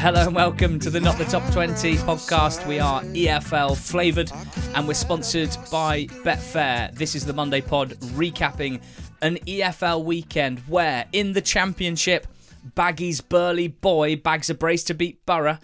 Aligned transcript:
Hello 0.00 0.26
and 0.26 0.34
welcome 0.34 0.78
to 0.78 0.88
the 0.88 0.98
Not 0.98 1.18
the 1.18 1.26
Top 1.26 1.42
20 1.52 1.96
podcast. 1.96 2.66
We 2.66 2.80
are 2.80 3.02
EFL 3.02 3.76
flavoured 3.76 4.32
and 4.74 4.88
we're 4.88 4.94
sponsored 4.94 5.54
by 5.70 6.06
Betfair. 6.24 6.90
This 6.94 7.14
is 7.14 7.26
the 7.26 7.34
Monday 7.34 7.60
pod 7.60 7.90
recapping 8.14 8.80
an 9.20 9.36
EFL 9.46 10.02
weekend 10.02 10.60
where 10.60 11.04
in 11.12 11.34
the 11.34 11.42
Championship, 11.42 12.26
Baggy's 12.74 13.20
burly 13.20 13.68
boy 13.68 14.16
bags 14.16 14.48
a 14.48 14.54
brace 14.54 14.84
to 14.84 14.94
beat 14.94 15.26
Borough. 15.26 15.58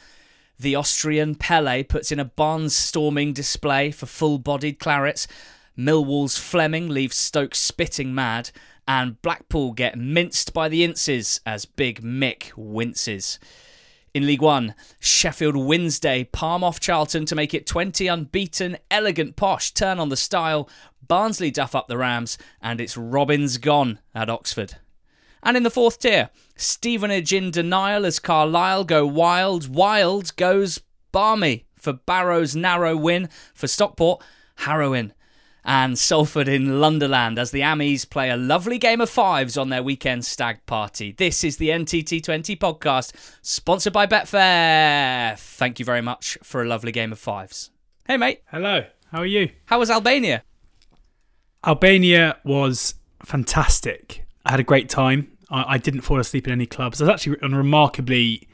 The 0.59 0.77
Austrian 0.77 1.34
Pele 1.34 1.83
puts 1.83 2.12
in 2.12 2.20
a 2.20 2.27
barnstorming 2.27 3.33
display 3.33 3.91
for 3.91 4.05
full 4.05 4.39
bodied 4.39 4.78
clarets. 4.78 5.27
Millwall's 5.78 6.37
Flemming 6.37 6.91
leaves 6.91 7.16
Stoke 7.16 7.55
spitting 7.55 8.14
mad. 8.14 8.50
And 8.87 9.20
Blackpool 9.23 9.73
get 9.73 9.98
minced 9.98 10.53
by 10.53 10.69
the 10.69 10.87
Inces 10.87 11.41
as 11.47 11.64
Big 11.64 12.03
Mick 12.03 12.53
winces. 12.55 13.39
In 14.16 14.27
League 14.27 14.41
One, 14.41 14.75
Sheffield 14.98 15.56
Wednesday 15.56 16.25
palm 16.25 16.65
off 16.65 16.80
Charlton 16.80 17.27
to 17.27 17.34
make 17.34 17.52
it 17.52 17.66
20 17.66 18.06
unbeaten, 18.06 18.79
elegant 18.91 19.37
posh, 19.37 19.73
turn 19.73 20.01
on 20.01 20.09
the 20.09 20.16
style. 20.16 20.70
Barnsley 21.06 21.51
duff 21.51 21.75
up 21.75 21.87
the 21.87 21.98
Rams, 21.98 22.39
and 22.62 22.80
it's 22.80 22.97
Robins 22.97 23.59
gone 23.59 23.98
at 24.15 24.30
Oxford. 24.30 24.77
And 25.42 25.55
in 25.55 25.65
the 25.65 25.70
fourth 25.70 25.98
tier, 25.98 26.30
Stevenage 26.56 27.34
in 27.34 27.51
denial 27.51 28.06
as 28.06 28.19
Carlisle 28.19 28.84
go 28.84 29.05
wild. 29.05 29.69
Wild 29.69 30.34
goes 30.37 30.81
balmy 31.12 31.67
for 31.75 31.92
Barrow's 31.92 32.56
narrow 32.56 32.97
win 32.97 33.28
for 33.53 33.69
Stockport. 33.69 34.25
Harrowing 34.61 35.12
and 35.67 35.98
Salford 35.98 36.47
in 36.47 36.81
Lunderland 36.81 37.39
as 37.39 37.50
the 37.50 37.61
Ammies 37.61 38.09
play 38.09 38.31
a 38.31 38.36
lovely 38.36 38.78
game 38.78 39.00
of 39.00 39.11
fives 39.11 39.59
on 39.59 39.69
their 39.69 39.83
weekend 39.83 40.25
stag 40.25 40.64
party. 40.64 41.12
This 41.12 41.42
is 41.42 41.56
the 41.56 41.70
NTT20 41.70 42.56
podcast, 42.56 43.12
sponsored 43.42 43.92
by 43.92 44.06
Betfair. 44.06 45.37
Thank 45.37 45.81
you 45.81 45.84
very 45.84 46.00
much 46.00 46.39
for 46.42 46.62
a 46.62 46.67
lovely 46.67 46.92
game 46.92 47.11
of 47.11 47.19
fives. 47.19 47.70
Hey, 48.06 48.17
mate. 48.17 48.42
Hello, 48.53 48.84
how 49.11 49.19
are 49.19 49.27
you? 49.27 49.50
How 49.64 49.81
was 49.81 49.91
Albania? 49.91 50.44
Albania 51.67 52.39
was 52.44 52.94
fantastic. 53.25 54.25
I 54.44 54.53
had 54.53 54.61
a 54.61 54.64
great 54.64 54.89
time. 54.89 55.33
I, 55.50 55.75
I 55.75 55.78
didn't 55.78 56.03
fall 56.03 56.20
asleep 56.20 56.47
in 56.47 56.53
any 56.53 56.67
clubs. 56.67 57.03
I 57.03 57.06
was 57.06 57.11
actually 57.12 57.39
remarkably 57.42 58.48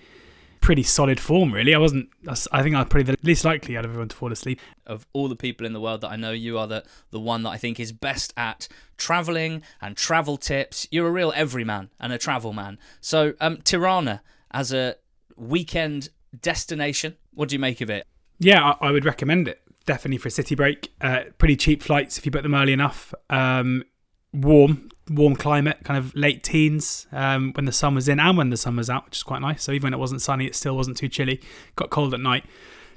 pretty 0.62 0.82
solid 0.82 1.20
form, 1.20 1.52
really. 1.52 1.74
I 1.74 1.78
wasn't. 1.78 2.08
I 2.50 2.62
think 2.62 2.74
I'm 2.74 2.86
probably 2.86 3.02
the 3.02 3.18
least 3.22 3.44
likely 3.44 3.76
out 3.76 3.84
of 3.84 3.90
everyone 3.90 4.08
to 4.08 4.16
fall 4.16 4.32
asleep. 4.32 4.60
Of 4.86 5.06
all 5.12 5.28
the 5.28 5.36
people 5.36 5.66
in 5.66 5.74
the 5.74 5.80
world 5.80 6.00
that 6.00 6.10
I 6.10 6.16
know, 6.16 6.30
you 6.30 6.56
are 6.56 6.66
the 6.66 6.84
the 7.10 7.20
one 7.20 7.42
that 7.42 7.50
I 7.50 7.58
think 7.58 7.78
is 7.78 7.92
best 7.92 8.32
at 8.36 8.68
traveling 8.96 9.62
and 9.82 9.96
travel 9.96 10.38
tips. 10.38 10.88
You're 10.90 11.08
a 11.08 11.10
real 11.10 11.32
everyman 11.36 11.90
and 12.00 12.12
a 12.12 12.18
travel 12.18 12.54
man. 12.54 12.78
So, 13.02 13.34
um, 13.40 13.58
Tirana 13.58 14.22
as 14.52 14.72
a 14.72 14.96
weekend 15.36 16.08
destination, 16.40 17.16
what 17.34 17.50
do 17.50 17.54
you 17.54 17.58
make 17.58 17.80
of 17.82 17.90
it? 17.90 18.06
Yeah, 18.38 18.74
I, 18.80 18.88
I 18.88 18.90
would 18.92 19.04
recommend 19.04 19.48
it. 19.48 19.60
Definitely 19.84 20.18
for 20.18 20.28
a 20.28 20.30
city 20.30 20.54
break. 20.54 20.92
Uh, 21.00 21.24
pretty 21.38 21.56
cheap 21.56 21.82
flights 21.82 22.16
if 22.16 22.24
you 22.24 22.30
book 22.32 22.44
them 22.44 22.54
early 22.54 22.72
enough. 22.72 23.12
Um, 23.28 23.84
warm, 24.32 24.90
warm 25.10 25.36
climate, 25.36 25.78
kind 25.84 25.98
of 25.98 26.14
late 26.14 26.42
teens 26.42 27.06
um, 27.12 27.52
when 27.54 27.64
the 27.64 27.72
sun 27.72 27.94
was 27.94 28.08
in 28.08 28.18
and 28.18 28.36
when 28.36 28.50
the 28.50 28.56
sun 28.56 28.76
was 28.76 28.88
out, 28.88 29.04
which 29.04 29.16
is 29.16 29.22
quite 29.22 29.40
nice. 29.40 29.62
So 29.62 29.72
even 29.72 29.86
when 29.86 29.94
it 29.94 29.98
wasn't 29.98 30.22
sunny, 30.22 30.46
it 30.46 30.54
still 30.54 30.76
wasn't 30.76 30.96
too 30.96 31.08
chilly. 31.08 31.40
Got 31.76 31.90
cold 31.90 32.14
at 32.14 32.20
night. 32.20 32.44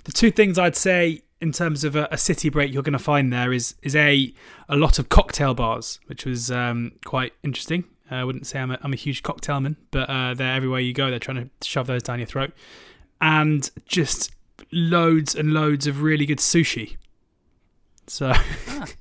The 0.05 0.11
two 0.11 0.31
things 0.31 0.57
I'd 0.59 0.75
say 0.75 1.23
in 1.41 1.51
terms 1.51 1.83
of 1.83 1.95
a, 1.95 2.07
a 2.11 2.17
city 2.17 2.49
break 2.49 2.73
you're 2.73 2.83
going 2.83 2.93
to 2.93 2.99
find 2.99 3.31
there 3.31 3.51
is 3.51 3.75
is 3.81 3.95
a 3.95 4.33
a 4.69 4.75
lot 4.75 4.99
of 4.99 5.09
cocktail 5.09 5.53
bars, 5.53 5.99
which 6.07 6.25
was 6.25 6.51
um, 6.51 6.93
quite 7.03 7.33
interesting. 7.43 7.83
Uh, 8.11 8.15
I 8.15 8.23
wouldn't 8.23 8.47
say 8.47 8.59
I'm 8.59 8.71
a, 8.71 8.77
I'm 8.81 8.93
a 8.93 8.97
huge 8.97 9.23
cocktail 9.23 9.59
man, 9.59 9.77
but 9.91 10.09
uh, 10.09 10.33
they're 10.35 10.55
everywhere 10.55 10.79
you 10.79 10.93
go. 10.93 11.09
They're 11.09 11.19
trying 11.19 11.49
to 11.49 11.67
shove 11.67 11.87
those 11.87 12.03
down 12.03 12.19
your 12.19 12.27
throat, 12.27 12.51
and 13.19 13.69
just 13.85 14.31
loads 14.71 15.35
and 15.35 15.53
loads 15.53 15.87
of 15.87 16.01
really 16.01 16.25
good 16.25 16.39
sushi. 16.39 16.97
So. 18.07 18.31
Ah. 18.33 18.85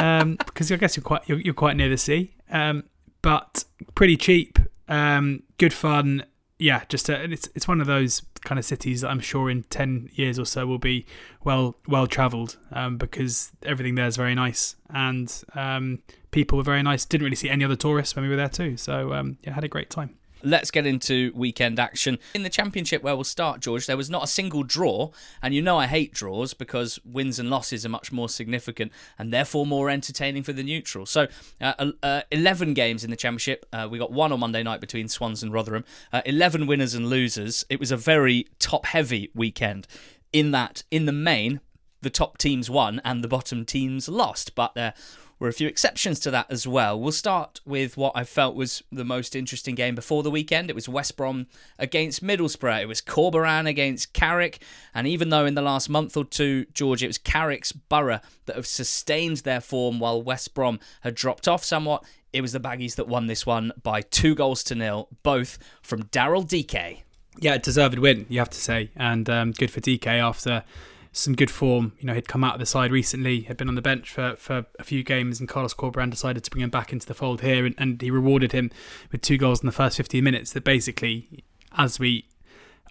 um, 0.00 0.36
because 0.46 0.72
I 0.72 0.76
guess 0.76 0.96
you're 0.96 1.04
quite 1.04 1.28
you're, 1.28 1.40
you're 1.40 1.54
quite 1.54 1.76
near 1.76 1.88
the 1.88 1.96
sea, 1.96 2.34
um, 2.50 2.84
but 3.22 3.64
pretty 3.94 4.16
cheap, 4.16 4.58
um, 4.88 5.42
good 5.58 5.72
fun. 5.72 6.24
Yeah, 6.58 6.82
just 6.88 7.08
a, 7.08 7.22
it's 7.24 7.48
it's 7.54 7.66
one 7.68 7.80
of 7.80 7.86
those 7.86 8.22
kind 8.42 8.58
of 8.58 8.64
cities 8.64 9.02
that 9.02 9.08
I'm 9.08 9.20
sure 9.20 9.50
in 9.50 9.62
ten 9.64 10.10
years 10.12 10.38
or 10.38 10.44
so 10.44 10.66
will 10.66 10.78
be 10.78 11.06
well 11.44 11.76
well 11.86 12.06
travelled 12.06 12.56
um, 12.72 12.96
because 12.96 13.52
everything 13.62 13.94
there 13.94 14.06
is 14.06 14.16
very 14.16 14.34
nice 14.34 14.76
and 14.90 15.42
um, 15.54 16.00
people 16.30 16.58
were 16.58 16.64
very 16.64 16.82
nice. 16.82 17.04
Didn't 17.04 17.24
really 17.24 17.36
see 17.36 17.50
any 17.50 17.64
other 17.64 17.76
tourists 17.76 18.14
when 18.16 18.24
we 18.24 18.28
were 18.28 18.36
there 18.36 18.48
too, 18.48 18.76
so 18.76 19.12
um, 19.14 19.38
yeah, 19.42 19.52
had 19.54 19.64
a 19.64 19.68
great 19.68 19.90
time. 19.90 20.16
Let's 20.42 20.70
get 20.70 20.86
into 20.86 21.32
weekend 21.34 21.78
action. 21.78 22.18
In 22.34 22.42
the 22.42 22.50
championship, 22.50 23.02
where 23.02 23.14
we'll 23.14 23.24
start, 23.24 23.60
George, 23.60 23.86
there 23.86 23.96
was 23.96 24.10
not 24.10 24.24
a 24.24 24.26
single 24.26 24.62
draw. 24.62 25.10
And 25.42 25.54
you 25.54 25.62
know 25.62 25.78
I 25.78 25.86
hate 25.86 26.12
draws 26.12 26.54
because 26.54 26.98
wins 27.04 27.38
and 27.38 27.50
losses 27.50 27.84
are 27.84 27.90
much 27.90 28.12
more 28.12 28.28
significant 28.28 28.92
and 29.18 29.32
therefore 29.32 29.66
more 29.66 29.90
entertaining 29.90 30.42
for 30.42 30.52
the 30.52 30.62
neutral. 30.62 31.06
So, 31.06 31.28
uh, 31.60 31.92
uh, 32.02 32.22
11 32.30 32.74
games 32.74 33.04
in 33.04 33.10
the 33.10 33.16
championship. 33.16 33.66
Uh, 33.72 33.88
we 33.90 33.98
got 33.98 34.12
one 34.12 34.32
on 34.32 34.40
Monday 34.40 34.62
night 34.62 34.80
between 34.80 35.08
Swans 35.08 35.42
and 35.42 35.52
Rotherham. 35.52 35.84
Uh, 36.12 36.22
11 36.24 36.66
winners 36.66 36.94
and 36.94 37.08
losers. 37.08 37.64
It 37.68 37.80
was 37.80 37.90
a 37.90 37.96
very 37.96 38.46
top 38.58 38.86
heavy 38.86 39.30
weekend 39.34 39.86
in 40.32 40.50
that, 40.52 40.84
in 40.90 41.06
the 41.06 41.12
main, 41.12 41.60
the 42.02 42.10
top 42.10 42.38
teams 42.38 42.70
won 42.70 43.00
and 43.04 43.22
the 43.22 43.28
bottom 43.28 43.64
teams 43.64 44.08
lost. 44.08 44.54
But 44.54 44.74
there 44.74 44.94
were 45.40 45.48
a 45.48 45.52
few 45.52 45.66
exceptions 45.66 46.20
to 46.20 46.30
that 46.30 46.46
as 46.50 46.68
well. 46.68 47.00
We'll 47.00 47.12
start 47.12 47.60
with 47.64 47.96
what 47.96 48.12
I 48.14 48.24
felt 48.24 48.54
was 48.54 48.82
the 48.92 49.06
most 49.06 49.34
interesting 49.34 49.74
game 49.74 49.94
before 49.94 50.22
the 50.22 50.30
weekend. 50.30 50.68
It 50.68 50.74
was 50.74 50.88
West 50.88 51.16
Brom 51.16 51.46
against 51.78 52.22
Middlesbrough. 52.22 52.82
It 52.82 52.88
was 52.88 53.00
Corberan 53.00 53.66
against 53.66 54.12
Carrick. 54.12 54.62
And 54.94 55.06
even 55.06 55.30
though 55.30 55.46
in 55.46 55.54
the 55.54 55.62
last 55.62 55.88
month 55.88 56.16
or 56.16 56.24
two, 56.24 56.66
George, 56.74 57.02
it 57.02 57.06
was 57.06 57.18
Carrick's 57.18 57.72
Borough 57.72 58.20
that 58.44 58.56
have 58.56 58.66
sustained 58.66 59.38
their 59.38 59.62
form 59.62 59.98
while 59.98 60.22
West 60.22 60.52
Brom 60.52 60.78
had 61.00 61.14
dropped 61.14 61.48
off 61.48 61.64
somewhat, 61.64 62.04
it 62.32 62.42
was 62.42 62.52
the 62.52 62.60
Baggies 62.60 62.96
that 62.96 63.08
won 63.08 63.26
this 63.26 63.46
one 63.46 63.72
by 63.82 64.02
two 64.02 64.34
goals 64.34 64.62
to 64.64 64.74
nil, 64.74 65.08
both 65.22 65.58
from 65.82 66.04
Daryl 66.04 66.46
Dike. 66.46 67.04
Yeah, 67.38 67.56
deserved 67.56 67.98
win, 67.98 68.26
you 68.28 68.38
have 68.40 68.50
to 68.50 68.60
say. 68.60 68.90
And 68.94 69.28
um, 69.30 69.52
good 69.52 69.70
for 69.70 69.80
Dike 69.80 70.06
after 70.06 70.64
some 71.12 71.34
good 71.34 71.50
form. 71.50 71.92
You 71.98 72.06
know, 72.06 72.14
he'd 72.14 72.28
come 72.28 72.44
out 72.44 72.54
of 72.54 72.60
the 72.60 72.66
side 72.66 72.92
recently, 72.92 73.42
had 73.42 73.56
been 73.56 73.68
on 73.68 73.74
the 73.74 73.82
bench 73.82 74.10
for, 74.10 74.36
for 74.36 74.66
a 74.78 74.84
few 74.84 75.02
games, 75.02 75.40
and 75.40 75.48
Carlos 75.48 75.74
Corberan 75.74 76.10
decided 76.10 76.44
to 76.44 76.50
bring 76.50 76.62
him 76.62 76.70
back 76.70 76.92
into 76.92 77.06
the 77.06 77.14
fold 77.14 77.40
here, 77.40 77.66
and, 77.66 77.74
and 77.78 78.00
he 78.00 78.10
rewarded 78.10 78.52
him 78.52 78.70
with 79.10 79.22
two 79.22 79.38
goals 79.38 79.60
in 79.60 79.66
the 79.66 79.72
first 79.72 79.96
15 79.96 80.22
minutes. 80.22 80.52
That 80.52 80.64
basically, 80.64 81.44
as 81.76 81.98
we 81.98 82.26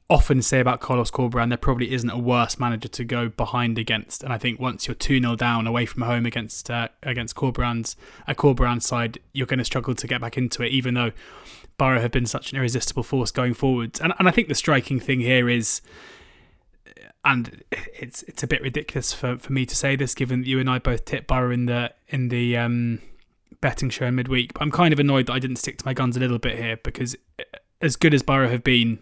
often 0.09 0.41
say 0.41 0.59
about 0.59 0.80
Carlos 0.80 1.12
Corberan, 1.12 1.50
there 1.50 1.57
probably 1.57 1.91
isn't 1.94 2.09
a 2.09 2.18
worse 2.18 2.59
manager 2.59 2.88
to 2.88 3.06
go 3.06 3.30
behind 3.30 3.78
against. 3.78 4.24
And 4.24 4.34
I 4.34 4.38
think 4.38 4.59
once 4.59 4.88
you're 4.88 4.96
2 4.96 5.22
0 5.22 5.36
down 5.36 5.68
away 5.68 5.86
from 5.86 6.01
home 6.01 6.25
against 6.25 6.69
uh, 6.69 6.90
against 7.03 7.36
Corberan's 7.36 7.96
a 8.28 8.34
Corberan 8.34 8.81
side, 8.81 9.19
you're 9.34 9.47
going 9.47 9.59
to 9.59 9.66
struggle 9.66 9.94
to 9.96 10.07
get 10.07 10.19
back 10.19 10.38
into 10.38 10.63
it, 10.63 10.72
even 10.72 10.96
though 10.96 11.12
Borough 11.78 12.01
have 12.01 12.12
been 12.12 12.25
such 12.25 12.51
an 12.51 12.57
irresistible 12.57 13.03
force 13.03 13.31
going 13.31 13.53
forwards. 13.53 14.01
And, 14.01 14.13
and 14.18 14.28
I 14.28 14.31
think 14.31 14.47
the 14.47 14.56
striking 14.56 15.00
thing 15.00 15.19
here 15.19 15.47
is 15.47 15.81
and 17.29 17.63
it's 17.73 18.23
it's 18.23 18.41
a 18.41 18.47
bit 18.47 18.59
ridiculous 18.63 19.13
for, 19.13 19.38
for 19.38 19.53
me 19.53 19.63
to 19.67 19.75
say 19.75 19.95
this, 19.95 20.16
given 20.16 20.41
that 20.41 20.47
you 20.47 20.59
and 20.59 20.67
I 20.67 20.79
both 20.79 21.06
tipped 21.06 21.28
Borough 21.28 21.51
in 21.51 21.67
the 21.67 21.94
in 22.07 22.29
the 22.29 22.57
um, 22.57 23.01
betting 23.62 23.91
show 23.91 24.07
in 24.07 24.16
midweek. 24.16 24.53
But 24.53 24.63
I'm 24.63 24.72
kind 24.72 24.91
of 24.91 25.00
annoyed 25.00 25.28
that 25.28 25.34
I 25.34 25.39
didn't 25.39 25.57
stick 25.57 25.77
to 25.77 25.86
my 25.86 25.94
guns 25.94 26.18
a 26.18 26.19
little 26.19 26.39
bit 26.39 26.57
here 26.57 26.77
because 26.77 27.15
as 27.81 27.95
good 27.95 28.15
as 28.15 28.24
Borough 28.24 28.50
have 28.50 28.63
been, 28.63 28.98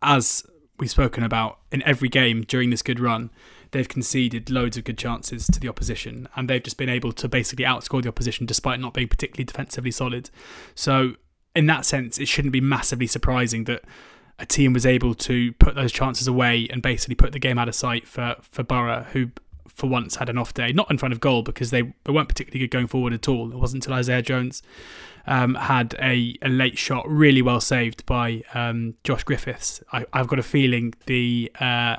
as 0.00 0.46
we've 0.78 0.90
spoken 0.90 1.22
about 1.22 1.58
in 1.70 1.82
every 1.82 2.08
game 2.08 2.40
during 2.42 2.70
this 2.70 2.80
good 2.80 2.98
run, 2.98 3.30
they've 3.72 3.88
conceded 3.88 4.48
loads 4.48 4.78
of 4.78 4.84
good 4.84 4.96
chances 4.96 5.46
to 5.48 5.60
the 5.60 5.68
opposition, 5.68 6.26
and 6.36 6.48
they've 6.48 6.62
just 6.62 6.78
been 6.78 6.88
able 6.88 7.12
to 7.12 7.28
basically 7.28 7.66
outscore 7.66 8.02
the 8.02 8.08
opposition 8.08 8.46
despite 8.46 8.80
not 8.80 8.94
being 8.94 9.08
particularly 9.08 9.44
defensively 9.44 9.90
solid. 9.90 10.30
So 10.74 11.16
in 11.54 11.66
that 11.66 11.84
sense, 11.84 12.18
it 12.18 12.28
shouldn't 12.28 12.52
be 12.52 12.62
massively 12.62 13.06
surprising 13.06 13.64
that 13.64 13.84
a 14.38 14.46
team 14.46 14.72
was 14.72 14.84
able 14.84 15.14
to 15.14 15.52
put 15.54 15.74
those 15.74 15.92
chances 15.92 16.26
away 16.26 16.66
and 16.70 16.82
basically 16.82 17.14
put 17.14 17.32
the 17.32 17.38
game 17.38 17.58
out 17.58 17.68
of 17.68 17.74
sight 17.74 18.06
for 18.08 18.36
for 18.42 18.62
Borough, 18.62 19.06
who 19.12 19.30
for 19.74 19.88
once 19.88 20.16
had 20.16 20.28
an 20.28 20.38
off 20.38 20.54
day, 20.54 20.72
not 20.72 20.90
in 20.90 20.96
front 20.96 21.12
of 21.12 21.20
goal 21.20 21.42
because 21.42 21.70
they, 21.70 21.82
they 22.04 22.12
weren't 22.12 22.28
particularly 22.28 22.60
good 22.60 22.70
going 22.70 22.86
forward 22.86 23.12
at 23.12 23.28
all. 23.28 23.50
It 23.50 23.58
wasn't 23.58 23.84
until 23.84 23.98
Isaiah 23.98 24.22
Jones 24.22 24.62
um, 25.26 25.56
had 25.56 25.96
a, 26.00 26.36
a 26.42 26.48
late 26.48 26.78
shot, 26.78 27.08
really 27.08 27.42
well 27.42 27.60
saved 27.60 28.06
by 28.06 28.42
um, 28.54 28.94
Josh 29.02 29.24
Griffiths. 29.24 29.82
I, 29.92 30.06
have 30.12 30.28
got 30.28 30.38
a 30.38 30.44
feeling 30.44 30.94
the 31.06 31.50
uh, 31.58 31.96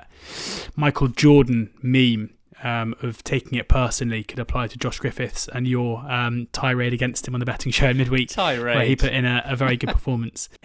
Michael 0.76 1.10
Jordan 1.10 1.72
meme 1.82 2.34
um, 2.64 2.96
of 3.02 3.24
taking 3.24 3.58
it 3.58 3.68
personally 3.68 4.24
could 4.24 4.40
apply 4.40 4.68
to 4.68 4.78
Josh 4.78 5.00
Griffiths 5.00 5.50
and 5.50 5.68
your 5.68 6.00
um, 6.10 6.48
tirade 6.54 6.94
against 6.94 7.28
him 7.28 7.36
on 7.36 7.40
the 7.40 7.46
betting 7.46 7.74
show 7.74 7.94
midweek, 7.94 8.30
tirade. 8.30 8.76
where 8.76 8.86
he 8.86 8.96
put 8.96 9.12
in 9.12 9.26
a, 9.26 9.44
a 9.46 9.56
very 9.56 9.76
good 9.76 9.90
performance. 9.90 10.48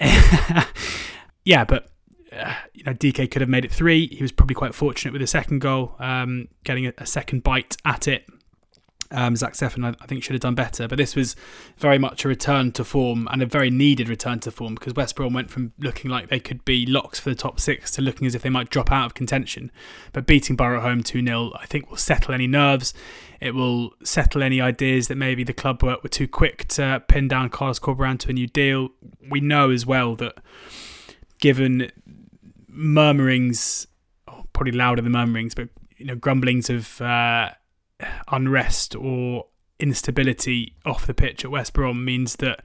yeah, 1.45 1.65
but 1.65 1.91
uh, 2.33 2.55
you 2.75 2.85
know, 2.85 2.93
Dike 2.93 3.31
could 3.31 3.41
have 3.41 3.49
made 3.49 3.65
it 3.65 3.73
three. 3.73 4.07
He 4.09 4.23
was 4.23 4.33
probably 4.33 4.55
quite 4.55 4.75
fortunate 4.75 5.13
with 5.13 5.21
the 5.21 5.27
second 5.27 5.61
goal, 5.61 5.97
um, 5.99 6.49
getting 6.65 6.87
a, 6.87 6.93
a, 6.99 7.07
second 7.07 7.43
bite 7.43 7.77
at 7.85 8.07
it. 8.07 8.25
Um, 9.13 9.35
Zach 9.35 9.55
Steffen, 9.55 9.85
I, 9.85 9.97
I 10.01 10.07
think, 10.07 10.23
should 10.23 10.35
have 10.35 10.41
done 10.41 10.55
better, 10.55 10.87
but 10.87 10.97
this 10.97 11.17
was 11.17 11.35
very 11.77 11.99
much 11.99 12.25
a 12.25 12.29
return 12.29 12.71
to 12.73 12.85
form 12.85 13.27
and 13.33 13.43
a 13.43 13.47
very 13.47 13.69
needed 13.69 14.09
return 14.09 14.39
to 14.41 14.53
form 14.53 14.77
because 14.77 14.95
West 14.95 15.17
Brom 15.17 15.33
went 15.33 15.51
from 15.51 15.73
looking 15.81 16.09
like 16.09 16.29
they 16.29 16.39
could 16.39 16.65
be 16.65 16.87
locks 16.87 17.19
for 17.19 17.31
the 17.31 17.35
top 17.35 17.59
six 17.59 17.91
to 17.93 18.03
looking 18.03 18.29
as 18.29 18.37
if 18.37 18.43
they 18.43 18.51
might 18.51 18.71
drop 18.71 18.93
out 18.93 19.07
of 19.07 19.15
contention. 19.15 19.73
But 20.13 20.27
beating 20.27 20.55
Borough 20.55 20.77
at 20.77 20.83
home 20.85 21.03
2 21.03 21.25
0, 21.25 21.51
I 21.59 21.67
think, 21.67 21.91
will 21.91 21.97
settle 21.97 22.33
any 22.33 22.47
nerves. 22.47 22.95
It 23.41 23.57
will 23.57 23.95
settle 24.05 24.45
any 24.45 24.61
ideas 24.61 25.09
that 25.09 25.17
maybe 25.17 25.43
the 25.43 25.55
club 25.55 25.83
were, 25.83 25.97
were 26.01 26.09
too 26.09 26.29
quick 26.29 26.69
to 26.69 27.03
pin 27.09 27.27
down 27.27 27.49
Carlos 27.49 27.81
Corberán 27.81 28.21
to 28.21 28.31
a 28.31 28.33
new 28.33 28.47
deal. 28.47 28.91
We 29.29 29.41
know 29.41 29.71
as 29.71 29.85
well 29.85 30.15
that 30.17 30.35
given 31.41 31.91
murmurings, 32.69 33.87
probably 34.53 34.73
louder 34.73 35.03
than 35.03 35.13
murmurings, 35.13 35.55
but 35.55 35.69
you 35.97 36.07
know, 36.07 36.15
grumblings 36.15 36.71
of 36.71 37.01
uh, 37.01 37.51
unrest 38.31 38.95
or 38.95 39.47
instability 39.79 40.75
off 40.85 41.07
the 41.07 41.15
pitch 41.15 41.45
at 41.45 41.51
West 41.51 41.73
Brom 41.73 42.05
means 42.05 42.37
that 42.37 42.63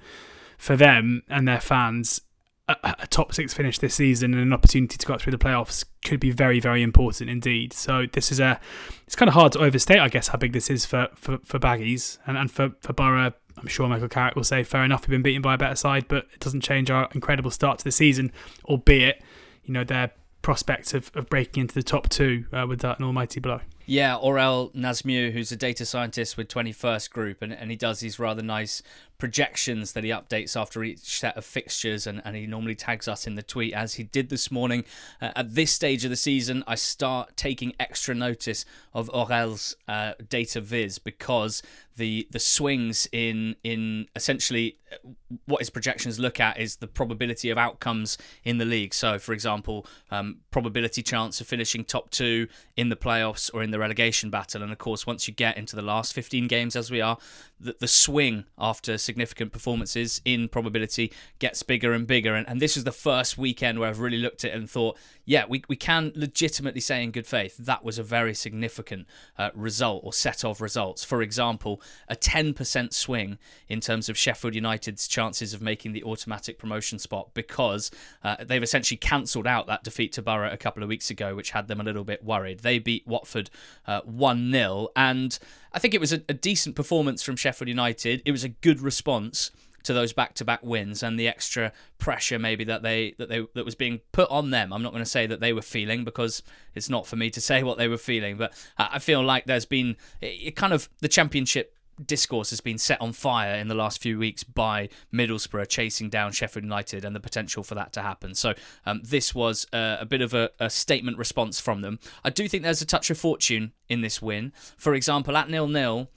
for 0.57 0.75
them 0.75 1.23
and 1.29 1.47
their 1.47 1.59
fans, 1.59 2.21
a, 2.67 2.95
a, 2.99 3.07
top 3.07 3.33
six 3.33 3.53
finish 3.53 3.77
this 3.79 3.95
season 3.95 4.33
and 4.33 4.41
an 4.41 4.53
opportunity 4.53 4.97
to 4.97 5.05
go 5.05 5.17
through 5.17 5.31
the 5.31 5.37
playoffs 5.37 5.85
could 6.03 6.19
be 6.19 6.31
very, 6.31 6.59
very 6.59 6.81
important 6.81 7.29
indeed. 7.29 7.73
So 7.73 8.05
this 8.11 8.31
is 8.31 8.39
a, 8.39 8.59
it's 9.05 9.15
kind 9.15 9.29
of 9.29 9.35
hard 9.35 9.51
to 9.53 9.59
overstate, 9.59 9.99
I 9.99 10.09
guess, 10.09 10.29
how 10.29 10.37
big 10.37 10.53
this 10.53 10.69
is 10.69 10.85
for 10.85 11.09
for, 11.15 11.37
for 11.43 11.59
Baggies 11.59 12.17
and, 12.25 12.37
and 12.37 12.49
for 12.49 12.71
for 12.81 12.93
Borough. 12.93 13.33
I'm 13.57 13.67
sure 13.67 13.87
Michael 13.87 14.09
Carrick 14.09 14.35
will 14.35 14.43
say, 14.43 14.63
fair 14.63 14.83
enough, 14.83 15.01
we've 15.01 15.09
been 15.09 15.21
beaten 15.21 15.41
by 15.41 15.53
a 15.55 15.57
better 15.57 15.75
side, 15.75 16.07
but 16.07 16.27
it 16.33 16.39
doesn't 16.39 16.61
change 16.61 16.91
our 16.91 17.09
incredible 17.13 17.51
start 17.51 17.79
to 17.79 17.83
the 17.83 17.91
season, 17.91 18.31
albeit, 18.65 19.21
you 19.63 19.73
know, 19.73 19.83
their 19.83 20.11
prospects 20.41 20.93
of, 20.93 21.09
of 21.15 21.27
breaking 21.27 21.61
into 21.61 21.73
the 21.73 21.81
top 21.81 22.07
two 22.07 22.45
uh, 22.53 22.65
with 22.67 22.79
that 22.81 22.99
an 22.99 23.05
almighty 23.05 23.39
blow. 23.39 23.61
Yeah, 23.87 24.15
Aurel 24.15 24.73
Nazmiu, 24.73 25.31
who's 25.31 25.51
a 25.51 25.55
data 25.55 25.85
scientist 25.85 26.37
with 26.37 26.47
21st 26.47 27.11
Group, 27.11 27.43
and, 27.43 27.53
and 27.53 27.69
he 27.69 27.77
does 27.77 27.99
these 27.99 28.17
rather 28.17 28.41
nice 28.41 28.81
projections 29.19 29.93
that 29.93 30.03
he 30.03 30.09
updates 30.09 30.59
after 30.59 30.83
each 30.83 31.19
set 31.19 31.37
of 31.37 31.45
fixtures, 31.45 32.07
and, 32.07 32.19
and 32.25 32.35
he 32.35 32.47
normally 32.47 32.73
tags 32.73 33.07
us 33.07 33.27
in 33.27 33.35
the 33.35 33.43
tweet 33.43 33.73
as 33.73 33.95
he 33.95 34.03
did 34.03 34.29
this 34.29 34.49
morning. 34.49 34.85
Uh, 35.21 35.31
at 35.35 35.53
this 35.53 35.71
stage 35.71 36.03
of 36.03 36.09
the 36.09 36.15
season, 36.15 36.63
I 36.65 36.75
start 36.75 37.37
taking 37.37 37.73
extra 37.79 38.15
notice 38.15 38.65
of 38.93 39.07
Aurel's 39.13 39.75
uh, 39.87 40.13
data 40.29 40.61
viz 40.61 40.97
because 40.97 41.61
the 41.95 42.27
the 42.31 42.39
swings 42.39 43.07
in 43.11 43.55
in 43.63 44.07
essentially 44.15 44.77
uh, 44.91 44.97
what 45.45 45.59
his 45.59 45.69
projections 45.69 46.19
look 46.19 46.39
at 46.39 46.59
is 46.59 46.77
the 46.77 46.87
probability 46.87 47.49
of 47.49 47.57
outcomes 47.57 48.17
in 48.43 48.57
the 48.57 48.65
league. 48.65 48.93
So, 48.93 49.17
for 49.17 49.33
example, 49.33 49.85
um, 50.11 50.39
probability 50.51 51.01
chance 51.01 51.41
of 51.41 51.47
finishing 51.47 51.83
top 51.83 52.09
two 52.11 52.47
in 52.75 52.89
the 52.89 52.95
playoffs 52.95 53.49
or 53.53 53.63
in 53.63 53.71
the 53.71 53.79
relegation 53.79 54.29
battle. 54.29 54.61
And 54.61 54.71
of 54.71 54.77
course, 54.77 55.07
once 55.07 55.27
you 55.27 55.33
get 55.33 55.57
into 55.57 55.75
the 55.75 55.81
last 55.81 56.13
15 56.13 56.47
games, 56.47 56.75
as 56.75 56.91
we 56.91 57.01
are, 57.01 57.17
the, 57.59 57.75
the 57.79 57.87
swing 57.87 58.45
after 58.57 58.97
significant 58.97 59.51
performances 59.51 60.21
in 60.25 60.47
probability 60.49 61.11
gets 61.39 61.63
bigger 61.63 61.93
and 61.93 62.05
bigger. 62.05 62.35
And, 62.35 62.47
and 62.47 62.61
this 62.61 62.77
is 62.77 62.83
the 62.83 62.91
first 62.91 63.37
weekend 63.37 63.79
where 63.79 63.89
I've 63.89 63.99
really 63.99 64.19
looked 64.19 64.43
at 64.43 64.51
it 64.51 64.57
and 64.57 64.69
thought, 64.69 64.97
yeah, 65.25 65.45
we, 65.47 65.63
we 65.67 65.75
can 65.75 66.11
legitimately 66.15 66.81
say 66.81 67.03
in 67.03 67.11
good 67.11 67.25
faith 67.25 67.57
that 67.57 67.83
was 67.83 67.97
a 67.97 68.03
very 68.03 68.33
significant 68.33 69.07
uh, 69.37 69.49
result 69.55 70.03
or 70.03 70.13
set 70.13 70.45
of 70.45 70.61
results. 70.61 71.03
For 71.03 71.21
example, 71.21 71.81
a 72.07 72.15
10% 72.15 72.93
swing 72.93 73.37
in 73.67 73.79
terms 73.79 74.07
of 74.07 74.17
Sheffield 74.17 74.55
United's 74.55 75.07
chances 75.07 75.53
of 75.53 75.61
making 75.61 75.93
the 75.93 76.03
automatic 76.03 76.59
promotion 76.59 76.99
spot 76.99 77.33
because 77.33 77.89
uh, 78.23 78.37
they've 78.43 78.63
essentially 78.63 78.97
cancelled 78.97 79.47
out 79.47 79.67
that 79.67 79.83
defeat 79.83 80.13
to 80.13 80.21
Borough 80.21 80.51
a 80.51 80.57
couple 80.57 80.83
of 80.83 80.89
weeks 80.89 81.09
ago, 81.09 81.35
which 81.35 81.51
had 81.51 81.67
them 81.67 81.81
a 81.81 81.83
little 81.83 82.03
bit 82.03 82.23
worried. 82.23 82.59
They 82.59 82.79
beat 82.79 83.07
Watford 83.07 83.49
uh, 83.87 84.01
1 84.01 84.51
0, 84.51 84.89
and 84.95 85.37
I 85.73 85.79
think 85.79 85.93
it 85.93 85.99
was 85.99 86.13
a, 86.13 86.21
a 86.29 86.33
decent 86.33 86.75
performance 86.75 87.23
from 87.23 87.35
Sheffield 87.35 87.67
United. 87.67 88.21
It 88.25 88.31
was 88.31 88.43
a 88.43 88.49
good 88.49 88.81
response 88.81 89.51
to 89.85 89.93
those 89.93 90.13
back-to-back 90.13 90.63
wins 90.63 91.03
and 91.03 91.19
the 91.19 91.27
extra 91.27 91.71
pressure 91.97 92.37
maybe 92.37 92.63
that 92.65 92.83
they 92.83 93.15
that 93.17 93.29
they 93.29 93.45
that 93.53 93.65
was 93.65 93.75
being 93.75 94.01
put 94.11 94.29
on 94.29 94.51
them. 94.51 94.73
I'm 94.73 94.83
not 94.83 94.91
going 94.91 95.03
to 95.03 95.09
say 95.09 95.25
that 95.27 95.39
they 95.39 95.53
were 95.53 95.61
feeling 95.61 96.03
because 96.03 96.43
it's 96.73 96.89
not 96.89 97.07
for 97.07 97.15
me 97.15 97.29
to 97.31 97.41
say 97.49 97.63
what 97.63 97.77
they 97.77 97.87
were 97.87 97.97
feeling, 97.97 98.37
but 98.37 98.53
I 98.77 98.99
feel 98.99 99.23
like 99.23 99.45
there's 99.45 99.65
been 99.65 99.95
it 100.21 100.55
kind 100.55 100.73
of 100.73 100.89
the 100.99 101.07
championship 101.07 101.75
discourse 102.03 102.49
has 102.49 102.61
been 102.61 102.77
set 102.77 102.99
on 102.99 103.13
fire 103.13 103.55
in 103.55 103.67
the 103.67 103.75
last 103.75 104.01
few 104.01 104.19
weeks 104.19 104.43
by 104.43 104.89
Middlesbrough 105.13 105.67
chasing 105.69 106.09
down 106.09 106.31
Sheffield 106.31 106.63
United 106.63 107.05
and 107.05 107.15
the 107.15 107.19
potential 107.19 107.63
for 107.63 107.75
that 107.75 107.93
to 107.93 108.01
happen. 108.01 108.35
So 108.35 108.53
um, 108.85 109.01
this 109.03 109.33
was 109.33 109.65
a 109.71 110.05
bit 110.05 110.21
of 110.21 110.33
a, 110.33 110.51
a, 110.59 110.69
statement 110.69 111.17
response 111.17 111.59
from 111.59 111.81
them. 111.81 111.99
I 112.23 112.29
do 112.29 112.47
think 112.47 112.63
there's 112.63 112.81
a 112.81 112.85
touch 112.85 113.09
of 113.09 113.17
fortune 113.17 113.71
in 113.87 114.01
this 114.01 114.21
win. 114.21 114.51
For 114.77 114.93
example, 114.93 115.37
at 115.37 115.49
nil 115.49 115.67
nil, 115.67 116.09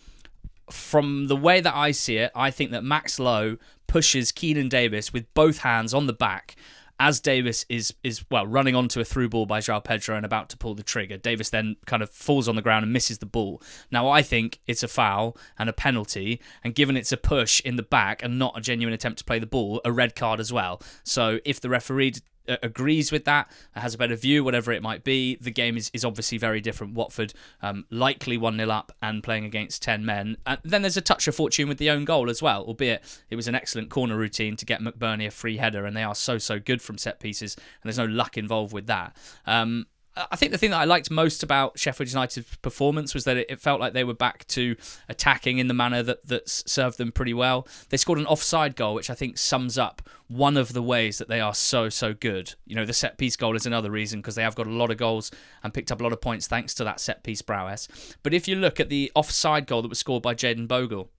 from 0.70 1.28
the 1.28 1.36
way 1.36 1.60
that 1.60 1.74
I 1.74 1.90
see 1.90 2.16
it, 2.16 2.30
I 2.34 2.50
think 2.50 2.70
that 2.70 2.84
Max 2.84 3.18
Lowe 3.18 3.56
pushes 3.86 4.32
Keinan 4.32 4.68
Davis 4.68 5.12
with 5.12 5.32
both 5.34 5.58
hands 5.58 5.94
on 5.94 6.06
the 6.06 6.12
back 6.12 6.56
as 7.00 7.20
Davis 7.20 7.64
is 7.68 7.94
is 8.02 8.24
well 8.30 8.46
running 8.46 8.74
onto 8.74 9.00
a 9.00 9.04
through 9.04 9.28
ball 9.28 9.46
by 9.46 9.60
João 9.60 9.82
Pedro 9.82 10.16
and 10.16 10.26
about 10.26 10.48
to 10.50 10.56
pull 10.56 10.74
the 10.74 10.82
trigger, 10.82 11.16
Davis 11.16 11.50
then 11.50 11.76
kind 11.86 12.02
of 12.02 12.10
falls 12.10 12.48
on 12.48 12.56
the 12.56 12.62
ground 12.62 12.82
and 12.82 12.92
misses 12.92 13.18
the 13.18 13.26
ball. 13.26 13.62
Now 13.90 14.08
I 14.08 14.22
think 14.22 14.60
it's 14.66 14.82
a 14.82 14.88
foul 14.88 15.36
and 15.58 15.68
a 15.68 15.72
penalty, 15.72 16.40
and 16.64 16.74
given 16.74 16.96
it's 16.96 17.12
a 17.12 17.16
push 17.16 17.60
in 17.60 17.76
the 17.76 17.82
back 17.82 18.22
and 18.22 18.38
not 18.38 18.58
a 18.58 18.60
genuine 18.60 18.94
attempt 18.94 19.18
to 19.18 19.24
play 19.24 19.38
the 19.38 19.46
ball, 19.46 19.80
a 19.84 19.92
red 19.92 20.16
card 20.16 20.40
as 20.40 20.52
well. 20.52 20.82
So 21.04 21.38
if 21.44 21.60
the 21.60 21.68
referee 21.68 22.14
agrees 22.48 23.12
with 23.12 23.24
that, 23.24 23.50
has 23.72 23.94
a 23.94 23.98
better 23.98 24.16
view, 24.16 24.44
whatever 24.44 24.72
it 24.72 24.82
might 24.82 25.04
be. 25.04 25.36
The 25.36 25.50
game 25.50 25.76
is, 25.76 25.90
is 25.92 26.04
obviously 26.04 26.38
very 26.38 26.60
different. 26.60 26.94
Watford 26.94 27.34
um, 27.62 27.84
likely 27.90 28.36
1 28.36 28.56
0 28.56 28.70
up 28.70 28.92
and 29.02 29.22
playing 29.22 29.44
against 29.44 29.82
10 29.82 30.04
men. 30.04 30.36
And 30.46 30.58
then 30.64 30.82
there's 30.82 30.96
a 30.96 31.02
touch 31.02 31.28
of 31.28 31.34
fortune 31.34 31.68
with 31.68 31.78
the 31.78 31.90
own 31.90 32.04
goal 32.04 32.30
as 32.30 32.42
well, 32.42 32.62
albeit 32.62 33.02
it 33.30 33.36
was 33.36 33.48
an 33.48 33.54
excellent 33.54 33.90
corner 33.90 34.16
routine 34.16 34.56
to 34.56 34.64
get 34.64 34.80
McBurnie 34.80 35.26
a 35.26 35.30
free 35.30 35.56
header, 35.56 35.84
and 35.84 35.96
they 35.96 36.02
are 36.02 36.14
so, 36.14 36.38
so 36.38 36.58
good 36.58 36.82
from 36.82 36.98
set 36.98 37.20
pieces, 37.20 37.56
and 37.56 37.64
there's 37.84 37.98
no 37.98 38.04
luck 38.04 38.36
involved 38.36 38.72
with 38.72 38.86
that. 38.86 39.16
Um, 39.46 39.86
I 40.30 40.36
think 40.36 40.52
the 40.52 40.58
thing 40.58 40.70
that 40.70 40.80
I 40.80 40.84
liked 40.84 41.10
most 41.10 41.42
about 41.42 41.78
Sheffield 41.78 42.10
United's 42.10 42.56
performance 42.56 43.14
was 43.14 43.24
that 43.24 43.36
it 43.36 43.60
felt 43.60 43.80
like 43.80 43.92
they 43.92 44.04
were 44.04 44.14
back 44.14 44.46
to 44.48 44.76
attacking 45.08 45.58
in 45.58 45.68
the 45.68 45.74
manner 45.74 46.02
that, 46.02 46.26
that 46.26 46.48
served 46.48 46.98
them 46.98 47.12
pretty 47.12 47.34
well. 47.34 47.66
They 47.90 47.96
scored 47.96 48.18
an 48.18 48.26
offside 48.26 48.76
goal, 48.76 48.94
which 48.94 49.10
I 49.10 49.14
think 49.14 49.38
sums 49.38 49.78
up 49.78 50.02
one 50.26 50.56
of 50.56 50.72
the 50.72 50.82
ways 50.82 51.18
that 51.18 51.28
they 51.28 51.40
are 51.40 51.54
so, 51.54 51.88
so 51.88 52.12
good. 52.12 52.54
You 52.66 52.76
know, 52.76 52.84
the 52.84 52.92
set 52.92 53.16
piece 53.18 53.36
goal 53.36 53.56
is 53.56 53.66
another 53.66 53.90
reason 53.90 54.20
because 54.20 54.34
they 54.34 54.42
have 54.42 54.54
got 54.54 54.66
a 54.66 54.70
lot 54.70 54.90
of 54.90 54.96
goals 54.96 55.30
and 55.62 55.72
picked 55.72 55.92
up 55.92 56.00
a 56.00 56.02
lot 56.02 56.12
of 56.12 56.20
points 56.20 56.46
thanks 56.46 56.74
to 56.74 56.84
that 56.84 57.00
set 57.00 57.22
piece 57.22 57.42
prowess. 57.42 57.88
But 58.22 58.34
if 58.34 58.48
you 58.48 58.56
look 58.56 58.80
at 58.80 58.88
the 58.88 59.12
offside 59.14 59.66
goal 59.66 59.82
that 59.82 59.88
was 59.88 59.98
scored 59.98 60.22
by 60.22 60.34
Jaden 60.34 60.68
Bogle, 60.68 61.10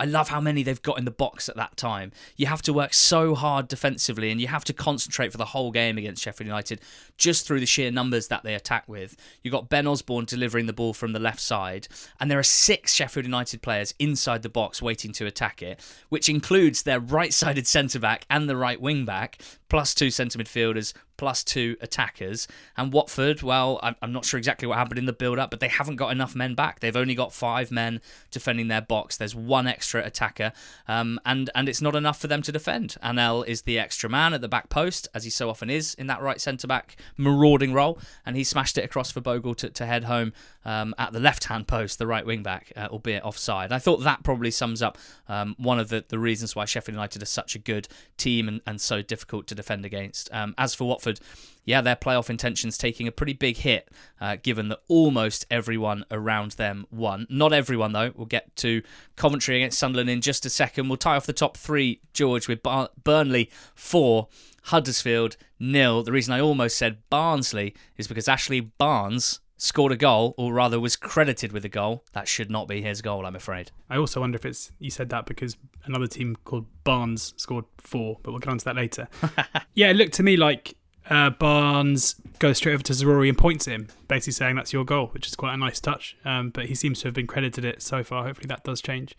I 0.00 0.06
love 0.06 0.30
how 0.30 0.40
many 0.40 0.62
they've 0.62 0.80
got 0.80 0.98
in 0.98 1.04
the 1.04 1.10
box 1.10 1.50
at 1.50 1.56
that 1.56 1.76
time. 1.76 2.12
You 2.36 2.46
have 2.46 2.62
to 2.62 2.72
work 2.72 2.94
so 2.94 3.34
hard 3.34 3.68
defensively 3.68 4.30
and 4.30 4.40
you 4.40 4.46
have 4.46 4.64
to 4.64 4.72
concentrate 4.72 5.30
for 5.30 5.36
the 5.36 5.44
whole 5.44 5.70
game 5.70 5.98
against 5.98 6.22
Sheffield 6.22 6.46
United 6.46 6.80
just 7.18 7.46
through 7.46 7.60
the 7.60 7.66
sheer 7.66 7.90
numbers 7.90 8.28
that 8.28 8.42
they 8.42 8.54
attack 8.54 8.88
with. 8.88 9.14
You've 9.42 9.52
got 9.52 9.68
Ben 9.68 9.86
Osborne 9.86 10.24
delivering 10.24 10.64
the 10.64 10.72
ball 10.72 10.94
from 10.94 11.12
the 11.12 11.18
left 11.18 11.40
side, 11.40 11.86
and 12.18 12.30
there 12.30 12.38
are 12.38 12.42
six 12.42 12.94
Sheffield 12.94 13.26
United 13.26 13.60
players 13.60 13.92
inside 13.98 14.42
the 14.42 14.48
box 14.48 14.80
waiting 14.80 15.12
to 15.12 15.26
attack 15.26 15.62
it, 15.62 15.78
which 16.08 16.30
includes 16.30 16.82
their 16.82 16.98
right 16.98 17.34
sided 17.34 17.66
centre 17.66 18.00
back 18.00 18.24
and 18.30 18.48
the 18.48 18.56
right 18.56 18.80
wing 18.80 19.04
back, 19.04 19.42
plus 19.68 19.94
two 19.94 20.10
centre 20.10 20.38
midfielders, 20.38 20.94
plus 21.20 21.44
two 21.44 21.76
attackers. 21.82 22.48
And 22.78 22.94
Watford, 22.94 23.42
well, 23.42 23.78
I'm 23.82 24.10
not 24.10 24.24
sure 24.24 24.38
exactly 24.38 24.66
what 24.66 24.78
happened 24.78 24.98
in 24.98 25.04
the 25.04 25.12
build 25.12 25.38
up, 25.38 25.50
but 25.50 25.60
they 25.60 25.68
haven't 25.68 25.96
got 25.96 26.12
enough 26.12 26.34
men 26.34 26.54
back. 26.54 26.80
They've 26.80 26.96
only 26.96 27.14
got 27.14 27.34
five 27.34 27.70
men 27.70 28.00
defending 28.30 28.68
their 28.68 28.80
box. 28.80 29.18
There's 29.18 29.34
one 29.34 29.66
extra 29.66 30.02
attacker, 30.02 30.52
um, 30.88 31.20
and, 31.26 31.50
and 31.54 31.68
it's 31.68 31.82
not 31.82 31.94
enough 31.94 32.18
for 32.18 32.26
them 32.26 32.40
to 32.40 32.50
defend. 32.50 32.96
Anel 33.04 33.46
is 33.46 33.62
the 33.62 33.78
extra 33.78 34.08
man 34.08 34.32
at 34.32 34.40
the 34.40 34.48
back 34.48 34.70
post, 34.70 35.08
as 35.14 35.24
he 35.24 35.30
so 35.30 35.50
often 35.50 35.68
is 35.68 35.92
in 35.92 36.06
that 36.06 36.22
right 36.22 36.40
centre 36.40 36.66
back 36.66 36.96
marauding 37.18 37.74
role, 37.74 37.98
and 38.24 38.34
he 38.34 38.42
smashed 38.42 38.78
it 38.78 38.84
across 38.86 39.10
for 39.10 39.20
Bogle 39.20 39.54
to, 39.56 39.68
to 39.68 39.84
head 39.84 40.04
home 40.04 40.32
um, 40.64 40.94
at 40.98 41.12
the 41.12 41.20
left 41.20 41.44
hand 41.44 41.66
post, 41.66 41.98
the 41.98 42.06
right 42.06 42.24
wing 42.24 42.42
back, 42.42 42.72
uh, 42.76 42.88
albeit 42.90 43.24
offside. 43.24 43.72
I 43.72 43.78
thought 43.78 44.02
that 44.04 44.22
probably 44.22 44.50
sums 44.50 44.82
up 44.82 44.98
um, 45.28 45.54
one 45.58 45.78
of 45.78 45.88
the, 45.88 46.04
the 46.08 46.18
reasons 46.18 46.54
why 46.54 46.64
Sheffield 46.64 46.94
United 46.94 47.22
are 47.22 47.26
such 47.26 47.54
a 47.54 47.58
good 47.58 47.88
team 48.16 48.48
and, 48.48 48.60
and 48.66 48.80
so 48.80 49.02
difficult 49.02 49.46
to 49.48 49.54
defend 49.54 49.84
against. 49.84 50.32
Um, 50.32 50.54
as 50.58 50.74
for 50.74 50.88
Watford, 50.88 51.20
yeah, 51.64 51.80
their 51.80 51.96
playoff 51.96 52.30
intentions 52.30 52.78
taking 52.78 53.06
a 53.06 53.12
pretty 53.12 53.32
big 53.32 53.58
hit, 53.58 53.88
uh, 54.20 54.36
given 54.42 54.68
that 54.68 54.80
almost 54.88 55.46
everyone 55.50 56.04
around 56.10 56.52
them 56.52 56.86
won. 56.90 57.26
Not 57.28 57.52
everyone, 57.52 57.92
though. 57.92 58.12
We'll 58.14 58.26
get 58.26 58.54
to 58.56 58.82
Coventry 59.16 59.56
against 59.56 59.78
Sunderland 59.78 60.10
in 60.10 60.20
just 60.20 60.46
a 60.46 60.50
second. 60.50 60.88
We'll 60.88 60.96
tie 60.96 61.16
off 61.16 61.26
the 61.26 61.32
top 61.32 61.56
three, 61.56 62.00
George, 62.12 62.48
with 62.48 62.62
Bar- 62.62 62.90
Burnley 63.02 63.50
four, 63.74 64.28
Huddersfield 64.64 65.36
nil. 65.58 66.02
The 66.02 66.12
reason 66.12 66.34
I 66.34 66.40
almost 66.40 66.76
said 66.76 66.98
Barnsley 67.08 67.74
is 67.96 68.08
because 68.08 68.28
Ashley 68.28 68.60
Barnes 68.60 69.40
scored 69.62 69.92
a 69.92 69.96
goal, 69.96 70.34
or 70.38 70.54
rather 70.54 70.80
was 70.80 70.96
credited 70.96 71.52
with 71.52 71.64
a 71.66 71.68
goal. 71.68 72.02
That 72.12 72.26
should 72.26 72.50
not 72.50 72.66
be 72.66 72.80
his 72.80 73.02
goal, 73.02 73.26
I'm 73.26 73.36
afraid. 73.36 73.70
I 73.90 73.98
also 73.98 74.20
wonder 74.20 74.36
if 74.36 74.46
it's 74.46 74.72
you 74.78 74.90
said 74.90 75.10
that 75.10 75.26
because 75.26 75.58
another 75.84 76.06
team 76.06 76.36
called 76.44 76.64
Barnes 76.82 77.34
scored 77.36 77.66
four, 77.76 78.18
but 78.22 78.30
we'll 78.30 78.40
get 78.40 78.48
on 78.48 78.58
to 78.58 78.64
that 78.64 78.76
later. 78.76 79.06
yeah, 79.74 79.90
it 79.90 79.96
looked 79.96 80.14
to 80.14 80.22
me 80.22 80.38
like 80.38 80.76
uh, 81.10 81.28
Barnes 81.28 82.14
goes 82.38 82.56
straight 82.56 82.72
over 82.72 82.82
to 82.84 82.94
Zaroury 82.94 83.28
and 83.28 83.36
points 83.36 83.68
at 83.68 83.74
him, 83.74 83.88
basically 84.08 84.32
saying 84.32 84.56
that's 84.56 84.72
your 84.72 84.84
goal, 84.84 85.08
which 85.08 85.26
is 85.26 85.36
quite 85.36 85.52
a 85.52 85.58
nice 85.58 85.78
touch. 85.78 86.16
Um, 86.24 86.48
but 86.48 86.66
he 86.66 86.74
seems 86.74 87.00
to 87.00 87.08
have 87.08 87.14
been 87.14 87.26
credited 87.26 87.64
it 87.64 87.82
so 87.82 88.02
far. 88.02 88.24
Hopefully 88.24 88.46
that 88.46 88.64
does 88.64 88.80
change. 88.80 89.14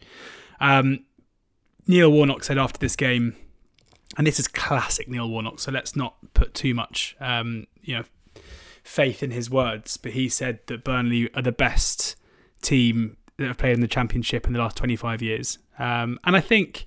Um, 0.60 1.06
Neil 1.86 2.12
Warnock 2.12 2.44
said 2.44 2.58
after 2.58 2.80
this 2.80 2.96
game, 2.96 3.36
and 4.18 4.26
this 4.26 4.40
is 4.40 4.48
classic 4.48 5.08
Neil 5.08 5.30
Warnock, 5.30 5.60
so 5.60 5.72
let's 5.72 5.96
not 5.96 6.16
put 6.34 6.56
too 6.56 6.74
much, 6.74 7.16
um, 7.20 7.68
you 7.82 7.98
know, 7.98 8.04
faith 8.84 9.24
in 9.24 9.32
his 9.32 9.50
words. 9.50 9.98
But 9.98 10.12
he 10.14 10.30
said 10.30 10.60
that 10.68 10.84
Burnley 10.84 11.34
are 11.36 11.42
the 11.42 11.52
best 11.52 12.16
team 12.62 13.18
that 13.38 13.48
have 13.48 13.58
played 13.58 13.74
in 13.74 13.82
the 13.82 13.88
Championship 13.88 14.46
in 14.46 14.54
the 14.54 14.60
last 14.60 14.78
25 14.78 15.22
years, 15.22 15.58
um, 15.80 16.20
and 16.24 16.36
I 16.36 16.42
think 16.42 16.86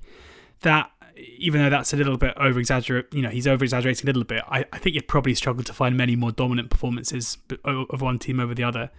that 0.61 0.91
even 1.17 1.63
though 1.63 1.71
that's 1.71 1.93
a 1.93 1.97
little 1.97 2.17
bit 2.17 2.35
over 2.37 2.59
exaggerate, 2.59 3.13
you 3.13 3.23
know, 3.23 3.29
he's 3.29 3.47
over 3.47 3.65
exaggerating 3.65 4.07
a 4.07 4.09
little 4.09 4.25
bit. 4.25 4.43
I, 4.49 4.65
I 4.73 4.79
think 4.79 4.95
you'd 4.95 5.09
probably 5.09 5.35
struggle 5.35 5.63
to 5.65 5.73
find 5.73 5.97
many 5.97 6.17
more 6.17 6.33
dominant 6.33 6.71
performances 6.71 7.39
of 7.65 8.01
one 8.01 8.19
team 8.19 8.41
over 8.41 8.55
the 8.55 8.65
other, 8.65 8.91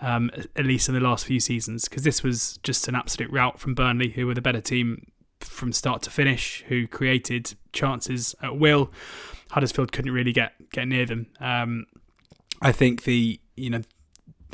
um, 0.00 0.30
at 0.56 0.64
least 0.64 0.88
in 0.88 0.94
the 0.94 1.00
last 1.00 1.24
few 1.24 1.40
seasons, 1.40 1.88
because 1.88 2.02
this 2.02 2.22
was 2.22 2.58
just 2.62 2.88
an 2.88 2.94
absolute 2.94 3.30
rout 3.30 3.58
from 3.60 3.74
Burnley, 3.74 4.10
who 4.10 4.26
were 4.26 4.34
the 4.34 4.42
better 4.42 4.60
team 4.60 5.06
from 5.40 5.72
start 5.72 6.02
to 6.02 6.10
finish, 6.10 6.64
who 6.68 6.86
created 6.86 7.54
chances 7.72 8.34
at 8.42 8.58
will. 8.58 8.90
Huddersfield 9.50 9.92
couldn't 9.92 10.12
really 10.12 10.32
get 10.32 10.52
get 10.70 10.88
near 10.88 11.06
them. 11.06 11.26
Um, 11.40 11.86
I 12.64 12.72
think 12.72 13.04
the 13.04 13.38
you 13.56 13.70
know, 13.70 13.82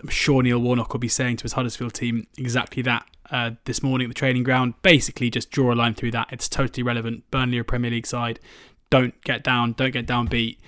I'm 0.02 0.08
sure 0.08 0.42
Neil 0.42 0.58
Warnock 0.58 0.92
will 0.92 1.00
be 1.00 1.08
saying 1.08 1.38
to 1.38 1.42
his 1.44 1.54
Huddersfield 1.54 1.94
team 1.94 2.26
exactly 2.36 2.82
that 2.82 3.06
uh, 3.30 3.52
this 3.64 3.82
morning 3.82 4.06
at 4.06 4.10
the 4.10 4.18
training 4.18 4.42
ground. 4.42 4.74
Basically, 4.82 5.30
just 5.30 5.50
draw 5.50 5.72
a 5.72 5.76
line 5.76 5.94
through 5.94 6.10
that. 6.10 6.28
It's 6.30 6.48
totally 6.48 6.82
relevant. 6.82 7.30
Burnley 7.30 7.58
are 7.58 7.64
Premier 7.64 7.90
League 7.90 8.06
side. 8.06 8.40
Don't 8.90 9.22
get 9.22 9.44
down. 9.44 9.72
Don't 9.72 9.92
get 9.92 10.06
downbeat. 10.06 10.58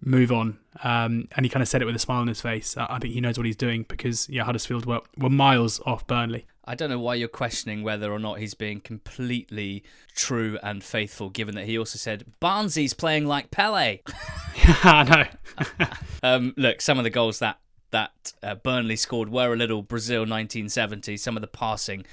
Move 0.00 0.30
on. 0.30 0.58
Um, 0.82 1.28
and 1.36 1.44
he 1.44 1.50
kind 1.50 1.62
of 1.62 1.68
said 1.68 1.82
it 1.82 1.84
with 1.84 1.96
a 1.96 1.98
smile 1.98 2.20
on 2.20 2.28
his 2.28 2.40
face. 2.40 2.76
I 2.76 2.98
think 2.98 3.14
he 3.14 3.20
knows 3.20 3.36
what 3.36 3.46
he's 3.46 3.56
doing 3.56 3.84
because 3.88 4.28
yeah, 4.28 4.44
Huddersfield 4.44 4.86
were, 4.86 5.00
were 5.16 5.30
miles 5.30 5.80
off 5.84 6.06
Burnley. 6.06 6.46
I 6.64 6.74
don't 6.74 6.90
know 6.90 6.98
why 6.98 7.14
you're 7.14 7.28
questioning 7.28 7.82
whether 7.82 8.12
or 8.12 8.18
not 8.18 8.40
he's 8.40 8.52
being 8.52 8.80
completely 8.80 9.82
true 10.14 10.58
and 10.62 10.84
faithful, 10.84 11.30
given 11.30 11.54
that 11.54 11.64
he 11.64 11.78
also 11.78 11.96
said 11.96 12.26
Barnesy's 12.40 12.92
playing 12.92 13.26
like 13.26 13.50
Pele. 13.50 14.00
I 14.84 15.02
know. 15.04 15.86
um, 16.22 16.52
look, 16.58 16.82
some 16.82 16.98
of 16.98 17.04
the 17.04 17.10
goals 17.10 17.38
that 17.38 17.58
that 17.90 18.32
uh, 18.42 18.54
Burnley 18.54 18.96
scored 18.96 19.30
were 19.30 19.52
a 19.52 19.56
little 19.56 19.82
Brazil 19.82 20.20
1970. 20.20 21.16
Some 21.16 21.36
of 21.36 21.40
the 21.40 21.46
passing, 21.46 22.04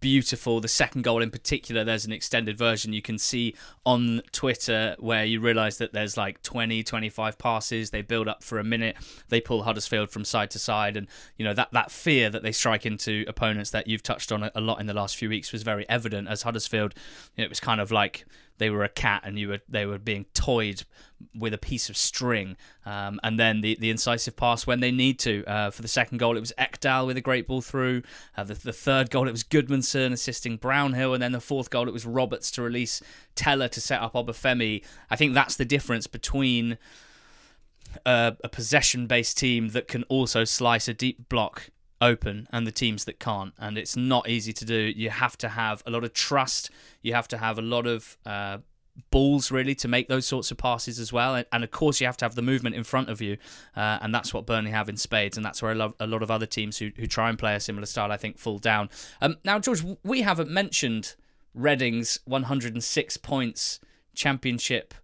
beautiful. 0.00 0.60
The 0.60 0.68
second 0.68 1.02
goal 1.02 1.22
in 1.22 1.30
particular, 1.30 1.84
there's 1.84 2.04
an 2.04 2.12
extended 2.12 2.58
version 2.58 2.92
you 2.92 3.00
can 3.00 3.18
see 3.18 3.54
on 3.86 4.22
Twitter 4.32 4.94
where 4.98 5.24
you 5.24 5.40
realise 5.40 5.78
that 5.78 5.92
there's 5.92 6.16
like 6.16 6.42
20, 6.42 6.82
25 6.82 7.38
passes. 7.38 7.90
They 7.90 8.02
build 8.02 8.28
up 8.28 8.42
for 8.42 8.58
a 8.58 8.64
minute. 8.64 8.96
They 9.28 9.40
pull 9.40 9.62
Huddersfield 9.62 10.10
from 10.10 10.24
side 10.24 10.50
to 10.50 10.58
side, 10.58 10.96
and 10.96 11.06
you 11.36 11.44
know 11.44 11.54
that 11.54 11.72
that 11.72 11.90
fear 11.90 12.28
that 12.28 12.42
they 12.42 12.52
strike 12.52 12.84
into 12.84 13.24
opponents 13.26 13.70
that 13.70 13.86
you've 13.86 14.02
touched 14.02 14.32
on 14.32 14.50
a, 14.54 14.60
lot 14.60 14.80
in 14.80 14.86
the 14.86 14.94
last 14.94 15.16
few 15.16 15.28
weeks 15.28 15.52
was 15.52 15.62
very 15.62 15.88
evident 15.88 16.28
as 16.28 16.42
Huddersfield. 16.42 16.94
You 17.36 17.42
know, 17.42 17.46
it 17.46 17.50
was 17.50 17.60
kind 17.60 17.80
of 17.80 17.90
like 17.90 18.24
they 18.62 18.70
were 18.70 18.84
a 18.84 18.88
cat 18.88 19.22
and 19.24 19.38
you 19.40 19.48
were 19.48 19.60
they 19.68 19.84
were 19.84 19.98
being 19.98 20.24
toyed 20.34 20.84
with 21.34 21.52
a 21.52 21.58
piece 21.58 21.88
of 21.88 21.96
string. 21.96 22.56
Um, 22.86 23.18
and 23.24 23.38
then 23.38 23.60
the, 23.60 23.76
the 23.78 23.90
incisive 23.90 24.36
pass 24.36 24.66
when 24.66 24.78
they 24.78 24.92
need 24.92 25.18
to. 25.20 25.44
Uh, 25.46 25.70
for 25.70 25.82
the 25.82 25.88
second 25.88 26.18
goal, 26.18 26.36
it 26.36 26.40
was 26.40 26.52
Ekdal 26.58 27.06
with 27.06 27.16
a 27.16 27.20
great 27.20 27.48
ball 27.48 27.60
through. 27.60 28.02
Uh, 28.36 28.44
the, 28.44 28.54
the 28.54 28.72
third 28.72 29.10
goal, 29.10 29.26
it 29.26 29.32
was 29.32 29.44
Gudmundsson 29.44 30.12
assisting 30.12 30.56
Brownhill. 30.56 31.12
And 31.12 31.22
then 31.22 31.32
the 31.32 31.40
fourth 31.40 31.70
goal, 31.70 31.88
it 31.88 31.92
was 31.92 32.06
Roberts 32.06 32.50
to 32.52 32.62
release 32.62 33.02
Tella 33.34 33.68
to 33.68 33.80
set 33.80 34.00
up 34.00 34.14
Obafemi. 34.14 34.84
I 35.10 35.16
think 35.16 35.34
that's 35.34 35.56
the 35.56 35.64
difference 35.64 36.06
between 36.06 36.78
a 38.06 38.48
possession 38.50 39.06
based 39.06 39.38
team 39.38 39.70
that 39.70 39.88
can 39.88 40.02
also 40.04 40.44
slice 40.44 40.88
a 40.88 40.94
deep 40.94 41.28
block 41.28 41.70
open 42.02 42.48
and 42.50 42.66
the 42.66 42.72
teams 42.72 43.04
that 43.06 43.18
can't. 43.18 43.54
And 43.58 43.78
it's 43.78 43.96
not 43.96 44.28
easy 44.28 44.52
to 44.52 44.64
do. 44.64 44.74
You 44.74 45.10
have 45.10 45.38
to 45.38 45.48
have 45.48 45.82
a 45.86 45.90
lot 45.90 46.04
of 46.04 46.12
trust. 46.12 46.70
You 47.00 47.14
have 47.14 47.28
to 47.28 47.38
have 47.38 47.58
a 47.58 47.62
lot 47.62 47.86
of 47.86 48.18
uh, 48.26 48.58
balls 49.10 49.50
really 49.50 49.74
to 49.76 49.88
make 49.88 50.08
those 50.08 50.26
sorts 50.26 50.50
of 50.50 50.58
passes 50.58 50.98
as 50.98 51.12
well. 51.12 51.34
And, 51.34 51.46
and, 51.52 51.64
of 51.64 51.70
course, 51.70 52.00
you 52.00 52.06
have 52.06 52.16
to 52.18 52.24
have 52.24 52.34
the 52.34 52.42
movement 52.42 52.74
in 52.76 52.84
front 52.84 53.08
of 53.08 53.20
you, 53.20 53.38
uh, 53.76 53.98
and 54.02 54.14
that's 54.14 54.34
what 54.34 54.44
Burnley 54.44 54.72
have 54.72 54.88
in 54.88 54.96
spades, 54.96 55.36
and 55.36 55.46
that's 55.46 55.62
where 55.62 55.72
a 55.72 55.74
lot, 55.74 55.94
a 56.00 56.06
lot 56.06 56.22
of 56.22 56.30
other 56.30 56.46
teams 56.46 56.78
who, 56.78 56.90
who 56.96 57.06
try 57.06 57.28
and 57.28 57.38
play 57.38 57.54
a 57.54 57.60
similar 57.60 57.86
style, 57.86 58.12
I 58.12 58.16
think, 58.16 58.38
fall 58.38 58.58
down. 58.58 58.90
Um, 59.20 59.36
now, 59.44 59.58
George, 59.58 59.82
we 60.02 60.22
haven't 60.22 60.50
mentioned 60.50 61.14
Reading's 61.54 62.20
106 62.24 63.16
points 63.18 63.80
championship 64.14 64.94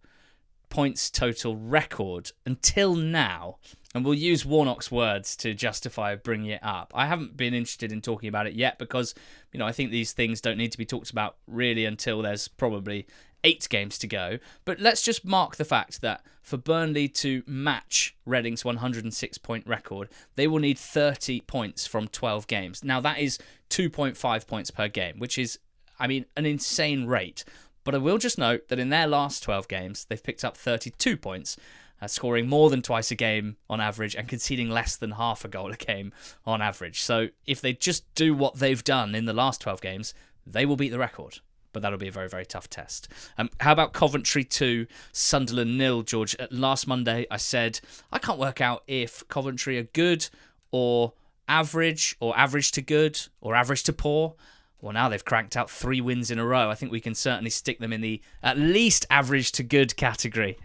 points 0.69 1.11
total 1.11 1.57
record 1.57 2.33
until 2.45 2.95
now. 2.95 3.57
And 3.95 4.05
we'll 4.05 4.15
use 4.15 4.45
Warnock's 4.45 4.91
words 4.91 5.35
to 5.37 5.55
justify 5.55 6.15
bringing 6.15 6.51
it 6.51 6.63
up. 6.63 6.93
I 6.95 7.07
haven't 7.07 7.39
been 7.39 7.55
interested 7.55 7.91
in 7.91 8.03
talking 8.03 8.29
about 8.29 8.47
it 8.47 8.53
yet 8.53 8.79
because, 8.79 9.15
you 9.53 9.59
know, 9.59 9.67
I 9.67 9.73
think 9.73 9.91
these 9.91 10.13
things 10.13 10.43
don't 10.43 10.59
need 10.59 10.73
to 10.73 10.79
be 10.79 10.85
talked 10.85 11.11
about 11.11 11.37
really 11.47 11.87
until 11.87 12.21
there's 12.21 12.49
probably 12.49 13.07
eight 13.45 13.67
games 13.71 13.99
to 13.99 14.07
go. 14.07 14.39
But 14.65 14.81
let's 14.81 15.03
just 15.03 15.25
mark 15.25 15.57
the 15.57 15.65
fact 15.65 16.03
that 16.03 16.23
for 16.43 16.57
Burnley 16.57 17.09
to 17.09 17.43
match 17.47 18.17
Reading's 18.27 18.65
106 18.65 19.39
point 19.39 19.67
record, 19.67 20.09
they 20.37 20.47
will 20.47 20.59
need 20.59 20.79
30 20.79 21.41
points 21.43 21.87
from 21.87 22.09
12 22.09 22.47
games. 22.47 22.85
Now, 22.85 23.01
that 23.01 23.19
is 23.19 23.39
2.5 23.71 24.47
points 24.47 24.71
per 24.71 24.89
game, 24.89 25.19
which 25.19 25.39
is, 25.39 25.59
I 25.99 26.07
mean, 26.07 26.27
an 26.37 26.47
insane 26.47 27.07
rate. 27.07 27.45
But 27.85 27.95
I 27.95 27.99
will 27.99 28.19
just 28.19 28.39
note 28.39 28.69
that 28.69 28.79
in 28.79 28.91
their 28.91 29.07
last 29.07 29.43
12 29.43 29.69
games, 29.69 30.05
they've 30.05 30.23
picked 30.23 30.45
up 30.45 30.57
32 30.57 31.17
points. 31.17 31.57
Uh, 32.01 32.07
scoring 32.07 32.49
more 32.49 32.71
than 32.71 32.81
twice 32.81 33.11
a 33.11 33.15
game 33.17 33.57
on 33.69 33.81
average 33.81 34.15
and 34.15 34.29
conceding 34.29 34.71
less 34.71 34.95
than 34.95 35.13
half 35.13 35.45
a 35.45 35.49
goal 35.49 35.73
a 35.73 35.77
game 35.77 36.13
on 36.47 36.63
average. 36.63 37.01
So 37.01 37.29
if 37.45 37.61
they 37.61 37.73
just 37.73 38.05
do 38.15 38.35
what 38.35 38.61
they've 38.61 38.85
done 38.85 39.17
in 39.17 39.25
the 39.25 39.33
last 39.33 39.61
12 39.61 39.81
games, 39.81 40.15
they 40.47 40.65
will 40.65 40.77
beat 40.77 40.91
the 40.91 40.99
record 40.99 41.41
but 41.73 41.83
that'll 41.83 41.99
be 41.99 42.09
a 42.09 42.13
very, 42.13 42.29
very 42.29 42.47
tough 42.47 42.69
test. 42.69 43.09
Um, 43.37 43.51
how 43.61 43.73
about 43.73 43.93
Coventry 43.93 44.43
2, 44.43 44.87
Sunderland 45.13 45.77
nil, 45.77 46.03
George? 46.03 46.35
Uh, 46.39 46.47
last 46.51 46.87
Monday, 46.87 47.27
I 47.31 47.37
said 47.37 47.81
I 48.11 48.19
can't 48.19 48.39
work 48.39 48.61
out 48.61 48.83
if 48.87 49.27
Coventry 49.29 49.79
are 49.79 49.85
good 49.85 50.29
or 50.71 51.13
average, 51.49 52.17
or 52.21 52.37
average 52.37 52.73
to 52.73 52.83
good, 52.83 53.21
or 53.41 53.55
average 53.55 53.83
to 53.85 53.93
poor. 53.93 54.35
Well, 54.81 54.93
now 54.93 55.09
they've 55.09 55.25
cranked 55.25 55.57
out 55.57 55.71
three 55.71 56.01
wins 56.01 56.31
in 56.31 56.39
a 56.39 56.45
row. 56.45 56.71
I 56.71 56.75
think 56.75 56.93
we 56.93 57.01
can 57.01 57.15
certainly 57.15 57.51
stick 57.51 57.79
them 57.79 57.93
in 57.93 58.01
the 58.01 58.21
at 58.43 58.59
least 58.59 59.07
average 59.11 59.51
to 59.53 59.63
good 59.63 59.97
category. 59.97 60.59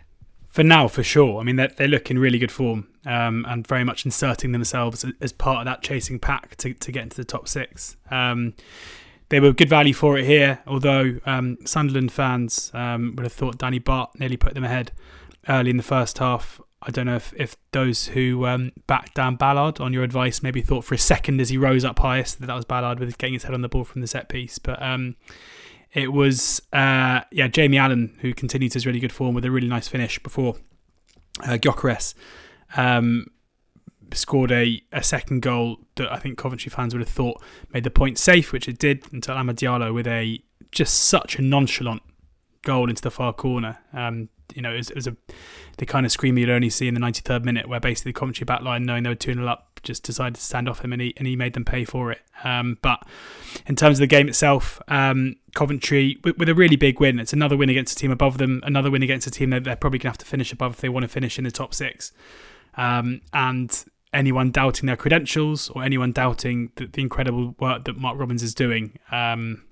For 0.54 0.62
now, 0.62 0.88
for 0.88 1.02
sure. 1.02 1.42
I 1.42 1.44
mean, 1.44 1.56
they're, 1.56 1.74
they 1.76 1.88
look 1.88 2.12
in 2.12 2.20
really 2.20 2.38
good 2.38 2.52
form 2.52 2.88
um, 3.08 3.44
and 3.50 3.66
very 3.66 3.84
much 3.84 4.06
inserting 4.06 4.52
themselves 4.52 5.04
as 5.20 5.34
part 5.34 5.62
of 5.62 5.66
that 5.66 5.82
chasing 5.82 6.20
pack 6.20 6.56
to, 6.58 6.76
to 6.76 6.92
get 6.92 7.02
into 7.02 7.18
the 7.18 7.26
top 7.26 7.48
six. 7.48 7.98
Um, 8.12 8.54
they 9.30 9.40
were 9.40 9.52
good 9.52 9.68
value 9.68 9.96
for 9.96 10.16
it 10.16 10.26
here, 10.26 10.62
although 10.68 11.20
um, 11.26 11.58
Sunderland 11.66 12.12
fans 12.12 12.70
um, 12.76 13.16
would 13.16 13.24
have 13.24 13.34
thought 13.34 13.58
Danny 13.58 13.80
Batth 13.80 14.20
nearly 14.20 14.38
put 14.38 14.54
them 14.54 14.64
ahead 14.64 14.92
early 15.50 15.72
in 15.72 15.78
the 15.78 15.82
first 15.82 16.20
half. 16.20 16.62
I 16.84 16.92
don't 16.92 17.08
know 17.08 17.16
if, 17.16 17.34
if 17.36 17.58
those 17.72 18.10
who 18.10 18.46
um, 18.46 18.74
backed 18.86 19.16
Dan 19.16 19.38
Ballard 19.38 19.80
on 19.80 19.92
your 19.92 20.04
advice 20.04 20.44
maybe 20.44 20.62
thought 20.62 20.86
for 20.86 20.94
a 20.94 21.00
second 21.00 21.42
as 21.42 21.50
he 21.50 21.58
rose 21.58 21.84
up 21.84 21.98
highest 21.98 22.40
that 22.42 22.46
that 22.46 22.56
was 22.56 22.66
Ballard 22.66 23.00
with 23.00 23.18
getting 23.18 23.34
his 23.34 23.46
head 23.46 23.56
on 23.56 23.62
the 23.64 23.70
ball 23.70 23.86
from 23.86 24.02
the 24.02 24.08
set 24.08 24.30
piece. 24.30 24.60
But 24.60 24.80
um, 24.84 25.16
it 25.94 26.12
was, 26.12 26.62
uh, 26.74 27.22
yeah, 27.32 27.48
Jamie 27.48 27.78
Allen 27.78 28.18
who 28.22 28.34
continued 28.34 28.74
his 28.74 28.86
really 28.86 29.00
good 29.00 29.12
form 29.12 29.36
with 29.36 29.46
a 29.46 29.52
really 29.52 29.68
nice 29.68 29.88
finish 29.88 30.18
before 30.20 30.56
uh, 31.44 31.58
Gyökeres 31.58 32.14
um, 32.76 33.28
scored 34.12 34.52
a, 34.52 34.82
a 34.92 35.04
second 35.04 35.42
goal 35.42 35.80
that 35.96 36.12
I 36.12 36.18
think 36.18 36.38
Coventry 36.38 36.70
fans 36.70 36.94
would 36.94 37.02
have 37.02 37.10
thought 37.10 37.42
made 37.74 37.84
the 37.84 37.92
point 37.92 38.18
safe, 38.18 38.52
which 38.52 38.68
it 38.68 38.80
did 38.80 39.12
until 39.12 39.36
Amad 39.36 39.56
Diallo 39.56 39.94
with 39.94 40.08
a 40.08 40.40
just 40.72 40.96
such 40.96 41.38
a 41.38 41.42
nonchalant 41.42 42.02
goal 42.64 42.90
into 42.90 43.02
the 43.02 43.12
far 43.12 43.34
corner. 43.34 43.80
Um, 43.94 44.30
you 44.56 44.62
know, 44.62 44.74
it 44.74 44.78
was, 44.78 44.90
it 44.90 44.96
was, 44.96 45.08
a 45.08 45.16
the 45.78 45.86
kind 45.86 46.06
of 46.06 46.12
scream 46.12 46.38
you'd 46.38 46.50
only 46.50 46.70
see 46.70 46.88
in 46.88 46.94
the 46.94 47.00
93rd 47.00 47.44
minute, 47.44 47.68
where 47.68 47.80
basically 47.80 48.12
the 48.12 48.20
Coventry 48.20 48.46
backline, 48.46 48.86
knowing 48.86 49.04
they 49.04 49.10
were 49.10 49.16
2 49.16 49.34
0 49.34 49.48
up, 49.48 49.73
just 49.84 50.04
decided 50.04 50.36
to 50.36 50.42
stand 50.42 50.68
off 50.68 50.84
him 50.84 50.94
and 50.94 51.02
he, 51.02 51.14
and 51.18 51.28
he 51.28 51.36
made 51.36 51.54
them 51.54 51.66
pay 51.66 51.86
for 51.86 52.12
it. 52.12 52.22
Um, 52.44 52.78
but 52.82 53.06
in 53.68 53.76
terms 53.76 53.98
of 53.98 54.02
the 54.02 54.08
game 54.08 54.28
itself, 54.28 54.82
um, 54.88 55.36
Coventry, 55.54 56.20
with, 56.24 56.38
with, 56.38 56.50
a 56.50 56.56
really 56.56 56.76
big 56.76 57.00
win, 57.00 57.20
it's 57.20 57.34
another 57.34 57.56
win 57.56 57.70
against 57.70 57.98
a 57.98 58.00
team 58.00 58.12
above 58.12 58.38
them, 58.38 58.62
another 58.64 58.90
win 58.90 59.04
against 59.04 59.28
a 59.28 59.32
team 59.32 59.52
that 59.52 59.64
they're 59.64 59.76
probably 59.76 60.00
going 60.00 60.12
to 60.12 60.14
have 60.14 60.18
to 60.20 60.26
finish 60.26 60.52
above 60.52 60.74
if 60.74 60.82
they 60.82 60.90
want 60.90 61.04
to 61.04 61.08
finish 61.08 61.38
in 61.38 61.44
the 61.44 61.52
top 61.52 61.74
six. 61.74 62.12
Um, 62.76 63.22
and 63.34 63.86
anyone 64.14 64.52
doubting 64.52 64.88
their 64.88 64.98
credentials 64.98 65.70
or 65.70 65.84
anyone 65.84 66.12
doubting 66.12 66.72
the, 66.76 66.88
the 66.88 67.02
incredible 67.02 67.56
work 67.60 67.86
that 67.86 67.98
Mark 67.98 68.18
Robins 68.18 68.44
is 68.44 68.54
doing. 68.54 68.98
Um, 69.12 69.64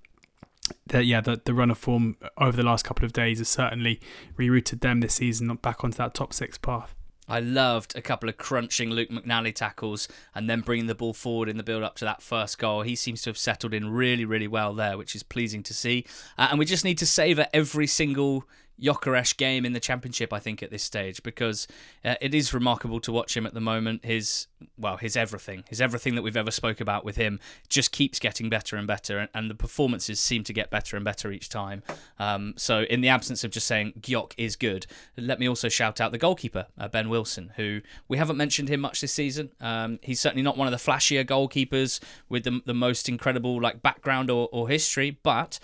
that 0.88 1.06
yeah, 1.06 1.22
the, 1.22 1.42
the 1.44 1.54
run 1.54 1.72
of 1.72 1.78
form 1.78 2.18
over 2.38 2.56
the 2.56 2.64
last 2.64 2.86
couple 2.86 3.06
of 3.06 3.14
days 3.14 3.40
has 3.40 3.50
certainly 3.50 4.00
rerouted 4.38 4.82
them 4.82 5.02
this 5.02 5.16
season 5.16 5.54
back 5.56 5.84
onto 5.84 5.98
that 5.98 6.14
top 6.14 6.34
six 6.34 6.58
path. 6.58 6.96
I 7.32 7.40
loved 7.40 7.96
a 7.96 8.02
couple 8.02 8.28
of 8.28 8.36
crunching 8.36 8.90
Luke 8.90 9.10
McNally 9.10 9.56
tackles 9.56 10.10
and 10.36 10.50
then 10.50 10.60
bringing 10.60 10.88
the 10.88 10.96
ball 10.96 11.14
forward 11.14 11.48
in 11.48 11.56
the 11.56 11.64
build 11.64 11.82
up 11.82 11.96
to 11.96 12.06
that 12.06 12.22
first 12.22 12.60
goal. 12.60 12.82
He 12.82 12.94
seems 12.94 13.22
to 13.22 13.30
have 13.30 13.38
settled 13.38 13.74
in 13.74 13.90
really, 13.90 14.26
really 14.26 14.50
well 14.50 14.74
there, 14.74 14.98
which 14.98 15.16
is 15.16 15.24
pleasing 15.24 15.64
to 15.64 15.74
see. 15.74 16.06
Uh, 16.38 16.50
and 16.50 16.60
we 16.60 16.66
just 16.66 16.84
need 16.84 16.98
to 16.98 17.06
savour 17.06 17.48
every 17.54 17.88
single 17.88 18.44
Gyökeres 18.82 19.36
game 19.36 19.66
in 19.66 19.74
the 19.74 19.80
championship, 19.80 20.34
I 20.34 20.40
think, 20.40 20.64
at 20.64 20.72
this 20.72 20.84
stage, 20.84 21.22
because 21.24 21.68
uh, 22.04 22.16
it 22.22 22.34
is 22.34 22.54
remarkable 22.54 23.00
to 23.02 23.12
watch 23.12 23.38
him 23.38 23.46
at 23.46 23.54
the 23.54 23.62
moment. 23.62 24.06
His 24.06 24.48
well, 24.78 24.98
his 24.98 25.16
everything, 25.16 25.64
his 25.70 25.82
everything 25.82 26.16
that 26.16 26.22
we've 26.22 26.38
ever 26.38 26.52
spoke 26.52 26.82
about 26.82 27.06
with 27.06 27.16
him, 27.16 27.40
just 27.70 27.92
keeps 27.92 28.20
getting 28.20 28.50
better 28.50 28.76
and 28.76 28.88
better, 28.88 29.18
and, 29.18 29.30
and 29.34 29.50
the 29.50 29.56
performances 29.56 30.20
seem 30.20 30.44
to 30.44 30.54
get 30.54 30.70
better 30.70 30.96
and 30.96 31.06
better 31.06 31.32
each 31.32 31.50
time. 31.50 31.84
Um, 32.20 32.54
so, 32.58 32.82
in 32.84 33.02
the 33.02 33.10
absence 33.10 33.44
of 33.44 33.52
just 33.52 33.68
saying 33.68 33.94
Gyok 34.02 34.34
is 34.38 34.56
good, 34.56 34.88
let 35.18 35.40
me 35.40 35.48
also 35.48 35.70
shout 35.70 36.02
out 36.02 36.12
the 36.12 36.18
goalkeeper 36.18 36.68
uh, 36.78 36.88
Ben 36.88 37.10
Wilson, 37.10 37.54
who 37.56 37.82
we 38.08 38.18
haven't 38.18 38.38
mentioned 38.38 38.70
him 38.70 38.82
much 38.82 39.02
this 39.02 39.14
season. 39.14 39.52
Um, 39.60 40.00
he's 40.02 40.20
certainly 40.20 40.44
not 40.44 40.58
one 40.58 40.68
of 40.68 40.72
the 40.72 40.92
flashier 40.92 41.26
goalkeepers 41.26 42.00
with 42.30 42.44
the 42.44 42.62
the 42.66 42.74
most 42.74 43.08
incredible 43.10 43.62
like 43.62 43.82
background 43.82 44.30
or, 44.30 44.50
or 44.52 44.70
history, 44.70 45.20
but 45.24 45.60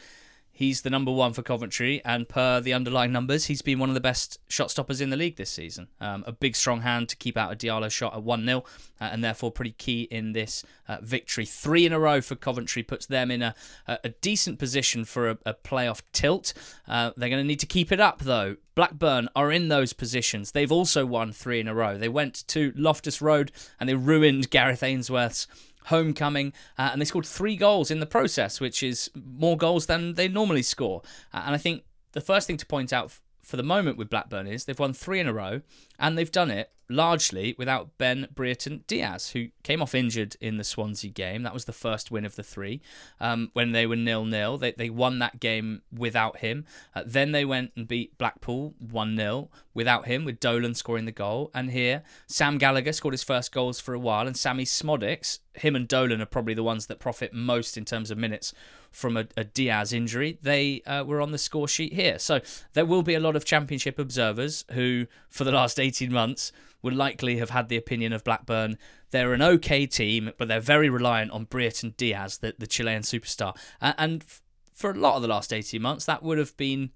He's 0.58 0.82
the 0.82 0.90
number 0.90 1.12
one 1.12 1.34
for 1.34 1.44
Coventry, 1.44 2.02
and 2.04 2.28
per 2.28 2.60
the 2.60 2.74
underlying 2.74 3.12
numbers, 3.12 3.46
he's 3.46 3.62
been 3.62 3.78
one 3.78 3.90
of 3.90 3.94
the 3.94 4.02
best 4.02 4.40
shot 4.50 4.72
stoppers 4.72 5.00
in 5.00 5.12
the 5.12 5.16
league 5.16 5.36
this 5.36 5.52
season. 5.52 5.90
Um, 6.02 6.24
a 6.26 6.32
big, 6.32 6.56
strong 6.56 6.82
hand 6.82 7.10
to 7.10 7.16
keep 7.16 7.38
out 7.38 7.54
a 7.54 7.56
Diallo 7.56 7.92
shot 7.92 8.16
at 8.16 8.24
1 8.24 8.44
0, 8.44 8.58
uh, 8.60 8.64
and 9.00 9.24
therefore 9.24 9.52
pretty 9.52 9.74
key 9.74 10.08
in 10.10 10.32
this 10.32 10.66
uh, 10.88 10.98
victory. 11.04 11.46
Three 11.46 11.86
in 11.86 11.94
a 11.94 12.00
row 12.00 12.22
for 12.22 12.34
Coventry 12.34 12.82
puts 12.82 13.06
them 13.06 13.30
in 13.30 13.44
a, 13.44 13.54
a 13.88 14.10
decent 14.10 14.58
position 14.58 15.06
for 15.06 15.30
a, 15.30 15.38
a 15.46 15.54
playoff 15.54 16.02
tilt. 16.12 16.56
Uh, 16.88 17.12
they're 17.16 17.30
going 17.30 17.44
to 17.44 17.48
need 17.48 17.60
to 17.60 17.68
keep 17.68 17.92
it 17.92 18.00
up, 18.00 18.22
though. 18.22 18.56
Blackburn 18.74 19.30
are 19.36 19.52
in 19.52 19.68
those 19.68 19.94
positions. 19.94 20.54
They've 20.54 20.72
also 20.72 21.06
won 21.06 21.34
three 21.34 21.60
in 21.60 21.68
a 21.68 21.76
row. 21.76 22.00
They 22.00 22.10
went 22.10 22.48
to 22.48 22.74
Loftus 22.76 23.22
Road 23.22 23.52
and 23.80 23.88
they 23.88 23.94
ruined 23.94 24.50
Gareth 24.50 24.82
Ainsworth's 24.82 25.48
homecoming, 25.88 26.54
uh, 26.78 26.90
and 26.92 27.02
they 27.02 27.06
scored 27.06 27.26
three 27.26 27.56
goals 27.56 27.92
in 27.92 28.00
the 28.00 28.06
process, 28.06 28.60
which 28.60 28.82
is 28.84 29.10
more 29.16 29.58
goals 29.58 29.86
than 29.86 30.14
they 30.14 30.28
normally 30.28 30.64
score. 30.64 31.02
Uh, 31.34 31.44
and 31.46 31.56
I 31.56 31.58
think 31.58 31.84
the 32.14 32.22
first 32.22 32.48
thing 32.48 32.58
to 32.58 32.66
point 32.66 32.94
out 32.94 33.06
f- 33.06 33.22
for 33.42 33.58
the 33.58 33.64
moment 33.64 33.98
with 33.98 34.10
Blackburn 34.10 34.48
is 34.48 34.66
they've 34.66 34.80
won 34.80 34.94
three 34.94 35.20
in 35.20 35.28
a 35.28 35.34
row, 35.34 35.62
and 36.00 36.18
they've 36.18 36.32
done 36.32 36.52
it 36.52 36.72
largely 36.90 37.56
without 37.58 37.98
Ben 37.98 38.28
Brereton 38.34 38.84
Diaz, 38.88 39.32
who 39.32 39.48
came 39.64 39.82
off 39.82 39.96
injured 39.96 40.36
in 40.40 40.58
the 40.58 40.64
Swansea 40.64 41.12
game. 41.12 41.44
That 41.44 41.54
was 41.54 41.66
the 41.66 41.74
first 41.74 42.12
win 42.12 42.26
of 42.26 42.36
the 42.36 42.44
three. 42.44 42.82
Um, 43.20 43.50
when 43.54 43.72
they 43.72 43.86
were 43.86 43.96
nil 43.96 44.26
nil, 44.26 44.58
they, 44.58 44.72
they 44.72 44.90
won 44.90 45.20
that 45.20 45.40
game 45.40 45.82
without 45.96 46.38
him. 46.38 46.66
Uh, 46.96 47.04
then 47.06 47.32
they 47.32 47.46
went 47.46 47.72
and 47.76 47.88
beat 47.88 48.18
Blackpool 48.18 48.74
1 48.80 49.18
0 49.18 49.50
without 49.74 50.06
him, 50.06 50.26
with 50.26 50.40
Dolan 50.40 50.74
scoring 50.74 51.06
the 51.06 51.12
goal. 51.12 51.52
And 51.54 51.72
here, 51.72 52.04
Sam 52.26 52.58
Gallagher 52.58 52.94
scored 52.94 53.14
his 53.14 53.24
first 53.24 53.52
goals 53.52 53.80
for 53.80 53.94
a 53.94 54.00
while, 54.00 54.26
and 54.26 54.38
Sammy 54.38 54.66
Szmodics, 54.66 55.40
him 55.54 55.76
and 55.76 55.88
Dolan 55.88 56.22
are 56.22 56.26
probably 56.26 56.54
the 56.54 56.64
ones 56.64 56.88
that 56.88 57.00
profit 57.00 57.34
most 57.34 57.78
in 57.78 57.86
terms 57.86 58.12
of 58.12 58.18
minutes 58.18 58.54
from 58.92 59.18
a, 59.18 59.28
a 59.36 59.44
Diaz 59.44 59.94
injury. 59.94 60.40
They 60.42 60.82
uh, 60.82 61.04
were 61.04 61.22
on 61.22 61.32
the 61.32 61.38
score 61.38 61.68
sheet 61.68 61.94
here. 61.94 62.18
So 62.18 62.42
there 62.74 62.86
will 62.86 63.04
be 63.04 63.14
a 63.14 63.20
lot 63.20 63.36
of 63.36 63.46
championship 63.46 64.00
observers 64.00 64.66
who, 64.72 65.06
for 65.30 65.44
the 65.44 65.52
last 65.52 65.80
18 65.80 65.87
months, 66.12 66.52
would 66.82 66.96
likely 66.96 67.38
have 67.38 67.50
had 67.50 67.70
the 67.70 67.78
opinion 67.78 68.14
of 68.14 68.24
Blackburn. 68.24 68.78
They're 69.12 69.34
an 69.34 69.42
okay 69.42 69.86
team, 69.86 70.32
but 70.38 70.48
they're 70.48 70.60
very 70.60 70.90
reliant 70.90 71.32
on 71.32 71.46
Brereton 71.46 71.96
Diaz, 71.98 72.38
the, 72.40 72.56
the 72.58 72.68
Chilean 72.68 73.02
superstar. 73.02 73.58
Uh, 73.82 73.94
and 73.98 74.24
f- 74.24 74.42
for 74.74 74.92
a 74.92 74.96
lot 74.96 75.16
of 75.16 75.22
the 75.22 75.28
last 75.28 75.52
18 75.52 75.82
months, 75.82 76.06
that 76.06 76.24
would 76.24 76.38
have 76.38 76.56
been 76.58 76.92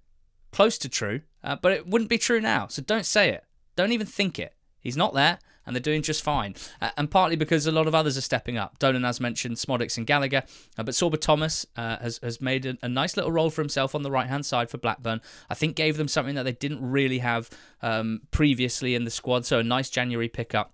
close 0.52 0.78
to 0.78 0.90
true, 0.90 1.22
uh, 1.44 1.56
but 1.56 1.72
it 1.72 1.88
wouldn't 1.88 2.10
be 2.10 2.18
true 2.18 2.42
now. 2.42 2.68
So 2.68 2.82
don't 2.82 3.06
say 3.06 3.30
it. 3.30 3.44
Don't 3.76 3.92
even 3.92 4.08
think 4.08 4.38
it. 4.38 4.56
He's 4.80 4.98
not 4.98 5.14
there 5.14 5.40
and 5.66 5.76
they're 5.76 5.82
doing 5.82 6.02
just 6.02 6.24
fine. 6.24 6.56
Uh, 6.82 6.90
and 6.98 7.10
partly 7.12 7.36
because 7.36 7.66
a 7.66 7.72
lot 7.72 7.88
of 7.88 7.96
others 7.96 8.18
are 8.18 8.22
stepping 8.22 8.58
up. 8.58 8.80
Dolan, 8.80 9.06
as 9.06 9.20
mentioned, 9.20 9.58
Szmodics 9.58 9.98
and 9.98 10.08
Gallagher. 10.08 10.44
Uh, 10.78 10.84
but 10.84 10.94
Sorba 10.94 11.20
Thomas 11.20 11.66
uh, 11.76 11.98
has, 11.98 12.20
has 12.24 12.42
made 12.42 12.66
a, 12.66 12.78
a, 12.82 12.90
nice 12.90 13.16
little 13.16 13.32
role 13.32 13.50
for 13.50 13.62
himself 13.62 13.96
on 13.96 14.04
the 14.04 14.12
right 14.12 14.28
hand 14.28 14.46
side 14.46 14.70
for 14.70 14.78
Blackburn. 14.78 15.22
I 15.50 15.56
think 15.56 15.76
gave 15.76 15.98
them 15.98 16.08
something 16.08 16.36
that 16.36 16.44
they 16.44 16.52
didn't 16.52 16.82
really 16.82 17.20
have 17.20 17.50
um, 17.82 18.22
previously 18.32 18.96
in 18.96 19.06
the 19.06 19.12
squad. 19.12 19.46
So 19.46 19.60
a 19.60 19.64
nice 19.64 19.90
January 19.90 20.30
pickup. 20.30 20.74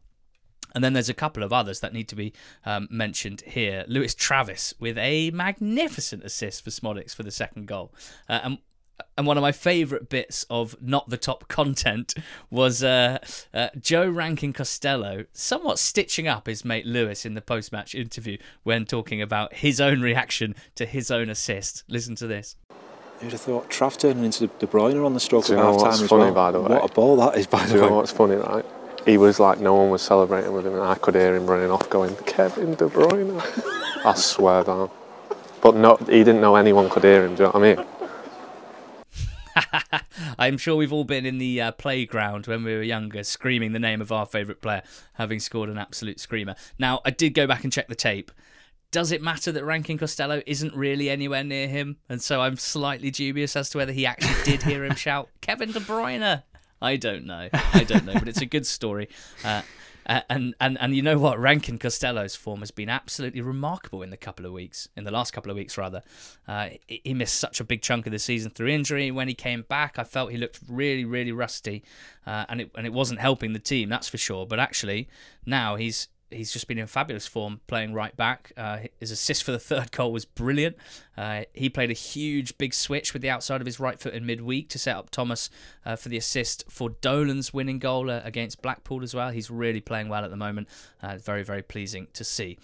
And 0.75 0.83
then 0.83 0.93
there's 0.93 1.09
a 1.09 1.13
couple 1.13 1.43
of 1.43 1.53
others 1.53 1.79
that 1.79 1.93
need 1.93 2.07
to 2.09 2.15
be 2.15 2.33
um, 2.65 2.87
mentioned 2.91 3.41
here. 3.41 3.85
Lewis 3.87 4.13
Travis 4.13 4.73
with 4.79 4.97
a 4.97 5.31
magnificent 5.31 6.23
assist 6.23 6.63
for 6.63 6.69
Szmodics 6.69 7.15
for 7.15 7.23
the 7.23 7.31
second 7.31 7.67
goal. 7.67 7.93
Uh, 8.29 8.39
and 8.43 8.57
and 9.17 9.25
one 9.25 9.37
of 9.37 9.41
my 9.41 9.51
favourite 9.51 10.09
bits 10.09 10.45
of 10.49 10.75
not 10.81 11.09
the 11.09 11.17
top 11.17 11.47
content 11.47 12.13
was 12.49 12.83
uh, 12.83 13.17
uh, 13.53 13.69
Joe 13.79 14.09
Rankin 14.09 14.53
Costello 14.53 15.25
somewhat 15.33 15.79
stitching 15.79 16.27
up 16.27 16.47
his 16.47 16.63
mate 16.63 16.85
Lewis 16.85 17.25
in 17.25 17.33
the 17.33 17.41
post 17.41 17.71
match 17.71 17.95
interview 17.95 18.37
when 18.63 18.85
talking 18.85 19.21
about 19.21 19.55
his 19.55 19.81
own 19.81 20.01
reaction 20.01 20.55
to 20.75 20.85
his 20.85 21.09
own 21.11 21.29
assist. 21.29 21.83
Listen 21.87 22.15
to 22.15 22.27
this. 22.27 22.55
Who'd 23.19 23.31
have 23.31 23.41
thought 23.41 23.69
Trav 23.71 23.97
turning 23.97 24.23
into 24.25 24.45
De 24.45 24.67
Bruyne 24.67 25.03
on 25.03 25.15
the 25.15 25.19
stroke 25.19 25.49
of 25.49 25.57
half 25.57 25.79
time 25.81 25.91
as 25.91 26.07
funny, 26.07 26.25
well? 26.25 26.33
By 26.33 26.51
the 26.51 26.61
way? 26.61 26.69
What 26.69 26.91
a 26.91 26.93
ball 26.93 27.15
that 27.17 27.35
is, 27.37 27.47
by 27.47 27.63
Do 27.63 27.69
the 27.69 27.75
you 27.75 27.81
way. 27.81 27.89
know 27.89 27.95
what's 27.95 28.11
funny, 28.11 28.35
right? 28.35 28.65
He 29.05 29.17
was 29.17 29.39
like, 29.39 29.59
no 29.59 29.73
one 29.73 29.89
was 29.89 30.03
celebrating 30.03 30.53
with 30.53 30.67
him, 30.67 30.73
and 30.73 30.83
I 30.83 30.95
could 30.95 31.15
hear 31.15 31.35
him 31.35 31.47
running 31.47 31.71
off 31.71 31.89
going, 31.89 32.15
Kevin 32.27 32.75
De 32.75 32.87
Bruyne. 32.87 33.41
I 34.05 34.13
swear 34.15 34.63
down. 34.63 34.91
But 35.61 35.75
no, 35.75 35.95
he 35.95 36.23
didn't 36.23 36.41
know 36.41 36.55
anyone 36.55 36.89
could 36.89 37.03
hear 37.03 37.25
him, 37.25 37.33
do 37.33 37.43
you 37.43 37.47
know 37.47 37.51
what 37.53 37.63
I 37.63 37.75
mean? 37.75 37.85
I'm 40.39 40.57
sure 40.57 40.75
we've 40.75 40.93
all 40.93 41.03
been 41.03 41.25
in 41.25 41.37
the 41.37 41.61
uh, 41.61 41.71
playground 41.73 42.47
when 42.47 42.63
we 42.63 42.73
were 42.73 42.83
younger, 42.83 43.23
screaming 43.23 43.71
the 43.71 43.79
name 43.79 44.01
of 44.01 44.11
our 44.11 44.25
favourite 44.25 44.61
player, 44.61 44.83
having 45.13 45.39
scored 45.39 45.69
an 45.69 45.77
absolute 45.77 46.19
screamer. 46.19 46.55
Now, 46.77 47.01
I 47.05 47.11
did 47.11 47.31
go 47.33 47.47
back 47.47 47.63
and 47.63 47.73
check 47.73 47.87
the 47.87 47.95
tape. 47.95 48.31
Does 48.89 49.11
it 49.11 49.21
matter 49.21 49.51
that 49.51 49.65
Rankin 49.65 49.97
Costello 49.97 50.41
isn't 50.45 50.73
really 50.73 51.09
anywhere 51.09 51.43
near 51.43 51.67
him? 51.67 51.97
And 52.07 52.21
so 52.21 52.41
I'm 52.41 52.55
slightly 52.55 53.11
dubious 53.11 53.55
as 53.55 53.69
to 53.71 53.77
whether 53.77 53.91
he 53.91 54.05
actually 54.05 54.43
did 54.43 54.63
hear 54.63 54.85
him 54.85 54.95
shout, 54.95 55.29
Kevin 55.41 55.71
De 55.71 55.79
Bruyne. 55.79 56.43
I 56.81 56.95
don't 56.95 57.25
know. 57.25 57.49
I 57.73 57.83
don't 57.83 58.05
know, 58.05 58.13
but 58.13 58.27
it's 58.27 58.41
a 58.41 58.45
good 58.45 58.65
story. 58.65 59.09
Uh, 59.43 59.63
and, 60.07 60.55
and 60.59 60.77
and 60.79 60.95
you 60.95 61.01
know 61.01 61.17
what? 61.17 61.37
Rankin 61.37 61.77
Costello's 61.77 62.35
form 62.35 62.61
has 62.61 62.71
been 62.71 62.89
absolutely 62.89 63.41
remarkable 63.41 64.01
in 64.01 64.09
the 64.09 64.17
couple 64.17 64.45
of 64.45 64.53
weeks, 64.53 64.87
in 64.95 65.03
the 65.03 65.11
last 65.11 65.31
couple 65.31 65.51
of 65.51 65.57
weeks 65.57 65.77
rather. 65.77 66.01
Uh, 66.47 66.69
he 66.87 67.13
missed 67.13 67.35
such 67.35 67.59
a 67.59 67.63
big 67.63 67.81
chunk 67.81 68.05
of 68.05 68.11
the 68.11 68.19
season 68.19 68.51
through 68.51 68.69
injury. 68.69 69.11
When 69.11 69.27
he 69.27 69.33
came 69.33 69.63
back, 69.63 69.99
I 69.99 70.03
felt 70.03 70.31
he 70.31 70.37
looked 70.37 70.59
really, 70.69 71.03
really 71.03 71.33
rusty, 71.33 71.83
uh, 72.25 72.45
and 72.47 72.61
it 72.61 72.71
and 72.75 72.85
it 72.85 72.93
wasn't 72.93 73.19
helping 73.19 73.53
the 73.53 73.59
team, 73.59 73.89
that's 73.89 74.07
for 74.07 74.17
sure. 74.17 74.47
But 74.47 74.59
actually, 74.59 75.09
now 75.45 75.75
he's 75.75 76.07
he's 76.29 76.51
just 76.51 76.67
been 76.67 76.77
in 76.77 76.87
fabulous 76.87 77.25
form 77.27 77.61
playing 77.67 77.93
right 77.93 78.15
back. 78.15 78.51
Uh, 78.57 78.79
his 78.99 79.11
assist 79.11 79.43
for 79.43 79.51
the 79.51 79.59
third 79.59 79.91
goal 79.91 80.11
was 80.11 80.25
brilliant. 80.25 80.75
Uh, 81.17 81.43
he 81.53 81.69
played 81.69 81.89
a 81.89 81.93
huge 81.93 82.57
big 82.57 82.73
switch 82.73 83.13
with 83.13 83.21
the 83.21 83.29
outside 83.29 83.61
of 83.61 83.65
his 83.65 83.79
right 83.79 83.99
foot 83.99 84.13
in 84.13 84.25
midweek 84.25 84.69
to 84.69 84.79
set 84.79 84.95
up 84.95 85.09
Thomas 85.09 85.49
uh, 85.85 85.95
for 85.95 86.09
the 86.09 86.17
assist 86.17 86.65
for 86.69 86.89
Dolan's 86.89 87.53
winning 87.53 87.79
goal 87.79 88.09
uh, 88.09 88.21
against 88.23 88.61
Blackpool 88.61 89.03
as 89.03 89.13
well. 89.13 89.31
He's 89.31 89.49
really 89.49 89.81
playing 89.81 90.09
well 90.09 90.23
at 90.23 90.29
the 90.29 90.37
moment. 90.37 90.67
Uh, 91.01 91.17
very, 91.17 91.43
very 91.43 91.61
pleasing 91.61 92.07
to 92.13 92.23
see. 92.23 92.57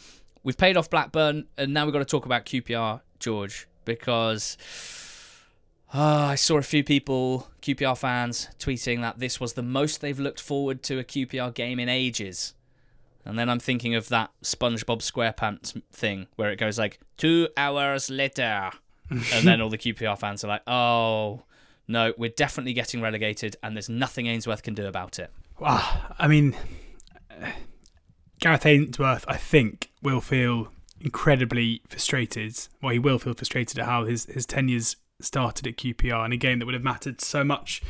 We've 0.44 0.58
paid 0.58 0.76
off 0.76 0.90
Blackburn, 0.90 1.48
and 1.58 1.74
now 1.74 1.86
we've 1.86 1.94
got 1.94 2.00
to 2.00 2.06
talk 2.06 2.26
about 2.26 2.46
QPR, 2.46 3.02
George, 3.20 3.68
because. 3.86 4.58
Uh, 5.96 6.30
I 6.32 6.36
saw 6.36 6.58
a 6.58 6.64
few 6.64 6.84
people, 6.84 7.50
QPR 7.62 7.96
fans, 7.96 8.50
tweeting 8.58 9.02
that 9.02 9.20
this 9.20 9.40
was 9.40 9.54
the 9.54 9.62
most 9.62 10.02
they've 10.02 10.20
looked 10.20 10.42
forward 10.42 10.82
to 10.84 10.98
a 10.98 11.04
QPR 11.04 11.54
game 11.54 11.80
in 11.80 11.88
ages. 11.88 12.56
And 13.26 13.40
then 13.40 13.50
I'm 13.50 13.60
thinking 13.60 13.96
of 13.96 14.10
that 14.10 14.32
SpongeBob 14.44 15.00
SquarePants 15.00 15.82
thing 15.92 16.28
where 16.36 16.52
it 16.52 16.58
goes 16.58 16.78
like 16.78 17.00
two 17.18 17.48
hours 17.56 18.10
later, 18.10 18.72
and 19.10 19.48
then 19.48 19.62
all 19.62 19.70
the 19.70 19.78
QPR 19.78 20.18
fans 20.18 20.44
are 20.44 20.48
like, 20.48 20.64
"Oh, 20.68 21.44
no, 21.88 22.14
we're 22.18 22.30
definitely 22.30 22.74
getting 22.74 23.02
relegated, 23.02 23.56
and 23.64 23.76
there's 23.76 23.90
nothing 23.90 24.28
Ainsworth 24.28 24.64
can 24.64 24.74
do 24.74 24.86
about 24.88 25.20
it." 25.20 25.32
Well, 25.60 26.14
I 26.20 26.28
mean, 26.28 26.56
Gareth 28.40 28.66
Ainsworth, 28.66 29.26
I 29.28 29.38
think, 29.38 29.92
will 30.02 30.22
feel 30.22 30.72
incredibly 31.00 31.82
frustrated. 31.88 32.58
Well, 32.82 32.92
he 32.94 33.00
will 33.00 33.20
feel 33.20 33.34
frustrated 33.34 33.80
at 33.80 33.86
how 33.86 34.06
his 34.06 34.26
his 34.26 34.46
tenures 34.46 34.98
started 35.22 35.68
at 35.68 35.78
QPR 35.78 36.26
in 36.26 36.34
a 36.34 36.38
game 36.38 36.60
that 36.60 36.66
would 36.66 36.74
have 36.74 36.84
mattered 36.84 37.22
so 37.22 37.44
much 37.44 37.82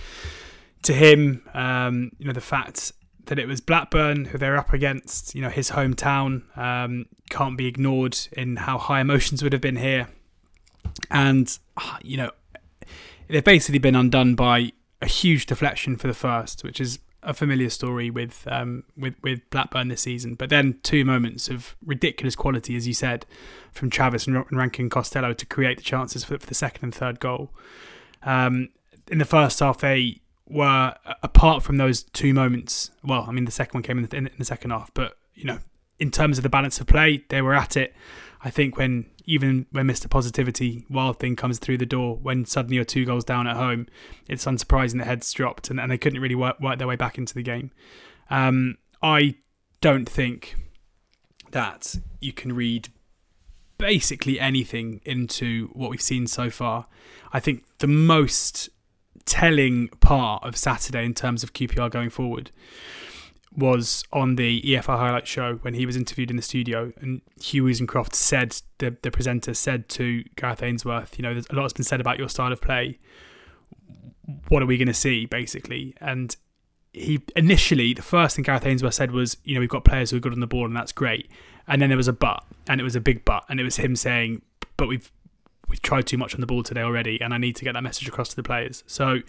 to 0.83 0.93
him. 0.93 1.43
Um, 1.53 2.11
you 2.19 2.27
know, 2.27 2.33
the 2.33 2.41
fact 2.41 2.91
that 3.25 3.39
it 3.39 3.47
was 3.47 3.61
Blackburn 3.61 4.25
who 4.25 4.37
they're 4.37 4.57
up 4.57 4.73
against, 4.73 5.33
you 5.33 5.41
know, 5.41 5.49
his 5.49 5.71
hometown, 5.71 6.43
um, 6.57 7.05
can't 7.29 7.57
be 7.57 7.67
ignored 7.67 8.17
in 8.33 8.57
how 8.57 8.77
high 8.77 9.01
emotions 9.01 9.41
would 9.43 9.53
have 9.53 9.61
been 9.61 9.77
here. 9.77 10.09
And, 11.09 11.57
ah, 11.77 11.97
you 12.03 12.17
know, 12.17 12.31
they've 13.27 13.43
basically 13.43 13.79
been 13.79 13.95
undone 13.95 14.35
by 14.35 14.73
a 15.01 15.07
huge 15.07 15.45
deflection 15.45 15.95
for 15.95 16.07
the 16.07 16.13
first, 16.13 16.63
which 16.63 16.81
is 16.81 16.99
a 17.23 17.33
familiar 17.33 17.69
story 17.69 18.09
with 18.09 18.45
um, 18.47 18.83
with 18.97 19.15
with 19.21 19.49
Blackburn 19.49 19.87
this 19.87 20.01
season. 20.01 20.35
But 20.35 20.49
then 20.49 20.79
two 20.83 21.05
moments 21.05 21.49
of 21.49 21.75
ridiculous 21.85 22.35
quality, 22.35 22.75
as 22.75 22.87
you 22.87 22.93
said, 22.93 23.25
from 23.71 23.89
Travis 23.89 24.27
and 24.27 24.45
Rankin 24.51 24.89
Costello 24.89 25.33
to 25.33 25.45
create 25.45 25.77
the 25.77 25.83
chances 25.83 26.23
for, 26.23 26.37
for 26.37 26.47
the 26.47 26.55
second 26.55 26.83
and 26.83 26.95
third 26.95 27.19
goal. 27.19 27.51
Um, 28.23 28.69
in 29.09 29.17
the 29.17 29.25
first 29.25 29.59
half, 29.59 29.79
they 29.79 30.21
were 30.47 30.95
apart 31.21 31.63
from 31.63 31.77
those 31.77 32.03
two 32.03 32.33
moments. 32.33 32.91
Well, 33.03 33.25
I 33.27 33.31
mean, 33.31 33.45
the 33.45 33.51
second 33.51 33.75
one 33.75 33.83
came 33.83 33.97
in 33.99 34.05
the, 34.05 34.17
in 34.17 34.29
the 34.37 34.45
second 34.45 34.71
half, 34.71 34.93
but 34.93 35.17
you 35.33 35.45
know, 35.45 35.59
in 35.99 36.11
terms 36.11 36.37
of 36.37 36.43
the 36.43 36.49
balance 36.49 36.79
of 36.79 36.87
play, 36.87 37.23
they 37.29 37.41
were 37.41 37.53
at 37.53 37.77
it. 37.77 37.95
I 38.43 38.49
think 38.49 38.77
when 38.77 39.05
even 39.25 39.67
when 39.71 39.87
Mr. 39.87 40.09
Positivity 40.09 40.85
Wild 40.89 41.19
Thing 41.19 41.35
comes 41.35 41.59
through 41.59 41.77
the 41.77 41.85
door, 41.85 42.17
when 42.17 42.45
suddenly 42.45 42.75
you're 42.75 42.85
two 42.85 43.05
goals 43.05 43.23
down 43.23 43.47
at 43.47 43.55
home, 43.55 43.87
it's 44.27 44.45
unsurprising 44.45 44.97
the 44.97 45.05
heads 45.05 45.31
dropped 45.31 45.69
and, 45.69 45.79
and 45.79 45.89
they 45.89 45.97
couldn't 45.97 46.21
really 46.21 46.35
work, 46.35 46.59
work 46.59 46.77
their 46.77 46.87
way 46.87 46.97
back 46.97 47.17
into 47.17 47.33
the 47.33 47.43
game. 47.43 47.71
Um, 48.29 48.77
I 49.01 49.35
don't 49.79 50.09
think 50.09 50.55
that 51.51 51.95
you 52.19 52.33
can 52.33 52.53
read 52.53 52.89
basically 53.77 54.39
anything 54.39 55.01
into 55.05 55.67
what 55.73 55.89
we've 55.89 56.01
seen 56.01 56.27
so 56.27 56.49
far. 56.49 56.87
I 57.31 57.39
think 57.39 57.63
the 57.79 57.87
most 57.87 58.69
telling 59.25 59.87
part 59.99 60.43
of 60.43 60.55
Saturday 60.55 61.05
in 61.05 61.13
terms 61.13 61.43
of 61.43 61.53
QPR 61.53 61.89
going 61.89 62.09
forward 62.09 62.51
was 63.55 64.03
on 64.11 64.35
the 64.35 64.61
EFL 64.61 64.97
highlight 64.97 65.27
show 65.27 65.55
when 65.61 65.75
he 65.75 65.85
was 65.85 65.95
interviewed 65.95 66.29
in 66.29 66.35
the 66.35 66.41
studio, 66.41 66.91
and 66.99 67.21
Hugh 67.39 67.65
Woozencroft 67.65 68.15
said 68.15 68.55
the 68.79 68.95
the 69.01 69.11
presenter 69.11 69.53
said 69.53 69.89
to 69.89 70.23
Gareth 70.35 70.63
Ainsworth, 70.63 71.17
you 71.17 71.23
know, 71.23 71.33
there's 71.33 71.47
a 71.49 71.55
lot 71.55 71.63
has 71.63 71.73
been 71.73 71.83
said 71.83 72.01
about 72.01 72.17
your 72.17 72.29
style 72.29 72.51
of 72.51 72.61
play. 72.61 72.99
What 74.47 74.63
are 74.63 74.65
we 74.65 74.77
going 74.77 74.87
to 74.87 74.93
see, 74.93 75.25
basically? 75.25 75.95
And 75.99 76.35
he 76.93 77.21
initially 77.35 77.93
the 77.93 78.01
first 78.01 78.35
thing 78.35 78.43
Gareth 78.43 78.65
Ainsworth 78.65 78.93
said 78.93 79.11
was, 79.11 79.37
you 79.43 79.53
know, 79.53 79.59
we've 79.59 79.69
got 79.69 79.83
players 79.83 80.11
who 80.11 80.17
are 80.17 80.21
good 80.21 80.33
on 80.33 80.39
the 80.39 80.47
ball, 80.47 80.65
and 80.65 80.75
that's 80.75 80.91
great. 80.91 81.29
And 81.67 81.81
then 81.81 81.89
there 81.89 81.97
was 81.97 82.07
a 82.07 82.13
but, 82.13 82.43
and 82.67 82.81
it 82.81 82.83
was 82.83 82.95
a 82.95 83.01
big 83.01 83.23
but, 83.23 83.45
and 83.49 83.59
it 83.59 83.63
was 83.63 83.77
him 83.77 83.95
saying, 83.95 84.41
but 84.77 84.87
we've 84.87 85.11
we've 85.73 85.81
tried 85.81 86.05
too 86.05 86.19
much 86.19 86.35
on 86.35 86.39
the 86.39 86.45
ball 86.45 86.61
today 86.61 86.81
already, 86.81 87.19
and 87.19 87.33
I 87.33 87.39
need 87.39 87.55
to 87.55 87.65
get 87.65 87.73
that 87.73 87.81
message 87.81 88.07
across 88.07 88.29
to 88.29 88.35
the 88.35 88.43
players. 88.43 88.83
So 88.85 89.21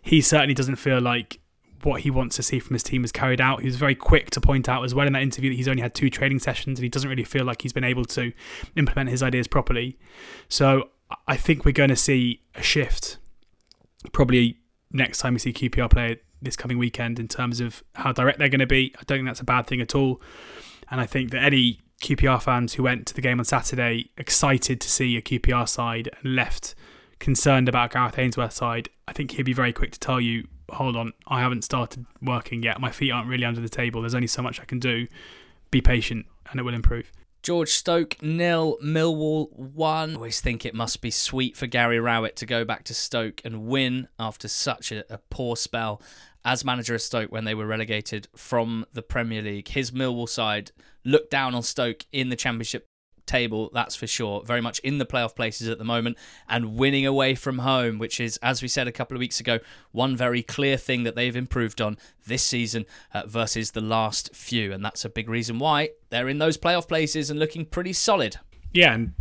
he 0.00 0.22
certainly 0.22 0.54
doesn't 0.54 0.76
feel 0.76 0.98
like 0.98 1.40
what 1.82 2.00
he 2.00 2.10
wants 2.10 2.36
to 2.36 2.42
see 2.42 2.58
from 2.58 2.72
his 2.72 2.82
team 2.82 3.04
is 3.04 3.12
carried 3.12 3.38
out. 3.38 3.60
He 3.60 3.66
was 3.66 3.76
very 3.76 3.94
quick 3.94 4.30
to 4.30 4.40
point 4.40 4.66
out 4.66 4.82
as 4.82 4.94
well 4.94 5.06
in 5.06 5.12
that 5.12 5.20
interview 5.20 5.50
that 5.50 5.56
he's 5.56 5.68
only 5.68 5.82
had 5.82 5.94
two 5.94 6.08
training 6.08 6.38
sessions 6.38 6.78
and 6.78 6.84
he 6.84 6.88
doesn't 6.88 7.08
really 7.08 7.24
feel 7.24 7.44
like 7.44 7.60
he's 7.60 7.74
been 7.74 7.84
able 7.84 8.06
to 8.06 8.32
implement 8.76 9.10
his 9.10 9.22
ideas 9.22 9.46
properly. 9.46 9.98
So 10.48 10.88
I 11.28 11.36
think 11.36 11.66
we're 11.66 11.72
going 11.72 11.90
to 11.90 11.96
see 11.96 12.40
a 12.54 12.62
shift 12.62 13.18
probably 14.12 14.56
next 14.90 15.18
time 15.18 15.34
we 15.34 15.38
see 15.38 15.52
QPR 15.52 15.90
play 15.90 16.20
this 16.40 16.56
coming 16.56 16.78
weekend 16.78 17.18
in 17.18 17.28
terms 17.28 17.60
of 17.60 17.82
how 17.94 18.12
direct 18.12 18.38
they're 18.38 18.48
going 18.48 18.60
to 18.60 18.66
be. 18.66 18.94
I 18.98 19.02
don't 19.04 19.18
think 19.18 19.28
that's 19.28 19.40
a 19.40 19.44
bad 19.44 19.66
thing 19.66 19.82
at 19.82 19.94
all. 19.94 20.22
And 20.90 20.98
I 20.98 21.04
think 21.04 21.30
that 21.32 21.42
any 21.42 21.80
QPR 22.00 22.42
fans 22.42 22.74
who 22.74 22.82
went 22.82 23.06
to 23.06 23.14
the 23.14 23.20
game 23.20 23.38
on 23.38 23.44
Saturday 23.44 24.10
excited 24.16 24.80
to 24.80 24.90
see 24.90 25.16
a 25.16 25.22
QPR 25.22 25.68
side 25.68 26.08
and 26.22 26.34
left 26.34 26.74
concerned 27.18 27.68
about 27.68 27.92
Gareth 27.92 28.18
Ainsworth's 28.18 28.56
side, 28.56 28.88
I 29.06 29.12
think 29.12 29.32
he'd 29.32 29.42
be 29.42 29.52
very 29.52 29.72
quick 29.72 29.92
to 29.92 30.00
tell 30.00 30.20
you 30.20 30.48
hold 30.72 30.96
on, 30.96 31.12
I 31.26 31.40
haven't 31.40 31.62
started 31.62 32.06
working 32.22 32.62
yet. 32.62 32.80
My 32.80 32.90
feet 32.90 33.10
aren't 33.10 33.28
really 33.28 33.44
under 33.44 33.60
the 33.60 33.68
table. 33.68 34.02
There's 34.02 34.14
only 34.14 34.26
so 34.26 34.42
much 34.42 34.60
I 34.60 34.64
can 34.64 34.78
do. 34.78 35.06
Be 35.70 35.80
patient 35.80 36.26
and 36.50 36.60
it 36.60 36.62
will 36.62 36.74
improve. 36.74 37.10
George 37.42 37.70
Stoke 37.70 38.22
nil, 38.22 38.76
Millwall 38.84 39.50
one. 39.56 40.10
I 40.10 40.14
always 40.14 40.40
think 40.40 40.66
it 40.66 40.74
must 40.74 41.00
be 41.00 41.10
sweet 41.10 41.56
for 41.56 41.66
Gary 41.66 41.98
Rowett 41.98 42.36
to 42.36 42.46
go 42.46 42.64
back 42.64 42.84
to 42.84 42.94
Stoke 42.94 43.40
and 43.44 43.66
win 43.66 44.08
after 44.18 44.46
such 44.46 44.92
a, 44.92 45.10
a 45.12 45.18
poor 45.30 45.56
spell 45.56 46.02
as 46.44 46.64
manager 46.64 46.94
of 46.94 47.02
Stoke 47.02 47.30
when 47.30 47.44
they 47.44 47.54
were 47.54 47.66
relegated 47.66 48.28
from 48.34 48.86
the 48.92 49.02
Premier 49.02 49.42
League. 49.42 49.68
His 49.68 49.90
Millwall 49.90 50.28
side 50.28 50.72
looked 51.04 51.30
down 51.30 51.54
on 51.54 51.62
Stoke 51.62 52.04
in 52.12 52.28
the 52.28 52.36
Championship 52.36 52.86
table, 53.30 53.70
that's 53.72 53.94
for 53.94 54.06
sure. 54.06 54.42
Very 54.44 54.60
much 54.60 54.80
in 54.80 54.98
the 54.98 55.06
playoff 55.06 55.36
places 55.36 55.68
at 55.68 55.78
the 55.78 55.84
moment 55.84 56.18
and 56.48 56.76
winning 56.76 57.06
away 57.06 57.34
from 57.34 57.58
home, 57.58 57.98
which 57.98 58.18
is, 58.18 58.38
as 58.42 58.60
we 58.60 58.68
said 58.68 58.88
a 58.88 58.92
couple 58.92 59.16
of 59.16 59.20
weeks 59.20 59.38
ago, 59.38 59.60
one 59.92 60.16
very 60.16 60.42
clear 60.42 60.76
thing 60.76 61.04
that 61.04 61.14
they've 61.14 61.36
improved 61.36 61.80
on 61.80 61.96
this 62.26 62.42
season 62.42 62.86
uh, 63.14 63.22
versus 63.26 63.70
the 63.70 63.80
last 63.80 64.34
few. 64.34 64.72
And 64.72 64.84
that's 64.84 65.04
a 65.04 65.08
big 65.08 65.28
reason 65.28 65.58
why 65.58 65.90
they're 66.10 66.28
in 66.28 66.38
those 66.38 66.58
playoff 66.58 66.88
places 66.88 67.30
and 67.30 67.38
looking 67.38 67.64
pretty 67.64 67.92
solid. 67.92 68.36
Yeah, 68.72 68.94
and 68.94 69.14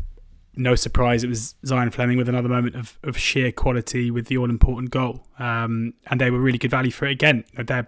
no 0.59 0.75
surprise, 0.75 1.23
it 1.23 1.29
was 1.29 1.55
Zian 1.65 1.91
Flemming 1.91 2.17
with 2.17 2.29
another 2.29 2.49
moment 2.49 2.75
of, 2.75 2.99
of 3.03 3.17
sheer 3.17 3.51
quality 3.51 4.11
with 4.11 4.27
the 4.27 4.37
all 4.37 4.49
important 4.49 4.91
goal. 4.91 5.25
Um, 5.39 5.93
and 6.07 6.19
they 6.19 6.29
were 6.29 6.39
really 6.39 6.57
good 6.57 6.71
value 6.71 6.91
for 6.91 7.05
it 7.05 7.11
again. 7.11 7.45
They 7.57 7.83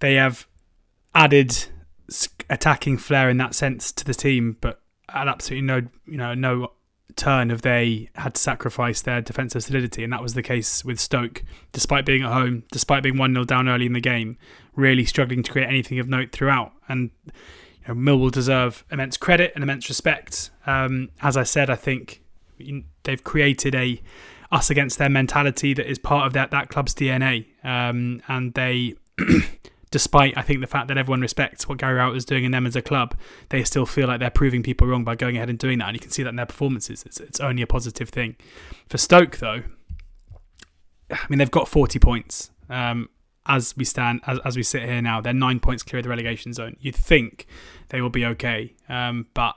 they 0.00 0.14
have 0.14 0.46
added 1.14 1.66
attacking 2.50 2.98
flair 2.98 3.28
in 3.28 3.36
that 3.38 3.54
sense 3.54 3.92
to 3.92 4.04
the 4.04 4.14
team, 4.14 4.56
but 4.60 4.80
at 5.08 5.28
absolutely 5.28 5.66
no 5.66 5.82
you 6.06 6.16
know 6.16 6.34
no 6.34 6.72
turn 7.16 7.50
have 7.50 7.62
they 7.62 8.08
had 8.14 8.34
to 8.34 8.40
sacrifice 8.40 9.02
their 9.02 9.20
defensive 9.20 9.62
solidity, 9.62 10.04
and 10.04 10.12
that 10.12 10.22
was 10.22 10.34
the 10.34 10.42
case 10.42 10.84
with 10.84 10.98
Stoke. 10.98 11.42
Despite 11.72 12.06
being 12.06 12.22
at 12.22 12.32
home, 12.32 12.64
despite 12.72 13.02
being 13.02 13.18
one 13.18 13.34
0 13.34 13.44
down 13.44 13.68
early 13.68 13.86
in 13.86 13.92
the 13.92 14.00
game, 14.00 14.38
really 14.74 15.04
struggling 15.04 15.42
to 15.42 15.52
create 15.52 15.68
anything 15.68 15.98
of 15.98 16.08
note 16.08 16.32
throughout. 16.32 16.72
And 16.88 17.10
you 17.86 17.94
know, 17.94 18.00
Millwall 18.00 18.30
deserve 18.30 18.84
immense 18.90 19.16
credit 19.16 19.52
and 19.54 19.62
immense 19.62 19.88
respect. 19.88 20.50
Um, 20.66 21.10
as 21.20 21.36
I 21.36 21.42
said, 21.42 21.70
I 21.70 21.76
think 21.76 22.22
they've 23.02 23.22
created 23.22 23.74
a 23.74 24.00
us 24.50 24.68
against 24.68 24.98
their 24.98 25.08
mentality 25.08 25.72
that 25.72 25.90
is 25.90 25.98
part 25.98 26.26
of 26.26 26.34
that 26.34 26.50
that 26.50 26.68
club's 26.68 26.94
DNA, 26.94 27.46
um, 27.64 28.22
and 28.28 28.52
they 28.54 28.94
despite 29.90 30.36
I 30.36 30.42
think 30.42 30.60
the 30.60 30.66
fact 30.66 30.88
that 30.88 30.98
everyone 30.98 31.20
respects 31.20 31.68
what 31.68 31.78
Gary 31.78 31.94
Rowett 31.94 32.16
is 32.16 32.24
doing 32.24 32.44
in 32.44 32.52
them 32.52 32.66
as 32.66 32.76
a 32.76 32.82
club, 32.82 33.16
they 33.48 33.64
still 33.64 33.86
feel 33.86 34.08
like 34.08 34.20
they're 34.20 34.30
proving 34.30 34.62
people 34.62 34.86
wrong 34.86 35.04
by 35.04 35.14
going 35.14 35.36
ahead 35.36 35.50
and 35.50 35.58
doing 35.58 35.78
that, 35.78 35.88
and 35.88 35.96
you 35.96 36.00
can 36.00 36.10
see 36.10 36.22
that 36.22 36.30
in 36.30 36.36
their 36.36 36.46
performances. 36.46 37.02
It's, 37.04 37.18
it's 37.18 37.40
only 37.40 37.62
a 37.62 37.66
positive 37.66 38.10
thing. 38.10 38.36
For 38.88 38.98
Stoke, 38.98 39.38
though, 39.38 39.62
I 41.10 41.18
mean 41.28 41.38
they've 41.38 41.50
got 41.50 41.68
40 41.68 41.98
points 41.98 42.50
um, 42.68 43.08
as 43.46 43.76
we 43.76 43.84
stand, 43.84 44.20
as, 44.26 44.38
as 44.44 44.56
we 44.56 44.62
sit 44.62 44.82
here 44.82 45.02
now. 45.02 45.20
They're 45.20 45.32
nine 45.32 45.60
points 45.60 45.82
clear 45.82 45.98
of 45.98 46.04
the 46.04 46.10
relegation 46.10 46.52
zone. 46.52 46.76
You'd 46.80 46.96
think 46.96 47.46
they 47.88 48.00
will 48.00 48.10
be 48.10 48.24
okay, 48.26 48.74
um, 48.88 49.26
but 49.34 49.56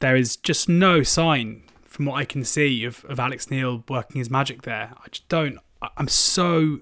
there 0.00 0.16
is 0.16 0.36
just 0.36 0.68
no 0.68 1.02
sign 1.02 1.62
from 1.84 2.06
what 2.06 2.16
I 2.16 2.24
can 2.24 2.44
see 2.44 2.84
of, 2.84 3.04
of 3.08 3.20
Alex 3.20 3.50
Neil 3.50 3.84
working 3.88 4.18
his 4.18 4.30
magic 4.30 4.62
there. 4.62 4.92
I 4.96 5.08
just 5.10 5.28
don't. 5.28 5.58
I'm 5.96 6.08
so 6.08 6.78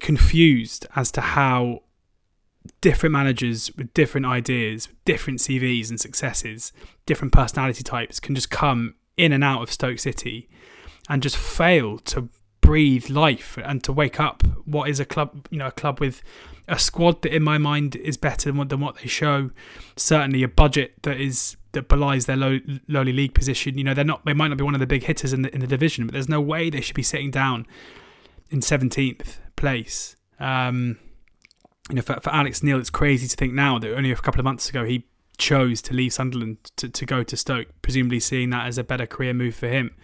confused 0.00 0.86
as 0.96 1.10
to 1.12 1.20
how 1.20 1.82
different 2.80 3.12
managers 3.12 3.70
with 3.76 3.92
different 3.92 4.26
ideas, 4.26 4.88
different 5.04 5.40
CVs 5.40 5.90
and 5.90 6.00
successes, 6.00 6.72
different 7.04 7.32
personality 7.32 7.82
types 7.82 8.20
can 8.20 8.34
just 8.34 8.50
come 8.50 8.94
in 9.16 9.32
and 9.32 9.44
out 9.44 9.62
of 9.62 9.70
Stoke 9.70 9.98
City 9.98 10.48
and 11.08 11.22
just 11.22 11.36
fail 11.36 11.98
to 11.98 12.28
breathe 12.64 13.10
life 13.10 13.58
and 13.62 13.84
to 13.84 13.92
wake 13.92 14.18
up 14.18 14.42
what 14.64 14.88
is 14.88 14.98
a 14.98 15.04
club, 15.04 15.46
you 15.50 15.58
know, 15.58 15.66
a 15.66 15.72
club 15.72 16.00
with 16.00 16.22
a 16.66 16.78
squad 16.78 17.20
that 17.20 17.34
in 17.34 17.42
my 17.42 17.58
mind 17.58 17.94
is 17.96 18.16
better 18.16 18.48
than 18.48 18.56
what, 18.56 18.70
than 18.70 18.80
what 18.80 18.96
they 18.96 19.06
show. 19.06 19.50
Certainly 19.96 20.42
a 20.42 20.48
budget 20.48 20.94
that 21.02 21.20
is 21.20 21.56
that 21.72 21.88
belies 21.88 22.24
their 22.24 22.36
low, 22.36 22.60
lowly 22.88 23.12
league 23.12 23.34
position. 23.34 23.76
You 23.76 23.84
know, 23.84 23.92
they're 23.92 24.04
not 24.04 24.24
they 24.24 24.32
might 24.32 24.48
not 24.48 24.56
be 24.56 24.64
one 24.64 24.74
of 24.74 24.80
the 24.80 24.86
big 24.86 25.04
hitters 25.04 25.34
in 25.34 25.42
the 25.42 25.54
in 25.54 25.60
the 25.60 25.66
division, 25.66 26.06
but 26.06 26.14
there's 26.14 26.28
no 26.28 26.40
way 26.40 26.70
they 26.70 26.80
should 26.80 26.96
be 26.96 27.02
sitting 27.02 27.30
down 27.30 27.66
in 28.50 28.60
17th 28.60 29.36
place. 29.56 30.16
Um, 30.40 30.98
you 31.90 31.96
know, 31.96 32.02
for, 32.02 32.18
for 32.20 32.30
Alex 32.30 32.62
Neil, 32.62 32.78
it's 32.78 32.88
crazy 32.88 33.28
to 33.28 33.36
think 33.36 33.52
now 33.52 33.78
that 33.78 33.94
only 33.94 34.10
a 34.10 34.16
couple 34.16 34.40
of 34.40 34.44
months 34.44 34.70
ago 34.70 34.84
he 34.84 35.04
chose 35.36 35.82
to 35.82 35.92
leave 35.92 36.14
Sunderland 36.14 36.56
to, 36.76 36.88
to 36.88 37.04
go 37.04 37.22
to 37.22 37.36
Stoke, 37.36 37.68
presumably 37.82 38.20
seeing 38.20 38.48
that 38.50 38.66
as 38.66 38.78
a 38.78 38.84
better 38.84 39.06
career 39.06 39.34
move 39.34 39.54
for 39.54 39.68
him. 39.68 39.94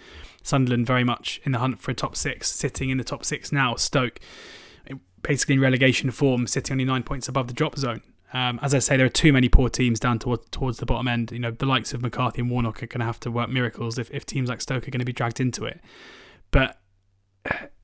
Sunderland 0.42 0.86
very 0.86 1.04
much 1.04 1.40
in 1.44 1.52
the 1.52 1.58
hunt 1.58 1.80
for 1.80 1.90
a 1.90 1.94
top 1.94 2.16
six, 2.16 2.50
sitting 2.50 2.90
in 2.90 2.98
the 2.98 3.04
top 3.04 3.24
six 3.24 3.52
now. 3.52 3.74
Stoke 3.76 4.20
basically 5.22 5.54
in 5.54 5.60
relegation 5.60 6.10
form, 6.10 6.46
sitting 6.46 6.74
only 6.74 6.84
nine 6.84 7.02
points 7.02 7.28
above 7.28 7.46
the 7.46 7.54
drop 7.54 7.76
zone. 7.76 8.02
Um, 8.32 8.60
as 8.62 8.74
I 8.74 8.78
say, 8.78 8.96
there 8.96 9.06
are 9.06 9.10
too 9.10 9.32
many 9.32 9.48
poor 9.48 9.68
teams 9.68 9.98
down 9.98 10.18
toward, 10.18 10.50
towards 10.52 10.78
the 10.78 10.86
bottom 10.86 11.08
end. 11.08 11.32
You 11.32 11.40
know, 11.40 11.50
the 11.50 11.66
likes 11.66 11.92
of 11.92 12.00
McCarthy 12.00 12.40
and 12.40 12.50
Warnock 12.50 12.82
are 12.82 12.86
going 12.86 13.00
to 13.00 13.06
have 13.06 13.20
to 13.20 13.30
work 13.30 13.50
miracles 13.50 13.98
if, 13.98 14.10
if 14.12 14.24
teams 14.24 14.48
like 14.48 14.60
Stoke 14.60 14.86
are 14.86 14.90
going 14.90 15.00
to 15.00 15.04
be 15.04 15.12
dragged 15.12 15.40
into 15.40 15.64
it. 15.64 15.80
But 16.52 16.78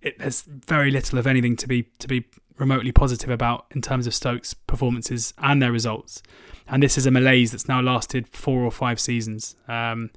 it, 0.03 0.19
there's 0.19 0.43
very 0.43 0.91
little 0.91 1.19
of 1.19 1.27
anything 1.27 1.57
to 1.57 1.67
be 1.67 1.85
to 1.99 2.09
be 2.09 2.27
remotely 2.59 2.93
positive 2.93 3.29
about 3.29 3.67
in 3.75 3.83
terms 3.83 4.07
of 4.07 4.15
Stokes' 4.15 4.55
performances 4.55 5.35
and 5.39 5.61
their 5.61 5.73
results. 5.73 6.23
And 6.69 6.83
this 6.83 6.97
is 6.97 7.07
a 7.07 7.11
malaise 7.11 7.51
that's 7.51 7.69
now 7.69 7.81
lasted 7.81 8.29
four 8.29 8.61
or 8.61 8.71
five 8.71 8.99
seasons. 8.99 9.57
Um, 9.69 10.11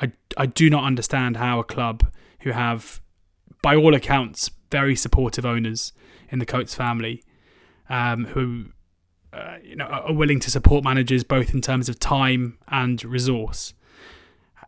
I 0.00 0.12
I 0.36 0.46
do 0.46 0.70
not 0.70 0.84
understand 0.84 1.36
how 1.36 1.58
a 1.60 1.64
club 1.64 2.10
who 2.40 2.52
have, 2.52 3.00
by 3.62 3.74
all 3.74 3.94
accounts, 3.94 4.50
very 4.70 4.94
supportive 4.94 5.44
owners 5.44 5.92
in 6.30 6.38
the 6.38 6.46
Coates 6.46 6.74
family, 6.74 7.24
um, 7.88 8.26
who 8.26 8.66
uh, 9.32 9.56
you 9.62 9.76
know 9.76 9.86
are 9.86 10.12
willing 10.12 10.40
to 10.40 10.50
support 10.50 10.84
managers 10.84 11.24
both 11.24 11.54
in 11.54 11.60
terms 11.60 11.88
of 11.88 11.98
time 11.98 12.58
and 12.68 13.04
resource, 13.04 13.74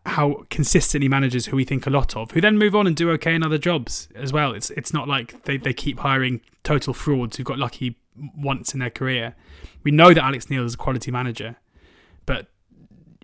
how 0.06 0.44
consistently 0.50 1.08
managers 1.08 1.46
who 1.46 1.56
we 1.56 1.64
think 1.64 1.86
a 1.86 1.90
lot 1.90 2.16
of, 2.16 2.30
who 2.32 2.40
then 2.40 2.58
move 2.58 2.74
on 2.74 2.86
and 2.86 2.96
do 2.96 3.10
okay 3.12 3.34
in 3.34 3.42
other 3.42 3.58
jobs 3.58 4.08
as 4.14 4.32
well. 4.32 4.52
It's 4.52 4.70
it's 4.70 4.92
not 4.92 5.08
like 5.08 5.44
they, 5.44 5.56
they 5.56 5.72
keep 5.72 6.00
hiring 6.00 6.40
total 6.64 6.94
frauds 6.94 7.36
who 7.36 7.44
got 7.44 7.58
lucky 7.58 7.96
once 8.36 8.74
in 8.74 8.80
their 8.80 8.90
career. 8.90 9.34
We 9.82 9.90
know 9.90 10.12
that 10.12 10.22
Alex 10.22 10.50
Neil 10.50 10.64
is 10.64 10.74
a 10.74 10.76
quality 10.76 11.10
manager, 11.10 11.56
but 12.26 12.48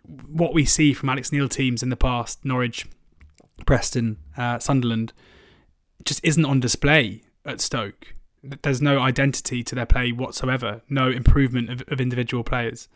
what 0.06 0.54
we 0.54 0.64
see 0.64 0.92
from 0.92 1.08
Alex 1.08 1.32
Neil 1.32 1.48
teams 1.48 1.82
in 1.82 1.90
the 1.90 1.96
past, 1.96 2.44
Norwich, 2.44 2.86
Preston, 3.64 4.18
uh, 4.36 4.58
Sunderland, 4.58 5.12
just 6.04 6.24
isn't 6.24 6.44
on 6.44 6.60
display 6.60 7.22
at 7.44 7.60
Stoke. 7.60 8.14
There's 8.42 8.80
no 8.80 9.00
identity 9.00 9.64
to 9.64 9.74
their 9.74 9.86
play 9.86 10.12
whatsoever, 10.12 10.82
no 10.88 11.10
improvement 11.10 11.70
of, 11.70 11.82
of 11.88 12.00
individual 12.00 12.44
players. 12.44 12.88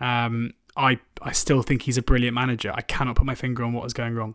Um, 0.00 0.52
I 0.76 1.00
I 1.22 1.32
still 1.32 1.62
think 1.62 1.82
he's 1.82 1.96
a 1.96 2.02
brilliant 2.02 2.34
manager. 2.34 2.72
I 2.74 2.82
cannot 2.82 3.16
put 3.16 3.24
my 3.24 3.34
finger 3.34 3.64
on 3.64 3.72
what 3.72 3.86
is 3.86 3.94
going 3.94 4.14
wrong. 4.14 4.34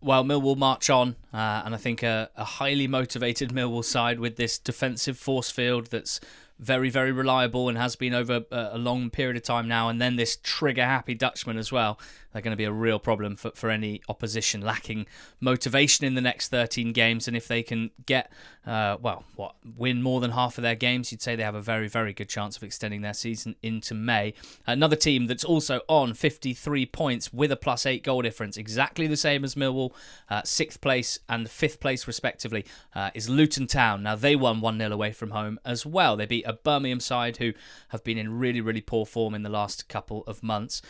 Well, 0.00 0.22
Millwall 0.22 0.56
march 0.56 0.90
on, 0.90 1.16
uh, 1.32 1.62
and 1.64 1.74
I 1.74 1.78
think 1.78 2.04
a, 2.04 2.30
a 2.36 2.44
highly 2.44 2.86
motivated 2.86 3.50
Millwall 3.50 3.84
side 3.84 4.20
with 4.20 4.36
this 4.36 4.56
defensive 4.56 5.18
force 5.18 5.50
field 5.50 5.86
that's 5.86 6.20
very, 6.58 6.90
very 6.90 7.12
reliable 7.12 7.68
and 7.68 7.78
has 7.78 7.96
been 7.96 8.14
over 8.14 8.44
a 8.50 8.78
long 8.78 9.10
period 9.10 9.36
of 9.36 9.42
time 9.42 9.68
now. 9.68 9.88
And 9.88 10.00
then 10.00 10.16
this 10.16 10.38
trigger 10.42 10.84
happy 10.84 11.14
Dutchman 11.14 11.56
as 11.56 11.70
well 11.70 11.98
they're 12.32 12.42
going 12.42 12.52
to 12.52 12.56
be 12.56 12.64
a 12.64 12.72
real 12.72 12.98
problem 12.98 13.36
for, 13.36 13.50
for 13.54 13.70
any 13.70 14.02
opposition 14.08 14.60
lacking 14.60 15.06
motivation 15.40 16.04
in 16.04 16.14
the 16.14 16.20
next 16.20 16.48
13 16.48 16.92
games. 16.92 17.26
And 17.26 17.36
if 17.36 17.48
they 17.48 17.62
can 17.62 17.90
get, 18.04 18.30
uh, 18.66 18.96
well, 19.00 19.24
what, 19.34 19.56
win 19.76 20.02
more 20.02 20.20
than 20.20 20.32
half 20.32 20.58
of 20.58 20.62
their 20.62 20.74
games, 20.74 21.10
you'd 21.10 21.22
say 21.22 21.36
they 21.36 21.42
have 21.42 21.54
a 21.54 21.60
very, 21.60 21.88
very 21.88 22.12
good 22.12 22.28
chance 22.28 22.56
of 22.56 22.62
extending 22.62 23.00
their 23.00 23.14
season 23.14 23.56
into 23.62 23.94
May. 23.94 24.34
Another 24.66 24.96
team 24.96 25.26
that's 25.26 25.44
also 25.44 25.80
on 25.88 26.12
53 26.12 26.86
points 26.86 27.32
with 27.32 27.50
a 27.50 27.56
plus 27.56 27.86
eight 27.86 28.04
goal 28.04 28.22
difference, 28.22 28.56
exactly 28.56 29.06
the 29.06 29.16
same 29.16 29.42
as 29.42 29.54
Millwall, 29.54 29.92
uh, 30.28 30.42
sixth 30.44 30.80
place 30.80 31.18
and 31.28 31.48
fifth 31.48 31.80
place 31.80 32.06
respectively, 32.06 32.64
uh, 32.94 33.10
is 33.14 33.28
Luton 33.28 33.66
Town. 33.66 34.02
Now, 34.02 34.16
they 34.16 34.36
won 34.36 34.60
1 34.60 34.78
0 34.78 34.92
away 34.92 35.12
from 35.12 35.30
home 35.30 35.58
as 35.64 35.86
well. 35.86 36.16
They 36.16 36.26
beat 36.26 36.46
a 36.46 36.52
Birmingham 36.52 37.00
side 37.00 37.38
who 37.38 37.52
have 37.88 38.04
been 38.04 38.18
in 38.18 38.38
really, 38.38 38.60
really 38.60 38.80
poor 38.82 39.06
form 39.06 39.34
in 39.34 39.42
the 39.42 39.48
last 39.48 39.88
couple 39.88 40.24
of 40.26 40.42
months. 40.42 40.82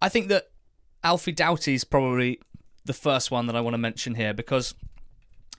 I 0.00 0.08
think 0.08 0.28
that 0.28 0.50
Alfie 1.06 1.30
Doughty 1.30 1.74
is 1.74 1.84
probably 1.84 2.40
the 2.84 2.92
first 2.92 3.30
one 3.30 3.46
that 3.46 3.54
I 3.54 3.60
want 3.60 3.74
to 3.74 3.78
mention 3.78 4.16
here 4.16 4.34
because 4.34 4.74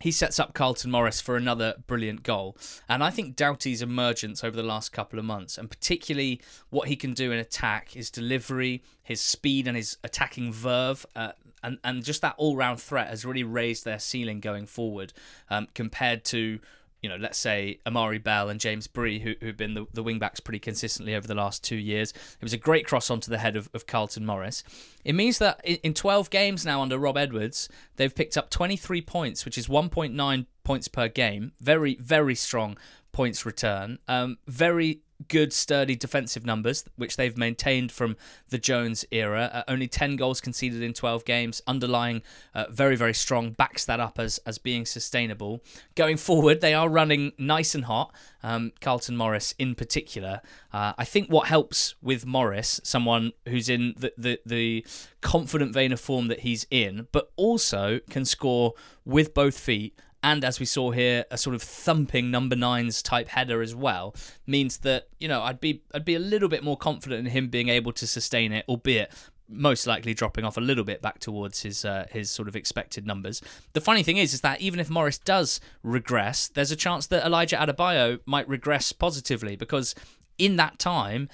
he 0.01 0.11
sets 0.11 0.41
up 0.41 0.53
Carlton 0.53 0.91
Morris 0.91 1.21
for 1.21 1.37
another 1.37 1.75
brilliant 1.87 2.21
goal. 2.21 2.57
And 2.89 3.01
I 3.01 3.11
think 3.11 3.37
Doughty's 3.37 3.81
emergence 3.81 4.43
over 4.43 4.57
the 4.57 4.61
last 4.61 4.91
couple 4.91 5.17
of 5.17 5.23
months, 5.23 5.57
and 5.57 5.69
particularly 5.69 6.41
what 6.69 6.89
he 6.89 6.97
can 6.97 7.13
do 7.13 7.31
in 7.31 7.39
attack, 7.39 7.91
his 7.91 8.11
delivery, 8.11 8.83
his 9.01 9.21
speed, 9.21 9.69
and 9.69 9.77
his 9.77 9.95
attacking 10.03 10.51
verve, 10.51 11.05
uh, 11.15 11.31
and, 11.63 11.77
and 11.81 12.03
just 12.03 12.21
that 12.23 12.35
all 12.35 12.57
round 12.57 12.81
threat 12.81 13.07
has 13.07 13.23
really 13.23 13.45
raised 13.45 13.85
their 13.85 13.99
ceiling 13.99 14.41
going 14.41 14.65
forward 14.65 15.13
um, 15.49 15.69
compared 15.73 16.25
to 16.25 16.59
you 17.07 17.13
know, 17.13 17.23
let's 17.23 17.37
say 17.37 17.79
Amari 17.85 18.17
Bell 18.17 18.49
and 18.49 18.59
James 18.59 18.85
Bree, 18.85 19.19
who, 19.19 19.33
who've 19.39 19.55
been 19.55 19.75
the, 19.75 19.85
the 19.93 20.03
wing 20.03 20.19
backs 20.19 20.41
pretty 20.41 20.59
consistently 20.59 21.15
over 21.15 21.25
the 21.25 21.35
last 21.35 21.63
two 21.63 21.77
years. 21.77 22.11
It 22.11 22.43
was 22.43 22.51
a 22.51 22.57
great 22.57 22.85
cross 22.85 23.09
onto 23.09 23.31
the 23.31 23.37
head 23.37 23.55
of, 23.55 23.69
of 23.73 23.87
Carlton 23.87 24.25
Morris. 24.25 24.61
It 25.05 25.15
means 25.15 25.37
that 25.37 25.61
in, 25.63 25.77
in 25.83 25.93
12 25.93 26.29
games 26.29 26.65
now 26.65 26.81
under 26.81 26.97
Rob 26.97 27.15
Edwards, 27.15 27.69
they've 27.95 28.13
picked 28.13 28.35
up 28.35 28.49
23 28.49 29.01
points, 29.03 29.45
which 29.45 29.57
is 29.57 29.67
1.9 29.67 30.45
points 30.65 30.89
per 30.89 31.07
game. 31.07 31.53
Very, 31.61 31.95
very 31.95 32.35
strong 32.35 32.77
points 33.13 33.45
return. 33.45 33.99
Um, 34.09 34.39
very 34.45 34.99
good, 35.27 35.51
sturdy 35.51 35.95
defensive 35.95 36.45
numbers, 36.45 36.83
which 36.95 37.17
they've 37.17 37.37
maintained 37.37 37.91
from 37.91 38.15
the 38.49 38.57
Jones 38.57 39.05
era. 39.11 39.49
Uh, 39.53 39.63
only 39.67 39.87
10 39.87 40.15
goals 40.15 40.41
conceded 40.41 40.81
in 40.81 40.93
12 40.93 41.25
games. 41.25 41.61
Underlying 41.67 42.21
uh, 42.53 42.65
very, 42.69 42.95
very 42.95 43.13
strong, 43.13 43.51
backs 43.51 43.85
that 43.85 43.99
up 43.99 44.19
as, 44.19 44.39
as 44.45 44.57
being 44.57 44.85
sustainable. 44.85 45.63
Going 45.95 46.17
forward, 46.17 46.61
they 46.61 46.73
are 46.73 46.89
running 46.89 47.33
nice 47.37 47.75
and 47.75 47.85
hot. 47.85 48.13
Um, 48.43 48.71
Carlton 48.79 49.17
Morris 49.17 49.53
in 49.57 49.75
particular. 49.75 50.41
Uh, 50.71 50.93
I 50.97 51.05
think 51.05 51.29
what 51.29 51.47
helps 51.47 51.95
with 52.01 52.25
Morris, 52.25 52.79
someone 52.83 53.33
who's 53.47 53.67
in 53.67 53.95
the, 53.97 54.13
the, 54.17 54.39
the 54.45 54.85
confident 55.21 55.73
vein 55.73 55.91
of 55.91 55.99
form 55.99 56.27
that 56.27 56.41
he's 56.41 56.65
in, 56.69 57.07
but 57.11 57.31
also 57.35 57.99
can 58.09 58.25
score 58.25 58.73
with 59.05 59.33
both 59.33 59.57
feet 59.59 59.99
and 60.27 60.43
as 60.43 60.59
we 60.59 60.65
saw 60.65 60.91
here, 60.91 61.23
a 61.31 61.37
sort 61.37 61.55
of 61.55 61.61
thumping 61.61 62.29
number 62.29 62.57
nines 62.57 63.01
type 63.01 63.29
header 63.29 63.61
as 63.61 63.73
well 63.73 64.13
means 64.45 64.79
that 64.79 65.07
you 65.21 65.27
know 65.29 65.41
I'd 65.41 65.61
be 65.61 65.83
I'd 65.93 66.03
be 66.03 66.15
a 66.15 66.19
little 66.19 66.49
bit 66.49 66.65
more 66.65 66.75
confident 66.75 67.25
in 67.25 67.31
him 67.31 67.47
being 67.47 67.69
able 67.69 67.93
to 67.93 68.05
sustain 68.05 68.51
it, 68.51 68.65
albeit 68.67 69.09
most 69.47 69.87
likely 69.87 70.13
dropping 70.13 70.43
off 70.43 70.57
a 70.57 70.61
little 70.61 70.83
bit 70.83 71.01
back 71.01 71.19
towards 71.19 71.61
his 71.61 71.85
uh, 71.85 72.07
his 72.11 72.29
sort 72.29 72.49
of 72.49 72.57
expected 72.57 73.07
numbers. 73.07 73.41
The 73.71 73.79
funny 73.79 74.03
thing 74.03 74.17
is, 74.17 74.33
is 74.33 74.41
that 74.41 74.59
even 74.59 74.81
if 74.81 74.89
Morris 74.89 75.17
does 75.17 75.61
regress, 75.81 76.49
there's 76.49 76.71
a 76.71 76.75
chance 76.75 77.07
that 77.07 77.25
Elijah 77.25 77.55
Adebayo 77.55 78.19
might 78.25 78.49
regress 78.49 78.91
positively 78.91 79.55
because 79.55 79.95
in 80.37 80.57
that 80.57 80.77
time 80.77 81.29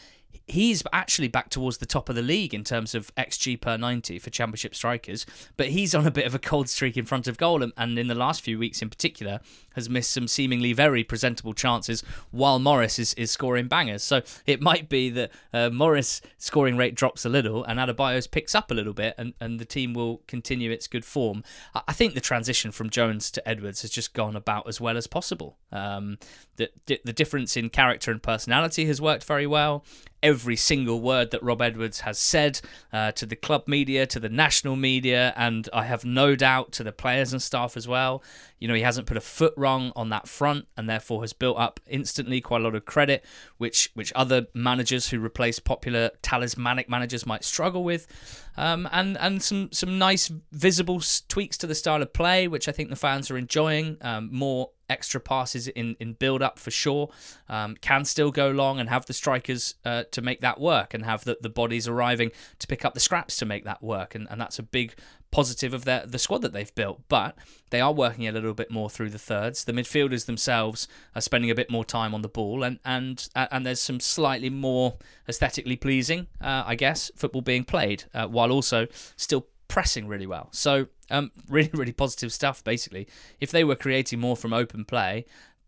he's 0.47 0.83
actually 0.91 1.27
back 1.27 1.49
towards 1.49 1.77
the 1.77 1.85
top 1.85 2.09
of 2.09 2.15
the 2.15 2.21
league 2.21 2.53
in 2.53 2.63
terms 2.63 2.93
of 2.93 3.13
XG 3.15 3.59
per 3.59 3.77
90 3.77 4.19
for 4.19 4.29
championship 4.29 4.75
strikers, 4.75 5.25
but 5.57 5.69
he's 5.69 5.95
on 5.95 6.05
a 6.05 6.11
bit 6.11 6.25
of 6.25 6.35
a 6.35 6.39
cold 6.39 6.67
streak 6.67 6.97
in 6.97 7.05
front 7.05 7.27
of 7.27 7.37
goal, 7.37 7.63
and 7.63 7.99
in 7.99 8.07
the 8.07 8.15
last 8.15 8.41
few 8.41 8.59
weeks 8.59 8.81
in 8.81 8.89
particular, 8.89 9.39
has 9.75 9.89
missed 9.89 10.11
some 10.11 10.27
seemingly 10.27 10.73
very 10.73 11.03
presentable 11.03 11.53
chances 11.53 12.03
while 12.31 12.59
Morris 12.59 12.99
is, 12.99 13.13
is 13.15 13.31
scoring 13.31 13.67
bangers. 13.67 14.03
So 14.03 14.21
it 14.45 14.61
might 14.61 14.89
be 14.89 15.09
that 15.11 15.31
uh, 15.53 15.69
Morris' 15.69 16.21
scoring 16.37 16.77
rate 16.77 16.95
drops 16.95 17.25
a 17.25 17.29
little 17.29 17.63
and 17.63 17.79
Adebayo's 17.79 18.27
picks 18.27 18.53
up 18.53 18.69
a 18.69 18.73
little 18.73 18.93
bit, 18.93 19.15
and, 19.17 19.33
and 19.39 19.59
the 19.59 19.65
team 19.65 19.93
will 19.93 20.21
continue 20.27 20.71
its 20.71 20.87
good 20.87 21.05
form. 21.05 21.43
I 21.73 21.93
think 21.93 22.13
the 22.13 22.21
transition 22.21 22.71
from 22.71 22.89
Jones 22.89 23.31
to 23.31 23.47
Edwards 23.47 23.81
has 23.81 23.91
just 23.91 24.13
gone 24.13 24.35
about 24.35 24.67
as 24.67 24.81
well 24.81 24.97
as 24.97 25.07
possible. 25.07 25.57
Um, 25.71 26.17
the, 26.57 26.69
the 26.85 27.13
difference 27.13 27.57
in 27.57 27.69
character 27.69 28.11
and 28.11 28.21
personality 28.21 28.85
has 28.85 29.01
worked 29.01 29.23
very 29.23 29.47
well 29.47 29.83
every 30.23 30.55
single 30.55 31.01
word 31.01 31.29
that 31.31 31.43
Rob 31.43 31.61
Edwards 31.61 31.99
has 31.99 32.17
said 32.17 32.61
uh, 32.93 33.11
to 33.11 33.25
the 33.25 33.35
club 33.35 33.67
media, 33.67 34.07
to 34.07 34.19
the 34.19 34.29
national 34.29 34.77
media, 34.77 35.33
and 35.35 35.69
I 35.73 35.83
have 35.83 36.05
no 36.05 36.35
doubt 36.35 36.71
to 36.73 36.83
the 36.83 36.93
players 36.93 37.33
and 37.33 37.41
staff 37.41 37.75
as 37.75 37.87
well. 37.87 38.23
You 38.57 38.69
know, 38.69 38.73
he 38.73 38.81
hasn't 38.81 39.05
put 39.05 39.17
a 39.17 39.21
foot 39.21 39.53
wrong 39.57 39.91
on 39.95 40.09
that 40.09 40.27
front, 40.27 40.67
and 40.77 40.89
therefore 40.89 41.21
has 41.21 41.33
built 41.33 41.57
up 41.57 41.81
instantly 41.85 42.39
quite 42.39 42.61
a 42.61 42.63
lot 42.63 42.73
of 42.73 42.85
credit, 42.85 43.25
which 43.57 43.91
which 43.93 44.13
other 44.15 44.47
managers 44.53 45.09
who 45.09 45.23
replace 45.23 45.59
popular 45.59 46.11
talismanic 46.21 46.89
managers 46.89 47.25
might 47.25 47.43
struggle 47.43 47.83
with, 47.83 48.07
um, 48.55 48.87
and 48.93 49.17
and 49.17 49.43
some 49.43 49.71
some 49.73 49.99
nice 49.99 50.31
visible 50.53 51.01
tweaks 51.27 51.57
to 51.57 51.67
the 51.67 51.75
style 51.75 52.01
of 52.01 52.13
play, 52.13 52.47
which 52.47 52.69
I 52.69 52.71
think 52.71 52.89
the 52.89 52.95
fans 52.95 53.29
are 53.29 53.37
enjoying. 53.37 53.97
Um, 54.01 54.29
more 54.31 54.69
extra 54.93 55.19
passes 55.19 55.67
in, 55.67 55.97
in 55.99 56.13
build 56.13 56.41
up 56.41 56.59
for 56.59 56.71
sure. 56.71 57.09
Um, 57.49 57.75
can 57.81 58.05
still 58.05 58.31
go 58.31 58.49
long 58.51 58.79
and 58.79 58.89
have 58.89 59.05
the 59.05 59.13
strikers 59.13 59.75
uh, 59.83 60.03
to 60.11 60.21
make 60.21 60.39
that 60.41 60.59
work 60.59 60.93
and 60.93 61.03
have 61.03 61.25
the, 61.25 61.37
the 61.41 61.49
bodies 61.49 61.87
arriving 61.87 62.31
to 62.59 62.67
pick 62.67 62.85
up 62.85 62.93
the 62.93 62.99
scraps 62.99 63.35
to 63.37 63.45
make 63.45 63.65
that 63.65 63.81
work. 63.83 64.15
And, 64.15 64.27
and 64.29 64.39
that's 64.39 64.59
a 64.59 64.63
big 64.63 64.95
positive 65.31 65.73
of 65.73 65.83
their, 65.83 66.05
the 66.05 66.19
squad 66.19 66.43
that 66.43 66.53
they've 66.53 66.75
built. 66.75 67.01
But 67.09 67.35
they 67.71 67.81
are 67.81 67.91
working 67.91 68.27
a 68.27 68.31
little 68.31 68.53
bit 68.53 68.69
more 68.69 68.89
through 68.89 69.09
the 69.09 69.19
thirds. 69.19 69.63
The 69.65 69.73
midfielders 69.73 70.25
themselves 70.27 70.87
are 71.15 71.21
spending 71.21 71.49
a 71.49 71.55
bit 71.55 71.71
more 71.71 71.83
time 71.83 72.13
on 72.13 72.21
the 72.21 72.29
ball, 72.29 72.63
and 72.63 72.79
and 72.85 73.27
and 73.35 73.65
there's 73.65 73.81
some 73.81 73.99
slightly 73.99 74.51
more 74.51 74.97
aesthetically 75.27 75.75
pleasing, 75.75 76.27
uh, 76.39 76.63
I 76.67 76.75
guess, 76.75 77.11
football 77.15 77.41
being 77.41 77.65
played, 77.65 78.03
uh, 78.13 78.27
while 78.27 78.51
also 78.51 78.87
still 79.15 79.47
pressing 79.73 80.07
really 80.07 80.27
well. 80.27 80.49
So 80.51 80.85
um, 81.09 81.31
really, 81.49 81.71
really 81.73 81.91
positive 81.91 82.31
stuff. 82.31 82.63
Basically, 82.63 83.07
if 83.41 83.49
they 83.49 83.63
were 83.63 83.75
creating 83.75 84.19
more 84.19 84.37
from 84.37 84.53
open 84.53 84.85
play, 84.85 85.25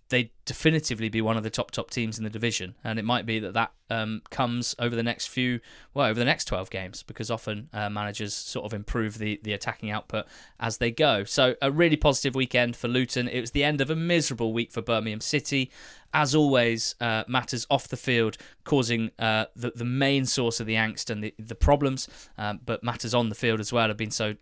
they'd 0.10 0.30
definitively 0.46 1.10
be 1.10 1.22
one 1.22 1.36
of 1.36 1.44
the 1.44 1.50
top 1.50 1.72
top 1.72 1.90
teams 1.90 2.18
in 2.18 2.24
the 2.24 2.30
division, 2.30 2.76
and 2.84 3.00
it 3.00 3.06
might 3.06 3.26
be 3.26 3.40
that 3.40 3.54
that 3.54 3.72
um, 3.90 4.22
comes 4.30 4.76
over 4.78 4.96
the 4.96 5.04
next 5.04 5.28
few, 5.28 5.60
well, 5.94 6.08
over 6.08 6.20
the 6.20 6.26
next 6.26 6.46
twelve 6.46 6.70
games, 6.70 7.04
because 7.04 7.32
often 7.32 7.70
uh, 7.74 7.90
managers 7.90 8.34
sort 8.34 8.66
of 8.66 8.74
improve 8.74 9.18
the 9.18 9.40
the 9.44 9.54
attacking 9.54 9.90
output 9.90 10.26
as 10.60 10.78
they 10.78 10.92
go. 10.92 11.24
So 11.24 11.56
a 11.62 11.72
really 11.72 11.98
positive 11.98 12.36
weekend 12.36 12.76
for 12.76 12.88
Luton. 12.88 13.28
It 13.28 13.42
was 13.42 13.52
the 13.52 13.64
end 13.64 13.82
of 13.82 13.90
a 13.90 13.96
miserable 13.96 14.54
week 14.54 14.72
for 14.72 14.82
Birmingham 14.82 15.22
City. 15.22 15.72
As 16.14 16.34
always, 16.34 16.96
uh, 17.02 17.24
matters 17.28 17.68
off 17.70 17.88
the 17.88 17.98
field 17.98 18.38
causing 18.64 19.12
uh, 19.20 19.46
the 19.56 19.72
the 19.76 19.86
main 19.86 20.26
source 20.26 20.60
of 20.60 20.68
the 20.68 20.76
angst 20.76 21.10
and 21.10 21.24
the 21.24 21.34
the 21.40 21.56
problems, 21.56 22.08
um, 22.38 22.60
but 22.66 22.84
matters 22.84 23.14
on 23.14 23.30
the 23.30 23.36
field 23.36 23.60
as 23.60 23.74
well 23.74 23.88
have 23.88 23.98
been 23.98 24.12
so 24.12 24.36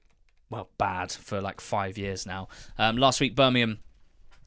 well 0.50 0.70
bad 0.78 1.12
for 1.12 1.42
like 1.42 1.62
five 1.62 1.98
years 1.98 2.26
now. 2.26 2.48
Um, 2.78 2.98
last 2.98 3.22
week, 3.22 3.36
Birmingham 3.36 3.80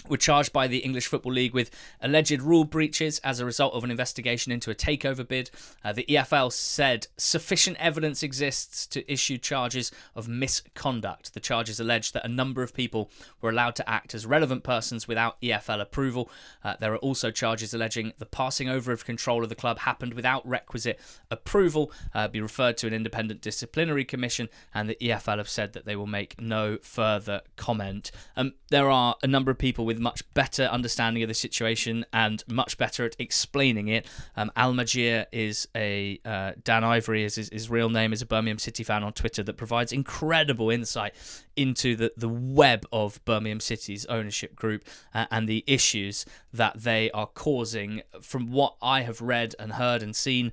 were 0.08 0.16
charged 0.16 0.52
by 0.52 0.66
the 0.66 0.78
English 0.78 1.06
Football 1.06 1.32
League 1.32 1.54
with 1.54 1.70
alleged 2.00 2.42
rule 2.42 2.64
breaches 2.64 3.18
as 3.20 3.40
a 3.40 3.44
result 3.44 3.74
of 3.74 3.84
an 3.84 3.90
investigation 3.90 4.52
into 4.52 4.70
a 4.70 4.74
takeover 4.74 5.26
bid. 5.26 5.50
Uh, 5.84 5.92
the 5.92 6.04
EFL 6.08 6.52
said 6.52 7.06
sufficient 7.16 7.76
evidence 7.78 8.22
exists 8.22 8.86
to 8.86 9.10
issue 9.10 9.38
charges 9.38 9.90
of 10.14 10.28
misconduct. 10.28 11.34
The 11.34 11.40
charges 11.40 11.80
allege 11.80 12.12
that 12.12 12.24
a 12.24 12.28
number 12.28 12.62
of 12.62 12.74
people 12.74 13.10
were 13.40 13.50
allowed 13.50 13.76
to 13.76 13.88
act 13.88 14.14
as 14.14 14.26
relevant 14.26 14.64
persons 14.64 15.08
without 15.08 15.40
EFL 15.40 15.80
approval. 15.80 16.30
Uh, 16.64 16.74
there 16.78 16.92
are 16.92 16.98
also 16.98 17.30
charges 17.30 17.72
alleging 17.74 18.12
the 18.18 18.26
passing 18.26 18.68
over 18.68 18.92
of 18.92 19.04
control 19.04 19.42
of 19.42 19.48
the 19.48 19.54
club 19.54 19.80
happened 19.80 20.14
without 20.14 20.46
requisite 20.46 21.00
approval, 21.30 21.92
uh, 22.14 22.28
be 22.28 22.40
referred 22.40 22.76
to 22.78 22.86
an 22.86 22.94
independent 22.94 23.40
disciplinary 23.40 24.04
commission, 24.04 24.48
and 24.74 24.88
the 24.88 24.96
EFL 25.00 25.38
have 25.38 25.48
said 25.48 25.72
that 25.72 25.84
they 25.84 25.96
will 25.96 26.06
make 26.06 26.40
no 26.40 26.78
further 26.82 27.42
comment. 27.56 28.10
Um, 28.36 28.54
there 28.70 28.90
are 28.90 29.16
a 29.22 29.26
number 29.26 29.50
of 29.50 29.58
people 29.58 29.84
with 29.84 29.95
much 29.98 30.22
better 30.34 30.64
understanding 30.64 31.22
of 31.22 31.28
the 31.28 31.34
situation 31.34 32.04
and 32.12 32.42
much 32.48 32.78
better 32.78 33.04
at 33.04 33.16
explaining 33.18 33.88
it. 33.88 34.06
Um, 34.36 34.50
Al 34.56 34.72
Majir 34.72 35.26
is 35.32 35.68
a 35.74 36.20
uh, 36.24 36.52
Dan 36.62 36.84
Ivory 36.84 37.24
is 37.24 37.36
his, 37.36 37.48
his, 37.50 37.70
real 37.70 37.88
name 37.88 38.12
is 38.12 38.22
a 38.22 38.26
Birmingham 38.26 38.58
City 38.58 38.84
fan 38.84 39.02
on 39.02 39.12
Twitter 39.12 39.42
that 39.42 39.56
provides 39.56 39.92
incredible 39.92 40.70
insight 40.70 41.14
into 41.56 41.96
the 41.96 42.12
the 42.16 42.28
web 42.28 42.86
of 42.92 43.24
Birmingham 43.24 43.60
City's 43.60 44.06
ownership 44.06 44.54
group 44.54 44.84
uh, 45.14 45.26
and 45.30 45.48
the 45.48 45.64
issues 45.66 46.24
that 46.52 46.82
they 46.82 47.10
are 47.12 47.26
causing. 47.26 48.02
From 48.20 48.50
what 48.50 48.76
I 48.80 49.02
have 49.02 49.20
read 49.20 49.54
and 49.58 49.72
heard 49.72 50.02
and 50.02 50.14
seen 50.14 50.52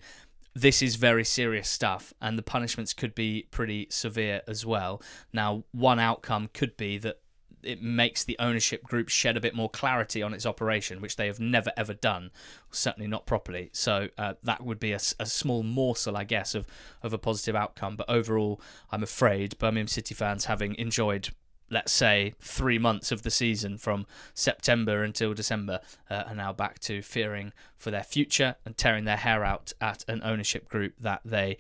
this 0.56 0.82
is 0.82 0.96
very 0.96 1.26
serious 1.26 1.68
stuff, 1.68 2.14
and 2.22 2.38
the 2.38 2.44
punishments 2.44 2.94
could 2.94 3.16
be 3.16 3.48
pretty 3.50 3.88
severe 3.90 4.42
as 4.48 4.66
well. 4.66 5.02
Now, 5.32 5.64
one 5.72 6.00
outcome 6.00 6.50
could 6.54 6.78
be 6.78 6.98
that 7.00 7.20
it 7.64 7.82
makes 7.82 8.24
the 8.24 8.36
ownership 8.40 8.84
group 8.84 9.10
shed 9.10 9.38
a 9.38 9.42
bit 9.42 9.56
more 9.56 9.70
clarity 9.70 10.22
on 10.22 10.34
its 10.34 10.46
operation, 10.46 11.02
which 11.02 11.16
they 11.16 11.28
have 11.28 11.40
never 11.40 11.72
ever 11.78 11.94
done, 11.94 12.32
certainly 12.72 13.08
not 13.08 13.26
properly. 13.26 13.70
So 13.74 14.10
uh, 14.18 14.34
that 14.44 14.64
would 14.64 14.80
be 14.80 14.92
a, 14.92 15.00
a, 15.20 15.26
small 15.26 15.64
morsel, 15.64 16.18
I 16.18 16.24
guess, 16.24 16.56
of 16.56 16.68
of 17.02 17.14
a 17.14 17.18
positive 17.18 17.56
outcome. 17.56 17.96
But 17.96 18.10
overall, 18.10 18.62
I'm 18.92 19.04
afraid 19.04 19.58
Birmingham 19.58 19.88
City 19.88 20.16
fans, 20.16 20.46
having 20.46 20.76
enjoyed 20.76 21.30
let's 21.70 21.92
say, 21.92 22.36
three 22.40 22.78
months 22.78 23.12
of 23.12 23.24
the 23.24 23.32
season 23.32 23.78
from 23.78 24.06
September 24.34 25.04
until 25.04 25.34
December 25.34 25.80
uh, 26.10 26.24
are 26.28 26.36
now 26.36 26.54
back 26.54 26.78
to 26.80 27.02
fearing 27.02 27.52
for 27.76 27.90
their 27.90 28.04
future 28.04 28.56
and 28.64 28.78
tearing 28.78 29.06
their 29.06 29.18
hair 29.18 29.44
out 29.44 29.74
at 29.82 30.06
an 30.08 30.22
ownership 30.24 30.70
group 30.70 30.94
that 31.00 31.22
they, 31.26 31.58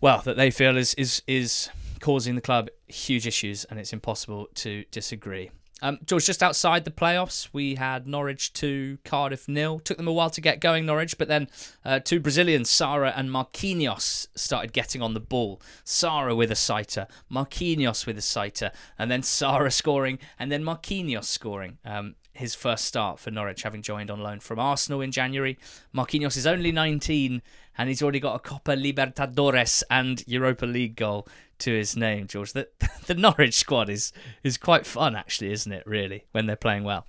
well, 0.00 0.20
that 0.22 0.36
they 0.36 0.50
feel 0.50 0.76
is 0.76 0.92
is 0.94 1.22
is 1.26 1.70
causing 2.02 2.34
the 2.34 2.42
club 2.42 2.68
huge 2.88 3.26
issues, 3.26 3.64
and 3.64 3.78
it's 3.78 3.94
impossible 3.94 4.48
to 4.56 4.84
disagree. 4.90 5.50
Um, 5.80 5.98
George, 6.04 6.26
just 6.26 6.42
outside 6.44 6.84
the 6.84 6.92
playoffs, 6.92 7.48
we 7.52 7.76
had 7.76 8.06
Norwich 8.06 8.52
2, 8.52 8.98
Cardiff 9.04 9.48
nil. 9.48 9.80
Took 9.80 9.96
them 9.96 10.06
a 10.06 10.12
while 10.12 10.30
to 10.30 10.40
get 10.40 10.60
going, 10.60 10.86
Norwich, 10.86 11.18
but 11.18 11.26
then 11.26 11.48
uh, 11.84 11.98
two 11.98 12.20
Brazilians, 12.20 12.70
Sara 12.70 13.12
and 13.16 13.30
Marquinhos, 13.30 14.28
started 14.36 14.72
getting 14.72 15.02
on 15.02 15.14
the 15.14 15.20
ball. 15.20 15.60
Sara 15.82 16.36
with 16.36 16.52
a 16.52 16.56
sighter, 16.56 17.08
Marquinhos 17.30 18.06
with 18.06 18.16
a 18.16 18.22
sighter, 18.22 18.70
and 18.96 19.10
then 19.10 19.24
Sara 19.24 19.70
scoring, 19.72 20.20
and 20.38 20.52
then 20.52 20.62
Marquinhos 20.62 21.24
scoring. 21.24 21.78
Um, 21.84 22.14
his 22.32 22.54
first 22.54 22.84
start 22.84 23.18
for 23.18 23.30
Norwich, 23.30 23.62
having 23.62 23.82
joined 23.82 24.10
on 24.10 24.20
loan 24.20 24.40
from 24.40 24.58
Arsenal 24.58 25.00
in 25.00 25.10
January. 25.12 25.58
Marquinhos 25.94 26.36
is 26.36 26.46
only 26.46 26.72
19 26.72 27.42
and 27.76 27.88
he's 27.88 28.02
already 28.02 28.20
got 28.20 28.36
a 28.36 28.38
Copa 28.38 28.72
Libertadores 28.72 29.82
and 29.90 30.22
Europa 30.26 30.66
League 30.66 30.96
goal 30.96 31.26
to 31.62 31.76
his 31.76 31.96
name, 31.96 32.26
George. 32.26 32.52
The, 32.52 32.68
the 33.06 33.14
Norwich 33.14 33.54
squad 33.54 33.88
is, 33.88 34.12
is 34.42 34.56
quite 34.58 34.86
fun, 34.86 35.16
actually, 35.16 35.52
isn't 35.52 35.72
it, 35.72 35.86
really, 35.86 36.24
when 36.32 36.46
they're 36.46 36.56
playing 36.56 36.84
well? 36.84 37.06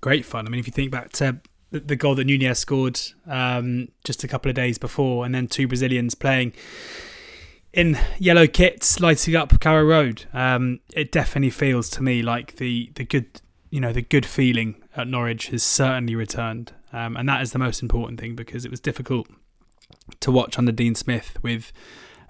Great 0.00 0.24
fun. 0.24 0.46
I 0.46 0.50
mean, 0.50 0.60
if 0.60 0.66
you 0.66 0.72
think 0.72 0.90
back 0.90 1.12
to 1.14 1.40
the 1.70 1.96
goal 1.96 2.14
that 2.14 2.24
Nunez 2.24 2.58
scored 2.58 3.00
um, 3.26 3.88
just 4.04 4.24
a 4.24 4.28
couple 4.28 4.48
of 4.48 4.54
days 4.54 4.78
before, 4.78 5.24
and 5.24 5.34
then 5.34 5.46
two 5.46 5.66
Brazilians 5.66 6.14
playing 6.14 6.52
in 7.72 7.98
yellow 8.18 8.46
kits 8.46 9.00
lighting 9.00 9.36
up 9.36 9.60
Carrow 9.60 9.84
Road. 9.84 10.24
Um, 10.32 10.80
it 10.94 11.12
definitely 11.12 11.50
feels 11.50 11.90
to 11.90 12.02
me 12.02 12.22
like 12.22 12.56
the 12.56 12.90
the 12.94 13.04
good 13.04 13.40
you 13.70 13.80
know 13.80 13.92
the 13.92 14.02
good 14.02 14.24
feeling 14.24 14.82
at 14.96 15.06
Norwich 15.06 15.48
has 15.48 15.62
certainly 15.62 16.14
returned, 16.14 16.72
um, 16.92 17.16
and 17.16 17.28
that 17.28 17.42
is 17.42 17.52
the 17.52 17.58
most 17.58 17.82
important 17.82 18.18
thing 18.20 18.34
because 18.34 18.64
it 18.64 18.70
was 18.70 18.80
difficult 18.80 19.28
to 20.20 20.30
watch 20.30 20.58
under 20.58 20.72
Dean 20.72 20.94
Smith 20.94 21.36
with 21.42 21.72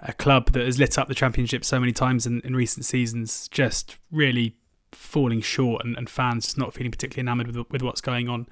a 0.01 0.13
club 0.13 0.51
that 0.51 0.65
has 0.65 0.79
lit 0.79 0.97
up 0.97 1.07
the 1.07 1.15
championship 1.15 1.65
so 1.65 1.79
many 1.79 1.91
times 1.91 2.25
in, 2.25 2.41
in 2.41 2.55
recent 2.55 2.85
seasons, 2.85 3.47
just 3.49 3.97
really 4.11 4.55
falling 4.91 5.41
short 5.41 5.83
and, 5.83 5.97
and 5.97 6.09
fans 6.09 6.57
not 6.57 6.73
feeling 6.73 6.91
particularly 6.91 7.21
enamoured 7.21 7.55
with, 7.55 7.69
with 7.71 7.81
what's 7.81 8.01
going 8.01 8.29
on. 8.29 8.47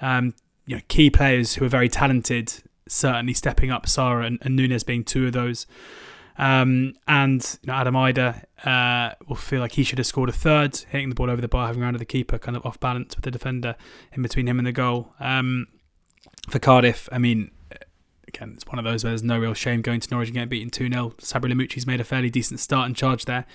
Um, 0.00 0.34
you 0.66 0.76
know, 0.76 0.82
key 0.88 1.10
players 1.10 1.54
who 1.54 1.64
are 1.64 1.68
very 1.68 1.88
talented 1.88 2.62
certainly 2.88 3.34
stepping 3.34 3.70
up, 3.70 3.88
Sara 3.88 4.26
and, 4.26 4.38
and 4.42 4.56
Nunez 4.56 4.84
being 4.84 5.04
two 5.04 5.26
of 5.26 5.32
those. 5.32 5.66
Um, 6.36 6.94
and 7.06 7.58
you 7.62 7.68
know, 7.68 7.74
Adam 7.74 7.94
Idah 7.94 8.44
uh, 8.64 9.14
will 9.28 9.36
feel 9.36 9.60
like 9.60 9.72
he 9.72 9.84
should 9.84 9.98
have 9.98 10.06
scored 10.06 10.28
a 10.28 10.32
third, 10.32 10.76
hitting 10.90 11.08
the 11.08 11.14
ball 11.14 11.30
over 11.30 11.40
the 11.40 11.48
bar, 11.48 11.66
having 11.66 11.82
rounded 11.82 12.00
the 12.00 12.06
keeper, 12.06 12.38
kind 12.38 12.56
of 12.56 12.66
off 12.66 12.80
balance 12.80 13.14
with 13.14 13.24
the 13.24 13.30
defender 13.30 13.76
in 14.12 14.22
between 14.22 14.48
him 14.48 14.58
and 14.58 14.66
the 14.66 14.72
goal. 14.72 15.12
Um, 15.20 15.68
for 16.48 16.58
Cardiff, 16.58 17.08
I 17.12 17.18
mean, 17.18 17.50
again, 18.34 18.52
it's 18.54 18.66
one 18.66 18.78
of 18.78 18.84
those 18.84 19.04
where 19.04 19.10
there's 19.10 19.22
no 19.22 19.38
real 19.38 19.54
shame 19.54 19.82
going 19.82 20.00
to 20.00 20.10
Norwich 20.10 20.28
and 20.28 20.34
getting 20.34 20.48
beaten 20.48 20.70
2 20.70 20.90
0. 20.90 21.14
Sabri 21.18 21.52
Lamouchi's 21.52 21.86
made 21.86 22.00
a 22.00 22.04
fairly 22.04 22.30
decent 22.30 22.60
start 22.60 22.86
and 22.86 22.96
charge 22.96 23.24
there. 23.24 23.46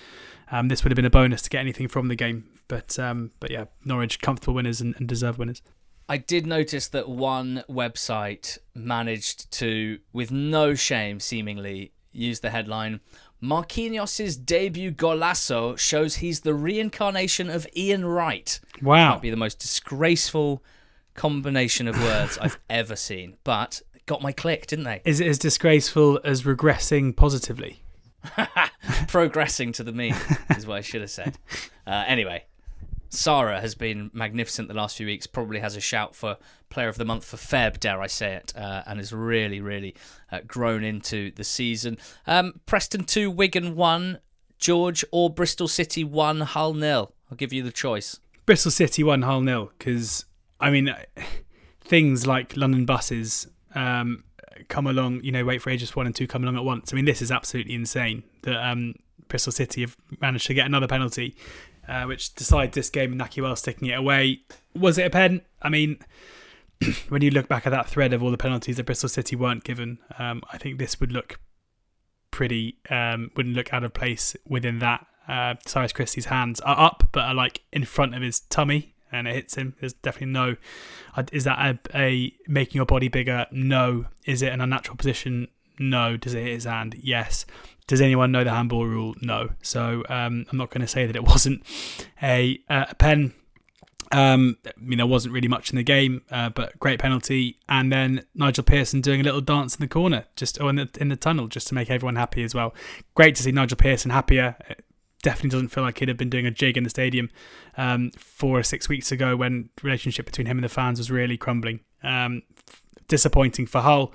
Um, 0.50 0.68
this 0.68 0.82
would 0.82 0.90
have 0.90 0.96
been 0.96 1.04
a 1.04 1.10
bonus 1.10 1.42
to 1.42 1.50
get 1.50 1.60
anything 1.60 1.88
from 1.88 2.08
the 2.08 2.16
game. 2.16 2.48
But 2.68 2.98
um, 2.98 3.32
but 3.40 3.50
yeah, 3.50 3.64
Norwich 3.84 4.20
comfortable 4.20 4.54
winners 4.54 4.80
and, 4.80 4.94
and 4.96 5.08
deserved 5.08 5.38
winners. 5.38 5.62
I 6.08 6.16
did 6.16 6.46
notice 6.46 6.88
that 6.88 7.08
one 7.08 7.62
website 7.68 8.58
managed 8.74 9.50
to, 9.52 10.00
with 10.12 10.32
no 10.32 10.74
shame 10.74 11.20
seemingly, 11.20 11.92
use 12.10 12.40
the 12.40 12.50
headline 12.50 13.00
Marquinhos' 13.42 14.44
debut 14.44 14.90
golazo 14.90 15.78
shows 15.78 16.16
he's 16.16 16.40
the 16.40 16.52
reincarnation 16.52 17.48
of 17.48 17.66
Ian 17.74 18.04
Wright. 18.04 18.60
Wow. 18.82 19.12
Might 19.12 19.22
be 19.22 19.30
the 19.30 19.36
most 19.36 19.58
disgraceful 19.58 20.62
combination 21.14 21.88
of 21.88 21.98
words 21.98 22.38
I've 22.38 22.58
ever 22.70 22.96
seen, 22.96 23.36
but 23.44 23.80
got 24.06 24.22
my 24.22 24.32
click, 24.32 24.66
didn't 24.66 24.84
they? 24.84 25.02
Is 25.04 25.20
it 25.20 25.26
as 25.26 25.38
disgraceful 25.38 26.20
as 26.24 26.42
regressing 26.42 27.14
positively? 27.14 27.82
Progressing 29.08 29.72
to 29.72 29.84
the 29.84 29.92
mean 29.92 30.14
is 30.56 30.66
what 30.66 30.78
I 30.78 30.80
should 30.80 31.00
have 31.00 31.10
said. 31.10 31.38
Uh, 31.86 32.04
anyway, 32.06 32.44
Sara 33.08 33.60
has 33.60 33.74
been 33.74 34.10
magnificent 34.12 34.68
the 34.68 34.74
last 34.74 34.96
few 34.96 35.06
weeks. 35.06 35.26
Probably 35.26 35.60
has 35.60 35.74
a 35.74 35.80
shout 35.80 36.14
for 36.14 36.36
Player 36.68 36.88
of 36.88 36.96
the 36.96 37.04
Month 37.04 37.24
for 37.24 37.36
Feb, 37.36 37.80
dare 37.80 38.00
I 38.00 38.06
say 38.06 38.34
it, 38.34 38.52
uh, 38.56 38.82
and 38.86 38.98
has 38.98 39.12
really, 39.12 39.60
really 39.60 39.94
uh, 40.30 40.40
grown 40.46 40.84
into 40.84 41.32
the 41.32 41.44
season. 41.44 41.98
Um, 42.26 42.60
Preston 42.66 43.04
two, 43.04 43.30
Wigan 43.30 43.74
one, 43.74 44.18
George 44.58 45.04
or 45.10 45.28
Bristol 45.30 45.66
City 45.66 46.04
one, 46.04 46.42
Hull 46.42 46.74
nil. 46.74 47.12
I'll 47.30 47.36
give 47.36 47.52
you 47.52 47.62
the 47.62 47.72
choice. 47.72 48.20
Bristol 48.46 48.70
City 48.70 49.02
one, 49.02 49.22
Hull 49.22 49.40
nil. 49.40 49.72
Because 49.76 50.24
I 50.60 50.70
mean, 50.70 50.94
things 51.80 52.26
like 52.26 52.56
London 52.56 52.84
buses 52.84 53.48
um, 53.74 54.24
come 54.68 54.86
along. 54.86 55.22
You 55.22 55.32
know, 55.32 55.44
wait 55.44 55.62
for 55.62 55.70
ages 55.70 55.94
one 55.94 56.06
and 56.06 56.14
two 56.14 56.26
come 56.26 56.42
along 56.42 56.56
at 56.56 56.64
once. 56.64 56.92
I 56.92 56.96
mean, 56.96 57.04
this 57.04 57.22
is 57.22 57.30
absolutely 57.30 57.74
insane 57.74 58.22
that 58.42 58.56
um, 58.56 58.94
Bristol 59.28 59.52
City 59.52 59.82
have 59.82 59.96
managed 60.20 60.46
to 60.48 60.54
get 60.54 60.66
another 60.66 60.88
penalty 60.88 61.36
uh, 61.90 62.04
which 62.04 62.34
decides 62.34 62.74
this 62.74 62.88
game 62.88 63.12
and 63.12 63.20
Nahki 63.20 63.42
Wells 63.42 63.58
sticking 63.58 63.88
it 63.88 63.98
away. 63.98 64.42
Was 64.74 64.96
it 64.96 65.06
a 65.06 65.10
pen? 65.10 65.42
I 65.60 65.68
mean, 65.68 65.98
when 67.08 67.20
you 67.20 67.30
look 67.30 67.48
back 67.48 67.66
at 67.66 67.70
that 67.70 67.88
thread 67.88 68.12
of 68.12 68.22
all 68.22 68.30
the 68.30 68.38
penalties 68.38 68.76
that 68.76 68.86
Bristol 68.86 69.08
City 69.08 69.34
weren't 69.34 69.64
given, 69.64 69.98
um, 70.18 70.42
I 70.52 70.58
think 70.58 70.78
this 70.78 71.00
would 71.00 71.10
look 71.10 71.40
pretty, 72.30 72.78
um, 72.88 73.32
wouldn't 73.36 73.56
look 73.56 73.74
out 73.74 73.82
of 73.82 73.92
place 73.92 74.36
within 74.46 74.78
that. 74.78 75.04
Uh, 75.26 75.54
Cyrus 75.66 75.92
Christie's 75.92 76.26
hands 76.26 76.60
are 76.60 76.78
up, 76.78 77.08
but 77.12 77.24
are 77.24 77.34
like 77.34 77.62
in 77.72 77.84
front 77.84 78.14
of 78.14 78.22
his 78.22 78.40
tummy, 78.40 78.94
and 79.12 79.28
it 79.28 79.34
hits 79.34 79.54
him. 79.54 79.74
There's 79.80 79.92
definitely 79.92 80.32
no. 80.32 80.56
Uh, 81.16 81.24
is 81.32 81.44
that 81.44 81.58
a, 81.58 81.98
a 81.98 82.32
making 82.46 82.78
your 82.78 82.86
body 82.86 83.08
bigger? 83.08 83.46
No. 83.50 84.06
Is 84.24 84.42
it 84.42 84.52
an 84.52 84.60
unnatural 84.60 84.96
position? 84.96 85.48
No. 85.78 86.16
Does 86.16 86.34
it 86.34 86.42
hit 86.42 86.54
his 86.54 86.64
hand? 86.64 86.96
Yes. 87.00 87.46
Does 87.86 88.00
anyone 88.00 88.30
know 88.30 88.44
the 88.44 88.50
handball 88.50 88.86
rule? 88.86 89.14
No. 89.20 89.50
So 89.62 90.04
um, 90.08 90.46
I'm 90.50 90.58
not 90.58 90.70
going 90.70 90.82
to 90.82 90.86
say 90.86 91.06
that 91.06 91.16
it 91.16 91.24
wasn't 91.24 91.62
a, 92.22 92.60
a 92.68 92.94
pen. 92.94 93.34
Um, 94.12 94.58
I 94.66 94.72
mean, 94.76 94.98
there 94.98 95.06
wasn't 95.06 95.34
really 95.34 95.46
much 95.46 95.70
in 95.70 95.76
the 95.76 95.84
game, 95.84 96.22
uh, 96.32 96.48
but 96.50 96.78
great 96.80 96.98
penalty. 96.98 97.58
And 97.68 97.92
then 97.92 98.24
Nigel 98.34 98.64
Pearson 98.64 99.00
doing 99.00 99.20
a 99.20 99.24
little 99.24 99.40
dance 99.40 99.76
in 99.76 99.80
the 99.80 99.88
corner, 99.88 100.24
just 100.34 100.60
or 100.60 100.68
in 100.70 100.76
the, 100.76 100.90
in 101.00 101.08
the 101.08 101.16
tunnel, 101.16 101.46
just 101.46 101.68
to 101.68 101.74
make 101.74 101.90
everyone 101.90 102.16
happy 102.16 102.42
as 102.42 102.54
well. 102.54 102.74
Great 103.14 103.36
to 103.36 103.42
see 103.42 103.52
Nigel 103.52 103.76
Pearson 103.76 104.10
happier. 104.10 104.56
It 105.20 105.24
definitely 105.24 105.50
doesn't 105.50 105.68
feel 105.68 105.84
like 105.84 105.98
he'd 105.98 106.08
have 106.08 106.16
been 106.16 106.30
doing 106.30 106.46
a 106.46 106.50
jig 106.50 106.76
in 106.76 106.84
the 106.84 106.90
stadium 106.90 107.30
um, 107.76 108.10
four 108.16 108.58
or 108.58 108.62
six 108.62 108.88
weeks 108.88 109.12
ago 109.12 109.36
when 109.36 109.68
relationship 109.82 110.26
between 110.26 110.46
him 110.46 110.56
and 110.56 110.64
the 110.64 110.68
fans 110.68 110.98
was 110.98 111.10
really 111.10 111.36
crumbling. 111.36 111.80
Um, 112.02 112.42
disappointing 113.08 113.66
for 113.66 113.80
Hull, 113.82 114.14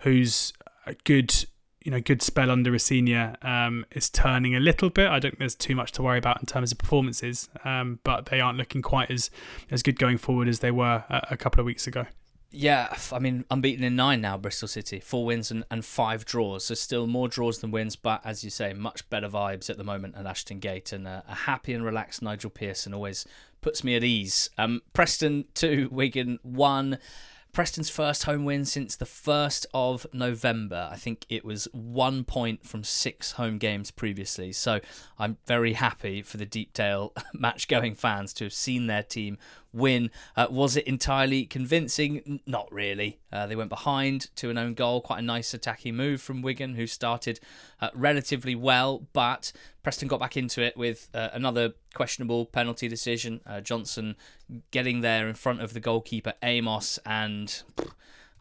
who's 0.00 0.52
a 0.86 0.94
good 1.04 1.44
you 1.84 1.90
know, 1.90 2.00
good 2.00 2.20
spell 2.20 2.50
under 2.50 2.70
Rosenior 2.70 3.36
um, 3.42 3.86
is 3.92 4.10
turning 4.10 4.54
a 4.54 4.60
little 4.60 4.90
bit. 4.90 5.08
I 5.08 5.18
don't 5.18 5.30
think 5.30 5.38
there's 5.38 5.54
too 5.54 5.74
much 5.74 5.92
to 5.92 6.02
worry 6.02 6.18
about 6.18 6.38
in 6.40 6.46
terms 6.46 6.72
of 6.72 6.78
performances, 6.78 7.48
um, 7.64 8.00
but 8.04 8.26
they 8.26 8.40
aren't 8.40 8.58
looking 8.58 8.82
quite 8.82 9.10
as 9.10 9.30
as 9.70 9.82
good 9.82 9.98
going 9.98 10.18
forward 10.18 10.46
as 10.48 10.58
they 10.58 10.70
were 10.70 11.04
a, 11.08 11.28
a, 11.30 11.36
couple 11.36 11.60
of 11.60 11.66
weeks 11.66 11.86
ago. 11.86 12.06
Yeah, 12.52 12.96
I 13.12 13.20
mean, 13.20 13.44
unbeaten 13.48 13.84
in 13.84 13.94
nine 13.94 14.20
now, 14.20 14.36
Bristol 14.36 14.66
City. 14.66 14.98
Four 14.98 15.24
wins 15.24 15.52
and, 15.52 15.64
and 15.70 15.84
five 15.84 16.24
draws. 16.24 16.64
So 16.64 16.74
still 16.74 17.06
more 17.06 17.28
draws 17.28 17.60
than 17.60 17.70
wins, 17.70 17.94
but 17.94 18.20
as 18.24 18.42
you 18.42 18.50
say, 18.50 18.72
much 18.72 19.08
better 19.08 19.28
vibes 19.28 19.70
at 19.70 19.76
the 19.78 19.84
moment 19.84 20.16
at 20.16 20.26
Ashton 20.26 20.58
Gate. 20.58 20.92
And 20.92 21.06
a, 21.06 21.22
a 21.28 21.34
happy 21.34 21.72
and 21.72 21.84
relaxed 21.84 22.22
Nigel 22.22 22.50
Pearson 22.50 22.92
always 22.92 23.24
puts 23.60 23.84
me 23.84 23.94
at 23.94 24.02
ease. 24.02 24.50
Um, 24.58 24.82
Preston 24.92 25.44
2, 25.54 25.90
Wigan 25.92 26.40
1. 26.42 26.98
Preston's 27.52 27.90
first 27.90 28.24
home 28.24 28.44
win 28.44 28.64
since 28.64 28.94
the 28.94 29.04
1st 29.04 29.66
of 29.74 30.06
November. 30.12 30.88
I 30.90 30.96
think 30.96 31.26
it 31.28 31.44
was 31.44 31.66
one 31.72 32.22
point 32.22 32.64
from 32.64 32.84
six 32.84 33.32
home 33.32 33.58
games 33.58 33.90
previously. 33.90 34.52
So 34.52 34.80
I'm 35.18 35.36
very 35.46 35.72
happy 35.72 36.22
for 36.22 36.36
the 36.36 36.46
Deepdale 36.46 37.12
match 37.34 37.66
going 37.66 37.94
fans 37.94 38.32
to 38.34 38.44
have 38.44 38.52
seen 38.52 38.86
their 38.86 39.02
team 39.02 39.36
win. 39.72 40.10
Uh, 40.36 40.46
was 40.50 40.76
it 40.76 40.86
entirely 40.86 41.44
convincing? 41.44 42.40
Not 42.46 42.72
really. 42.72 43.20
Uh, 43.32 43.46
they 43.46 43.56
went 43.56 43.70
behind 43.70 44.34
to 44.36 44.50
an 44.50 44.58
own 44.58 44.74
goal. 44.74 45.00
Quite 45.00 45.20
a 45.20 45.22
nice 45.22 45.54
attacking 45.54 45.96
move 45.96 46.20
from 46.20 46.42
Wigan, 46.42 46.74
who 46.74 46.86
started 46.86 47.40
uh, 47.80 47.90
relatively 47.94 48.54
well, 48.54 49.06
but 49.12 49.52
Preston 49.82 50.08
got 50.08 50.20
back 50.20 50.36
into 50.36 50.62
it 50.62 50.76
with 50.76 51.08
uh, 51.14 51.28
another 51.32 51.74
questionable 51.94 52.46
penalty 52.46 52.88
decision. 52.88 53.40
Uh, 53.46 53.60
Johnson 53.60 54.16
getting 54.70 55.00
there 55.00 55.28
in 55.28 55.34
front 55.34 55.60
of 55.60 55.72
the 55.74 55.80
goalkeeper 55.80 56.34
Amos 56.42 56.98
and. 57.06 57.62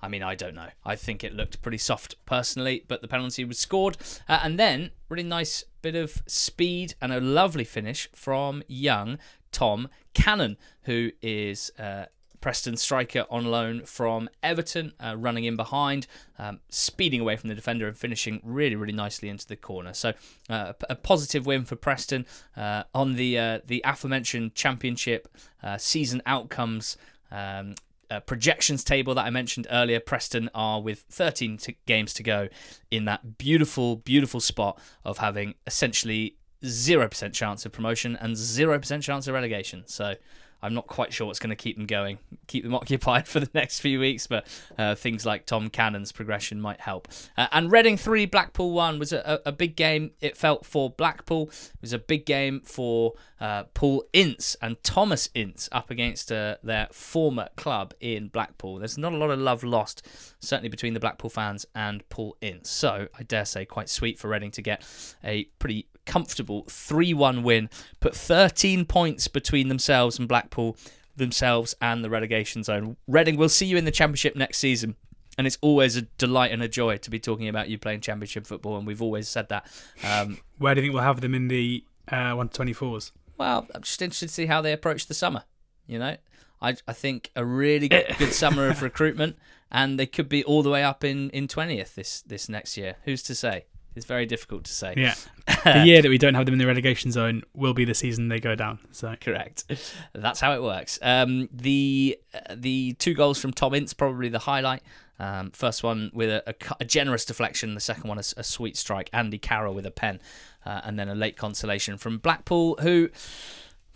I 0.01 0.07
mean, 0.07 0.23
I 0.23 0.33
don't 0.33 0.55
know. 0.55 0.69
I 0.85 0.95
think 0.95 1.25
it 1.25 1.33
looked 1.33 1.61
pretty 1.61 1.77
soft 1.77 2.15
personally, 2.25 2.85
but 2.87 3.01
the 3.01 3.09
penalty 3.09 3.43
was 3.43 3.59
scored. 3.59 3.97
Uh, 4.29 4.39
and 4.41 4.57
then, 4.57 4.91
really 5.09 5.23
nice 5.23 5.65
bit 5.81 5.93
of 5.93 6.23
speed 6.25 6.93
and 7.01 7.11
a 7.11 7.19
lovely 7.19 7.65
finish 7.65 8.07
from 8.13 8.63
young 8.69 9.17
Tom 9.51 9.89
Cannon, 10.13 10.57
who 10.83 11.11
is 11.21 11.71
uh, 11.79 12.05
Preston 12.41 12.77
striker 12.77 13.25
on 13.29 13.45
loan 13.45 13.83
from 13.83 14.29
Everton, 14.41 14.93
uh, 14.99 15.15
running 15.17 15.43
in 15.43 15.55
behind, 15.55 16.07
um, 16.37 16.59
speeding 16.69 17.19
away 17.19 17.35
from 17.35 17.49
the 17.49 17.55
defender 17.55 17.87
and 17.87 17.97
finishing 17.97 18.39
really, 18.43 18.75
really 18.75 18.93
nicely 18.93 19.29
into 19.29 19.45
the 19.47 19.55
corner. 19.55 19.93
So 19.93 20.13
uh, 20.49 20.73
a 20.89 20.95
positive 20.95 21.45
win 21.45 21.65
for 21.65 21.75
Preston 21.75 22.25
uh, 22.55 22.83
on 22.93 23.15
the 23.15 23.37
uh, 23.37 23.59
the 23.65 23.81
aforementioned 23.85 24.55
Championship 24.55 25.27
uh, 25.63 25.77
season 25.77 26.21
outcomes. 26.25 26.97
Um, 27.31 27.75
uh, 28.11 28.19
projections 28.21 28.83
table 28.83 29.13
that 29.13 29.23
I 29.23 29.29
mentioned 29.29 29.67
earlier, 29.69 29.99
Preston 29.99 30.49
are 30.55 30.81
with 30.81 31.05
13 31.11 31.57
t- 31.57 31.77
games 31.85 32.11
to 32.15 32.23
go 32.23 32.49
in 32.89 33.05
that 33.05 33.37
beautiful, 33.37 33.97
beautiful 33.97 34.39
spot 34.39 34.81
of 35.05 35.19
having 35.19 35.53
essentially 35.67 36.35
0% 36.63 37.33
chance 37.33 37.65
of 37.65 37.71
promotion 37.71 38.17
and 38.19 38.35
0% 38.35 39.01
chance 39.01 39.27
of 39.27 39.33
relegation. 39.33 39.83
So 39.85 40.15
I'm 40.61 40.73
not 40.73 40.87
quite 40.87 41.13
sure 41.13 41.27
what's 41.27 41.39
going 41.39 41.51
to 41.51 41.55
keep 41.55 41.77
them 41.77 41.85
going, 41.85 42.19
keep 42.47 42.63
them 42.63 42.75
occupied 42.75 43.27
for 43.27 43.39
the 43.39 43.49
next 43.53 43.79
few 43.79 43.99
weeks, 43.99 44.27
but 44.27 44.45
uh, 44.77 44.95
things 44.95 45.25
like 45.25 45.45
Tom 45.45 45.69
Cannon's 45.69 46.11
progression 46.11 46.59
might 46.59 46.81
help. 46.81 47.07
Uh, 47.37 47.47
and 47.51 47.71
Reading 47.71 47.97
3, 47.97 48.25
Blackpool 48.25 48.71
1 48.71 48.99
was 48.99 49.13
a, 49.13 49.41
a, 49.45 49.51
big 49.51 49.75
game, 49.75 50.11
it 50.19 50.35
felt, 50.35 50.65
for 50.65 50.89
Blackpool. 50.89 51.43
It 51.43 51.81
was 51.81 51.93
a 51.93 51.99
big 51.99 52.25
game 52.25 52.61
for 52.61 53.13
uh, 53.39 53.63
Paul 53.73 54.03
Ince 54.11 54.55
and 54.61 54.81
Thomas 54.83 55.29
Ince 55.33 55.69
up 55.71 55.89
against 55.89 56.31
uh, 56.31 56.57
their 56.61 56.87
former 56.91 57.49
club 57.55 57.93
in 57.99 58.27
Blackpool. 58.27 58.79
There's 58.79 58.97
not 58.97 59.13
a 59.13 59.17
lot 59.17 59.29
of 59.29 59.39
love 59.39 59.63
lost, 59.63 60.05
certainly 60.39 60.69
between 60.69 60.93
the 60.93 60.99
Blackpool 60.99 61.29
fans 61.29 61.65
and 61.73 62.07
Paul 62.09 62.35
Ince. 62.41 62.69
So 62.69 63.07
I 63.17 63.23
dare 63.23 63.45
say 63.45 63.65
quite 63.65 63.89
sweet 63.89 64.19
for 64.19 64.27
Reading 64.27 64.51
to 64.51 64.61
get 64.61 64.85
a 65.23 65.45
pretty 65.59 65.87
comfortable 66.09 66.65
3 66.67 67.13
1 67.13 67.43
win, 67.43 67.69
put 67.99 68.15
13 68.15 68.83
points 68.85 69.27
between 69.27 69.69
themselves 69.69 70.17
and 70.17 70.27
Blackpool, 70.27 70.75
themselves 71.15 71.75
and 71.79 72.03
the 72.03 72.09
relegation 72.09 72.63
zone. 72.63 72.97
Reading, 73.07 73.37
we'll 73.37 73.47
see 73.47 73.67
you 73.67 73.77
in 73.77 73.85
the 73.85 73.91
Championship 73.91 74.35
next 74.35 74.57
season. 74.57 74.95
And 75.37 75.47
it's 75.47 75.59
always 75.61 75.95
a 75.95 76.01
delight 76.01 76.51
and 76.51 76.61
a 76.61 76.67
joy 76.67 76.97
to 76.97 77.09
be 77.09 77.19
talking 77.19 77.47
about 77.47 77.69
you 77.69 77.77
playing 77.77 78.01
Championship 78.01 78.45
football, 78.45 78.75
and 78.75 78.85
we've 78.85 79.01
always 79.01 79.29
said 79.29 79.47
that. 79.49 79.65
Um, 80.03 80.39
Where 80.57 80.75
do 80.75 80.81
you 80.81 80.87
think 80.87 80.93
we'll 80.93 81.03
have 81.03 81.21
them 81.21 81.33
in 81.33 81.47
the 81.47 81.85
uh, 82.09 82.33
124s? 82.33 83.11
Well, 83.37 83.67
I'm 83.73 83.83
just 83.83 84.01
interested 84.01 84.27
to 84.27 84.33
see 84.33 84.47
how 84.47 84.61
they 84.61 84.73
approach 84.73 85.05
the 85.05 85.13
summer. 85.13 85.43
You 85.87 85.99
know, 85.99 86.17
I 86.61 86.75
I 86.87 86.93
think 86.93 87.31
a 87.37 87.45
really 87.45 87.87
good, 87.87 88.07
good 88.17 88.33
summer 88.33 88.67
of 88.67 88.81
recruitment, 88.81 89.37
and 89.71 89.97
they 89.97 90.07
could 90.07 90.27
be 90.27 90.43
all 90.43 90.61
the 90.61 90.69
way 90.69 90.83
up 90.83 91.05
in 91.05 91.29
in 91.29 91.47
20th 91.47 91.95
this 91.95 92.21
this 92.21 92.49
next 92.49 92.75
year. 92.75 92.97
Who's 93.05 93.23
to 93.23 93.35
say? 93.35 93.65
It's 93.99 94.05
very 94.05 94.25
difficult 94.25 94.63
to 94.63 94.71
say. 94.71 94.93
Yeah. 94.95 95.13
the 95.65 95.83
year 95.85 96.01
that 96.01 96.07
we 96.07 96.17
don't 96.17 96.35
have 96.35 96.45
them 96.45 96.53
in 96.53 96.59
the 96.59 96.65
relegation 96.65 97.11
zone 97.11 97.43
will 97.53 97.73
be 97.73 97.83
the 97.83 97.93
season 97.93 98.29
they 98.29 98.39
go 98.39 98.55
down. 98.55 98.79
So 98.93 99.13
correct. 99.19 99.65
That's 100.13 100.39
how 100.39 100.53
it 100.53 100.63
works. 100.63 100.99
Um, 101.01 101.49
the 101.51 102.17
uh, 102.33 102.55
the 102.55 102.93
two 102.93 103.13
goals 103.13 103.41
from 103.41 103.51
Tom 103.51 103.73
Ince 103.73 103.93
probably 103.93 104.29
the 104.29 104.39
highlight. 104.39 104.83
Um, 105.19 105.51
first 105.51 105.83
one 105.83 106.11
with 106.13 106.29
a, 106.29 106.43
a, 106.47 106.75
a, 106.79 106.85
generous 106.85 107.25
deflection. 107.25 107.73
The 107.73 107.81
second 107.81 108.07
one 108.07 108.19
a, 108.19 108.23
a, 108.37 108.43
sweet 108.43 108.77
strike. 108.77 109.09
Andy 109.11 109.37
Carroll 109.37 109.73
with 109.73 109.85
a 109.85 109.91
pen, 109.91 110.21
uh, 110.65 110.79
and 110.85 110.97
then 110.97 111.09
a 111.09 111.15
late 111.15 111.35
consolation 111.35 111.97
from 111.97 112.19
Blackpool, 112.19 112.77
who 112.79 113.09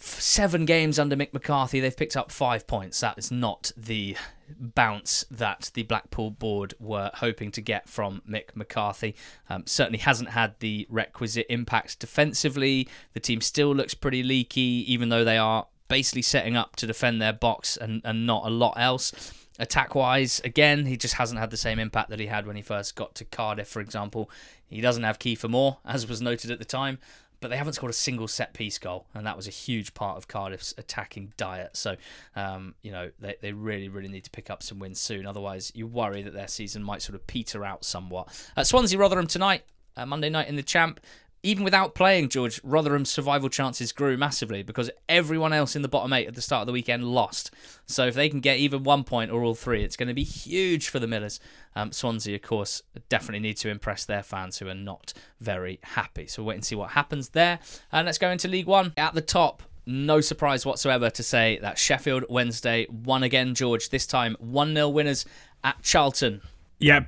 seven 0.03 0.65
games 0.65 0.99
under 0.99 1.15
Mick 1.15 1.33
McCarthy, 1.33 1.79
they've 1.79 1.95
picked 1.95 2.17
up 2.17 2.31
five 2.31 2.67
points. 2.67 2.99
That 2.99 3.17
is 3.17 3.31
not 3.31 3.71
the 3.77 4.15
bounce 4.59 5.25
that 5.31 5.71
the 5.73 5.83
Blackpool 5.83 6.31
board 6.31 6.73
were 6.79 7.11
hoping 7.15 7.51
to 7.51 7.61
get 7.61 7.89
from 7.89 8.21
Mick 8.29 8.55
McCarthy. 8.55 9.15
Um, 9.49 9.63
certainly 9.65 9.99
hasn't 9.99 10.29
had 10.29 10.55
the 10.59 10.87
requisite 10.89 11.45
impact 11.49 11.99
defensively. 11.99 12.87
The 13.13 13.19
team 13.19 13.41
still 13.41 13.73
looks 13.73 13.93
pretty 13.93 14.23
leaky, 14.23 14.83
even 14.87 15.09
though 15.09 15.23
they 15.23 15.37
are 15.37 15.67
basically 15.87 16.21
setting 16.21 16.57
up 16.57 16.75
to 16.77 16.87
defend 16.87 17.21
their 17.21 17.33
box 17.33 17.77
and, 17.77 18.01
and 18.03 18.25
not 18.25 18.45
a 18.45 18.49
lot 18.49 18.73
else. 18.77 19.31
Attack 19.59 19.93
wise, 19.93 20.41
again, 20.43 20.87
he 20.87 20.97
just 20.97 21.13
hasn't 21.15 21.39
had 21.39 21.51
the 21.51 21.57
same 21.57 21.77
impact 21.77 22.09
that 22.09 22.19
he 22.19 22.25
had 22.25 22.47
when 22.47 22.55
he 22.55 22.61
first 22.63 22.95
got 22.95 23.13
to 23.15 23.25
Cardiff, 23.25 23.67
for 23.67 23.81
example. 23.81 24.29
He 24.65 24.81
doesn't 24.81 25.03
have 25.03 25.19
Kiefer 25.19 25.49
Moore, 25.49 25.77
as 25.85 26.07
was 26.07 26.21
noted 26.21 26.49
at 26.49 26.59
the 26.59 26.65
time 26.65 26.97
but 27.43 27.49
they 27.49 27.57
haven't 27.57 27.73
scored 27.73 27.89
a 27.89 27.93
single 27.93 28.29
set 28.29 28.53
piece 28.53 28.79
goal, 28.79 29.05
and 29.13 29.27
that 29.27 29.35
was 29.35 29.47
a 29.47 29.51
huge 29.51 29.93
part 29.93 30.17
of 30.17 30.29
Cardiff's 30.29 30.73
attacking 30.77 31.33
diet. 31.35 31.75
So, 31.75 31.97
um, 32.37 32.73
you 32.81 32.91
know, 32.91 33.11
they, 33.19 33.35
they 33.41 33.51
really, 33.51 33.89
really 33.89 34.07
need 34.07 34.23
to 34.23 34.29
pick 34.29 34.49
up 34.49 34.63
some 34.63 34.79
wins 34.79 35.01
soon. 35.01 35.25
Otherwise, 35.25 35.69
you 35.75 35.85
worry 35.85 36.21
that 36.23 36.33
their 36.33 36.47
season 36.47 36.81
might 36.81 37.01
sort 37.01 37.15
of 37.15 37.27
peter 37.27 37.65
out 37.65 37.83
somewhat. 37.83 38.29
Uh, 38.55 38.63
Swansea 38.63 38.97
Rotherham 38.97 39.27
tonight, 39.27 39.63
uh, 39.97 40.05
Monday 40.05 40.29
night 40.29 40.47
in 40.47 40.55
the 40.55 40.63
Champ 40.63 41.01
even 41.43 41.65
without 41.65 41.93
playing 41.93 42.29
George, 42.29 42.61
Rotherham's 42.63 43.11
survival 43.11 43.49
chances 43.49 43.91
grew 43.91 44.15
massively 44.15 44.63
because 44.63 44.89
everyone 45.09 45.51
else 45.51 45.75
in 45.75 45.81
the 45.81 45.89
bottom 45.89 46.13
eight 46.13 46.27
at 46.27 46.35
the 46.35 46.41
start 46.41 46.61
of 46.61 46.67
the 46.67 46.73
weekend 46.73 47.03
lost. 47.03 47.51
So 47.85 48.07
if 48.07 48.15
they 48.15 48.29
can 48.29 48.39
get 48.39 48.59
even 48.59 48.83
one 48.83 49.03
point 49.03 49.29
or 49.29 49.43
all 49.43 49.53
three, 49.53 49.83
it's 49.83 49.97
going 49.97 50.07
to 50.07 50.13
be 50.13 50.23
huge 50.23 50.87
for 50.87 50.99
the 50.99 51.07
Millers. 51.07 51.41
Um, 51.75 51.91
Swansea, 51.91 52.35
of 52.35 52.41
course, 52.41 52.81
definitely 53.09 53.41
need 53.41 53.57
to 53.57 53.69
impress 53.69 54.05
their 54.05 54.23
fans 54.23 54.57
who 54.57 54.69
are 54.69 54.73
not 54.73 55.13
very 55.41 55.79
happy. 55.83 56.27
So 56.27 56.41
we'll 56.41 56.49
wait 56.49 56.55
and 56.55 56.65
see 56.65 56.75
what 56.75 56.91
happens 56.91 57.29
there. 57.29 57.59
And 57.91 58.05
let's 58.05 58.17
go 58.17 58.31
into 58.31 58.47
League 58.47 58.67
One. 58.67 58.93
At 58.95 59.13
the 59.13 59.21
top, 59.21 59.63
no 59.85 60.21
surprise 60.21 60.65
whatsoever 60.65 61.09
to 61.09 61.23
say 61.23 61.59
that 61.61 61.77
Sheffield 61.77 62.23
Wednesday 62.29 62.87
won 62.89 63.21
again, 63.21 63.53
George. 63.53 63.89
This 63.89 64.07
time 64.07 64.37
1 64.39 64.73
0 64.73 64.87
winners 64.89 65.25
at 65.63 65.81
Charlton. 65.81 66.41
Yeah, 66.79 67.01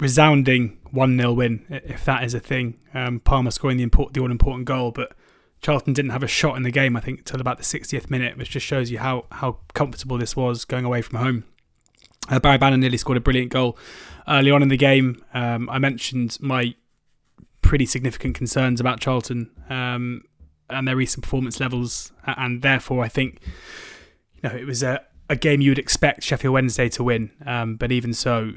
resounding 0.00 0.78
1 0.90 1.16
0 1.18 1.32
win, 1.32 1.66
if 1.68 2.04
that 2.04 2.24
is 2.24 2.34
a 2.34 2.40
thing. 2.40 2.78
Um, 2.94 3.20
Palmer 3.20 3.50
scoring 3.50 3.76
the, 3.76 3.82
import, 3.82 4.14
the 4.14 4.20
all 4.20 4.30
important 4.30 4.66
goal, 4.66 4.90
but 4.90 5.12
Charlton 5.60 5.92
didn't 5.92 6.10
have 6.10 6.22
a 6.22 6.28
shot 6.28 6.56
in 6.56 6.62
the 6.62 6.70
game, 6.70 6.96
I 6.96 7.00
think, 7.00 7.20
until 7.20 7.40
about 7.40 7.58
the 7.58 7.64
60th 7.64 8.10
minute, 8.10 8.36
which 8.36 8.50
just 8.50 8.66
shows 8.66 8.90
you 8.90 8.98
how, 8.98 9.26
how 9.30 9.58
comfortable 9.74 10.18
this 10.18 10.34
was 10.34 10.64
going 10.64 10.84
away 10.84 11.02
from 11.02 11.18
home. 11.18 11.44
Uh, 12.28 12.38
Barry 12.38 12.58
Bannan 12.58 12.80
nearly 12.80 12.96
scored 12.96 13.18
a 13.18 13.20
brilliant 13.20 13.50
goal 13.50 13.76
early 14.28 14.50
on 14.50 14.62
in 14.62 14.68
the 14.68 14.76
game. 14.76 15.22
Um, 15.34 15.68
I 15.68 15.78
mentioned 15.78 16.38
my 16.40 16.74
pretty 17.62 17.86
significant 17.86 18.34
concerns 18.34 18.80
about 18.80 19.00
Charlton 19.00 19.50
um, 19.68 20.22
and 20.68 20.86
their 20.86 20.96
recent 20.96 21.22
performance 21.22 21.60
levels, 21.60 22.12
and 22.24 22.62
therefore 22.62 23.04
I 23.04 23.08
think 23.08 23.40
you 24.34 24.48
know 24.48 24.54
it 24.54 24.66
was 24.66 24.82
a, 24.82 25.00
a 25.28 25.36
game 25.36 25.60
you 25.60 25.70
would 25.70 25.78
expect 25.78 26.22
Sheffield 26.22 26.54
Wednesday 26.54 26.88
to 26.90 27.04
win. 27.04 27.30
Um, 27.44 27.76
but 27.76 27.90
even 27.90 28.12
so, 28.14 28.52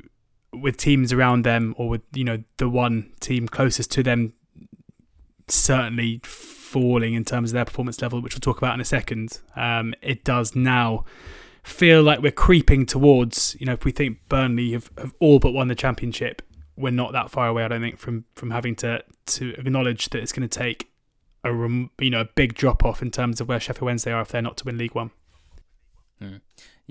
with 0.53 0.77
teams 0.77 1.11
around 1.11 1.43
them 1.43 1.73
or 1.77 1.89
with 1.89 2.01
you 2.13 2.23
know 2.23 2.43
the 2.57 2.69
one 2.69 3.11
team 3.19 3.47
closest 3.47 3.91
to 3.91 4.03
them 4.03 4.33
certainly 5.47 6.21
falling 6.23 7.13
in 7.13 7.25
terms 7.25 7.51
of 7.51 7.53
their 7.53 7.65
performance 7.65 8.01
level, 8.01 8.21
which 8.21 8.33
we'll 8.33 8.41
talk 8.41 8.57
about 8.57 8.73
in 8.73 8.81
a 8.81 8.85
second. 8.85 9.39
Um, 9.55 9.93
it 10.01 10.23
does 10.23 10.55
now 10.55 11.05
feel 11.61 12.01
like 12.01 12.21
we're 12.21 12.31
creeping 12.31 12.85
towards. 12.85 13.55
You 13.59 13.65
know, 13.65 13.73
if 13.73 13.85
we 13.85 13.91
think 13.91 14.17
Burnley 14.29 14.71
have, 14.73 14.89
have 14.97 15.13
all 15.19 15.39
but 15.39 15.51
won 15.51 15.67
the 15.67 15.75
championship, 15.75 16.41
we're 16.75 16.91
not 16.91 17.13
that 17.13 17.29
far 17.29 17.47
away. 17.47 17.63
I 17.63 17.67
don't 17.67 17.81
think 17.81 17.99
from 17.99 18.25
from 18.35 18.51
having 18.51 18.75
to 18.77 19.03
to 19.25 19.53
acknowledge 19.57 20.09
that 20.09 20.21
it's 20.21 20.31
going 20.31 20.47
to 20.47 20.59
take 20.59 20.89
a 21.43 21.51
you 21.51 22.09
know 22.09 22.21
a 22.21 22.25
big 22.35 22.55
drop 22.55 22.83
off 22.83 23.01
in 23.01 23.11
terms 23.11 23.41
of 23.41 23.47
where 23.47 23.59
Sheffield 23.59 23.85
Wednesday 23.85 24.11
are 24.11 24.21
if 24.21 24.29
they're 24.29 24.41
not 24.41 24.57
to 24.57 24.65
win 24.65 24.77
League 24.77 24.95
One. 24.95 25.11
Hmm. 26.19 26.37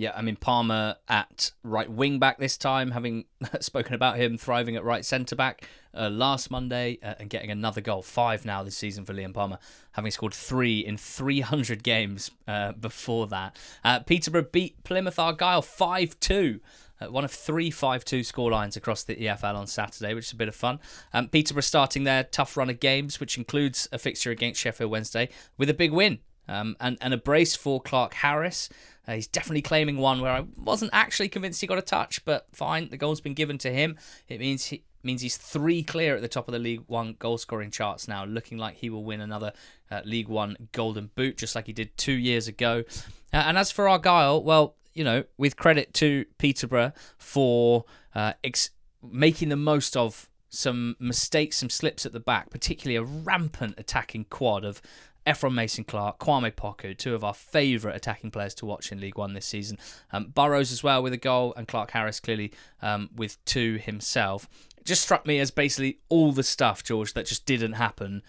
Yeah, 0.02 0.14
I 0.16 0.22
mean 0.22 0.34
Palmer 0.34 0.96
at 1.06 1.52
right 1.62 1.88
wing 1.88 2.18
back 2.18 2.38
this 2.38 2.56
time, 2.56 2.90
having 2.90 3.24
spoken 3.60 3.94
about 3.94 4.16
him 4.16 4.36
thriving 4.36 4.74
at 4.74 4.82
right 4.82 5.04
centre 5.04 5.36
back 5.36 5.68
uh, 5.96 6.10
last 6.10 6.50
Monday 6.50 6.98
uh, 7.04 7.14
and 7.20 7.30
getting 7.30 7.52
another 7.52 7.80
goal, 7.80 8.02
five 8.02 8.44
now 8.44 8.64
this 8.64 8.76
season 8.76 9.04
for 9.04 9.14
Liam 9.14 9.32
Palmer, 9.32 9.60
having 9.92 10.10
scored 10.10 10.34
three 10.34 10.80
in 10.80 10.96
300 10.96 11.84
games 11.84 12.32
uh, 12.48 12.72
before 12.72 13.28
that. 13.28 13.56
Uh, 13.84 14.00
Peterborough 14.00 14.48
beat 14.50 14.82
Plymouth 14.82 15.20
Argyle 15.20 15.62
5 15.62 16.18
2. 16.18 16.60
Uh, 17.00 17.06
one 17.06 17.24
of 17.24 17.30
three 17.30 17.70
5 17.70 18.04
2 18.04 18.22
scorelines 18.22 18.76
across 18.76 19.04
the 19.04 19.14
EFL 19.14 19.54
on 19.54 19.68
Saturday, 19.68 20.14
which 20.14 20.26
is 20.26 20.32
a 20.32 20.36
bit 20.36 20.48
of 20.48 20.56
fun. 20.56 20.80
Um, 21.12 21.28
Peterborough 21.28 21.60
starting 21.60 22.02
their 22.02 22.24
tough 22.24 22.56
run 22.56 22.68
of 22.68 22.80
games, 22.80 23.20
which 23.20 23.38
includes 23.38 23.88
a 23.92 24.00
fixture 24.00 24.32
against 24.32 24.60
Sheffield 24.60 24.90
Wednesday, 24.90 25.28
with 25.56 25.70
a 25.70 25.74
big 25.74 25.92
win 25.92 26.18
um, 26.48 26.76
and, 26.80 26.98
and 27.00 27.14
a 27.14 27.18
brace 27.18 27.54
for 27.54 27.80
Clarke-Harris. 27.80 28.68
Uh, 29.06 29.14
he's 29.14 29.26
definitely 29.26 29.62
claiming 29.62 29.96
one 29.96 30.20
where 30.20 30.32
I 30.32 30.44
wasn't 30.56 30.92
actually 30.94 31.28
convinced 31.28 31.60
he 31.60 31.66
got 31.66 31.78
a 31.78 31.82
touch, 31.82 32.24
but 32.24 32.46
fine, 32.52 32.88
the 32.90 32.96
goal's 32.96 33.20
been 33.20 33.34
given 33.34 33.58
to 33.58 33.72
him. 33.72 33.98
It 34.28 34.38
means 34.38 34.66
he 34.66 34.84
means 35.02 35.22
he's 35.22 35.36
three 35.36 35.82
clear 35.82 36.14
at 36.14 36.22
the 36.22 36.28
top 36.28 36.46
of 36.46 36.52
the 36.52 36.58
League 36.58 36.84
One 36.86 37.16
goal 37.18 37.38
scoring 37.38 37.70
charts 37.70 38.06
now, 38.06 38.24
looking 38.24 38.58
like 38.58 38.76
he 38.76 38.90
will 38.90 39.04
win 39.04 39.20
another 39.20 39.52
uh, 39.90 40.02
League 40.04 40.28
One 40.28 40.68
Golden 40.70 41.10
Boot, 41.14 41.38
just 41.38 41.56
like 41.56 41.66
he 41.66 41.72
did 41.72 41.96
two 41.96 42.12
years 42.12 42.46
ago. 42.46 42.84
Uh, 43.32 43.36
and 43.36 43.58
as 43.58 43.72
for 43.72 43.88
Argyle, 43.88 44.42
well, 44.42 44.76
you 44.94 45.02
know, 45.02 45.24
with 45.36 45.56
credit 45.56 45.92
to 45.94 46.24
Peterborough 46.38 46.92
for 47.18 47.84
uh, 48.14 48.34
ex- 48.44 48.70
making 49.02 49.48
the 49.48 49.56
most 49.56 49.96
of 49.96 50.28
some 50.48 50.96
mistakes, 51.00 51.56
some 51.56 51.70
slips 51.70 52.04
at 52.04 52.12
the 52.12 52.20
back, 52.20 52.50
particularly 52.50 52.96
a 52.96 53.02
rampant 53.02 53.74
attacking 53.78 54.26
quad 54.28 54.64
of 54.64 54.82
Ephron 55.26 55.54
Mason 55.54 55.84
Clark, 55.84 56.18
Kwame 56.18 56.52
Poku, 56.52 56.96
two 56.96 57.14
of 57.14 57.22
our 57.22 57.34
favourite 57.34 57.96
attacking 57.96 58.30
players 58.30 58.54
to 58.54 58.66
watch 58.66 58.90
in 58.90 59.00
League 59.00 59.18
One 59.18 59.34
this 59.34 59.46
season. 59.46 59.78
Um, 60.12 60.26
Burrows 60.34 60.72
as 60.72 60.82
well 60.82 61.02
with 61.02 61.12
a 61.12 61.18
goal, 61.18 61.54
and 61.56 61.68
Clarke-Harris 61.68 62.20
clearly 62.20 62.52
um, 62.80 63.10
with 63.14 63.42
two 63.44 63.76
himself. 63.76 64.48
It 64.78 64.86
just 64.86 65.02
struck 65.02 65.26
me 65.26 65.38
as 65.38 65.50
basically 65.50 66.00
all 66.08 66.32
the 66.32 66.42
stuff, 66.42 66.82
George, 66.82 67.14
that 67.14 67.26
just 67.26 67.46
didn't 67.46 67.74
happen 67.74 68.22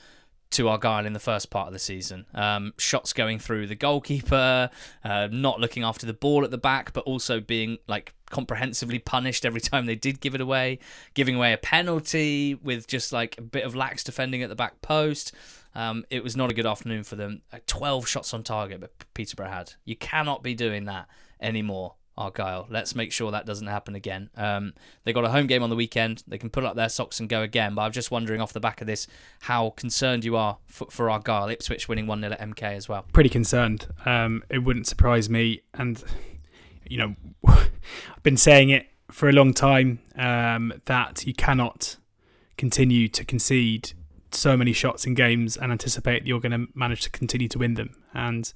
to 0.54 0.70
Argyle 0.70 1.06
in 1.06 1.14
the 1.14 1.20
first 1.20 1.50
part 1.50 1.68
of 1.68 1.74
the 1.74 1.80
season. 1.80 2.26
Um, 2.34 2.74
shots 2.78 3.12
going 3.12 3.39
through 3.39 3.68
the 3.68 3.76
goalkeeper, 3.76 4.70
uh, 5.04 5.28
not 5.32 5.60
looking 5.60 5.84
after 5.84 6.06
the 6.06 6.14
ball 6.14 6.44
at 6.44 6.52
the 6.52 6.60
back, 6.60 6.94
but 6.94 7.04
also 7.06 7.39
being 7.39 7.80
like 7.88 8.14
comprehensively 8.30 9.00
punished 9.00 9.46
every 9.46 9.62
time 9.62 9.88
they 9.88 9.96
did 9.96 10.20
give 10.22 10.36
it 10.36 10.41
away, 10.41 10.80
giving 11.16 11.36
away 11.36 11.54
a 11.54 11.58
penalty 11.58 12.56
with 12.56 12.88
just 12.88 13.12
like 13.12 13.38
a 13.38 13.41
bit 13.41 13.64
of 13.64 13.76
lax 13.76 14.04
defending 14.04 14.44
at 14.44 14.50
the 14.50 14.56
back 14.56 14.82
post. 14.82 15.34
Um, 15.76 16.05
it 16.09 16.24
was 16.24 16.36
not 16.36 16.51
a 16.51 16.53
good 16.53 16.65
afternoon 16.65 17.03
for 17.03 17.15
them. 17.15 17.41
12 17.65 18.07
shots 18.07 18.34
on 18.34 18.43
target, 18.43 18.80
but 18.80 18.91
Peterborough 19.13 19.49
had. 19.49 19.74
You 19.86 19.95
cannot 19.95 20.43
be 20.43 20.53
doing 20.53 20.86
that 20.86 21.07
anymore. 21.41 21.95
Argyle. 22.17 22.67
Let's 22.69 22.95
make 22.95 23.11
sure 23.11 23.32
that 23.32 23.45
doesn't 23.45 23.67
happen 23.67 23.95
again. 23.95 24.30
Um, 24.36 24.74
they 25.03 25.13
got 25.13 25.26
a 25.26 25.30
home 25.30 25.47
game 25.47 25.63
on 25.63 25.69
the 25.69 25.76
weekend. 25.76 26.24
They 26.28 26.38
can 26.38 26.49
pull 26.49 26.67
up 26.67 26.76
their 26.76 26.89
socks 26.89 27.19
and 27.19 27.28
go 27.28 27.41
again. 27.41 27.76
But 27.76 27.84
I'm 27.84 27.91
just 27.91 28.11
wondering 28.11 28.41
off 28.41 28.53
the 28.53 28.59
back 28.59 28.82
of 28.82 28.88
this 28.88 29.07
how 29.41 29.71
concerned 29.71 30.24
you 30.24 30.36
are 30.36 30.57
for, 30.67 30.88
for 30.89 31.09
Argyle. 31.09 31.49
Ipswich 31.49 31.89
winning 31.89 32.07
1 32.07 32.21
0 32.21 32.34
at 32.34 32.39
MK 32.39 32.63
as 32.63 32.88
well. 32.88 33.05
Pretty 33.13 33.30
concerned. 33.30 33.88
Um, 34.05 34.43
it 34.49 34.59
wouldn't 34.59 34.88
surprise 34.88 35.30
me. 35.30 35.61
And, 35.74 36.03
you 36.88 36.97
know, 36.97 37.15
I've 37.47 38.24
been 38.24 38.38
saying 38.38 38.69
it 38.69 38.88
for 39.11 39.28
a 39.30 39.34
long 39.34 39.53
time 39.53 39.99
um, 40.15 40.74
that 40.86 41.26
you 41.26 41.34
cannot 41.34 41.97
continue 42.57 43.07
to 43.07 43.26
concede 43.26 43.93
so 44.36 44.58
many 44.58 44.74
shots 44.74 45.06
in 45.06 45.14
games 45.14 45.58
and 45.58 45.72
anticipate 45.72 46.26
you're 46.26 46.40
going 46.40 46.52
to 46.52 46.68
manage 46.76 47.02
to 47.02 47.10
continue 47.10 47.48
to 47.50 47.60
win 47.60 47.76
them. 47.76 47.96
And, 48.14 48.52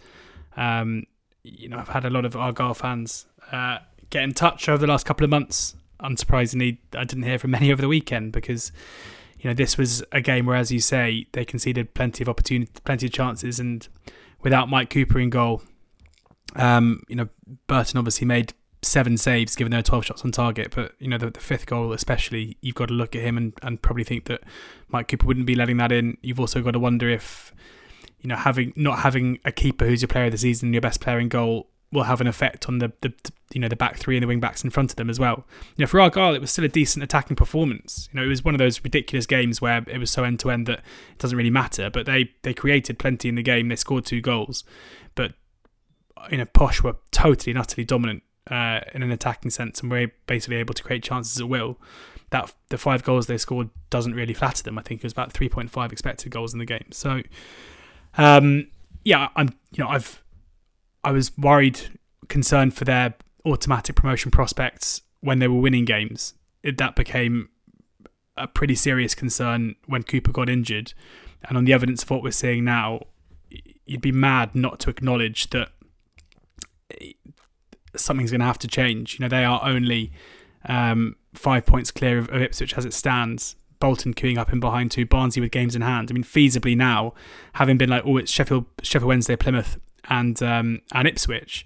um, 0.56 1.04
you 1.44 1.70
know, 1.70 1.78
I've 1.78 1.90
had 1.90 2.06
a 2.06 2.10
lot 2.10 2.26
of 2.26 2.36
Argyle 2.36 2.74
fans 2.74 3.26
uh, 3.52 3.80
get 4.10 4.24
in 4.24 4.34
touch 4.34 4.70
over 4.70 4.80
the 4.80 4.88
last 4.88 5.06
couple 5.06 5.24
of 5.24 5.30
months. 5.30 5.76
Unsurprisingly, 6.00 6.78
I 6.94 7.04
didn't 7.04 7.24
hear 7.24 7.40
from 7.40 7.52
many 7.58 7.72
over 7.72 7.82
the 7.82 7.88
weekend 7.88 8.32
because 8.32 8.72
you 9.40 9.50
know 9.50 9.54
this 9.54 9.78
was 9.78 10.04
a 10.12 10.22
game 10.22 10.46
where, 10.46 10.56
as 10.56 10.72
you 10.72 10.80
say, 10.80 11.28
they 11.32 11.46
conceded 11.46 11.94
plenty 11.94 12.24
of 12.24 12.30
opportunity, 12.30 12.72
plenty 12.84 13.08
of 13.08 13.14
chances, 13.14 13.60
and 13.60 13.88
without 14.42 14.70
Mike 14.70 14.90
Cooper 14.90 15.20
in 15.20 15.30
goal, 15.30 15.64
um, 16.56 17.02
you 17.08 17.16
know 17.16 17.30
Burton 17.68 17.98
obviously 17.98 18.26
made 18.26 18.54
seven 18.84 19.18
saves 19.18 19.56
given 19.56 19.72
there 19.72 19.80
were 19.80 19.84
12 19.84 20.06
shots 20.06 20.24
on 20.24 20.32
target 20.32 20.72
but 20.76 20.94
you 21.00 21.08
know 21.08 21.18
the, 21.18 21.32
the, 21.32 21.40
fifth 21.40 21.66
goal 21.66 21.94
especially 21.94 22.58
you've 22.62 22.76
got 22.76 22.88
to 22.88 22.94
look 22.94 23.16
at 23.16 23.22
him 23.24 23.36
and, 23.36 23.54
and 23.64 23.82
probably 23.82 24.04
think 24.04 24.26
that 24.26 24.42
Mike 24.88 25.08
Cooper 25.08 25.26
wouldn't 25.26 25.48
be 25.48 25.56
letting 25.56 25.78
that 25.78 25.92
in 25.92 26.18
you've 26.22 26.40
also 26.40 26.62
got 26.62 26.72
to 26.72 26.80
wonder 26.80 27.10
if 27.10 27.54
you 28.20 28.28
know 28.28 28.36
having 28.36 28.74
not 28.76 29.00
having 29.00 29.40
a 29.46 29.52
keeper 29.52 29.86
who's 29.86 30.02
your 30.02 30.08
player 30.08 30.26
of 30.26 30.32
the 30.32 30.38
season 30.38 30.74
your 30.74 30.82
best 30.82 31.02
player 31.02 31.20
in 31.20 31.28
goal 31.28 31.70
will 31.92 32.04
have 32.04 32.20
an 32.20 32.28
effect 32.28 32.68
on 32.68 32.80
the, 32.80 32.92
the, 33.02 33.14
you 33.54 33.62
know 33.62 33.68
the 33.68 33.76
back 33.76 33.98
three 33.98 34.18
and 34.18 34.24
the 34.24 34.28
wing 34.28 34.40
backs 34.40 34.64
in 34.64 34.70
front 34.70 34.92
of 34.92 34.98
them 34.98 35.10
as 35.10 35.20
well. 35.20 35.46
You 35.76 35.84
know, 35.84 35.88
for 35.88 36.02
Argyle, 36.02 36.36
it 36.36 36.42
was 36.42 36.52
still 36.52 36.66
a 36.66 36.70
decent 36.70 37.04
attacking 37.04 37.38
performance. 37.38 38.10
You 38.12 38.20
know, 38.20 38.26
it 38.26 38.30
was 38.30 38.44
one 38.44 38.54
of 38.54 38.60
those 38.60 38.84
ridiculous 38.84 39.26
games 39.26 39.62
where 39.62 39.84
it 39.88 39.98
was 39.98 40.12
so 40.12 40.24
end 40.24 40.40
to 40.42 40.52
end 40.52 40.68
that 40.68 40.80
it 40.80 41.20
doesn't 41.20 41.38
really 41.38 41.50
matter. 41.50 41.90
But 41.90 42.06
they 42.06 42.32
they 42.44 42.54
created 42.54 43.00
plenty 43.00 43.30
in 43.30 43.36
the 43.36 43.44
game. 43.44 43.70
They 43.70 43.76
scored 43.76 44.06
two 44.06 44.22
goals, 44.22 44.64
but 45.16 45.34
you 46.30 46.38
know, 46.38 46.46
Posh 46.46 46.84
were 46.84 46.96
totally 47.12 47.52
and 47.52 47.60
utterly 47.60 47.86
dominant 47.86 48.24
uh, 48.50 48.82
in 48.94 49.04
an 49.04 49.12
attacking 49.12 49.52
sense 49.52 49.82
and 49.82 49.92
were 49.92 50.08
basically 50.26 50.58
able 50.58 50.74
to 50.74 50.84
create 50.84 51.04
chances 51.04 51.40
at 51.40 51.50
will. 51.50 51.78
That 52.30 52.54
the 52.70 52.78
five 52.78 53.04
goals 53.04 53.28
they 53.28 53.38
scored 53.38 53.70
doesn't 53.90 54.14
really 54.14 54.34
flatter 54.34 54.64
them. 54.64 54.78
I 54.78 54.82
think 54.82 55.00
it 55.00 55.04
was 55.04 55.14
about 55.14 55.32
three 55.32 55.48
point 55.48 55.70
five 55.70 55.92
expected 55.92 56.32
goals 56.32 56.54
in 56.54 56.60
the 56.60 56.66
game. 56.66 56.88
So, 56.92 57.22
um, 58.18 58.68
yeah, 59.06 59.30
I'm 59.36 59.50
you 59.72 59.84
know 59.84 59.90
I've 59.90 60.22
I 61.04 61.12
was 61.12 61.36
worried, 61.38 61.80
concerned 62.28 62.74
for 62.74 62.84
their 62.84 63.14
automatic 63.46 63.96
promotion 63.96 64.30
prospects 64.30 65.02
when 65.22 65.40
they 65.40 65.48
were 65.48 65.60
winning 65.60 65.86
games. 65.86 66.34
It, 66.64 66.78
that 66.80 66.96
became 66.96 67.50
a 68.36 68.48
pretty 68.48 68.76
serious 68.76 69.16
concern 69.16 69.76
when 69.86 70.04
Cooper 70.04 70.32
got 70.32 70.50
injured. 70.50 70.94
And 71.48 71.58
on 71.58 71.66
the 71.66 71.74
evidence 71.74 72.04
of 72.04 72.10
what 72.10 72.24
we're 72.24 72.32
seeing 72.32 72.66
now, 72.66 73.04
you'd 73.86 74.02
be 74.02 74.12
mad 74.12 74.54
not 74.54 74.80
to 74.82 74.90
acknowledge 74.90 75.50
that 75.52 75.70
something's 78.00 78.32
going 78.32 78.42
to 78.42 78.46
have 78.46 78.60
to 78.60 78.68
change. 78.68 79.16
You 79.16 79.24
know, 79.24 79.30
they 79.30 79.46
are 79.46 79.62
only 79.64 80.12
um, 80.66 81.16
five 81.34 81.66
points 81.66 81.92
clear 81.92 82.18
of, 82.18 82.30
of, 82.30 82.42
Ipswich 82.42 82.78
as 82.78 82.86
it 82.86 82.94
stands. 82.94 83.56
Bolton 83.80 84.14
queuing 84.14 84.38
up 84.38 84.52
in 84.52 84.60
behind 84.60 84.90
two, 84.92 85.06
Barnsley 85.06 85.42
with 85.42 85.52
games 85.52 85.76
in 85.76 85.84
hand. 85.84 86.10
I 86.10 86.14
mean, 86.14 86.24
feasibly 86.24 86.76
now, 86.76 87.14
having 87.54 87.78
been 87.78 87.90
like, 87.90 88.04
oh, 88.06 88.18
it's 88.18 88.32
Sheffield, 88.32 88.66
Sheffield 88.82 89.08
Wednesday, 89.08 89.36
Plymouth, 89.36 89.80
and 90.10 90.42
um, 90.42 90.82
and 90.94 91.08
Ipswich, 91.08 91.66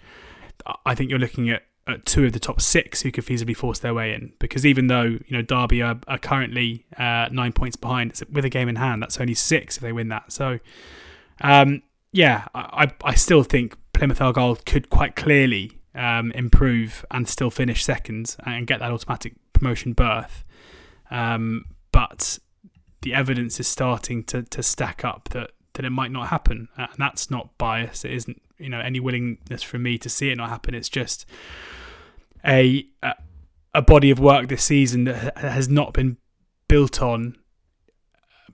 I 0.86 0.94
think 0.94 1.10
you're 1.10 1.20
looking 1.20 1.50
at, 1.50 1.64
at, 1.88 2.06
two 2.06 2.26
of 2.26 2.34
the 2.34 2.40
top 2.40 2.60
six 2.60 3.02
who 3.02 3.12
could 3.12 3.26
feasibly 3.26 3.56
force 3.56 3.80
their 3.80 3.94
way 3.94 4.14
in. 4.14 4.34
Because 4.40 4.66
even 4.66 4.88
though 4.88 5.04
you 5.04 5.32
know 5.32 5.42
Derby 5.42 5.82
are, 5.82 6.00
are 6.08 6.18
currently 6.18 6.86
uh, 6.98 7.30
nine 7.32 7.54
points 7.54 7.78
behind 7.78 8.20
with 8.30 8.44
a 8.44 8.50
game 8.50 8.68
in 8.68 8.76
hand, 8.76 9.02
that's 9.02 9.20
only 9.20 9.34
six 9.34 9.78
if 9.78 9.82
they 9.84 9.94
win 9.94 10.10
that. 10.10 10.34
So, 10.34 10.60
um, 11.40 11.82
yeah, 12.12 12.48
I 12.54 12.92
I 13.06 13.16
still 13.16 13.44
think 13.44 13.78
Plymouth 13.94 14.20
Argyle 14.20 14.56
could 14.66 14.90
quite 14.90 15.16
clearly 15.16 15.81
um, 15.96 16.32
improve 16.32 17.06
and 17.12 17.28
still 17.28 17.50
finish 17.50 17.84
second 17.84 18.36
and 18.46 18.68
get 18.68 18.80
that 18.80 18.92
automatic 18.92 19.34
promotion 19.54 19.94
berth. 19.94 20.44
Um, 21.10 21.66
but 21.92 22.40
the 23.02 23.14
evidence 23.14 23.60
is 23.60 23.68
starting 23.68 24.24
to, 24.26 24.44
to 24.44 24.64
stack 24.64 25.04
up 25.04 25.30
that 25.30 25.52
that 25.74 25.86
it 25.86 25.90
might 25.90 26.12
not 26.12 26.28
happen, 26.28 26.68
and 26.78 26.90
that's 26.98 27.32
not 27.32 27.58
bias. 27.58 28.04
It 28.04 28.12
isn't 28.12 28.42
you 28.58 28.70
know 28.70 28.80
any 28.80 29.00
willingness 29.00 29.64
from 29.64 29.84
me 29.84 29.98
to 30.00 30.10
see 30.10 30.30
it 30.30 30.38
not 30.38 30.50
happen. 30.50 30.74
It's 30.74 30.90
just 30.90 31.26
a 32.46 32.86
a 33.74 33.82
body 33.82 34.12
of 34.12 34.20
work 34.20 34.50
this 34.50 34.64
season 34.64 35.06
that 35.06 35.38
has 35.38 35.70
not 35.70 35.94
been 35.94 36.18
built 36.68 37.02
on 37.02 37.38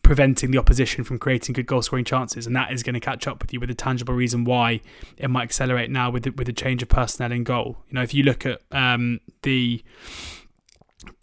preventing 0.07 0.51
the 0.51 0.57
opposition 0.57 1.03
from 1.03 1.19
creating 1.19 1.51
good 1.51 1.65
goal 1.65 1.81
scoring 1.81 2.05
chances, 2.05 2.47
and 2.47 2.55
that 2.55 2.71
is 2.71 2.81
going 2.81 2.93
to 2.93 2.99
catch 2.99 3.27
up 3.27 3.41
with 3.41 3.51
you 3.51 3.59
with 3.59 3.69
a 3.69 3.75
tangible 3.75 4.13
reason 4.13 4.45
why 4.45 4.79
it 5.17 5.29
might 5.29 5.43
accelerate 5.43 5.91
now 5.91 6.09
with 6.09 6.23
the, 6.23 6.29
with 6.29 6.47
the 6.47 6.53
change 6.53 6.81
of 6.81 6.87
personnel 6.87 7.29
in 7.33 7.43
goal. 7.43 7.75
You 7.89 7.95
know, 7.95 8.03
if 8.03 8.13
you 8.13 8.23
look 8.23 8.45
at 8.45 8.61
um, 8.71 9.19
the 9.41 9.83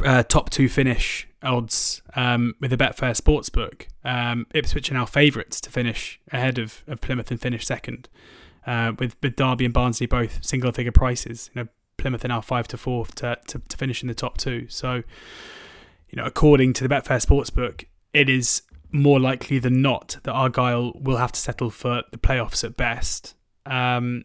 uh, 0.05 0.23
top 0.25 0.51
two 0.51 0.69
finish 0.69 1.27
odds 1.43 2.03
um, 2.15 2.55
with 2.61 2.71
the 2.71 2.77
Betfair 2.77 3.19
Sportsbook. 3.19 3.87
Um, 4.05 4.47
Ipswich 4.55 4.91
are 4.91 4.95
now 4.95 5.07
favourites 5.07 5.63
to 5.63 5.71
finish 5.71 6.21
ahead 6.31 6.59
of, 6.59 6.85
of 6.87 7.01
Plymouth 7.01 7.31
and 7.31 7.41
finish 7.41 7.65
second, 7.65 8.11
uh, 8.67 8.93
with, 8.99 9.17
with 9.23 9.35
Derby 9.35 9.65
and 9.65 9.73
Barnsley 9.73 10.07
both 10.07 10.45
single 10.45 10.73
figure 10.73 10.93
prices. 10.93 11.49
You 11.55 11.63
know, 11.63 11.69
Plymouth 11.97 12.23
are 12.23 12.29
now 12.29 12.43
five 12.43 12.69
to 12.69 12.77
four 12.77 13.07
to, 13.17 13.39
to, 13.47 13.59
to 13.61 13.77
finish 13.79 14.03
in 14.03 14.09
the 14.09 14.15
top 14.15 14.37
two. 14.37 14.67
So, 14.69 14.97
you 16.11 16.17
know, 16.17 16.27
according 16.27 16.75
to 16.75 16.87
the 16.87 16.95
Betfair 16.95 17.25
Sportsbook, 17.25 17.87
it 18.13 18.29
is 18.29 18.61
more 18.95 19.19
likely 19.19 19.59
than 19.59 19.83
not 19.83 20.19
that 20.23 20.33
Argyle 20.33 20.93
will 20.95 21.17
have 21.17 21.33
to 21.33 21.41
settle 21.41 21.69
for 21.69 22.05
the 22.13 22.17
playoffs 22.17 22.63
at 22.63 22.77
best. 22.77 23.35
Um, 23.67 24.25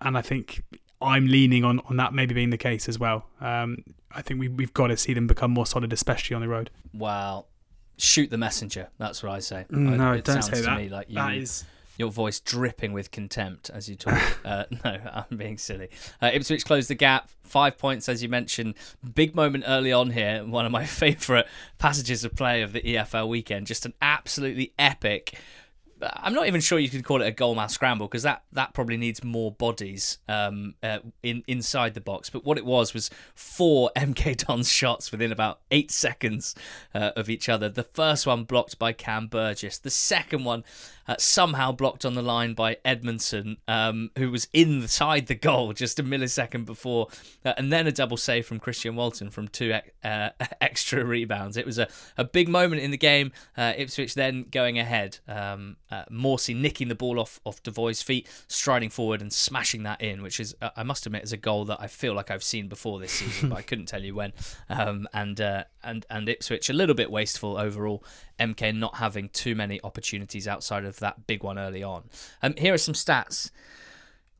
and 0.00 0.16
I 0.16 0.22
think 0.22 0.62
I'm 1.02 1.26
leaning 1.26 1.62
on, 1.62 1.80
on 1.80 1.98
that 1.98 2.14
maybe 2.14 2.34
being 2.34 2.48
the 2.48 2.56
case 2.56 2.88
as 2.88 2.98
well. 2.98 3.26
Um, 3.38 3.84
I 4.10 4.22
think 4.22 4.40
we, 4.40 4.48
we've 4.48 4.72
got 4.72 4.86
to 4.86 4.96
see 4.96 5.12
them 5.12 5.26
become 5.26 5.50
more 5.50 5.66
solid, 5.66 5.92
especially 5.92 6.34
on 6.34 6.40
the 6.40 6.48
road. 6.48 6.70
Well, 6.94 7.48
shoot 7.98 8.30
the 8.30 8.38
messenger. 8.38 8.88
That's 8.96 9.22
what 9.22 9.32
I 9.32 9.40
say. 9.40 9.66
Mm, 9.70 9.98
no, 9.98 10.12
it 10.12 10.24
don't 10.24 10.40
say 10.42 10.62
that. 10.62 10.78
Me 10.78 10.88
like 10.88 11.10
you, 11.10 11.16
that 11.16 11.34
is 11.34 11.66
your 11.98 12.10
voice 12.10 12.40
dripping 12.40 12.92
with 12.92 13.10
contempt 13.10 13.68
as 13.68 13.88
you 13.88 13.96
talk. 13.96 14.38
uh, 14.44 14.64
no, 14.84 14.98
I'm 15.30 15.36
being 15.36 15.58
silly. 15.58 15.90
Uh, 16.22 16.30
Ipswich 16.32 16.64
closed 16.64 16.88
the 16.88 16.94
gap, 16.94 17.28
five 17.42 17.76
points 17.76 18.08
as 18.08 18.22
you 18.22 18.30
mentioned. 18.30 18.74
Big 19.14 19.34
moment 19.34 19.64
early 19.66 19.92
on 19.92 20.10
here. 20.10 20.44
One 20.46 20.64
of 20.64 20.72
my 20.72 20.86
favourite 20.86 21.46
passages 21.76 22.24
of 22.24 22.34
play 22.34 22.62
of 22.62 22.72
the 22.72 22.80
EFL 22.80 23.28
weekend. 23.28 23.66
Just 23.66 23.84
an 23.84 23.92
absolutely 24.00 24.72
epic 24.78 25.38
I'm 26.00 26.34
not 26.34 26.46
even 26.46 26.60
sure 26.60 26.78
you 26.78 26.88
could 26.88 27.04
call 27.04 27.22
it 27.22 27.28
a 27.28 27.32
goalmouth 27.32 27.70
scramble 27.70 28.06
because 28.06 28.22
that, 28.22 28.44
that 28.52 28.74
probably 28.74 28.96
needs 28.96 29.24
more 29.24 29.50
bodies 29.50 30.18
um, 30.28 30.74
uh, 30.82 30.98
in 31.22 31.42
inside 31.46 31.94
the 31.94 32.00
box. 32.00 32.30
But 32.30 32.44
what 32.44 32.58
it 32.58 32.64
was 32.64 32.94
was 32.94 33.10
four 33.34 33.90
MK 33.96 34.46
Dons 34.46 34.70
shots 34.70 35.10
within 35.10 35.32
about 35.32 35.60
eight 35.70 35.90
seconds 35.90 36.54
uh, 36.94 37.12
of 37.16 37.28
each 37.28 37.48
other. 37.48 37.68
The 37.68 37.82
first 37.82 38.26
one 38.26 38.44
blocked 38.44 38.78
by 38.78 38.92
Cam 38.92 39.26
Burgess. 39.26 39.78
The 39.78 39.90
second 39.90 40.44
one 40.44 40.64
uh, 41.08 41.16
somehow 41.18 41.72
blocked 41.72 42.04
on 42.04 42.14
the 42.14 42.22
line 42.22 42.54
by 42.54 42.76
Edmundson, 42.84 43.56
um, 43.66 44.10
who 44.18 44.30
was 44.30 44.46
inside 44.52 45.26
the 45.26 45.34
goal 45.34 45.72
just 45.72 45.98
a 45.98 46.02
millisecond 46.02 46.66
before, 46.66 47.08
uh, 47.44 47.54
and 47.56 47.72
then 47.72 47.86
a 47.86 47.92
double 47.92 48.16
save 48.16 48.46
from 48.46 48.60
Christian 48.60 48.94
Walton 48.94 49.30
from 49.30 49.48
two 49.48 49.74
uh, 50.04 50.30
extra 50.60 51.04
rebounds. 51.04 51.56
It 51.56 51.66
was 51.66 51.78
a, 51.78 51.88
a 52.16 52.24
big 52.24 52.48
moment 52.48 52.82
in 52.82 52.90
the 52.90 52.98
game. 52.98 53.32
Uh, 53.56 53.72
Ipswich 53.76 54.14
then 54.14 54.46
going 54.50 54.78
ahead. 54.78 55.18
Um, 55.26 55.76
uh, 55.90 56.04
Morsy 56.10 56.54
nicking 56.54 56.88
the 56.88 56.94
ball 56.94 57.18
off 57.18 57.40
off 57.44 57.62
Devoy's 57.62 58.02
feet, 58.02 58.28
striding 58.46 58.90
forward 58.90 59.22
and 59.22 59.32
smashing 59.32 59.84
that 59.84 60.00
in, 60.02 60.22
which 60.22 60.38
is 60.38 60.54
uh, 60.60 60.70
I 60.76 60.82
must 60.82 61.06
admit 61.06 61.24
is 61.24 61.32
a 61.32 61.38
goal 61.38 61.64
that 61.66 61.78
I 61.80 61.86
feel 61.86 62.14
like 62.14 62.30
I've 62.30 62.44
seen 62.44 62.68
before 62.68 63.00
this 63.00 63.12
season, 63.12 63.48
but 63.48 63.58
I 63.58 63.62
couldn't 63.68 63.86
tell 63.86 64.04
you 64.04 64.14
when. 64.14 64.32
Um, 64.68 65.08
and 65.14 65.40
and 65.82 66.06
and 66.10 66.28
Ipswich 66.28 66.70
a 66.70 66.72
little 66.72 66.94
bit 66.94 67.10
wasteful 67.10 67.56
overall. 67.56 68.04
MK 68.38 68.74
not 68.76 68.96
having 68.96 69.28
too 69.30 69.54
many 69.54 69.80
opportunities 69.82 70.46
outside 70.46 70.84
of 70.84 70.98
that 71.00 71.26
big 71.26 71.42
one 71.42 71.58
early 71.58 71.82
on. 71.82 72.04
Um, 72.42 72.54
here 72.56 72.74
are 72.74 72.78
some 72.78 72.94
stats. 72.94 73.50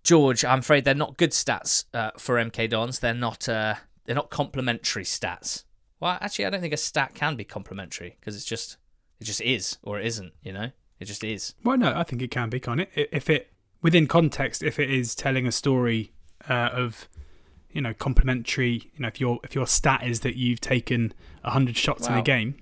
George, 0.02 0.44
I'm 0.44 0.60
afraid 0.60 0.84
they're 0.84 0.94
not 0.94 1.16
good 1.16 1.32
stats 1.32 1.84
uh, 1.92 2.12
for 2.16 2.36
MK 2.36 2.70
Dons. 2.70 3.00
They're 3.00 3.14
not 3.14 3.48
uh, 3.48 3.74
they're 4.04 4.14
not 4.14 4.30
complimentary 4.30 5.04
stats. 5.04 5.64
Well, 6.00 6.18
actually, 6.20 6.46
I 6.46 6.50
don't 6.50 6.60
think 6.60 6.72
a 6.72 6.78
stat 6.78 7.14
can 7.14 7.36
be 7.36 7.44
complimentary 7.44 8.16
because 8.18 8.36
it's 8.36 8.44
just 8.44 8.76
it 9.20 9.24
just 9.24 9.40
is 9.40 9.78
or 9.82 9.98
it 9.98 10.06
isn't. 10.06 10.32
You 10.42 10.52
know, 10.52 10.70
it 11.00 11.04
just 11.04 11.24
is. 11.24 11.54
Well, 11.64 11.76
no, 11.76 11.92
I 11.94 12.04
think 12.04 12.22
it 12.22 12.30
can 12.30 12.48
be, 12.48 12.60
can't 12.60 12.80
it? 12.80 12.90
If 12.94 13.28
it 13.28 13.52
within 13.82 14.06
context, 14.06 14.62
if 14.62 14.78
it 14.78 14.90
is 14.90 15.14
telling 15.14 15.46
a 15.46 15.52
story 15.52 16.12
uh, 16.48 16.70
of 16.72 17.08
you 17.72 17.80
know 17.80 17.94
complementary, 17.94 18.90
you 18.94 19.00
know, 19.00 19.08
if 19.08 19.20
your 19.20 19.40
if 19.44 19.54
your 19.54 19.66
stat 19.66 20.02
is 20.04 20.20
that 20.20 20.36
you've 20.36 20.60
taken 20.60 21.12
hundred 21.44 21.76
shots 21.76 22.08
in 22.08 22.14
a 22.14 22.22
game, 22.22 22.56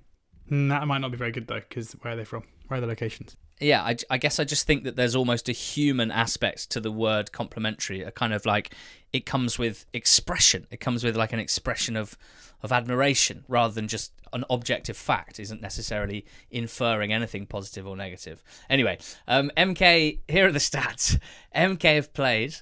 mm, 0.50 0.68
that 0.68 0.86
might 0.86 0.98
not 0.98 1.10
be 1.10 1.16
very 1.16 1.32
good 1.32 1.46
though. 1.46 1.60
Because 1.60 1.92
where 1.92 2.14
are 2.14 2.16
they 2.16 2.24
from? 2.24 2.44
Where 2.68 2.78
are 2.78 2.80
the 2.80 2.86
locations? 2.86 3.36
yeah, 3.60 3.82
I, 3.82 3.96
I 4.10 4.18
guess 4.18 4.38
I 4.38 4.44
just 4.44 4.66
think 4.66 4.84
that 4.84 4.96
there's 4.96 5.16
almost 5.16 5.48
a 5.48 5.52
human 5.52 6.10
aspect 6.10 6.70
to 6.70 6.80
the 6.80 6.92
word 6.92 7.32
complimentary. 7.32 8.02
A 8.02 8.10
kind 8.10 8.34
of 8.34 8.44
like 8.44 8.74
it 9.12 9.24
comes 9.24 9.58
with 9.58 9.86
expression. 9.94 10.66
It 10.70 10.78
comes 10.78 11.02
with 11.02 11.16
like 11.16 11.32
an 11.32 11.38
expression 11.38 11.96
of 11.96 12.18
of 12.62 12.72
admiration 12.72 13.44
rather 13.48 13.72
than 13.72 13.88
just 13.88 14.12
an 14.32 14.44
objective 14.50 14.96
fact. 14.96 15.40
Isn't 15.40 15.62
necessarily 15.62 16.26
inferring 16.50 17.12
anything 17.12 17.46
positive 17.46 17.86
or 17.86 17.96
negative. 17.96 18.42
Anyway, 18.68 18.98
um, 19.26 19.50
MK. 19.56 20.18
Here 20.28 20.48
are 20.48 20.52
the 20.52 20.58
stats. 20.58 21.18
MK 21.54 21.94
have 21.94 22.12
played. 22.12 22.56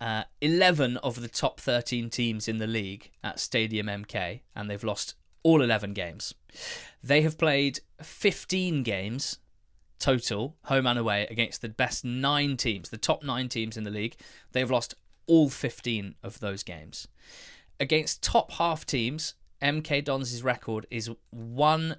Uh, 0.00 0.24
11 0.40 0.96
of 0.98 1.20
the 1.20 1.28
top 1.28 1.60
13 1.60 2.08
teams 2.08 2.48
in 2.48 2.58
the 2.58 2.66
league 2.66 3.10
at 3.22 3.38
Stadium 3.38 3.86
MK, 3.86 4.40
and 4.56 4.70
they've 4.70 4.84
lost 4.84 5.14
all 5.42 5.62
11 5.62 5.92
games. 5.92 6.34
They 7.02 7.22
have 7.22 7.36
played 7.36 7.80
15 8.02 8.82
games 8.82 9.38
total, 10.00 10.56
home 10.64 10.86
and 10.86 10.98
away, 10.98 11.26
against 11.30 11.62
the 11.62 11.68
best 11.68 12.04
nine 12.04 12.56
teams, 12.56 12.88
the 12.88 12.96
top 12.96 13.22
nine 13.22 13.48
teams 13.48 13.76
in 13.76 13.84
the 13.84 13.90
league. 13.90 14.16
They've 14.52 14.70
lost 14.70 14.94
all 15.26 15.48
15 15.48 16.16
of 16.22 16.40
those 16.40 16.64
games. 16.64 17.06
Against 17.78 18.22
top 18.22 18.52
half 18.52 18.84
teams, 18.84 19.34
MK 19.62 20.04
Dons' 20.04 20.42
record 20.42 20.86
is 20.90 21.10
1 21.30 21.96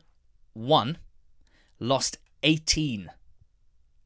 1, 0.54 0.98
lost 1.80 2.18
18. 2.44 3.12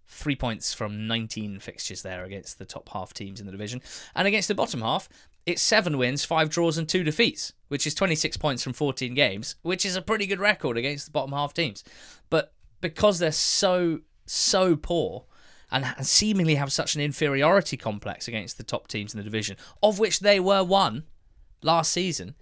Three 0.08 0.36
points 0.36 0.74
from 0.74 1.08
19 1.08 1.60
fixtures 1.60 2.02
there 2.02 2.24
against 2.24 2.60
the 2.60 2.66
top 2.66 2.90
half 2.90 3.14
teams 3.14 3.40
in 3.40 3.46
the 3.46 3.52
division. 3.52 3.82
And 4.16 4.28
against 4.28 4.48
the 4.48 4.56
bottom 4.56 4.82
half, 4.82 5.10
it's 5.46 5.62
seven 5.62 5.98
wins, 5.98 6.26
five 6.26 6.50
draws, 6.50 6.78
and 6.78 6.88
two 6.88 7.04
defeats, 7.04 7.54
which 7.68 7.86
is 7.86 7.94
26 7.94 8.38
points 8.38 8.64
from 8.64 8.74
14 8.74 9.14
games, 9.14 9.56
which 9.62 9.86
is 9.86 9.96
a 9.96 10.02
pretty 10.02 10.26
good 10.26 10.40
record 10.40 10.78
against 10.78 11.06
the 11.06 11.12
bottom 11.12 11.32
half 11.32 11.54
teams. 11.54 11.84
But 12.30 12.54
because 12.82 13.20
they're 13.20 13.32
so, 13.32 14.02
so 14.26 14.76
poor 14.76 15.26
and 15.72 15.86
seemingly 16.06 16.56
have 16.56 16.72
such 16.72 16.96
an 16.96 17.02
inferiority 17.02 17.78
complex 17.78 18.28
against 18.28 18.58
the 18.58 18.64
top 18.64 18.88
teams 18.88 19.14
in 19.14 19.18
the 19.18 19.24
division, 19.24 19.58
of 19.84 20.00
which 20.00 20.20
they 20.20 20.40
were 20.40 20.64
one 20.64 21.04
last 21.62 21.92
season, 21.92 22.36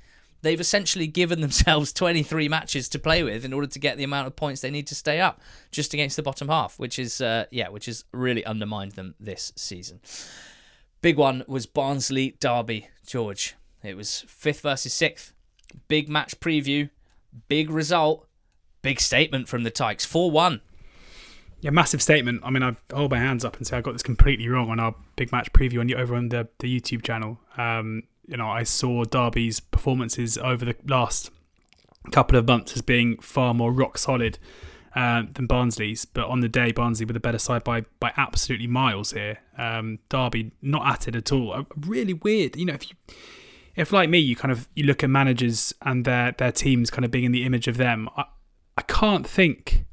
they've 0.43 0.59
essentially 0.59 1.07
given 1.07 1.41
themselves 1.41 1.91
23 1.91 2.47
matches 2.47 2.87
to 2.89 2.99
play 2.99 3.23
with 3.23 3.43
in 3.43 3.51
order 3.51 3.67
to 3.67 3.79
get 3.79 3.97
the 3.97 4.03
amount 4.03 4.27
of 4.27 4.35
points 4.35 4.61
they 4.61 4.69
need 4.69 4.85
to 4.87 4.95
stay 4.95 5.19
up 5.19 5.41
just 5.71 5.93
against 5.93 6.15
the 6.15 6.21
bottom 6.21 6.49
half, 6.49 6.77
which 6.77 6.99
is 6.99 7.19
uh, 7.19 7.45
yeah, 7.49 7.69
which 7.69 7.87
has 7.87 8.05
really 8.11 8.45
undermined 8.45 8.91
them 8.91 9.15
this 9.19 9.51
season. 9.55 9.99
Big 11.01 11.17
one 11.17 11.43
was 11.47 11.65
Barnsley 11.65 12.37
Derby, 12.39 12.87
George. 13.05 13.55
It 13.81 13.97
was 13.97 14.21
fifth 14.27 14.61
versus 14.61 14.93
sixth. 14.93 15.33
Big 15.87 16.07
match 16.07 16.39
preview, 16.39 16.89
big 17.47 17.69
result, 17.69 18.27
big 18.81 19.01
statement 19.01 19.47
from 19.47 19.63
the 19.63 19.71
Tykes. 19.71 20.05
4 20.05 20.29
1. 20.29 20.61
Yeah, 21.61 21.71
massive 21.71 22.01
statement. 22.01 22.41
I 22.43 22.51
mean, 22.51 22.61
I 22.61 22.75
hold 22.93 23.11
my 23.11 23.17
hands 23.17 23.43
up 23.43 23.57
and 23.57 23.65
say 23.65 23.77
I 23.77 23.81
got 23.81 23.93
this 23.93 24.03
completely 24.03 24.47
wrong 24.49 24.69
on 24.69 24.79
our 24.79 24.93
big 25.15 25.31
match 25.31 25.51
preview 25.53 25.79
on 25.79 25.93
over 25.93 26.13
on 26.13 26.29
the, 26.29 26.49
the 26.59 26.79
YouTube 26.79 27.03
channel. 27.03 27.39
Um, 27.57 28.03
you 28.27 28.37
know, 28.37 28.49
I 28.49 28.63
saw 28.63 29.03
Derby's 29.03 29.59
performances 29.59 30.37
over 30.37 30.65
the 30.65 30.75
last 30.87 31.29
couple 32.11 32.37
of 32.37 32.47
months 32.47 32.73
as 32.73 32.81
being 32.81 33.17
far 33.19 33.53
more 33.53 33.71
rock 33.71 33.97
solid 33.97 34.37
uh, 34.95 35.23
than 35.33 35.47
Barnsley's, 35.47 36.05
but 36.05 36.27
on 36.27 36.41
the 36.41 36.49
day, 36.49 36.71
Barnsley 36.71 37.05
were 37.05 37.13
the 37.13 37.19
better 37.19 37.39
side 37.39 37.63
by 37.63 37.81
by 37.99 38.13
absolutely 38.15 38.67
miles 38.67 39.11
here. 39.11 39.39
Um, 39.57 39.99
Derby 40.09 40.51
not 40.61 40.85
at 40.85 41.07
it 41.07 41.15
at 41.15 41.31
all. 41.31 41.65
Really 41.75 42.13
weird. 42.13 42.55
You 42.55 42.65
know, 42.65 42.73
if 42.73 42.89
you 42.89 42.95
if 43.75 43.91
like 43.91 44.09
me, 44.09 44.19
you 44.19 44.35
kind 44.35 44.51
of 44.51 44.67
you 44.75 44.83
look 44.83 45.03
at 45.03 45.09
managers 45.09 45.73
and 45.81 46.05
their 46.05 46.33
their 46.33 46.51
teams 46.51 46.91
kind 46.91 47.05
of 47.05 47.11
being 47.11 47.25
in 47.25 47.31
the 47.31 47.43
image 47.43 47.67
of 47.67 47.77
them. 47.77 48.07
I, 48.15 48.25
I 48.77 48.81
can't 48.83 49.27
think 49.27 49.85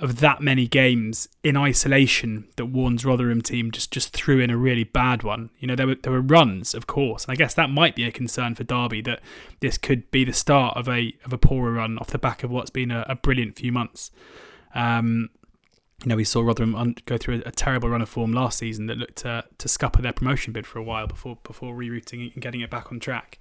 of 0.00 0.20
that 0.20 0.40
many 0.40 0.66
games 0.66 1.28
in 1.44 1.56
isolation 1.56 2.48
that 2.56 2.66
Warne's 2.66 3.04
Rotherham 3.04 3.42
team 3.42 3.70
just 3.70 3.90
just 3.90 4.12
threw 4.12 4.40
in 4.40 4.50
a 4.50 4.56
really 4.56 4.84
bad 4.84 5.22
one. 5.22 5.50
You 5.58 5.68
know, 5.68 5.76
there 5.76 5.86
were 5.86 5.94
there 5.94 6.12
were 6.12 6.20
runs, 6.20 6.74
of 6.74 6.86
course, 6.86 7.24
and 7.24 7.32
I 7.32 7.36
guess 7.36 7.54
that 7.54 7.70
might 7.70 7.94
be 7.94 8.04
a 8.04 8.10
concern 8.10 8.54
for 8.54 8.64
Derby 8.64 9.02
that 9.02 9.20
this 9.60 9.76
could 9.76 10.10
be 10.10 10.24
the 10.24 10.32
start 10.32 10.76
of 10.76 10.88
a 10.88 11.14
of 11.24 11.32
a 11.32 11.38
poorer 11.38 11.72
run 11.72 11.98
off 11.98 12.08
the 12.08 12.18
back 12.18 12.42
of 12.42 12.50
what's 12.50 12.70
been 12.70 12.90
a, 12.90 13.04
a 13.08 13.14
brilliant 13.14 13.56
few 13.56 13.72
months. 13.72 14.10
Um, 14.74 15.30
you 16.02 16.08
know, 16.08 16.16
we 16.16 16.24
saw 16.24 16.40
Rotherham 16.40 16.94
go 17.04 17.18
through 17.18 17.42
a, 17.44 17.48
a 17.48 17.52
terrible 17.52 17.90
run 17.90 18.00
of 18.00 18.08
form 18.08 18.32
last 18.32 18.58
season 18.58 18.86
that 18.86 18.96
looked 18.96 19.16
to, 19.16 19.44
to 19.58 19.68
scupper 19.68 20.00
their 20.00 20.14
promotion 20.14 20.52
bid 20.52 20.66
for 20.66 20.78
a 20.78 20.82
while 20.82 21.06
before 21.06 21.36
before 21.44 21.74
rerouting 21.74 22.32
and 22.32 22.42
getting 22.42 22.62
it 22.62 22.70
back 22.70 22.90
on 22.90 23.00
track. 23.00 23.38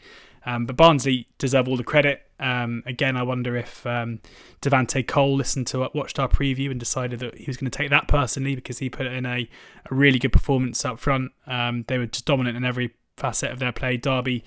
Um, 0.50 0.66
but 0.66 0.76
Barnsley 0.76 1.28
deserve 1.38 1.68
all 1.68 1.78
the 1.78 1.84
credit. 1.84 2.24
Um, 2.40 2.82
again, 2.88 3.16
I 3.16 3.22
wonder 3.22 3.56
if 3.56 3.86
um, 3.86 4.20
Devante 4.64 5.06
Cole 5.06 5.36
listened 5.36 5.68
to 5.68 5.88
watched 5.94 6.18
our 6.18 6.28
preview, 6.28 6.72
and 6.72 6.80
decided 6.80 7.20
that 7.20 7.36
he 7.36 7.46
was 7.46 7.58
going 7.58 7.70
to 7.70 7.78
take 7.78 7.92
that 7.92 8.08
personally 8.08 8.56
because 8.56 8.80
he 8.80 8.90
put 8.90 9.06
in 9.06 9.26
a, 9.28 9.48
a 9.92 9.94
really 9.94 10.18
good 10.18 10.32
performance 10.32 10.84
up 10.84 11.00
front. 11.00 11.32
Um, 11.46 11.86
they 11.88 12.00
were 12.00 12.08
just 12.08 12.26
dominant 12.26 12.58
in 12.58 12.66
every 12.66 12.96
facet 13.16 13.52
of 13.52 13.60
their 13.60 13.72
play. 13.72 13.98
Derby, 13.98 14.44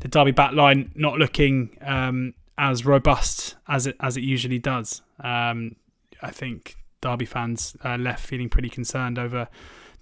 the 0.00 0.08
Derby 0.08 0.32
back 0.32 0.52
line 0.52 0.90
not 0.96 1.18
looking 1.18 1.76
um, 1.82 2.34
as 2.58 2.84
robust 2.84 3.54
as 3.68 3.86
it 3.86 3.96
as 4.00 4.16
it 4.16 4.22
usually 4.22 4.58
does. 4.58 5.02
Um, 5.20 5.76
I 6.20 6.32
think 6.32 6.76
Derby 7.00 7.26
fans 7.26 7.76
uh, 7.84 7.96
left 7.96 8.26
feeling 8.26 8.48
pretty 8.48 8.70
concerned 8.70 9.20
over 9.20 9.48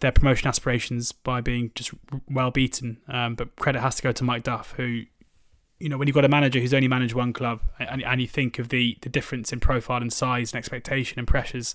their 0.02 0.12
promotion 0.12 0.48
aspirations 0.48 1.12
by 1.12 1.40
being 1.40 1.70
just 1.74 1.92
well 2.28 2.50
beaten. 2.50 2.98
Um, 3.08 3.34
but 3.34 3.56
credit 3.56 3.80
has 3.80 3.96
to 3.96 4.02
go 4.02 4.12
to 4.12 4.24
Mike 4.24 4.42
Duff, 4.42 4.74
who, 4.76 5.02
you 5.82 5.88
know, 5.88 5.98
when 5.98 6.06
you've 6.06 6.14
got 6.14 6.24
a 6.24 6.28
manager 6.28 6.60
who's 6.60 6.72
only 6.72 6.86
managed 6.86 7.14
one 7.14 7.32
club, 7.32 7.60
and, 7.80 8.04
and 8.04 8.20
you 8.20 8.28
think 8.28 8.60
of 8.60 8.68
the 8.68 8.96
the 9.02 9.08
difference 9.08 9.52
in 9.52 9.58
profile 9.58 10.00
and 10.00 10.12
size 10.12 10.52
and 10.52 10.58
expectation 10.58 11.18
and 11.18 11.26
pressures 11.26 11.74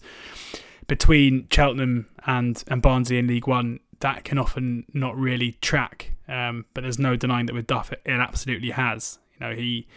between 0.87 1.47
Cheltenham 1.51 2.07
and 2.25 2.63
and 2.67 2.81
Barnsley 2.81 3.17
in 3.17 3.27
League 3.27 3.47
One, 3.47 3.81
that 3.99 4.23
can 4.23 4.37
often 4.37 4.85
not 4.93 5.17
really 5.17 5.53
track. 5.61 6.13
Um, 6.29 6.65
but 6.73 6.81
there's 6.81 6.99
no 6.99 7.17
denying 7.17 7.47
that 7.47 7.53
with 7.53 7.67
Duff, 7.67 7.91
it, 7.91 8.01
it 8.05 8.11
absolutely 8.11 8.71
has. 8.71 9.19
You 9.33 9.45
know, 9.45 9.53
he 9.53 9.87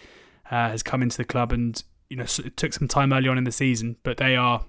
uh, 0.51 0.71
has 0.71 0.83
come 0.83 1.03
into 1.03 1.17
the 1.17 1.25
club 1.25 1.53
and 1.53 1.83
you 2.09 2.17
know 2.17 2.25
it 2.25 2.57
took 2.57 2.73
some 2.73 2.89
time 2.89 3.13
early 3.13 3.29
on 3.29 3.39
in 3.39 3.45
the 3.45 3.53
season, 3.53 3.97
but 4.03 4.17
they 4.17 4.35
are 4.35 4.65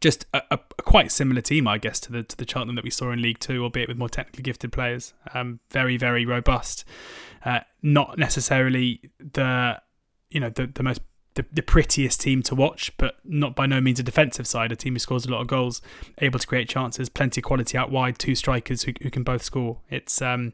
just 0.00 0.26
a, 0.34 0.42
a, 0.50 0.58
quite 0.82 1.10
similar 1.12 1.40
team, 1.40 1.66
I 1.66 1.78
guess, 1.78 2.00
to 2.00 2.12
the 2.12 2.22
to 2.22 2.36
the 2.36 2.46
Cheltenham 2.46 2.76
that 2.76 2.84
we 2.84 2.90
saw 2.90 3.10
in 3.10 3.22
League 3.22 3.38
Two, 3.38 3.62
albeit 3.62 3.88
with 3.88 3.98
more 3.98 4.08
technically 4.08 4.42
gifted 4.42 4.72
players. 4.72 5.14
Um, 5.32 5.60
very 5.70 5.96
very 5.96 6.24
robust. 6.26 6.84
Uh, 7.44 7.60
not 7.82 8.18
necessarily 8.18 9.00
the 9.18 9.80
you 10.30 10.40
know 10.40 10.50
the 10.50 10.66
the 10.66 10.82
most 10.82 11.00
the, 11.34 11.44
the 11.52 11.62
prettiest 11.62 12.20
team 12.20 12.42
to 12.42 12.54
watch, 12.54 12.96
but 12.96 13.16
not 13.24 13.56
by 13.56 13.66
no 13.66 13.80
means 13.80 13.98
a 13.98 14.02
defensive 14.02 14.46
side. 14.46 14.70
A 14.72 14.76
team 14.76 14.94
who 14.94 14.98
scores 14.98 15.26
a 15.26 15.30
lot 15.30 15.40
of 15.40 15.48
goals, 15.48 15.82
able 16.18 16.38
to 16.38 16.46
create 16.46 16.68
chances, 16.68 17.08
plenty 17.08 17.40
of 17.40 17.44
quality 17.44 17.76
out 17.76 17.90
wide, 17.90 18.18
two 18.18 18.34
strikers 18.34 18.84
who, 18.84 18.92
who 19.02 19.10
can 19.10 19.24
both 19.24 19.42
score. 19.42 19.80
It's 19.90 20.22
um 20.22 20.52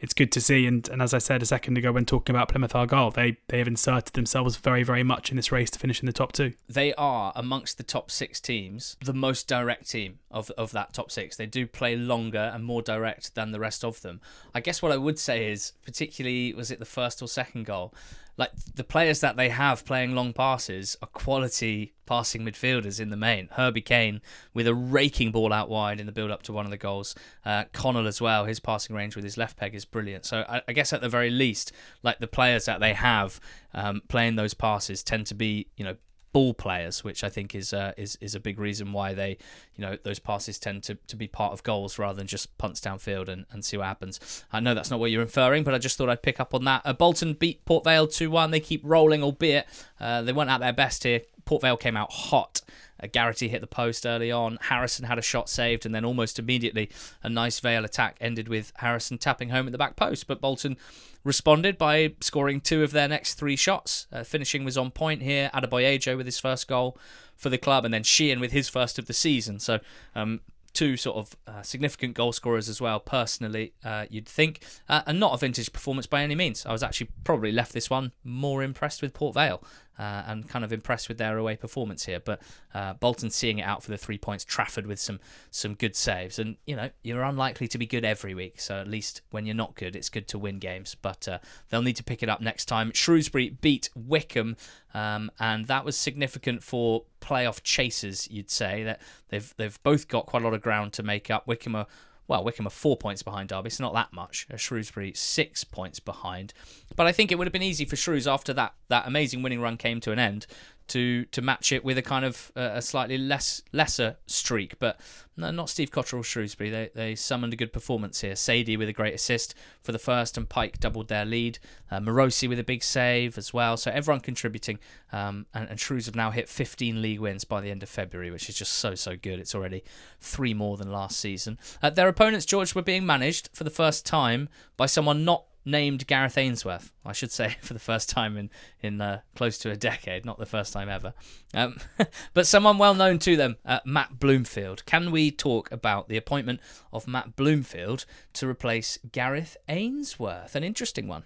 it's 0.00 0.14
good 0.14 0.32
to 0.32 0.40
see. 0.40 0.66
And, 0.66 0.88
and 0.88 1.02
as 1.02 1.12
I 1.14 1.18
said 1.18 1.42
a 1.42 1.46
second 1.46 1.78
ago 1.78 1.92
when 1.92 2.04
talking 2.04 2.34
about 2.34 2.48
Plymouth 2.48 2.74
Argyle, 2.74 3.10
they, 3.10 3.38
they 3.48 3.58
have 3.58 3.68
inserted 3.68 4.14
themselves 4.14 4.56
very, 4.56 4.82
very 4.82 5.02
much 5.02 5.30
in 5.30 5.36
this 5.36 5.52
race 5.52 5.70
to 5.70 5.78
finish 5.78 6.00
in 6.00 6.06
the 6.06 6.12
top 6.12 6.32
two. 6.32 6.52
They 6.68 6.94
are 6.94 7.32
amongst 7.34 7.78
the 7.78 7.84
top 7.84 8.10
six 8.10 8.40
teams, 8.40 8.96
the 9.04 9.12
most 9.12 9.48
direct 9.48 9.88
team 9.90 10.18
of 10.30 10.50
of 10.52 10.72
that 10.72 10.92
top 10.92 11.10
six. 11.10 11.36
They 11.36 11.46
do 11.46 11.66
play 11.66 11.96
longer 11.96 12.50
and 12.54 12.64
more 12.64 12.82
direct 12.82 13.34
than 13.34 13.52
the 13.52 13.60
rest 13.60 13.84
of 13.84 14.02
them. 14.02 14.20
I 14.54 14.60
guess 14.60 14.82
what 14.82 14.92
I 14.92 14.96
would 14.96 15.18
say 15.18 15.50
is, 15.50 15.72
particularly 15.84 16.52
was 16.54 16.70
it 16.70 16.78
the 16.78 16.84
first 16.84 17.22
or 17.22 17.28
second 17.28 17.66
goal, 17.66 17.94
like 18.38 18.52
the 18.74 18.84
players 18.84 19.20
that 19.20 19.36
they 19.36 19.48
have 19.48 19.84
playing 19.84 20.14
long 20.14 20.32
passes 20.32 20.96
are 21.02 21.08
quality 21.08 21.92
passing 22.06 22.42
midfielders 22.42 23.00
in 23.00 23.10
the 23.10 23.16
main. 23.16 23.48
Herbie 23.52 23.82
Kane 23.82 24.22
with 24.54 24.66
a 24.66 24.74
raking 24.74 25.32
ball 25.32 25.52
out 25.52 25.68
wide 25.68 26.00
in 26.00 26.06
the 26.06 26.12
build 26.12 26.30
up 26.30 26.42
to 26.44 26.52
one 26.52 26.64
of 26.64 26.70
the 26.70 26.78
goals. 26.78 27.16
Uh, 27.44 27.64
Connell 27.72 28.06
as 28.06 28.20
well, 28.20 28.44
his 28.44 28.60
passing 28.60 28.94
range 28.94 29.16
with 29.16 29.24
his 29.24 29.36
left 29.36 29.58
peg 29.58 29.74
is 29.74 29.84
brilliant. 29.84 30.24
So 30.24 30.44
I, 30.48 30.62
I 30.68 30.72
guess 30.72 30.92
at 30.92 31.00
the 31.00 31.08
very 31.08 31.30
least, 31.30 31.72
like 32.02 32.20
the 32.20 32.28
players 32.28 32.64
that 32.66 32.78
they 32.80 32.94
have 32.94 33.40
um, 33.74 34.02
playing 34.08 34.36
those 34.36 34.54
passes 34.54 35.02
tend 35.02 35.26
to 35.26 35.34
be, 35.34 35.66
you 35.76 35.84
know, 35.84 35.96
ball 36.32 36.54
players, 36.54 37.02
which 37.02 37.24
I 37.24 37.28
think 37.28 37.54
is 37.54 37.72
uh, 37.72 37.92
is 37.96 38.16
is 38.20 38.34
a 38.34 38.40
big 38.40 38.58
reason 38.58 38.92
why 38.92 39.14
they, 39.14 39.38
you 39.74 39.84
know, 39.84 39.96
those 40.02 40.18
passes 40.18 40.58
tend 40.58 40.82
to, 40.84 40.94
to 40.94 41.16
be 41.16 41.26
part 41.26 41.52
of 41.52 41.62
goals 41.62 41.98
rather 41.98 42.16
than 42.16 42.26
just 42.26 42.56
punts 42.58 42.80
downfield 42.80 43.28
and, 43.28 43.46
and 43.50 43.64
see 43.64 43.76
what 43.76 43.86
happens. 43.86 44.44
I 44.52 44.60
know 44.60 44.74
that's 44.74 44.90
not 44.90 45.00
what 45.00 45.10
you're 45.10 45.22
inferring, 45.22 45.64
but 45.64 45.74
I 45.74 45.78
just 45.78 45.98
thought 45.98 46.08
I'd 46.08 46.22
pick 46.22 46.40
up 46.40 46.54
on 46.54 46.64
that. 46.64 46.82
Uh, 46.84 46.92
Bolton 46.92 47.34
beat 47.34 47.64
Port 47.64 47.84
Vale 47.84 48.06
2 48.06 48.30
1. 48.30 48.50
They 48.50 48.60
keep 48.60 48.82
rolling, 48.84 49.22
albeit 49.22 49.66
uh, 50.00 50.22
they 50.22 50.32
weren't 50.32 50.50
at 50.50 50.60
their 50.60 50.72
best 50.72 51.04
here. 51.04 51.22
Port 51.44 51.62
Vale 51.62 51.76
came 51.76 51.96
out 51.96 52.12
hot. 52.12 52.60
Uh, 53.02 53.06
Garrity 53.10 53.48
hit 53.48 53.60
the 53.60 53.66
post 53.66 54.06
early 54.06 54.30
on. 54.30 54.58
Harrison 54.62 55.06
had 55.06 55.18
a 55.18 55.22
shot 55.22 55.48
saved, 55.48 55.86
and 55.86 55.94
then 55.94 56.04
almost 56.04 56.38
immediately 56.38 56.90
a 57.22 57.28
nice 57.28 57.60
Vale 57.60 57.84
attack 57.84 58.16
ended 58.20 58.48
with 58.48 58.72
Harrison 58.76 59.18
tapping 59.18 59.50
home 59.50 59.66
at 59.66 59.72
the 59.72 59.78
back 59.78 59.96
post. 59.96 60.26
But 60.26 60.40
Bolton 60.40 60.76
responded 61.24 61.78
by 61.78 62.14
scoring 62.20 62.60
two 62.60 62.82
of 62.82 62.92
their 62.92 63.08
next 63.08 63.34
three 63.34 63.56
shots. 63.56 64.06
Uh, 64.12 64.24
finishing 64.24 64.64
was 64.64 64.78
on 64.78 64.90
point 64.90 65.22
here. 65.22 65.50
Adeboyejo 65.54 66.16
with 66.16 66.26
his 66.26 66.40
first 66.40 66.68
goal 66.68 66.96
for 67.36 67.50
the 67.50 67.58
club, 67.58 67.84
and 67.84 67.92
then 67.92 68.02
Sheehan 68.02 68.40
with 68.40 68.52
his 68.52 68.68
first 68.68 68.98
of 68.98 69.06
the 69.06 69.12
season. 69.12 69.58
So 69.58 69.80
um, 70.14 70.40
two 70.72 70.96
sort 70.96 71.16
of 71.16 71.36
uh, 71.46 71.62
significant 71.62 72.14
goal 72.14 72.32
scorers 72.32 72.68
as 72.68 72.80
well, 72.80 73.00
personally, 73.00 73.72
uh, 73.84 74.06
you'd 74.10 74.28
think. 74.28 74.64
Uh, 74.88 75.02
and 75.06 75.18
not 75.18 75.34
a 75.34 75.36
vintage 75.36 75.72
performance 75.72 76.06
by 76.06 76.22
any 76.22 76.34
means. 76.34 76.64
I 76.66 76.72
was 76.72 76.82
actually 76.82 77.10
probably 77.24 77.52
left 77.52 77.72
this 77.72 77.90
one 77.90 78.12
more 78.24 78.62
impressed 78.62 79.02
with 79.02 79.12
Port 79.14 79.34
Vale 79.34 79.62
uh, 79.98 80.22
and 80.26 80.48
kind 80.48 80.64
of 80.64 80.72
impressed 80.72 81.08
with 81.08 81.18
their 81.18 81.36
away 81.38 81.56
performance 81.56 82.06
here. 82.06 82.20
But 82.20 82.40
uh, 82.74 82.94
Bolton 82.94 83.30
seeing 83.30 83.58
it 83.58 83.62
out 83.62 83.82
for 83.82 83.90
the 83.90 83.98
three 83.98 84.18
points, 84.18 84.44
Trafford 84.44 84.86
with 84.86 84.98
some 84.98 85.20
some 85.50 85.74
good 85.74 85.96
saves, 85.96 86.38
and 86.38 86.56
you 86.66 86.76
know 86.76 86.90
you're 87.02 87.22
unlikely 87.22 87.68
to 87.68 87.78
be 87.78 87.86
good 87.86 88.04
every 88.04 88.34
week. 88.34 88.60
So 88.60 88.76
at 88.76 88.88
least 88.88 89.22
when 89.30 89.46
you're 89.46 89.54
not 89.54 89.74
good, 89.74 89.96
it's 89.96 90.08
good 90.08 90.28
to 90.28 90.38
win 90.38 90.58
games. 90.58 90.96
But 91.00 91.26
uh, 91.26 91.38
they'll 91.68 91.82
need 91.82 91.96
to 91.96 92.04
pick 92.04 92.22
it 92.22 92.28
up 92.28 92.40
next 92.40 92.66
time. 92.66 92.92
Shrewsbury 92.94 93.50
beat 93.50 93.90
Wycombe, 93.94 94.56
um, 94.94 95.30
and 95.38 95.66
that 95.66 95.84
was 95.84 95.96
significant 95.96 96.62
for 96.62 97.04
playoff 97.20 97.62
chasers. 97.62 98.30
You'd 98.30 98.50
say 98.50 98.84
that 98.84 99.00
they've 99.28 99.52
they've 99.56 99.82
both 99.82 100.08
got 100.08 100.26
quite 100.26 100.42
a 100.42 100.44
lot 100.44 100.54
of 100.54 100.62
ground 100.62 100.92
to 100.94 101.02
make 101.02 101.30
up. 101.30 101.46
Wycombe 101.46 101.76
are 101.76 101.86
well, 102.28 102.44
Wycombe 102.44 102.66
are 102.66 102.70
four 102.70 102.96
points 102.96 103.22
behind 103.22 103.48
Derby, 103.48 103.70
so 103.70 103.82
not 103.82 103.94
that 103.94 104.12
much. 104.12 104.46
Uh, 104.52 104.56
Shrewsbury 104.56 105.12
six 105.14 105.64
points 105.64 105.98
behind, 105.98 106.52
but 106.94 107.06
I 107.06 107.12
think 107.12 107.32
it 107.32 107.38
would 107.38 107.46
have 107.46 107.52
been 107.52 107.62
easy 107.62 107.86
for 107.86 107.96
Shrews 107.96 108.28
after 108.28 108.52
that 108.52 108.74
that 108.88 109.06
amazing 109.06 109.42
winning 109.42 109.60
run 109.60 109.76
came 109.76 110.00
to 110.00 110.12
an 110.12 110.18
end 110.18 110.46
to 110.88 111.24
to 111.26 111.42
match 111.42 111.72
it 111.72 111.84
with 111.84 111.98
a 111.98 112.02
kind 112.02 112.24
of 112.24 112.52
uh, 112.56 112.70
a 112.74 112.82
slightly 112.82 113.18
less 113.18 113.62
lesser 113.72 114.16
streak. 114.26 114.78
But 114.78 115.00
no, 115.36 115.50
not 115.50 115.70
Steve 115.70 115.90
Cotterill 115.90 116.24
Shrewsbury. 116.24 116.70
They 116.70 116.90
they 116.94 117.14
summoned 117.14 117.52
a 117.52 117.56
good 117.56 117.72
performance 117.72 118.20
here. 118.20 118.32
Saydee 118.32 118.76
with 118.76 118.88
a 118.88 118.92
great 118.92 119.14
assist 119.14 119.54
for 119.82 119.92
the 119.92 119.98
first, 119.98 120.36
and 120.36 120.48
Pike 120.48 120.80
doubled 120.80 121.08
their 121.08 121.24
lead. 121.24 121.58
Uh, 121.90 122.00
Maroši 122.00 122.48
with 122.48 122.58
a 122.58 122.64
big 122.64 122.82
save 122.82 123.38
as 123.38 123.54
well. 123.54 123.76
So 123.76 123.90
everyone 123.90 124.20
contributing, 124.20 124.78
um, 125.12 125.46
and, 125.54 125.68
and 125.70 125.78
Shrews 125.78 126.06
have 126.06 126.16
now 126.16 126.30
hit 126.30 126.48
15 126.48 127.00
league 127.00 127.20
wins 127.20 127.44
by 127.44 127.60
the 127.60 127.70
end 127.70 127.82
of 127.82 127.88
February, 127.88 128.30
which 128.30 128.48
is 128.48 128.56
just 128.56 128.74
so 128.74 128.94
so 128.94 129.16
good. 129.16 129.38
It's 129.38 129.54
already 129.54 129.84
three 130.20 130.54
more 130.54 130.76
than 130.76 130.90
last 130.90 131.18
season. 131.20 131.58
Uh, 131.82 131.90
their 131.90 132.08
opponents, 132.08 132.46
George, 132.46 132.74
were 132.74 132.82
being 132.82 133.06
managed 133.06 133.50
for 133.52 133.64
the 133.64 133.70
first 133.70 134.04
time 134.04 134.48
by 134.76 134.86
someone 134.86 135.24
not 135.24 135.44
named 135.68 136.06
Gareth 136.06 136.38
Ainsworth. 136.38 136.92
I 137.04 137.12
should 137.12 137.30
say 137.30 137.56
for 137.62 137.74
the 137.74 137.80
first 137.80 138.08
time 138.08 138.36
in 138.36 138.50
in 138.80 139.00
uh, 139.00 139.20
close 139.36 139.58
to 139.58 139.70
a 139.70 139.76
decade, 139.76 140.24
not 140.24 140.38
the 140.38 140.46
first 140.46 140.72
time 140.72 140.88
ever. 140.88 141.14
Um, 141.54 141.76
but 142.34 142.46
someone 142.46 142.78
well 142.78 142.94
known 142.94 143.18
to 143.20 143.36
them, 143.36 143.56
uh, 143.64 143.80
Matt 143.84 144.18
Bloomfield. 144.18 144.84
Can 144.86 145.10
we 145.10 145.30
talk 145.30 145.70
about 145.70 146.08
the 146.08 146.16
appointment 146.16 146.60
of 146.92 147.06
Matt 147.06 147.36
Bloomfield 147.36 148.04
to 148.34 148.48
replace 148.48 148.98
Gareth 149.12 149.56
Ainsworth? 149.68 150.56
An 150.56 150.64
interesting 150.64 151.06
one. 151.06 151.24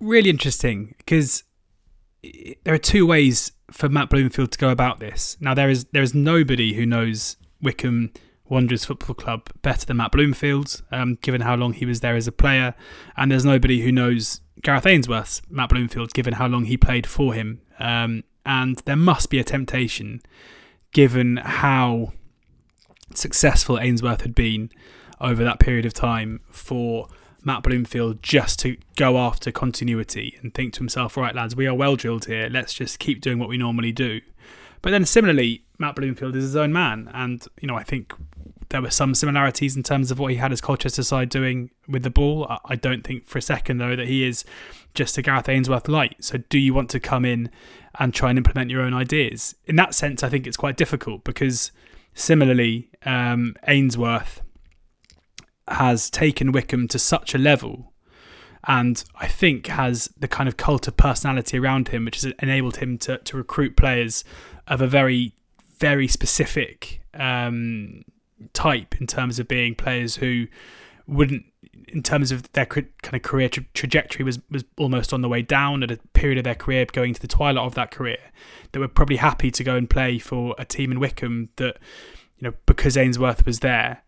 Really 0.00 0.30
interesting 0.30 0.94
because 0.98 1.44
there 2.64 2.74
are 2.74 2.78
two 2.78 3.06
ways 3.06 3.52
for 3.70 3.88
Matt 3.88 4.10
Bloomfield 4.10 4.52
to 4.52 4.58
go 4.58 4.70
about 4.70 5.00
this. 5.00 5.36
Now 5.40 5.54
there 5.54 5.68
is 5.68 5.86
there 5.86 6.02
is 6.02 6.14
nobody 6.14 6.74
who 6.74 6.86
knows 6.86 7.36
Wycombe 7.60 8.12
Wanderers 8.52 8.84
Football 8.84 9.14
Club 9.14 9.48
better 9.62 9.86
than 9.86 9.96
Matt 9.96 10.12
Bloomfield, 10.12 10.82
um, 10.92 11.16
given 11.22 11.40
how 11.40 11.56
long 11.56 11.72
he 11.72 11.86
was 11.86 12.00
there 12.00 12.16
as 12.16 12.28
a 12.28 12.32
player. 12.32 12.74
And 13.16 13.32
there's 13.32 13.46
nobody 13.46 13.80
who 13.80 13.90
knows 13.90 14.42
Gareth 14.60 14.86
Ainsworth's 14.86 15.40
Matt 15.48 15.70
Bloomfield, 15.70 16.12
given 16.12 16.34
how 16.34 16.48
long 16.48 16.66
he 16.66 16.76
played 16.76 17.06
for 17.06 17.32
him. 17.32 17.62
Um, 17.78 18.24
and 18.44 18.76
there 18.84 18.94
must 18.94 19.30
be 19.30 19.38
a 19.38 19.44
temptation, 19.44 20.20
given 20.92 21.38
how 21.38 22.12
successful 23.14 23.78
Ainsworth 23.78 24.20
had 24.20 24.34
been 24.34 24.70
over 25.18 25.42
that 25.42 25.58
period 25.58 25.86
of 25.86 25.94
time, 25.94 26.40
for 26.50 27.08
Matt 27.42 27.62
Bloomfield 27.62 28.22
just 28.22 28.58
to 28.60 28.76
go 28.96 29.16
after 29.16 29.50
continuity 29.50 30.38
and 30.42 30.52
think 30.52 30.74
to 30.74 30.80
himself, 30.80 31.16
right, 31.16 31.34
lads, 31.34 31.56
we 31.56 31.66
are 31.66 31.74
well 31.74 31.96
drilled 31.96 32.26
here. 32.26 32.50
Let's 32.50 32.74
just 32.74 32.98
keep 32.98 33.22
doing 33.22 33.38
what 33.38 33.48
we 33.48 33.56
normally 33.56 33.92
do. 33.92 34.20
But 34.82 34.90
then 34.90 35.06
similarly, 35.06 35.64
Matt 35.78 35.96
Bloomfield 35.96 36.36
is 36.36 36.44
his 36.44 36.56
own 36.56 36.72
man, 36.72 37.10
and 37.14 37.46
you 37.60 37.68
know 37.68 37.76
I 37.76 37.84
think 37.84 38.12
there 38.72 38.82
were 38.82 38.90
some 38.90 39.14
similarities 39.14 39.76
in 39.76 39.82
terms 39.82 40.10
of 40.10 40.18
what 40.18 40.32
he 40.32 40.38
had 40.38 40.50
his 40.50 40.60
Colchester 40.60 41.02
side 41.02 41.28
doing 41.28 41.70
with 41.86 42.02
the 42.02 42.10
ball. 42.10 42.50
I 42.64 42.74
don't 42.74 43.04
think 43.04 43.28
for 43.28 43.38
a 43.38 43.42
second 43.42 43.78
though 43.78 43.94
that 43.94 44.08
he 44.08 44.24
is 44.24 44.44
just 44.94 45.16
a 45.18 45.22
Gareth 45.22 45.48
Ainsworth 45.48 45.88
light. 45.88 46.16
So 46.20 46.38
do 46.38 46.58
you 46.58 46.74
want 46.74 46.90
to 46.90 47.00
come 47.00 47.24
in 47.24 47.50
and 47.98 48.12
try 48.12 48.30
and 48.30 48.38
implement 48.38 48.70
your 48.70 48.82
own 48.82 48.94
ideas? 48.94 49.54
In 49.66 49.76
that 49.76 49.94
sense, 49.94 50.22
I 50.22 50.28
think 50.28 50.46
it's 50.46 50.56
quite 50.56 50.76
difficult 50.76 51.22
because 51.22 51.70
similarly, 52.14 52.88
um, 53.04 53.54
Ainsworth 53.68 54.42
has 55.68 56.10
taken 56.10 56.50
Wycombe 56.50 56.88
to 56.88 56.98
such 56.98 57.34
a 57.34 57.38
level 57.38 57.92
and 58.64 59.04
I 59.20 59.26
think 59.26 59.66
has 59.66 60.08
the 60.18 60.28
kind 60.28 60.48
of 60.48 60.56
cult 60.56 60.88
of 60.88 60.96
personality 60.96 61.58
around 61.58 61.88
him, 61.88 62.04
which 62.04 62.22
has 62.22 62.32
enabled 62.40 62.76
him 62.76 62.96
to, 62.98 63.18
to 63.18 63.36
recruit 63.36 63.76
players 63.76 64.24
of 64.66 64.80
a 64.80 64.86
very, 64.86 65.34
very 65.78 66.06
specific 66.06 67.00
um, 67.14 68.04
type 68.52 69.00
in 69.00 69.06
terms 69.06 69.38
of 69.38 69.48
being 69.48 69.74
players 69.74 70.16
who 70.16 70.46
wouldn't 71.06 71.44
in 71.88 72.02
terms 72.02 72.32
of 72.32 72.50
their 72.52 72.64
kind 72.64 72.86
of 73.12 73.22
career 73.22 73.48
tra- 73.48 73.64
trajectory 73.74 74.24
was, 74.24 74.38
was 74.50 74.64
almost 74.78 75.12
on 75.12 75.20
the 75.20 75.28
way 75.28 75.42
down 75.42 75.82
at 75.82 75.90
a 75.90 75.96
period 76.14 76.38
of 76.38 76.44
their 76.44 76.54
career 76.54 76.86
going 76.86 77.12
to 77.12 77.20
the 77.20 77.26
twilight 77.26 77.64
of 77.64 77.74
that 77.74 77.90
career 77.90 78.18
they 78.72 78.80
were 78.80 78.88
probably 78.88 79.16
happy 79.16 79.50
to 79.50 79.62
go 79.62 79.76
and 79.76 79.88
play 79.88 80.18
for 80.18 80.54
a 80.58 80.64
team 80.64 80.90
in 80.90 80.98
Wycombe 80.98 81.50
that 81.56 81.78
you 82.38 82.48
know 82.48 82.54
because 82.66 82.96
Ainsworth 82.96 83.46
was 83.46 83.60
there. 83.60 84.02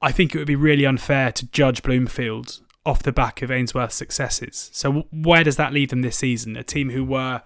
I 0.00 0.12
think 0.12 0.34
it 0.34 0.38
would 0.38 0.46
be 0.46 0.56
really 0.56 0.84
unfair 0.84 1.32
to 1.32 1.46
judge 1.46 1.82
Bloomfield 1.82 2.60
off 2.84 3.02
the 3.02 3.12
back 3.12 3.40
of 3.40 3.50
Ainsworth's 3.50 3.94
successes. 3.94 4.70
So 4.72 5.06
where 5.12 5.44
does 5.44 5.56
that 5.56 5.72
leave 5.72 5.90
them 5.90 6.02
this 6.02 6.16
season? 6.16 6.56
A 6.56 6.64
team 6.64 6.90
who 6.90 7.04
were 7.04 7.42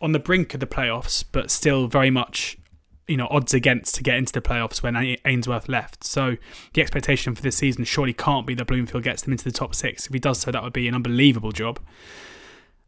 on 0.00 0.12
the 0.12 0.18
brink 0.18 0.54
of 0.54 0.60
the 0.60 0.66
playoffs 0.66 1.24
but 1.30 1.50
still 1.50 1.86
very 1.86 2.10
much 2.10 2.57
you 3.08 3.16
know 3.16 3.26
odds 3.30 3.54
against 3.54 3.94
to 3.96 4.02
get 4.02 4.16
into 4.16 4.32
the 4.32 4.40
playoffs 4.40 4.82
when 4.82 5.16
Ainsworth 5.24 5.68
left. 5.68 6.04
So 6.04 6.36
the 6.74 6.82
expectation 6.82 7.34
for 7.34 7.42
this 7.42 7.56
season 7.56 7.84
surely 7.84 8.12
can't 8.12 8.46
be 8.46 8.54
that 8.54 8.66
Bloomfield 8.66 9.02
gets 9.02 9.22
them 9.22 9.32
into 9.32 9.44
the 9.44 9.50
top 9.50 9.74
six. 9.74 10.06
If 10.06 10.12
he 10.12 10.18
does 10.18 10.38
so, 10.38 10.52
that 10.52 10.62
would 10.62 10.72
be 10.72 10.86
an 10.86 10.94
unbelievable 10.94 11.52
job. 11.52 11.80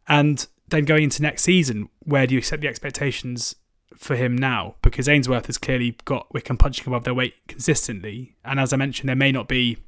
And 0.07 0.47
then 0.69 0.85
going 0.85 1.05
into 1.05 1.23
next 1.23 1.43
season, 1.43 1.89
where 2.01 2.27
do 2.27 2.35
you 2.35 2.43
set 2.43 2.61
the 2.61 2.69
expectations 2.69 3.57
for 3.97 4.17
him 4.17 4.37
now? 4.37 4.77
Because 4.83 5.09
Ainsworth 5.09 5.47
has 5.47 5.59
clearly 5.59 5.97
got 6.05 6.33
Wycombe 6.33 6.57
punching 6.57 6.87
above 6.87 7.05
their 7.05 7.15
weight 7.15 7.35
consistently, 7.49 8.37
and 8.45 8.61
as 8.61 8.73
I 8.73 8.77
mentioned, 8.77 9.09
there 9.09 9.17
may 9.17 9.33
not 9.33 9.49
be, 9.49 9.79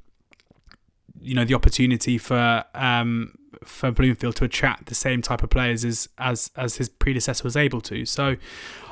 you 1.21 1.35
know, 1.35 1.45
the 1.45 1.53
opportunity 1.53 2.17
for 2.17 2.63
um, 2.73 3.35
for 3.63 3.91
Bloomfield 3.91 4.35
to 4.37 4.45
attract 4.45 4.87
the 4.87 4.95
same 4.95 5.21
type 5.21 5.43
of 5.43 5.49
players 5.49 5.85
as 5.85 6.09
as 6.17 6.51
as 6.55 6.77
his 6.77 6.89
predecessor 6.89 7.43
was 7.43 7.55
able 7.55 7.81
to. 7.81 8.05
So 8.05 8.35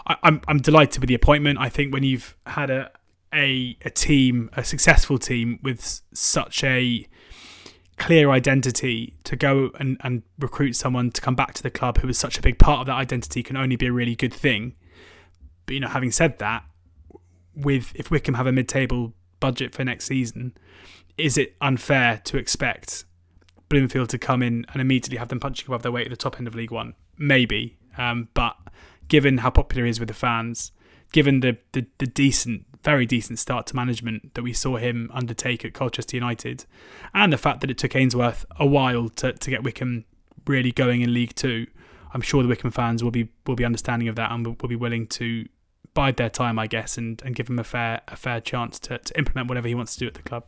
I, 0.08 0.18
I'm 0.24 0.42
I'm 0.48 0.60
delighted 0.60 1.02
with 1.02 1.08
the 1.08 1.16
appointment. 1.16 1.60
I 1.60 1.70
think 1.70 1.94
when 1.94 2.04
you've 2.04 2.36
had 2.46 2.70
a 2.70 2.92
a 3.34 3.78
a 3.84 3.90
team, 3.90 4.50
a 4.54 4.64
successful 4.64 5.18
team 5.18 5.60
with 5.64 6.02
such 6.14 6.64
a 6.64 7.08
clear 7.98 8.32
identity 8.32 9.16
to 9.24 9.36
go 9.36 9.70
and, 9.80 9.96
and 10.04 10.24
recruit 10.40 10.74
someone 10.74 11.12
to 11.12 11.22
come 11.22 11.36
back 11.36 11.54
to 11.54 11.62
the 11.62 11.70
club 11.70 12.00
who 12.00 12.08
was 12.08 12.18
such 12.18 12.40
a 12.40 12.42
big 12.42 12.58
part 12.58 12.80
of 12.80 12.88
that 12.88 12.96
identity 12.96 13.44
can 13.44 13.56
only 13.56 13.76
be 13.76 13.86
a 13.86 13.92
really 13.92 14.16
good 14.16 14.34
thing. 14.34 14.76
But 15.68 15.74
you 15.74 15.80
know, 15.82 15.88
having 15.88 16.12
said 16.12 16.40
that, 16.40 16.66
with 17.56 17.92
if 17.96 18.10
Wycombe 18.10 18.36
have 18.36 18.48
a 18.48 18.52
mid-table 18.52 19.14
budget 19.40 19.76
for 19.76 19.84
next 19.84 20.06
season, 20.06 20.58
is 21.18 21.38
it 21.38 21.56
unfair 21.62 22.20
to 22.26 22.38
expect 22.38 23.06
Bloomfield 23.70 24.10
to 24.10 24.18
come 24.18 24.42
in 24.42 24.66
and 24.74 24.82
immediately 24.82 25.18
have 25.18 25.30
them 25.30 25.40
punching 25.40 25.68
above 25.68 25.84
their 25.84 25.92
weight 25.92 26.08
at 26.08 26.10
the 26.10 26.18
top 26.18 26.38
end 26.40 26.48
of 26.48 26.56
League 26.56 26.72
One? 26.72 26.96
Maybe, 27.18 27.78
um, 27.98 28.30
but 28.34 28.58
given 29.12 29.40
how 29.40 29.50
popular 29.50 29.84
he 29.84 29.90
is 29.90 30.00
with 30.00 30.08
the 30.08 30.14
fans, 30.14 30.72
given 31.12 31.42
the, 31.42 31.58
the, 31.74 31.86
the 31.98 32.08
decent, 32.08 32.66
very 32.82 33.06
decent 33.06 33.38
start 33.38 33.68
to 33.68 33.76
management 33.76 34.34
that 34.36 34.42
we 34.42 34.54
saw 34.54 34.78
him 34.78 35.10
undertake 35.14 35.66
at 35.66 35.74
Colchester 35.74 36.16
United, 36.16 36.64
and 37.14 37.34
the 37.34 37.38
fact 37.38 37.60
that 37.60 37.70
it 37.70 37.78
took 37.78 37.94
Ainsworth 37.94 38.46
a 38.58 38.66
while 38.66 39.10
to, 39.10 39.34
to 39.34 39.50
get 39.50 39.64
Wycombe 39.64 40.06
really 40.48 40.72
going 40.72 41.02
in 41.02 41.14
League 41.14 41.36
Two, 41.36 41.68
I'm 42.14 42.22
sure 42.22 42.42
the 42.42 42.48
Wycombe 42.48 42.72
fans 42.72 43.04
will 43.04 43.12
be 43.12 43.28
will 43.46 43.58
be 43.58 43.66
understanding 43.66 44.08
of 44.08 44.16
that 44.16 44.32
and 44.32 44.48
will, 44.48 44.70
be 44.70 44.78
willing 44.78 45.08
to 45.08 45.46
bide 45.94 46.16
their 46.16 46.30
time, 46.30 46.58
I 46.58 46.68
guess, 46.68 46.98
and, 46.98 47.22
and 47.26 47.36
give 47.36 47.50
him 47.50 47.60
a 47.60 47.66
fair 47.66 48.00
a 48.08 48.16
fair 48.16 48.40
chance 48.40 48.80
to, 48.80 48.98
to 48.98 49.18
implement 49.18 49.50
whatever 49.50 49.68
he 49.68 49.76
wants 49.76 49.94
to 49.96 50.00
do 50.00 50.08
at 50.08 50.14
the 50.14 50.24
club. 50.24 50.46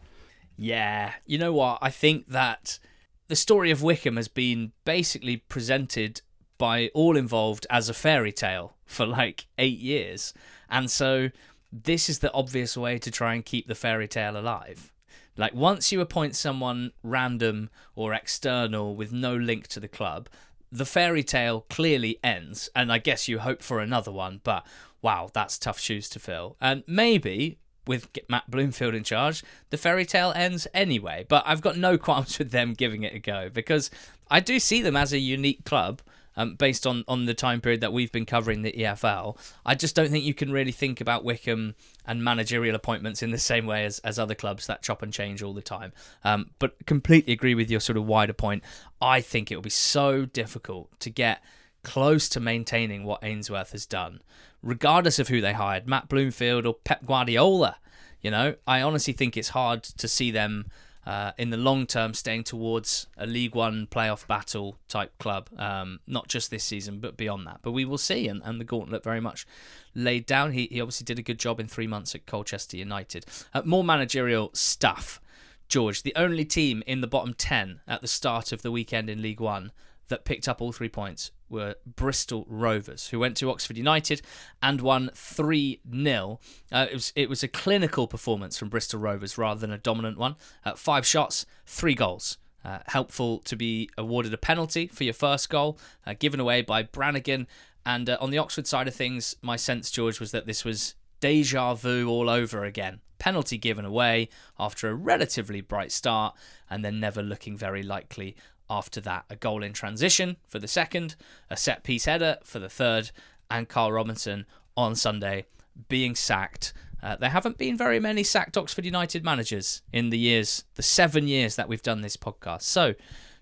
Yeah, 0.55 1.11
you 1.25 1.37
know 1.37 1.51
what? 1.51 1.79
I 1.81 1.89
think 1.89 2.27
that 2.27 2.79
the 3.27 3.35
story 3.35 3.71
of 3.71 3.83
Wycombe 3.83 4.15
has 4.15 4.29
been 4.29 4.71
basically 4.85 5.35
presented 5.35 6.21
by 6.63 6.89
all 6.93 7.17
involved 7.17 7.67
as 7.69 7.89
a 7.89 7.93
fairy 7.93 8.31
tale 8.31 8.77
for 8.85 9.05
like 9.05 9.47
eight 9.57 9.79
years. 9.79 10.33
And 10.69 10.89
so 10.89 11.29
this 11.73 12.07
is 12.07 12.19
the 12.19 12.31
obvious 12.31 12.77
way 12.77 12.97
to 12.99 13.11
try 13.11 13.33
and 13.33 13.43
keep 13.43 13.67
the 13.67 13.75
fairy 13.75 14.07
tale 14.07 14.37
alive. 14.37 14.93
Like 15.35 15.53
once 15.53 15.91
you 15.91 15.99
appoint 15.99 16.37
someone 16.37 16.93
random 17.03 17.69
or 17.95 18.13
external 18.13 18.95
with 18.95 19.11
no 19.11 19.35
link 19.35 19.67
to 19.67 19.81
the 19.81 19.89
club, 19.89 20.29
the 20.71 20.85
fairy 20.85 21.21
tale 21.21 21.65
clearly 21.69 22.17
ends, 22.23 22.69
and 22.73 22.93
I 22.93 22.97
guess 22.97 23.27
you 23.27 23.39
hope 23.39 23.61
for 23.61 23.81
another 23.81 24.13
one, 24.13 24.39
but 24.45 24.65
wow, 25.01 25.29
that's 25.33 25.57
tough 25.57 25.81
shoes 25.81 26.07
to 26.11 26.19
fill. 26.19 26.55
And 26.61 26.85
maybe 26.87 27.57
with 27.85 28.07
Matt 28.29 28.49
Bloomfield 28.49 28.95
in 28.95 29.03
charge, 29.03 29.43
the 29.69 29.77
fairy 29.77 30.05
tale 30.05 30.31
ends 30.33 30.65
anyway. 30.73 31.25
But 31.27 31.43
I've 31.45 31.59
got 31.59 31.75
no 31.75 31.97
qualms 32.07 32.39
with 32.39 32.51
them 32.51 32.71
giving 32.71 33.03
it 33.03 33.13
a 33.13 33.19
go 33.19 33.49
because 33.49 33.91
I 34.31 34.39
do 34.39 34.59
see 34.59 34.81
them 34.81 34.95
as 34.95 35.11
a 35.11 35.19
unique 35.19 35.65
club. 35.65 36.01
Um, 36.35 36.55
based 36.55 36.87
on, 36.87 37.03
on 37.07 37.25
the 37.25 37.35
time 37.35 37.61
period 37.61 37.81
that 37.81 37.93
we've 37.93 38.11
been 38.11 38.25
covering 38.25 38.63
the 38.63 38.71
EFL, 38.71 39.37
I 39.65 39.75
just 39.75 39.95
don't 39.95 40.09
think 40.09 40.25
you 40.25 40.33
can 40.33 40.51
really 40.51 40.71
think 40.71 40.99
about 40.99 41.23
Wycombe 41.23 41.75
and 42.07 42.23
managerial 42.23 42.75
appointments 42.75 43.21
in 43.21 43.29
the 43.29 43.37
same 43.37 43.67
way 43.67 43.85
as, 43.85 43.99
as 43.99 44.17
other 44.17 44.33
clubs 44.33 44.65
that 44.65 44.81
chop 44.81 45.03
and 45.03 45.13
change 45.13 45.43
all 45.43 45.53
the 45.53 45.61
time. 45.61 45.93
Um, 46.23 46.49
but 46.57 46.85
completely 46.87 47.33
agree 47.33 47.53
with 47.53 47.69
your 47.69 47.79
sort 47.79 47.97
of 47.97 48.05
wider 48.05 48.33
point. 48.33 48.63
I 48.99 49.21
think 49.21 49.51
it 49.51 49.55
will 49.55 49.61
be 49.61 49.69
so 49.69 50.25
difficult 50.25 50.99
to 51.01 51.09
get 51.09 51.43
close 51.83 52.27
to 52.29 52.39
maintaining 52.39 53.03
what 53.03 53.23
Ainsworth 53.23 53.73
has 53.73 53.85
done 53.85 54.21
regardless 54.63 55.19
of 55.19 55.27
who 55.27 55.41
they 55.41 55.53
hired, 55.53 55.87
Matt 55.87 56.07
Bloomfield 56.07 56.65
or 56.65 56.73
Pep 56.73 57.05
Guardiola. 57.05 57.75
You 58.21 58.31
know, 58.31 58.55
I 58.65 58.81
honestly 58.81 59.13
think 59.13 59.35
it's 59.35 59.49
hard 59.49 59.83
to 59.83 60.07
see 60.07 60.31
them 60.31 60.67
uh, 61.05 61.31
in 61.37 61.49
the 61.49 61.57
long 61.57 61.85
term 61.85 62.13
staying 62.13 62.43
towards 62.43 63.07
a 63.17 63.25
League 63.25 63.55
One 63.55 63.87
playoff 63.87 64.25
battle 64.27 64.77
type 64.87 65.17
club, 65.17 65.49
um, 65.57 65.99
not 66.07 66.27
just 66.27 66.49
this 66.49 66.63
season, 66.63 66.99
but 66.99 67.17
beyond 67.17 67.45
that. 67.47 67.59
But 67.61 67.71
we 67.71 67.85
will 67.85 67.97
see, 67.97 68.27
and, 68.27 68.41
and 68.43 68.59
the 68.59 68.65
gauntlet 68.65 69.03
very 69.03 69.19
much 69.19 69.45
laid 69.93 70.25
down. 70.25 70.51
He, 70.51 70.67
he 70.71 70.81
obviously 70.81 71.05
did 71.05 71.19
a 71.19 71.23
good 71.23 71.39
job 71.39 71.59
in 71.59 71.67
three 71.67 71.87
months 71.87 72.15
at 72.15 72.25
Colchester 72.25 72.77
United. 72.77 73.25
Uh, 73.53 73.61
more 73.65 73.83
managerial 73.83 74.51
stuff. 74.53 75.19
George, 75.67 76.03
the 76.03 76.13
only 76.15 76.45
team 76.45 76.83
in 76.85 77.01
the 77.01 77.07
bottom 77.07 77.33
10 77.33 77.81
at 77.87 78.01
the 78.01 78.07
start 78.07 78.51
of 78.51 78.61
the 78.61 78.71
weekend 78.71 79.09
in 79.09 79.21
League 79.21 79.39
One 79.39 79.71
that 80.09 80.25
picked 80.25 80.47
up 80.47 80.61
all 80.61 80.71
three 80.71 80.89
points 80.89 81.31
were 81.53 81.75
Bristol 81.85 82.45
Rovers, 82.49 83.07
who 83.07 83.19
went 83.19 83.37
to 83.37 83.49
Oxford 83.49 83.77
United 83.77 84.21
and 84.61 84.81
won 84.81 85.09
3 85.13 85.79
0. 85.95 86.39
Uh, 86.71 86.87
it, 86.89 86.93
was, 86.93 87.13
it 87.15 87.29
was 87.29 87.43
a 87.43 87.47
clinical 87.47 88.07
performance 88.07 88.57
from 88.57 88.67
Bristol 88.67 88.99
Rovers 88.99 89.37
rather 89.37 89.61
than 89.61 89.71
a 89.71 89.77
dominant 89.77 90.17
one. 90.17 90.35
Uh, 90.65 90.73
five 90.73 91.05
shots, 91.05 91.45
three 91.65 91.95
goals. 91.95 92.37
Uh, 92.65 92.79
helpful 92.87 93.39
to 93.39 93.55
be 93.55 93.89
awarded 93.97 94.33
a 94.33 94.37
penalty 94.37 94.87
for 94.87 95.03
your 95.03 95.13
first 95.13 95.49
goal, 95.49 95.77
uh, 96.05 96.13
given 96.17 96.39
away 96.39 96.61
by 96.61 96.81
Brannagan. 96.81 97.45
And 97.85 98.09
uh, 98.09 98.17
on 98.19 98.31
the 98.31 98.37
Oxford 98.37 98.67
side 98.67 98.87
of 98.87 98.95
things, 98.95 99.35
my 99.41 99.55
sense, 99.55 99.91
George, 99.91 100.19
was 100.19 100.31
that 100.31 100.45
this 100.45 100.65
was 100.65 100.95
deja 101.19 101.73
vu 101.73 102.07
all 102.09 102.29
over 102.29 102.63
again. 102.63 103.01
Penalty 103.19 103.57
given 103.57 103.85
away 103.85 104.29
after 104.59 104.89
a 104.89 104.93
relatively 104.93 105.61
bright 105.61 105.91
start, 105.91 106.35
and 106.69 106.83
then 106.83 106.99
never 106.99 107.21
looking 107.21 107.55
very 107.57 107.83
likely 107.83 108.35
after 108.69 109.01
that, 109.01 109.25
a 109.29 109.35
goal 109.35 109.63
in 109.63 109.73
transition 109.73 110.37
for 110.47 110.59
the 110.59 110.67
second, 110.67 111.15
a 111.49 111.57
set 111.57 111.83
piece 111.83 112.05
header 112.05 112.37
for 112.43 112.59
the 112.59 112.69
third, 112.69 113.11
and 113.49 113.69
Karl 113.69 113.91
Robinson 113.91 114.45
on 114.75 114.95
Sunday 114.95 115.45
being 115.89 116.15
sacked. 116.15 116.73
Uh, 117.01 117.17
there 117.17 117.29
haven't 117.29 117.57
been 117.57 117.77
very 117.77 117.99
many 117.99 118.23
sacked 118.23 118.57
Oxford 118.57 118.85
United 118.85 119.23
managers 119.23 119.81
in 119.91 120.09
the 120.09 120.17
years, 120.17 120.63
the 120.75 120.83
seven 120.83 121.27
years 121.27 121.55
that 121.57 121.67
we've 121.67 121.81
done 121.81 122.01
this 122.01 122.15
podcast. 122.15 122.61
So, 122.61 122.95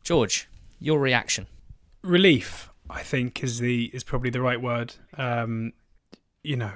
George, 0.04 0.50
your 0.80 1.00
reaction? 1.00 1.46
Relief, 2.02 2.72
I 2.90 3.04
think, 3.04 3.44
is 3.44 3.60
the 3.60 3.92
is 3.94 4.04
probably 4.04 4.32
the 4.32 4.42
right 4.42 4.60
word. 4.60 4.96
Um, 5.16 5.74
you 6.44 6.56
know, 6.56 6.72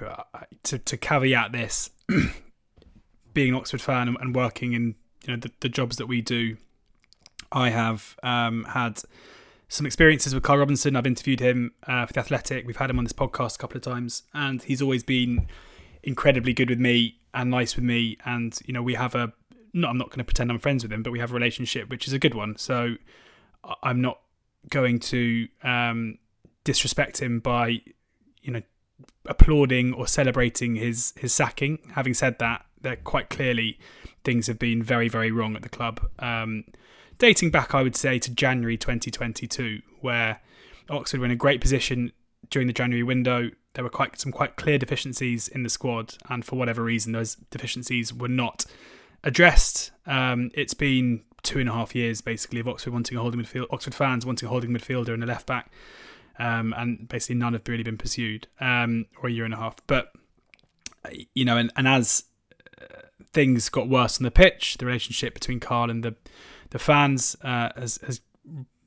to 0.64 0.78
to 0.78 0.96
caveat 0.96 1.52
this, 1.52 1.90
being 3.34 3.50
an 3.50 3.56
Oxford 3.56 3.82
fan 3.82 4.16
and, 4.20 4.36
working 4.36 4.74
in 4.74 4.96
you 5.26 5.34
know 5.34 5.38
the, 5.38 5.52
the 5.62 5.70
jobs 5.70 5.98
that 5.98 6.06
we 6.06 6.22
do 6.22 6.58
I 7.56 7.70
have 7.70 8.18
um, 8.22 8.66
had 8.66 9.02
some 9.70 9.86
experiences 9.86 10.34
with 10.34 10.44
Karl 10.44 10.60
Robinson. 10.60 10.96
I've 10.96 11.08
interviewed 11.08 11.40
him 11.40 11.72
uh, 11.88 12.06
for 12.06 12.14
The 12.14 12.20
Athletic. 12.20 12.68
We've 12.68 12.76
had 12.76 12.90
him 12.90 13.00
on 13.00 13.06
this 13.06 13.14
podcast 13.14 13.56
a 13.56 13.58
couple 13.58 13.78
of 13.78 13.84
times, 13.84 14.24
and 14.34 14.62
he's 14.62 14.82
always 14.82 15.04
been 15.04 15.48
incredibly 16.04 16.54
good 16.54 16.70
with 16.70 16.80
me 16.80 17.20
and 17.34 17.50
nice 17.50 17.78
with 17.78 17.86
me. 17.86 18.18
And, 18.26 18.60
you 18.66 18.74
know, 18.74 18.84
we 18.84 18.96
have 18.96 19.16
a, 19.16 19.34
not, 19.74 19.90
I'm 19.90 19.98
not 19.98 20.10
going 20.10 20.20
to 20.20 20.26
pretend 20.26 20.52
I'm 20.52 20.60
friends 20.60 20.84
with 20.84 20.92
him, 20.92 21.02
but 21.02 21.12
we 21.12 21.20
have 21.20 21.32
a 21.32 21.34
relationship, 21.34 21.90
which 21.90 22.08
is 22.08 22.14
a 22.14 22.20
good 22.20 22.34
one. 22.34 22.58
So 22.58 22.96
I'm 23.82 24.02
not 24.02 24.20
going 24.70 25.00
to 25.00 25.48
um, 25.64 26.18
disrespect 26.66 27.22
him 27.22 27.40
by, 27.40 27.82
you 28.42 28.52
know, 28.52 28.62
applauding 29.26 29.94
or 29.94 30.08
celebrating 30.08 30.76
his 30.76 31.14
his 31.18 31.34
sacking. 31.34 31.80
Having 31.94 32.14
said 32.16 32.40
that, 32.40 32.66
there 32.82 32.96
quite 32.98 33.30
clearly 33.30 33.80
things 34.24 34.48
have 34.48 34.60
been 34.60 34.84
very 34.84 35.10
very 35.10 35.32
wrong 35.32 35.56
at 35.56 35.64
the 35.64 35.70
club. 35.70 36.08
Um, 36.20 36.66
dating 37.18 37.52
back, 37.52 37.74
I 37.74 37.84
would 37.84 37.96
say, 37.96 38.20
to 38.20 38.34
January 38.34 38.78
2022, 38.78 39.82
where 40.02 40.42
Oxford 40.90 41.20
were 41.20 41.26
in 41.26 41.32
a 41.32 41.36
great 41.36 41.62
position 41.62 42.12
during 42.50 42.68
the 42.68 42.74
January 42.74 43.04
window. 43.04 43.52
There 43.74 43.84
were 43.84 43.90
quite 43.90 44.20
some 44.20 44.32
quite 44.32 44.56
clear 44.56 44.78
deficiencies 44.78 45.48
in 45.48 45.64
the 45.64 45.70
squad, 45.70 46.16
and 46.30 46.46
for 46.46 46.56
whatever 46.56 46.84
reason, 46.84 47.12
those 47.12 47.36
deficiencies 47.52 48.14
were 48.14 48.28
not 48.28 48.66
addressed. 49.24 49.92
Um, 50.06 50.52
it's 50.54 50.74
been 50.74 51.24
two 51.44 51.60
and 51.60 51.70
a 51.70 51.74
half 51.74 51.94
years 51.94 52.22
basically 52.22 52.60
of 52.60 52.68
Oxford 52.68 52.92
wanting 52.92 53.18
a 53.18 53.22
holding 53.22 53.42
midfield, 53.42 53.68
Oxford 53.72 53.94
fans 53.94 54.26
wanting 54.26 54.48
a 54.48 54.50
holding 54.50 54.72
midfielder 54.72 55.14
and 55.14 55.24
a 55.24 55.28
left 55.28 55.46
back, 55.46 55.72
um, 56.40 56.74
and 56.78 57.08
basically 57.08 57.36
none 57.36 57.54
have 57.54 57.68
really 57.68 57.84
been 57.84 57.98
pursued, 57.98 58.48
um, 58.60 59.06
or 59.22 59.30
a 59.30 59.32
year 59.32 59.46
and 59.46 59.54
a 59.54 59.58
half. 59.58 59.76
But 59.88 60.14
you 61.34 61.46
know, 61.46 61.58
and, 61.58 61.72
and 61.76 61.88
as 61.88 62.24
uh, 62.82 63.02
things 63.34 63.70
got 63.70 63.90
worse 63.90 64.20
on 64.20 64.24
the 64.24 64.32
pitch, 64.32 64.78
the 64.78 64.86
relationship 64.86 65.34
between 65.34 65.60
Karl 65.60 65.90
and 65.90 66.04
the 66.04 66.16
the 66.76 66.80
fans 66.80 67.38
uh, 67.42 67.70
has, 67.78 68.00
has 68.06 68.20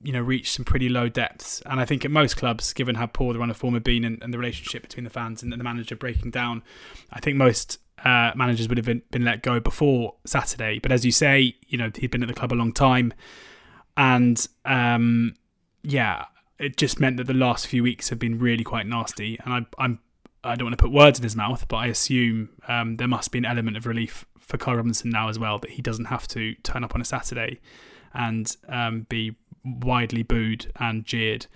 you 0.02 0.12
know 0.12 0.20
reached 0.20 0.52
some 0.52 0.62
pretty 0.62 0.90
low 0.90 1.08
depths. 1.08 1.62
And 1.64 1.80
i 1.80 1.86
think 1.86 2.04
at 2.04 2.10
most 2.10 2.36
clubs 2.36 2.74
given 2.74 2.96
how 2.96 3.06
poor 3.06 3.32
the 3.32 3.38
run 3.38 3.48
of 3.48 3.56
form 3.56 3.72
had 3.72 3.82
been 3.82 4.04
and, 4.04 4.22
and 4.22 4.32
the 4.32 4.36
relationship 4.36 4.82
between 4.82 5.04
the 5.04 5.10
fans 5.10 5.42
and 5.42 5.50
the 5.50 5.56
manager 5.56 5.96
breaking 5.96 6.30
down 6.30 6.62
i 7.12 7.18
think 7.18 7.38
most 7.38 7.78
uh, 8.04 8.30
managers 8.36 8.68
would 8.68 8.76
have 8.76 8.84
been, 8.84 9.00
been 9.10 9.24
let 9.24 9.42
go 9.42 9.58
before 9.58 10.16
saturday. 10.26 10.78
But 10.78 10.92
as 10.92 11.06
you 11.06 11.12
say 11.12 11.56
you 11.66 11.78
know 11.78 11.90
he'd 11.96 12.10
been 12.10 12.22
at 12.22 12.28
the 12.28 12.34
club 12.34 12.52
a 12.52 12.54
long 12.54 12.72
time. 12.72 13.14
And 13.96 14.46
um, 14.66 15.34
yeah 15.82 16.26
it 16.58 16.76
just 16.76 17.00
meant 17.00 17.16
that 17.16 17.26
the 17.26 17.32
last 17.32 17.66
few 17.68 17.82
weeks 17.82 18.10
have 18.10 18.18
been 18.18 18.38
really 18.38 18.64
quite 18.64 18.86
nasty. 18.86 19.38
And 19.42 19.54
I, 19.54 19.66
i'm 19.82 20.00
I 20.48 20.56
don't 20.56 20.66
want 20.66 20.78
to 20.78 20.82
put 20.82 20.92
words 20.92 21.18
in 21.18 21.22
his 21.22 21.36
mouth, 21.36 21.66
but 21.68 21.76
I 21.76 21.86
assume 21.86 22.48
um, 22.66 22.96
there 22.96 23.08
must 23.08 23.30
be 23.30 23.38
an 23.38 23.44
element 23.44 23.76
of 23.76 23.86
relief 23.86 24.24
for 24.38 24.56
Karl 24.56 24.76
Robinson 24.76 25.10
now 25.10 25.28
as 25.28 25.38
well 25.38 25.58
that 25.58 25.70
he 25.70 25.82
doesn't 25.82 26.06
have 26.06 26.26
to 26.28 26.54
turn 26.62 26.82
up 26.82 26.94
on 26.94 27.00
a 27.00 27.04
Saturday 27.04 27.60
and 28.14 28.56
um, 28.68 29.06
be 29.08 29.36
widely 29.64 30.22
booed 30.22 30.72
and 30.80 31.04
jeered 31.04 31.46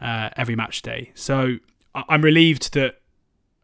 uh, 0.00 0.30
every 0.36 0.54
match 0.54 0.82
day. 0.82 1.10
So 1.14 1.56
I'm 1.94 2.22
relieved 2.22 2.74
that 2.74 3.00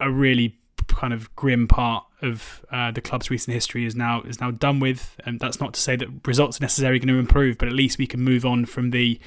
a 0.01 0.11
really 0.11 0.57
kind 0.89 1.13
of 1.13 1.35
grim 1.37 1.69
part 1.69 2.05
of 2.23 2.65
uh, 2.71 2.91
the 2.91 3.01
club's 3.01 3.31
recent 3.31 3.55
history 3.55 3.85
is 3.85 3.95
now 3.95 4.23
is 4.23 4.41
now 4.41 4.51
done 4.51 4.81
with, 4.81 5.17
and 5.25 5.41
that's 5.41 5.61
not 5.61 5.75
to 5.75 5.81
say 5.81 5.97
that 5.97 6.09
results 6.27 6.61
are 6.61 6.65
necessarily 6.65 6.99
going 6.99 7.15
to 7.15 7.19
improve, 7.19 7.59
but 7.59 7.69
at 7.69 7.75
least 7.75 7.99
we 7.99 8.07
can 8.07 8.21
move 8.21 8.45
on 8.45 8.65
from 8.65 8.91
the 8.91 9.21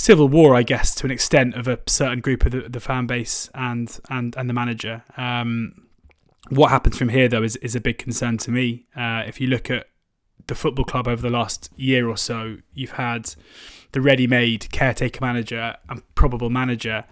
civil 0.00 0.28
war, 0.28 0.56
I 0.56 0.62
guess, 0.62 0.94
to 0.96 1.06
an 1.06 1.10
extent 1.10 1.54
of 1.54 1.68
a 1.68 1.78
certain 1.86 2.20
group 2.20 2.46
of 2.46 2.52
the, 2.52 2.62
the 2.68 2.80
fan 2.80 3.06
base 3.06 3.50
and 3.54 3.98
and 4.08 4.34
and 4.36 4.48
the 4.48 4.54
manager. 4.54 5.04
Um, 5.16 5.86
what 6.48 6.70
happens 6.70 6.96
from 6.96 7.10
here, 7.10 7.28
though, 7.28 7.42
is, 7.42 7.56
is 7.56 7.76
a 7.76 7.80
big 7.80 7.98
concern 7.98 8.38
to 8.38 8.50
me. 8.50 8.86
Uh, 8.96 9.22
if 9.26 9.40
you 9.40 9.46
look 9.46 9.70
at 9.70 9.86
the 10.46 10.54
football 10.54 10.84
club 10.84 11.06
over 11.06 11.20
the 11.20 11.30
last 11.30 11.70
year 11.76 12.08
or 12.08 12.16
so, 12.16 12.56
you've 12.72 12.92
had 12.92 13.34
the 13.92 14.00
ready-made 14.00 14.70
caretaker 14.72 15.18
manager 15.20 15.76
and 15.88 16.02
probable 16.14 16.50
manager 16.50 17.04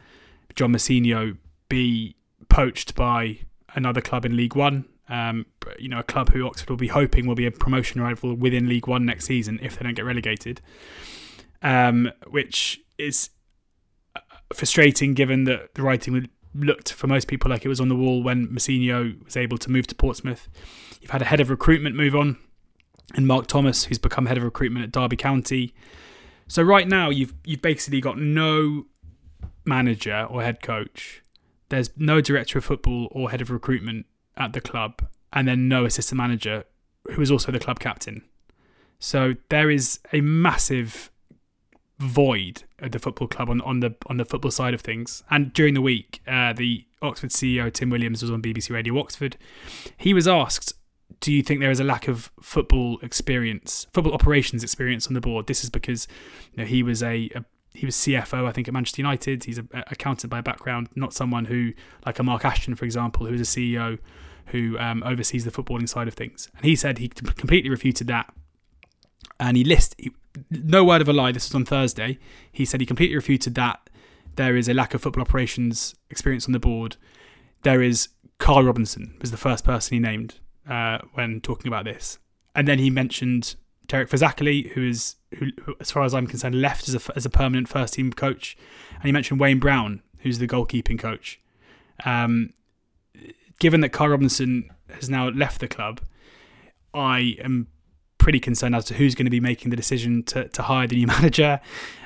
John 0.57 0.73
Mousinho 0.73 1.37
be 1.69 2.17
poached 2.49 2.95
by 2.95 3.41
another 3.75 4.01
club 4.01 4.25
in 4.25 4.35
League 4.35 4.57
One. 4.57 4.87
Um, 5.09 5.47
you 5.79 5.89
know, 5.89 6.01
a 6.01 6.03
club 6.03 6.31
who 6.31 6.47
Oxford 6.47 6.71
will 6.71 6.77
be 6.77 6.89
hoping 6.89 7.27
will 7.27 7.35
be 7.35 7.47
a 7.47 7.51
promotion 7.51 8.01
rival 8.01 8.35
within 8.35 8.69
League 8.69 8.89
One 8.89 9.05
next 9.05 9.27
season 9.27 9.61
if 9.63 9.79
they 9.79 9.85
don't 9.85 9.95
get 9.95 10.05
relegated. 10.05 10.61
Um, 11.63 12.13
which 12.29 12.81
is 12.99 13.31
uh, 14.15 14.21
frustrating 14.53 15.15
given 15.15 15.45
that 15.45 15.75
the 15.75 15.83
writing 15.83 16.29
looked 16.55 16.93
for 16.93 17.07
most 17.07 17.29
people 17.29 17.51
like 17.51 17.65
it 17.65 17.69
was 17.69 17.81
on 17.81 17.89
the 17.89 17.97
wall 17.97 18.23
when 18.23 18.47
Mousinho 18.49 19.25
was 19.25 19.37
able 19.37 19.59
to 19.59 19.71
move 19.71 19.87
to 19.89 19.95
Portsmouth. 19.95 20.49
You've 21.01 21.11
had 21.11 21.23
a 21.23 21.27
head 21.27 21.41
of 21.41 21.51
recruitment 21.51 21.97
move 21.97 22.15
on, 22.15 22.39
and 23.15 23.27
Mark 23.27 23.47
Thomas, 23.47 23.85
who's 23.85 23.99
become 23.99 24.27
head 24.27 24.37
of 24.37 24.45
recruitment 24.45 24.85
at 24.85 24.93
Derby 24.93 25.17
County. 25.17 25.75
So 26.47 26.63
right 26.63 26.89
now, 26.89 27.11
you've 27.11 27.35
you've 27.45 27.63
basically 27.63 28.01
got 28.01 28.19
no 28.19 28.87
manager 29.65 30.27
or 30.31 30.43
head 30.43 30.63
coach. 30.63 31.23
There's 31.69 31.91
no 31.97 32.21
director 32.21 32.59
of 32.59 32.65
football 32.65 33.09
or 33.11 33.31
head 33.31 33.41
of 33.41 33.51
recruitment 33.51 34.07
at 34.37 34.53
the 34.53 34.61
club, 34.61 35.07
and 35.33 35.47
then 35.47 35.69
no 35.69 35.85
assistant 35.85 36.17
manager 36.17 36.65
who 37.13 37.21
is 37.21 37.31
also 37.31 37.53
the 37.53 37.59
club 37.59 37.79
captain. 37.79 38.23
So 38.99 39.35
there 39.49 39.71
is 39.71 40.01
a 40.13 40.21
massive 40.21 41.11
void 41.99 42.63
at 42.79 42.93
the 42.93 42.99
football 42.99 43.27
club 43.27 43.51
on, 43.51 43.61
on 43.63 43.81
the 43.81 43.95
on 44.07 44.17
the 44.17 44.25
football 44.25 44.51
side 44.51 44.75
of 44.75 44.81
things. 44.81 45.23
And 45.31 45.53
during 45.53 45.75
the 45.75 45.83
week, 45.83 46.21
uh, 46.27 46.53
the 46.53 46.85
Oxford 47.03 47.31
CEO 47.31 47.73
Tim 47.73 47.91
Williams 47.91 48.23
was 48.23 48.31
on 48.31 48.43
BBC 48.43 48.71
Radio 48.71 48.99
Oxford. 48.99 49.37
He 49.97 50.15
was 50.15 50.29
asked, 50.29 50.73
"Do 51.21 51.33
you 51.33 51.43
think 51.43 51.61
there 51.61 51.71
is 51.71 51.81
a 51.81 51.85
lack 51.85 52.09
of 52.09 52.31
football 52.41 52.99
experience, 53.03 53.87
football 53.93 54.15
operations 54.15 54.63
experience 54.63 55.07
on 55.07 55.15
the 55.15 55.21
board?" 55.21 55.47
This 55.47 55.65
is 55.65 55.71
because 55.71 56.07
you 56.53 56.59
know, 56.59 56.67
he 56.67 56.83
was 56.83 57.03
a, 57.03 57.31
a 57.35 57.45
he 57.75 57.87
was 57.87 57.95
CFO, 57.97 58.47
I 58.47 58.53
think, 58.53 58.67
at 58.67 58.75
Manchester 58.75 59.03
United. 59.03 59.45
He's 59.45 59.59
an 59.59 59.69
accountant 59.73 60.31
by 60.31 60.41
background, 60.41 60.89
not 60.95 61.13
someone 61.13 61.45
who, 61.45 61.73
like 62.05 62.19
a 62.19 62.23
Mark 62.23 62.45
Ashton, 62.45 62.75
for 62.75 62.85
example, 62.85 63.27
who 63.27 63.35
is 63.35 63.41
a 63.41 63.45
CEO 63.45 63.99
who 64.47 64.79
um, 64.79 65.03
oversees 65.05 65.45
the 65.45 65.51
footballing 65.51 65.89
side 65.89 66.09
of 66.09 66.15
things. 66.15 66.49
And 66.57 66.65
he 66.65 66.75
said 66.75 66.99
he 66.99 67.09
completely 67.09 67.71
refuted 67.71 68.07
that. 68.09 68.33
And 69.39 69.57
he 69.57 69.65
list 69.65 69.95
no 70.51 70.85
word 70.85 71.01
of 71.01 71.09
a 71.09 71.13
lie. 71.13 71.33
This 71.33 71.49
was 71.49 71.55
on 71.55 71.65
Thursday. 71.65 72.19
He 72.51 72.65
said 72.65 72.81
he 72.81 72.87
completely 72.87 73.17
refuted 73.17 73.55
that 73.55 73.89
there 74.37 74.57
is 74.57 74.69
a 74.69 74.75
lack 74.75 74.95
of 74.95 75.03
football 75.03 75.23
operations 75.23 75.95
experience 76.11 76.47
on 76.47 76.53
the 76.53 76.59
board. 76.59 76.97
There 77.63 77.83
is 77.83 78.09
Karl 78.39 78.65
Robinson 78.65 79.17
was 79.21 79.31
the 79.31 79.37
first 79.37 79.65
person 79.65 79.95
he 79.95 80.01
named 80.01 80.37
uh, 80.69 80.99
when 81.15 81.41
talking 81.41 81.69
about 81.69 81.85
this, 81.85 82.19
and 82.55 82.69
then 82.69 82.79
he 82.79 82.89
mentioned 82.91 83.57
Derek 83.89 84.11
Fazackerley, 84.11 84.71
who 84.73 84.87
is, 84.87 85.17
who, 85.39 85.47
who, 85.65 85.75
as 85.81 85.91
far 85.91 86.05
as 86.05 86.15
I'm 86.15 86.27
concerned, 86.27 86.61
left 86.61 86.89
as 86.89 86.95
a, 86.95 87.17
as 87.17 87.25
a 87.27 87.31
permanent 87.31 87.69
first 87.69 87.95
team 87.95 88.13
coach, 88.13 88.57
and 88.95 89.05
he 89.05 89.13
mentioned 89.13 89.41
Wayne 89.41 89.59
Brown, 89.59 90.03
who's 90.19 90.39
the 90.39 90.47
goalkeeping 90.47 90.99
coach. 90.99 91.41
Um, 92.05 92.53
given 93.59 93.81
that 93.81 93.89
Karl 93.89 94.11
Robinson 94.11 94.71
has 94.91 95.09
now 95.09 95.31
left 95.31 95.61
the 95.61 95.69
club, 95.69 96.01
I 96.95 97.37
am 97.43 97.69
pretty 98.19 98.41
concerned 98.41 98.75
as 98.75 98.85
to 98.87 98.95
who's 98.95 99.15
going 99.15 99.27
to 99.27 99.31
be 99.31 99.41
making 99.41 99.71
the 99.71 99.77
decision 99.77 100.23
to, 100.25 100.49
to 100.49 100.63
hire 100.63 100.87
the 100.87 100.97
new 100.97 101.07
manager. 101.19 101.61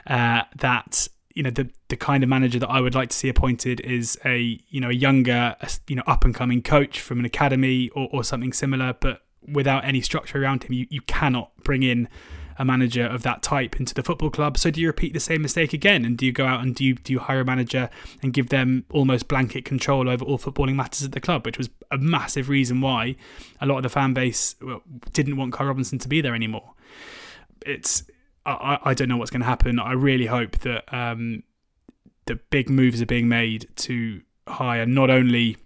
Uh, 0.07 0.43
that 0.57 1.09
you 1.35 1.43
know 1.43 1.51
the 1.51 1.71
the 1.89 1.97
kind 1.97 2.23
of 2.23 2.29
manager 2.29 2.59
that 2.59 2.71
I 2.71 2.81
would 2.81 2.95
like 2.95 3.09
to 3.11 3.17
see 3.17 3.29
appointed 3.29 3.81
is 3.81 4.19
a 4.25 4.61
you 4.69 4.81
know 4.81 4.91
a 4.91 4.95
younger 4.95 5.57
you 5.89 5.97
know 5.97 6.03
up 6.07 6.25
and 6.25 6.35
coming 6.35 6.63
coach 6.63 7.01
from 7.01 7.19
an 7.19 7.25
academy 7.25 7.89
or, 7.91 8.09
or 8.13 8.25
something 8.25 8.53
similar, 8.53 8.95
but 9.01 9.23
without 9.47 9.85
any 9.85 10.01
structure 10.01 10.41
around 10.41 10.65
him, 10.65 10.73
you, 10.73 10.87
you 10.89 11.01
cannot 11.03 11.51
bring 11.65 11.83
in 11.83 12.09
a 12.59 12.65
manager 12.65 13.05
of 13.05 13.23
that 13.23 13.43
type 13.43 13.79
into 13.79 13.95
the 13.95 14.03
football 14.03 14.31
club. 14.31 14.59
So 14.59 14.71
do 14.71 14.81
you 14.81 14.87
repeat 14.87 15.13
the 15.13 15.21
same 15.21 15.43
mistake 15.43 15.73
again, 15.73 16.05
and 16.05 16.17
do 16.17 16.27
you 16.27 16.33
go 16.33 16.47
out 16.47 16.63
and 16.63 16.75
do 16.75 16.85
you 16.85 16.95
do 16.95 17.13
you 17.13 17.19
hire 17.19 17.41
a 17.41 17.45
manager 17.45 17.91
and 18.23 18.33
give 18.33 18.49
them 18.49 18.85
almost 18.91 19.29
blanket 19.29 19.65
control 19.65 20.09
over 20.09 20.25
all 20.25 20.39
footballing 20.39 20.75
matters 20.75 21.05
at 21.05 21.13
the 21.13 21.21
club, 21.21 21.45
which 21.45 21.59
was 21.59 21.71
a 21.91 21.99
massive 21.99 22.49
reason 22.49 22.81
why 22.81 23.17
a 23.61 23.67
lot 23.67 23.79
of 23.79 23.83
the 23.83 23.89
fan 23.89 24.15
base 24.15 24.55
didn't 25.13 25.37
want 25.37 25.53
Karl 25.53 25.69
Robinson 25.69 25.99
to 25.99 26.09
be 26.09 26.21
there 26.21 26.35
anymore. 26.35 26.75
It's 27.65 28.05
I, 28.45 28.79
I 28.85 28.95
don't 28.95 29.09
know 29.09 29.17
what's 29.17 29.31
going 29.31 29.43
to 29.43 29.47
happen. 29.47 29.79
I 29.79 29.93
really 29.93 30.27
hope 30.27 30.59
that 30.59 30.93
um, 30.93 31.45
the 32.27 32.37
big 32.37 32.69
moves 32.69 33.01
are 33.01 33.07
being 33.07 33.29
made 33.29 33.69
to 33.77 34.23
hire 34.49 34.87
not 34.87 35.11
only 35.11 35.57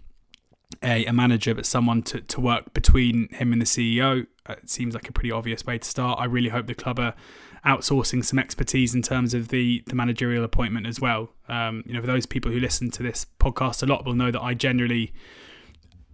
a, 0.83 1.05
a 1.05 1.13
manager, 1.13 1.55
but 1.55 1.65
someone 1.65 2.03
to, 2.03 2.21
to 2.21 2.41
work 2.41 2.73
between 2.73 3.29
him 3.29 3.53
and 3.53 3.61
the 3.61 3.65
CEO. 3.65 4.27
Uh, 4.47 4.53
it 4.53 4.69
seems 4.69 4.93
like 4.93 5.09
a 5.09 5.11
pretty 5.11 5.31
obvious 5.31 5.65
way 5.65 5.77
to 5.77 5.87
start. 5.87 6.19
I 6.19 6.25
really 6.25 6.49
hope 6.49 6.67
the 6.67 6.75
club 6.75 6.99
are 6.99 7.13
outsourcing 7.65 8.23
some 8.23 8.39
expertise 8.39 8.95
in 8.95 9.01
terms 9.01 9.33
of 9.33 9.49
the, 9.49 9.83
the 9.87 9.95
managerial 9.95 10.43
appointment 10.43 10.87
as 10.87 11.01
well. 11.01 11.29
Um, 11.49 11.83
you 11.85 11.93
know, 11.93 12.01
for 12.01 12.07
those 12.07 12.25
people 12.25 12.51
who 12.51 12.59
listen 12.59 12.91
to 12.91 13.03
this 13.03 13.25
podcast 13.39 13.83
a 13.83 13.85
lot 13.85 14.05
will 14.05 14.13
know 14.13 14.31
that 14.31 14.41
I 14.41 14.53
generally 14.53 15.13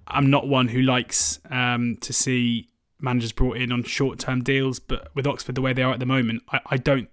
I'm 0.07 0.29
not 0.29 0.47
one 0.47 0.67
who 0.67 0.81
likes 0.81 1.39
um, 1.49 1.97
to 2.01 2.11
see 2.11 2.69
managers 2.99 3.31
brought 3.31 3.57
in 3.57 3.71
on 3.71 3.83
short 3.83 4.19
term 4.19 4.43
deals, 4.43 4.79
but 4.79 5.09
with 5.15 5.27
Oxford 5.27 5.55
the 5.55 5.61
way 5.61 5.73
they 5.73 5.83
are 5.83 5.93
at 5.93 5.99
the 5.99 6.05
moment, 6.05 6.43
I, 6.51 6.59
I 6.67 6.77
don't 6.77 7.09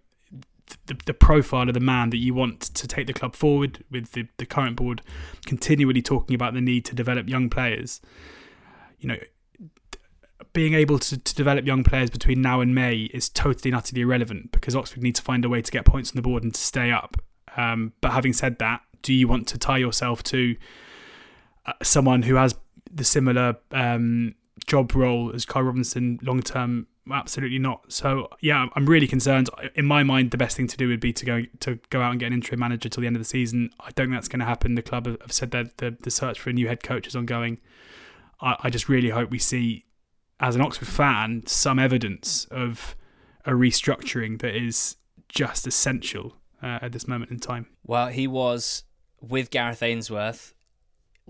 the, 0.86 0.96
the 1.06 1.14
profile 1.14 1.68
of 1.68 1.74
the 1.74 1.80
man 1.80 2.10
that 2.10 2.18
you 2.18 2.32
want 2.32 2.60
to 2.60 2.86
take 2.86 3.06
the 3.06 3.12
club 3.12 3.34
forward 3.34 3.84
with 3.90 4.12
the, 4.12 4.28
the 4.36 4.46
current 4.46 4.76
board 4.76 5.02
continually 5.44 6.00
talking 6.00 6.34
about 6.34 6.54
the 6.54 6.60
need 6.60 6.84
to 6.84 6.94
develop 6.94 7.28
young 7.28 7.50
players. 7.50 8.00
You 8.98 9.08
know, 9.08 9.18
being 10.52 10.74
able 10.74 10.98
to, 10.98 11.16
to 11.16 11.34
develop 11.34 11.66
young 11.66 11.84
players 11.84 12.10
between 12.10 12.42
now 12.42 12.60
and 12.60 12.74
May 12.74 13.10
is 13.14 13.28
totally 13.28 13.70
and 13.70 13.76
utterly 13.76 14.02
irrelevant 14.02 14.52
because 14.52 14.74
Oxford 14.74 15.02
need 15.02 15.14
to 15.16 15.22
find 15.22 15.44
a 15.44 15.48
way 15.48 15.62
to 15.62 15.70
get 15.70 15.84
points 15.84 16.10
on 16.10 16.16
the 16.16 16.22
board 16.22 16.42
and 16.42 16.54
to 16.54 16.60
stay 16.60 16.90
up. 16.90 17.16
Um, 17.56 17.92
but 18.00 18.12
having 18.12 18.32
said 18.32 18.58
that, 18.58 18.82
do 19.02 19.12
you 19.12 19.28
want 19.28 19.48
to 19.48 19.58
tie 19.58 19.78
yourself 19.78 20.22
to 20.24 20.56
uh, 21.66 21.72
someone 21.82 22.22
who 22.22 22.34
has 22.34 22.54
the 22.92 23.04
similar 23.04 23.56
um, 23.72 24.34
job 24.66 24.94
role 24.94 25.32
as 25.34 25.44
Karl 25.44 25.64
Robinson 25.64 26.18
long 26.22 26.42
term 26.42 26.86
absolutely 27.10 27.58
not. 27.58 27.92
So 27.92 28.28
yeah, 28.40 28.66
I'm 28.74 28.86
really 28.86 29.06
concerned. 29.06 29.50
In 29.74 29.84
my 29.84 30.02
mind, 30.02 30.30
the 30.30 30.36
best 30.36 30.56
thing 30.56 30.66
to 30.68 30.76
do 30.76 30.88
would 30.88 31.00
be 31.00 31.12
to 31.12 31.24
go 31.24 31.42
to 31.60 31.78
go 31.90 32.02
out 32.02 32.10
and 32.10 32.20
get 32.20 32.26
an 32.26 32.32
interim 32.32 32.60
manager 32.60 32.88
till 32.88 33.00
the 33.00 33.06
end 33.06 33.16
of 33.16 33.20
the 33.20 33.26
season. 33.26 33.70
I 33.80 33.90
don't 33.92 34.06
think 34.06 34.16
that's 34.16 34.28
going 34.28 34.40
to 34.40 34.46
happen. 34.46 34.74
The 34.74 34.82
club 34.82 35.06
have 35.06 35.32
said 35.32 35.50
that 35.52 35.78
the, 35.78 35.96
the 36.00 36.10
search 36.10 36.38
for 36.38 36.50
a 36.50 36.52
new 36.52 36.68
head 36.68 36.82
coach 36.82 37.06
is 37.06 37.16
ongoing. 37.16 37.58
I, 38.40 38.56
I 38.60 38.70
just 38.70 38.88
really 38.88 39.10
hope 39.10 39.30
we 39.30 39.38
see, 39.38 39.84
as 40.40 40.56
an 40.56 40.62
Oxford 40.62 40.88
fan, 40.88 41.42
some 41.46 41.78
evidence 41.78 42.46
of 42.50 42.96
a 43.44 43.52
restructuring 43.52 44.40
that 44.40 44.54
is 44.54 44.96
just 45.28 45.66
essential 45.66 46.36
uh, 46.62 46.78
at 46.82 46.92
this 46.92 47.06
moment 47.06 47.30
in 47.30 47.38
time. 47.38 47.66
Well, 47.86 48.08
he 48.08 48.26
was 48.26 48.84
with 49.20 49.50
Gareth 49.50 49.82
Ainsworth 49.82 50.54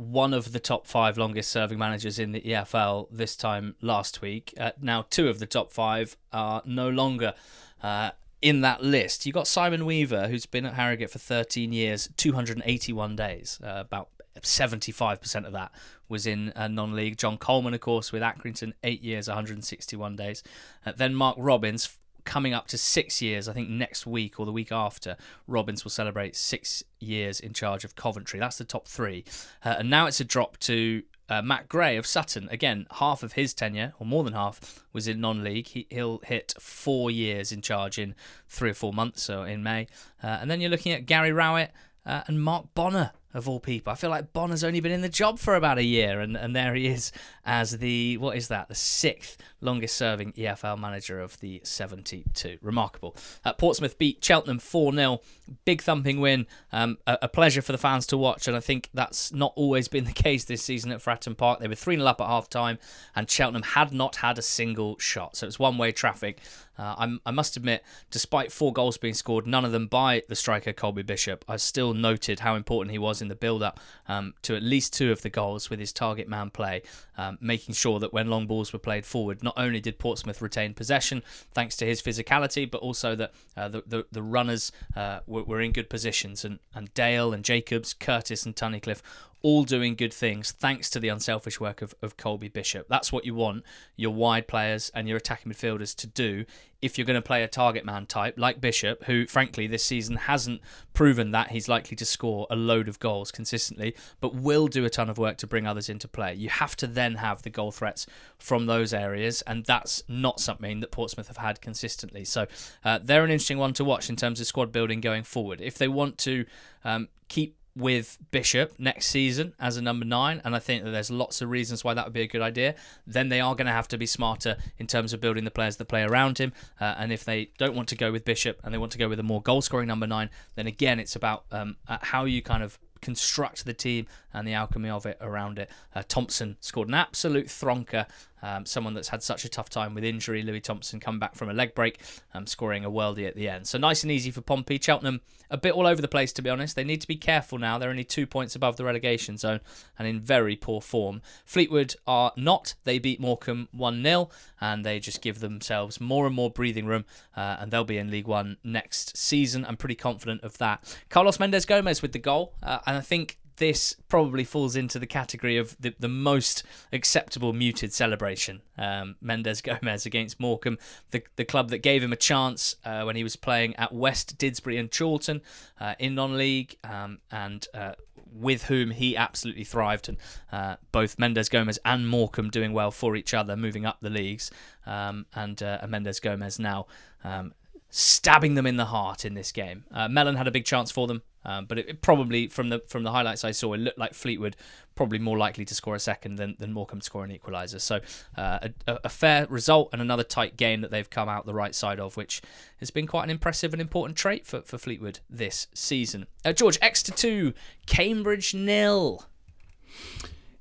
one 0.00 0.32
of 0.32 0.52
the 0.52 0.60
top 0.60 0.86
five 0.86 1.18
longest 1.18 1.50
serving 1.50 1.78
managers 1.78 2.18
in 2.18 2.32
the 2.32 2.40
EFL 2.40 3.06
this 3.10 3.36
time 3.36 3.74
last 3.82 4.22
week. 4.22 4.54
Uh, 4.58 4.70
now, 4.80 5.04
two 5.10 5.28
of 5.28 5.38
the 5.38 5.46
top 5.46 5.72
five 5.72 6.16
are 6.32 6.62
no 6.64 6.88
longer 6.88 7.34
uh, 7.82 8.10
in 8.40 8.62
that 8.62 8.82
list. 8.82 9.26
You've 9.26 9.34
got 9.34 9.46
Simon 9.46 9.84
Weaver, 9.84 10.28
who's 10.28 10.46
been 10.46 10.64
at 10.64 10.74
Harrogate 10.74 11.10
for 11.10 11.18
13 11.18 11.72
years, 11.72 12.08
281 12.16 13.14
days, 13.14 13.60
uh, 13.62 13.74
about 13.76 14.08
75% 14.42 15.46
of 15.46 15.52
that 15.52 15.72
was 16.08 16.26
in 16.26 16.52
uh, 16.56 16.68
non 16.68 16.94
league. 16.94 17.16
John 17.16 17.38
Coleman, 17.38 17.74
of 17.74 17.80
course, 17.80 18.12
with 18.12 18.22
Accrington, 18.22 18.72
eight 18.82 19.02
years, 19.02 19.28
161 19.28 20.16
days. 20.16 20.42
Uh, 20.84 20.92
then 20.96 21.14
Mark 21.14 21.36
Robins, 21.38 21.96
coming 22.24 22.52
up 22.52 22.66
to 22.68 22.78
six 22.78 23.22
years. 23.22 23.48
I 23.48 23.52
think 23.52 23.68
next 23.68 24.06
week 24.06 24.38
or 24.38 24.46
the 24.46 24.52
week 24.52 24.72
after, 24.72 25.16
Robbins 25.46 25.84
will 25.84 25.90
celebrate 25.90 26.36
six 26.36 26.82
years 26.98 27.40
in 27.40 27.52
charge 27.52 27.84
of 27.84 27.96
Coventry. 27.96 28.38
That's 28.38 28.58
the 28.58 28.64
top 28.64 28.86
three. 28.86 29.24
Uh, 29.64 29.76
and 29.78 29.90
now 29.90 30.06
it's 30.06 30.20
a 30.20 30.24
drop 30.24 30.58
to 30.60 31.02
uh, 31.28 31.40
Matt 31.42 31.68
Gray 31.68 31.96
of 31.96 32.06
Sutton. 32.06 32.48
Again, 32.50 32.86
half 32.98 33.22
of 33.22 33.34
his 33.34 33.54
tenure, 33.54 33.94
or 33.98 34.06
more 34.06 34.24
than 34.24 34.32
half, 34.32 34.84
was 34.92 35.06
in 35.06 35.20
non 35.20 35.44
league. 35.44 35.68
He, 35.68 35.86
will 35.92 36.20
hit 36.24 36.54
four 36.58 37.10
years 37.10 37.52
in 37.52 37.62
charge 37.62 37.98
in 37.98 38.14
three 38.48 38.70
or 38.70 38.74
four 38.74 38.92
months, 38.92 39.22
so 39.22 39.44
in 39.44 39.62
May. 39.62 39.86
Uh, 40.22 40.38
and 40.40 40.50
then 40.50 40.60
you're 40.60 40.70
looking 40.70 40.92
at 40.92 41.06
Gary 41.06 41.32
Rowett 41.32 41.72
uh, 42.04 42.22
and 42.26 42.42
Mark 42.42 42.74
Bonner 42.74 43.12
of 43.32 43.48
all 43.48 43.60
people. 43.60 43.92
I 43.92 43.96
feel 43.96 44.10
like 44.10 44.32
Bonner's 44.32 44.64
only 44.64 44.80
been 44.80 44.92
in 44.92 45.02
the 45.02 45.08
job 45.08 45.38
for 45.38 45.54
about 45.54 45.78
a 45.78 45.84
year, 45.84 46.20
and, 46.20 46.36
and 46.36 46.54
there 46.54 46.74
he 46.74 46.86
is 46.86 47.12
as 47.44 47.78
the, 47.78 48.16
what 48.18 48.36
is 48.36 48.48
that, 48.48 48.68
the 48.68 48.74
sixth 48.74 49.38
longest 49.60 49.96
serving 49.96 50.32
EFL 50.32 50.78
manager 50.78 51.20
of 51.20 51.38
the 51.40 51.60
72. 51.64 52.58
Remarkable. 52.62 53.16
Uh, 53.44 53.52
Portsmouth 53.52 53.98
beat 53.98 54.24
Cheltenham 54.24 54.58
4 54.58 54.92
0. 54.92 55.20
Big 55.64 55.82
thumping 55.82 56.20
win. 56.20 56.46
Um, 56.72 56.98
a, 57.06 57.18
a, 57.22 57.28
pleasure 57.28 57.62
for 57.62 57.72
the 57.72 57.78
fans 57.78 58.06
to 58.08 58.16
watch, 58.16 58.46
and 58.46 58.56
I 58.56 58.60
think 58.60 58.88
that's 58.94 59.32
not 59.32 59.52
always 59.56 59.88
been 59.88 60.04
the 60.04 60.12
case 60.14 60.44
this 60.44 60.62
season 60.62 60.92
at 60.92 61.00
Fratton 61.00 61.36
Park. 61.36 61.60
They 61.60 61.68
were 61.68 61.74
3 61.74 61.96
0 61.96 62.06
up 62.06 62.20
at 62.20 62.26
half 62.26 62.48
time, 62.48 62.78
and 63.14 63.30
Cheltenham 63.30 63.62
had 63.62 63.92
not 63.92 64.16
had 64.16 64.38
a 64.38 64.42
single 64.42 64.98
shot. 64.98 65.36
So 65.36 65.46
it's 65.46 65.58
one 65.58 65.78
way 65.78 65.92
traffic. 65.92 66.40
Uh, 66.80 67.18
i 67.26 67.30
must 67.30 67.58
admit, 67.58 67.84
despite 68.10 68.50
four 68.50 68.72
goals 68.72 68.96
being 68.96 69.12
scored, 69.12 69.46
none 69.46 69.66
of 69.66 69.72
them 69.72 69.86
by 69.86 70.22
the 70.28 70.34
striker 70.34 70.72
Colby 70.72 71.02
Bishop, 71.02 71.44
I 71.46 71.56
still 71.56 71.92
noted 71.92 72.40
how 72.40 72.54
important 72.54 72.92
he 72.92 72.98
was 72.98 73.20
in 73.20 73.28
the 73.28 73.34
build 73.34 73.62
up 73.62 73.78
um, 74.08 74.32
to 74.42 74.56
at 74.56 74.62
least 74.62 74.94
two 74.94 75.12
of 75.12 75.20
the 75.20 75.28
goals 75.28 75.68
with 75.68 75.78
his 75.78 75.92
target 75.92 76.26
man 76.26 76.48
play, 76.48 76.80
um, 77.18 77.36
making 77.40 77.74
sure 77.74 77.98
that 77.98 78.12
when 78.12 78.28
long 78.28 78.46
balls 78.46 78.72
were 78.72 78.78
played 78.78 79.06
forward, 79.06 79.42
not 79.42 79.54
only 79.56 79.80
did 79.80 79.98
Portsmouth 79.98 80.42
retain 80.42 80.74
possession 80.74 81.22
thanks 81.52 81.76
to 81.76 81.86
his 81.86 82.02
physicality, 82.02 82.70
but 82.70 82.78
also 82.78 83.14
that 83.14 83.32
uh, 83.56 83.68
the, 83.68 83.82
the, 83.86 84.06
the 84.12 84.22
runners 84.22 84.72
uh, 84.96 85.20
were, 85.26 85.44
were 85.44 85.60
in 85.60 85.72
good 85.72 85.88
positions. 85.88 86.44
And, 86.44 86.58
and 86.74 86.92
Dale 86.94 87.32
and 87.32 87.44
Jacobs, 87.44 87.94
Curtis 87.94 88.44
and 88.44 88.54
Tunnicliffe 88.54 89.02
all 89.42 89.64
doing 89.64 89.94
good 89.94 90.12
things 90.12 90.52
thanks 90.52 90.90
to 90.90 91.00
the 91.00 91.08
unselfish 91.08 91.60
work 91.60 91.82
of, 91.82 91.94
of 92.02 92.16
Colby 92.16 92.48
Bishop. 92.48 92.86
That's 92.88 93.12
what 93.12 93.24
you 93.24 93.34
want 93.34 93.64
your 93.96 94.12
wide 94.12 94.48
players 94.48 94.90
and 94.94 95.08
your 95.08 95.16
attacking 95.16 95.52
midfielders 95.52 95.94
to 95.96 96.06
do 96.06 96.44
if 96.82 96.96
you're 96.96 97.06
going 97.06 97.14
to 97.14 97.22
play 97.22 97.42
a 97.42 97.48
target 97.48 97.84
man 97.84 98.06
type 98.06 98.34
like 98.38 98.60
Bishop, 98.60 99.04
who 99.04 99.26
frankly 99.26 99.66
this 99.66 99.84
season 99.84 100.16
hasn't 100.16 100.60
proven 100.94 101.30
that 101.32 101.50
he's 101.50 101.68
likely 101.68 101.96
to 101.96 102.04
score 102.04 102.46
a 102.50 102.56
load 102.56 102.88
of 102.88 102.98
goals 102.98 103.30
consistently, 103.30 103.94
but 104.20 104.34
will 104.34 104.66
do 104.66 104.84
a 104.84 104.90
ton 104.90 105.10
of 105.10 105.18
work 105.18 105.36
to 105.38 105.46
bring 105.46 105.66
others 105.66 105.88
into 105.88 106.08
play. 106.08 106.34
You 106.34 106.48
have 106.48 106.76
to 106.76 106.86
then 106.86 107.16
have 107.16 107.42
the 107.42 107.50
goal 107.50 107.70
threats 107.70 108.06
from 108.38 108.66
those 108.66 108.94
areas, 108.94 109.42
and 109.42 109.64
that's 109.64 110.02
not 110.08 110.40
something 110.40 110.80
that 110.80 110.90
Portsmouth 110.90 111.28
have 111.28 111.36
had 111.36 111.60
consistently. 111.60 112.24
So 112.24 112.46
uh, 112.84 112.98
they're 113.02 113.24
an 113.24 113.30
interesting 113.30 113.58
one 113.58 113.74
to 113.74 113.84
watch 113.84 114.08
in 114.08 114.16
terms 114.16 114.40
of 114.40 114.46
squad 114.46 114.72
building 114.72 115.00
going 115.00 115.24
forward. 115.24 115.60
If 115.60 115.76
they 115.76 115.88
want 115.88 116.16
to 116.18 116.46
um, 116.84 117.08
keep 117.28 117.56
with 117.80 118.18
Bishop 118.30 118.78
next 118.78 119.06
season 119.06 119.54
as 119.58 119.76
a 119.76 119.82
number 119.82 120.04
nine, 120.04 120.40
and 120.44 120.54
I 120.54 120.58
think 120.58 120.84
that 120.84 120.90
there's 120.90 121.10
lots 121.10 121.40
of 121.40 121.50
reasons 121.50 121.82
why 121.82 121.94
that 121.94 122.04
would 122.04 122.12
be 122.12 122.22
a 122.22 122.26
good 122.26 122.42
idea. 122.42 122.74
Then 123.06 123.28
they 123.28 123.40
are 123.40 123.54
going 123.54 123.66
to 123.66 123.72
have 123.72 123.88
to 123.88 123.98
be 123.98 124.06
smarter 124.06 124.56
in 124.78 124.86
terms 124.86 125.12
of 125.12 125.20
building 125.20 125.44
the 125.44 125.50
players 125.50 125.76
that 125.78 125.86
play 125.86 126.02
around 126.02 126.38
him. 126.38 126.52
Uh, 126.80 126.94
and 126.98 127.12
if 127.12 127.24
they 127.24 127.50
don't 127.58 127.74
want 127.74 127.88
to 127.88 127.96
go 127.96 128.12
with 128.12 128.24
Bishop 128.24 128.60
and 128.62 128.72
they 128.72 128.78
want 128.78 128.92
to 128.92 128.98
go 128.98 129.08
with 129.08 129.18
a 129.18 129.24
more 129.24 129.42
goal 129.42 129.62
scoring 129.62 129.88
number 129.88 130.06
nine, 130.06 130.30
then 130.54 130.66
again, 130.66 131.00
it's 131.00 131.16
about 131.16 131.44
um, 131.50 131.76
uh, 131.88 131.98
how 132.00 132.24
you 132.24 132.42
kind 132.42 132.62
of 132.62 132.78
construct 133.00 133.64
the 133.64 133.72
team 133.72 134.06
and 134.32 134.46
the 134.46 134.54
alchemy 134.54 134.90
of 134.90 135.06
it 135.06 135.18
around 135.20 135.58
it. 135.58 135.70
Uh, 135.94 136.02
Thompson 136.06 136.56
scored 136.60 136.88
an 136.88 136.94
absolute 136.94 137.46
thronker. 137.46 138.06
Um, 138.42 138.64
someone 138.64 138.94
that's 138.94 139.08
had 139.08 139.22
such 139.22 139.44
a 139.44 139.50
tough 139.50 139.68
time 139.68 139.92
with 139.92 140.02
injury, 140.02 140.42
Louis 140.42 140.60
Thompson, 140.60 140.98
come 140.98 141.18
back 141.18 141.34
from 141.34 141.50
a 141.50 141.52
leg 141.52 141.74
break, 141.74 142.00
um, 142.32 142.46
scoring 142.46 142.86
a 142.86 142.90
worldie 142.90 143.28
at 143.28 143.36
the 143.36 143.50
end. 143.50 143.66
So 143.66 143.76
nice 143.76 144.02
and 144.02 144.10
easy 144.10 144.30
for 144.30 144.40
Pompey. 144.40 144.78
Cheltenham 144.80 145.20
a 145.50 145.58
bit 145.58 145.74
all 145.74 145.86
over 145.86 146.00
the 146.00 146.08
place, 146.08 146.32
to 146.34 146.42
be 146.42 146.48
honest. 146.48 146.74
They 146.74 146.84
need 146.84 147.02
to 147.02 147.06
be 147.06 147.16
careful 147.16 147.58
now. 147.58 147.76
They're 147.76 147.90
only 147.90 148.04
two 148.04 148.26
points 148.26 148.56
above 148.56 148.76
the 148.76 148.84
relegation 148.84 149.36
zone 149.36 149.60
and 149.98 150.08
in 150.08 150.20
very 150.20 150.56
poor 150.56 150.80
form. 150.80 151.20
Fleetwood 151.44 151.96
are 152.06 152.32
not. 152.36 152.74
They 152.84 152.98
beat 152.98 153.20
Morecambe 153.20 153.68
1 153.72 154.02
0 154.02 154.30
and 154.60 154.86
they 154.86 155.00
just 155.00 155.20
give 155.20 155.40
themselves 155.40 156.00
more 156.00 156.26
and 156.26 156.34
more 156.34 156.50
breathing 156.50 156.86
room 156.86 157.04
uh, 157.36 157.56
and 157.60 157.70
they'll 157.70 157.84
be 157.84 157.98
in 157.98 158.10
League 158.10 158.26
One 158.26 158.56
next 158.62 159.16
season. 159.16 159.64
I'm 159.66 159.76
pretty 159.76 159.94
confident 159.96 160.42
of 160.42 160.56
that. 160.58 160.96
Carlos 161.08 161.40
Mendes 161.40 161.64
Gomez 161.64 162.02
with 162.02 162.12
the 162.12 162.18
goal, 162.18 162.54
uh, 162.62 162.78
and 162.86 162.96
I 162.96 163.00
think 163.00 163.38
this 163.60 163.94
probably 164.08 164.42
falls 164.42 164.74
into 164.74 164.98
the 164.98 165.06
category 165.06 165.58
of 165.58 165.76
the, 165.78 165.94
the 166.00 166.08
most 166.08 166.64
acceptable 166.94 167.52
muted 167.52 167.92
celebration. 167.92 168.62
Um, 168.78 169.16
Mendes 169.20 169.60
Gomez 169.62 170.06
against 170.06 170.40
Morecambe, 170.40 170.78
the, 171.10 171.22
the 171.36 171.44
club 171.44 171.68
that 171.68 171.78
gave 171.78 172.02
him 172.02 172.12
a 172.12 172.16
chance 172.16 172.76
uh, 172.86 173.02
when 173.02 173.16
he 173.16 173.22
was 173.22 173.36
playing 173.36 173.76
at 173.76 173.92
West 173.92 174.38
Didsbury 174.38 174.80
and 174.80 174.90
Chorlton 174.90 175.42
uh, 175.78 175.94
in 175.98 176.14
non 176.14 176.38
league, 176.38 176.76
um, 176.82 177.18
and 177.30 177.68
uh, 177.74 177.92
with 178.32 178.64
whom 178.64 178.92
he 178.92 179.14
absolutely 179.14 179.64
thrived. 179.64 180.08
And 180.08 180.16
uh, 180.50 180.76
both 180.90 181.18
Mendes 181.18 181.50
Gomez 181.50 181.78
and 181.84 182.08
Morecambe 182.08 182.48
doing 182.48 182.72
well 182.72 182.90
for 182.90 183.14
each 183.14 183.34
other, 183.34 183.58
moving 183.58 183.84
up 183.84 183.98
the 184.00 184.10
leagues. 184.10 184.50
Um, 184.86 185.26
and 185.34 185.62
uh, 185.62 185.84
Mendes 185.86 186.18
Gomez 186.18 186.58
now 186.58 186.86
um, 187.24 187.52
stabbing 187.90 188.54
them 188.54 188.66
in 188.66 188.76
the 188.76 188.86
heart 188.86 189.24
in 189.24 189.34
this 189.34 189.52
game. 189.52 189.84
Uh, 189.92 190.08
Mellon 190.08 190.36
had 190.36 190.46
a 190.46 190.50
big 190.50 190.64
chance 190.64 190.90
for 190.90 191.06
them, 191.06 191.22
um, 191.44 191.66
but 191.66 191.78
it, 191.78 191.88
it, 191.88 192.02
probably 192.02 192.46
from 192.46 192.68
the 192.68 192.82
from 192.86 193.02
the 193.02 193.10
highlights 193.10 193.44
I 193.44 193.50
saw, 193.50 193.74
it 193.74 193.78
looked 193.78 193.98
like 193.98 194.14
Fleetwood 194.14 194.56
probably 194.94 195.18
more 195.18 195.38
likely 195.38 195.64
to 195.64 195.74
score 195.74 195.94
a 195.94 195.98
second 195.98 196.36
than, 196.36 196.54
than 196.58 196.74
Morecambe 196.74 197.00
to 197.00 197.04
score 197.06 197.24
an 197.24 197.30
equaliser. 197.30 197.80
So 197.80 198.00
uh, 198.36 198.68
a, 198.86 199.00
a, 199.04 199.08
fair 199.08 199.46
result 199.46 199.88
and 199.94 200.02
another 200.02 200.22
tight 200.22 200.58
game 200.58 200.82
that 200.82 200.90
they've 200.90 201.08
come 201.08 201.26
out 201.26 201.46
the 201.46 201.54
right 201.54 201.74
side 201.74 201.98
of, 201.98 202.18
which 202.18 202.42
has 202.80 202.90
been 202.90 203.06
quite 203.06 203.24
an 203.24 203.30
impressive 203.30 203.72
and 203.72 203.80
important 203.80 204.18
trait 204.18 204.46
for, 204.46 204.60
for 204.60 204.76
Fleetwood 204.76 205.20
this 205.30 205.68
season. 205.72 206.26
Uh, 206.44 206.52
George, 206.52 206.78
Exeter 206.82 207.12
2, 207.12 207.54
Cambridge 207.86 208.52
nil. 208.52 209.24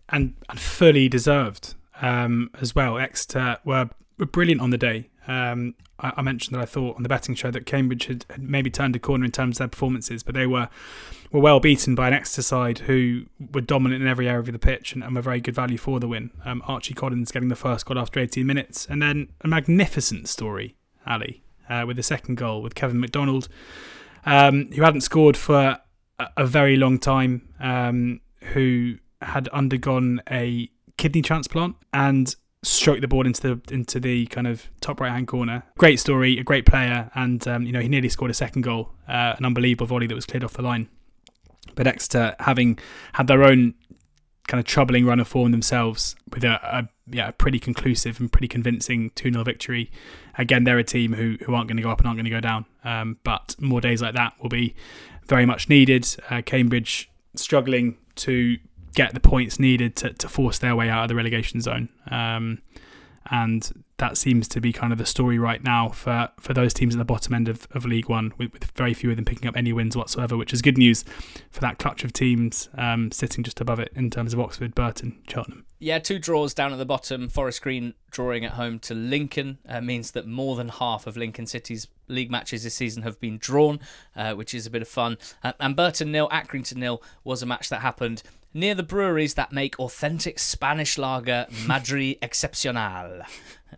And, 0.08 0.36
and 0.48 0.58
fully 0.58 1.10
deserved 1.10 1.76
um, 2.02 2.50
as 2.62 2.74
well. 2.74 2.98
Exeter 2.98 3.58
were, 3.66 3.90
were 4.18 4.26
brilliant 4.26 4.62
on 4.62 4.70
the 4.70 4.78
day. 4.78 5.10
Um, 5.28 5.76
I, 6.00 6.14
I, 6.18 6.22
mentioned 6.22 6.56
that 6.56 6.62
I 6.62 6.66
thought 6.66 6.96
on 6.96 7.04
the 7.04 7.10
betting 7.10 7.36
show 7.36 7.52
that 7.52 7.66
Cambridge 7.66 8.06
had, 8.06 8.26
had, 8.30 8.42
maybe 8.42 8.70
turned 8.70 8.96
a 8.96 9.00
corner 9.00 9.26
in 9.26 9.32
terms 9.32 9.56
of 9.56 9.60
their 9.60 9.68
performances, 9.68 10.24
but 10.24 10.36
they 10.36 10.48
were 10.48 10.70
were 11.32 11.40
well 11.40 11.60
beaten 11.60 11.94
by 11.96 12.08
an 12.08 12.14
Exeter 12.14 12.42
side 12.42 12.80
who 12.80 13.26
were 13.54 13.62
dominant 13.62 14.02
in 14.02 14.08
every 14.08 14.28
area 14.28 14.40
of 14.40 14.52
the 14.52 14.60
pitch 14.60 14.94
and, 14.94 15.04
and 15.04 15.16
were 15.16 15.22
very 15.22 15.40
good 15.40 15.54
value 15.54 15.78
for 15.78 16.00
the 16.00 16.08
win. 16.08 16.32
Um, 16.44 16.64
Archie 16.68 16.94
Collins 16.94 17.32
getting 17.32 17.50
the 17.50 17.56
first 17.56 17.86
goal 17.86 18.00
after 18.00 18.20
18 18.20 18.46
minutes, 18.46 18.88
and 18.90 19.02
then 19.02 19.30
a 19.42 19.48
magnificent 19.48 20.28
story, 20.28 20.76
Ali, 21.06 21.44
uh, 21.70 21.84
with 21.86 21.98
the 21.98 22.04
second 22.04 22.36
goal 22.36 22.62
with 22.62 22.76
Kevin 22.76 23.00
McDonald, 23.00 23.48
um, 24.26 24.72
who 24.72 24.82
hadn't 24.82 25.02
scored 25.02 25.38
for 25.38 25.80
a, 26.18 26.30
a 26.38 26.48
very 26.48 26.76
long 26.76 26.98
time, 26.98 27.48
um, 27.60 28.22
who 28.54 28.96
had 29.22 29.48
undergone 29.50 30.22
a 30.32 30.70
kidney 30.98 31.22
transplant 31.22 31.76
and 31.94 32.36
stroke 32.62 33.00
the 33.00 33.08
ball 33.08 33.26
into 33.26 33.42
the 33.42 33.74
into 33.74 34.00
the 34.00 34.26
kind 34.28 34.48
of 34.48 34.70
top 34.82 35.00
right 35.00 35.12
hand 35.12 35.28
corner. 35.28 35.64
Great 35.78 36.00
story, 36.00 36.38
a 36.40 36.44
great 36.44 36.66
player, 36.66 37.10
and 37.16 37.48
um, 37.48 37.64
you 37.64 37.72
know 37.72 37.80
he 37.80 37.88
nearly 37.88 38.10
scored 38.10 38.32
a 38.32 38.34
second 38.34 38.64
goal, 38.64 38.92
uh, 39.08 39.36
an 39.38 39.46
unbelievable 39.46 39.88
volley 39.88 40.08
that 40.08 40.16
was 40.16 40.26
cleared 40.26 40.44
off 40.44 40.54
the 40.54 40.62
line. 40.62 40.90
But 41.76 41.88
Exeter, 41.88 42.36
having 42.40 42.80
had 43.14 43.28
their 43.28 43.44
own 43.44 43.76
kind 44.48 44.60
of 44.60 44.66
troubling 44.66 45.06
run 45.06 45.20
of 45.20 45.28
form 45.28 45.52
themselves 45.52 46.16
with 46.34 46.44
a, 46.44 46.60
a 46.64 46.90
yeah 47.08 47.30
a 47.30 47.32
pretty 47.32 47.60
conclusive 47.60 48.20
and 48.20 48.32
pretty 48.32 48.48
convincing 48.48 49.12
2 49.12 49.32
0 49.32 49.44
victory. 49.44 49.92
Again, 50.38 50.64
they're 50.64 50.80
a 50.80 50.84
team 50.84 51.14
who, 51.14 51.38
who 51.46 51.54
aren't 51.54 51.68
going 51.68 51.78
to 51.78 51.84
go 51.84 51.90
up 51.90 52.00
and 52.00 52.08
aren't 52.08 52.18
going 52.18 52.26
to 52.26 52.32
go 52.32 52.40
down. 52.40 52.66
Um, 52.84 53.18
but 53.24 53.56
more 53.60 53.82
days 53.82 54.02
like 54.02 54.16
that 54.16 54.34
will 54.42 54.50
be 54.50 54.74
very 55.28 55.46
much 55.46 55.70
needed. 55.70 56.08
Uh, 56.30 56.42
Cambridge 56.42 57.10
struggling 57.36 57.98
to 58.16 58.58
get 58.96 59.14
the 59.14 59.20
points 59.20 59.60
needed 59.60 59.96
to, 59.98 60.14
to 60.14 60.28
force 60.28 60.60
their 60.60 60.76
way 60.76 60.90
out 60.90 61.04
of 61.04 61.10
the 61.10 61.16
relegation 61.16 61.62
zone. 61.62 61.90
Um, 62.10 62.62
and 63.32 63.84
that 63.98 64.18
seems 64.18 64.48
to 64.48 64.62
be 64.62 64.74
kind 64.74 64.92
of 64.92 64.98
the 64.98 65.06
story 65.06 65.38
right 65.38 65.64
now 65.64 65.90
for, 65.90 66.30
for 66.40 66.54
those 66.54 66.74
teams 66.74 66.96
at 66.96 66.98
the 66.98 67.06
bottom 67.06 67.34
end 67.34 67.48
of, 67.48 67.68
of 67.72 67.86
League 67.86 68.10
One, 68.10 68.34
with, 68.38 68.52
with 68.54 68.72
very 68.72 68.94
few 68.94 69.10
of 69.12 69.18
them 69.18 69.26
picking 69.26 69.48
up 69.48 69.56
any 69.56 69.72
wins 69.74 69.96
whatsoever, 69.96 70.36
which 70.38 70.54
is 70.54 70.62
good 70.62 70.78
news 70.78 71.04
for 71.52 71.60
that 71.62 71.78
clutch 71.78 72.04
of 72.04 72.14
teams 72.14 72.70
um, 72.76 73.12
sitting 73.12 73.44
just 73.44 73.62
above 73.62 73.80
it 73.80 73.92
in 73.96 74.10
terms 74.10 74.34
of 74.34 74.40
Oxford, 74.40 74.74
Burton, 74.74 75.22
Cheltenham. 75.28 75.66
Yeah, 75.80 76.00
two 76.00 76.18
draws 76.18 76.54
down 76.54 76.74
at 76.74 76.78
the 76.78 76.86
bottom. 76.86 77.30
Forest 77.30 77.62
Green 77.62 77.94
drawing 78.10 78.44
at 78.44 78.54
home 78.54 78.80
to 78.80 78.94
Lincoln 78.94 79.60
uh, 79.68 79.82
means 79.82 80.12
that 80.12 80.26
more 80.26 80.56
than 80.56 80.70
half 80.70 81.06
of 81.06 81.16
Lincoln 81.16 81.46
City's 81.46 81.88
league 82.08 82.32
matches 82.32 82.64
this 82.64 82.76
season 82.76 83.04
have 83.04 83.20
been 83.20 83.38
drawn, 83.38 83.80
uh, 84.16 84.34
which 84.34 84.54
is 84.54 84.66
a 84.66 84.70
bit 84.70 84.82
of 84.82 84.88
fun. 84.88 85.18
Uh, 85.44 85.54
and 85.60 85.76
Burton 85.76 86.12
nil, 86.12 86.28
Accrington 86.30 86.78
nil 86.78 87.02
was 87.24 87.44
a 87.44 87.46
match 87.46 87.70
that 87.70 87.82
happened 87.82 88.24
near 88.54 88.76
the 88.76 88.84
breweries 88.84 89.36
that 89.36 89.52
make 89.52 89.80
authentic 89.80 90.40
Spanish 90.40 90.98
lager 90.98 91.48
Madri 91.66 92.18
Excepcional 92.22 93.24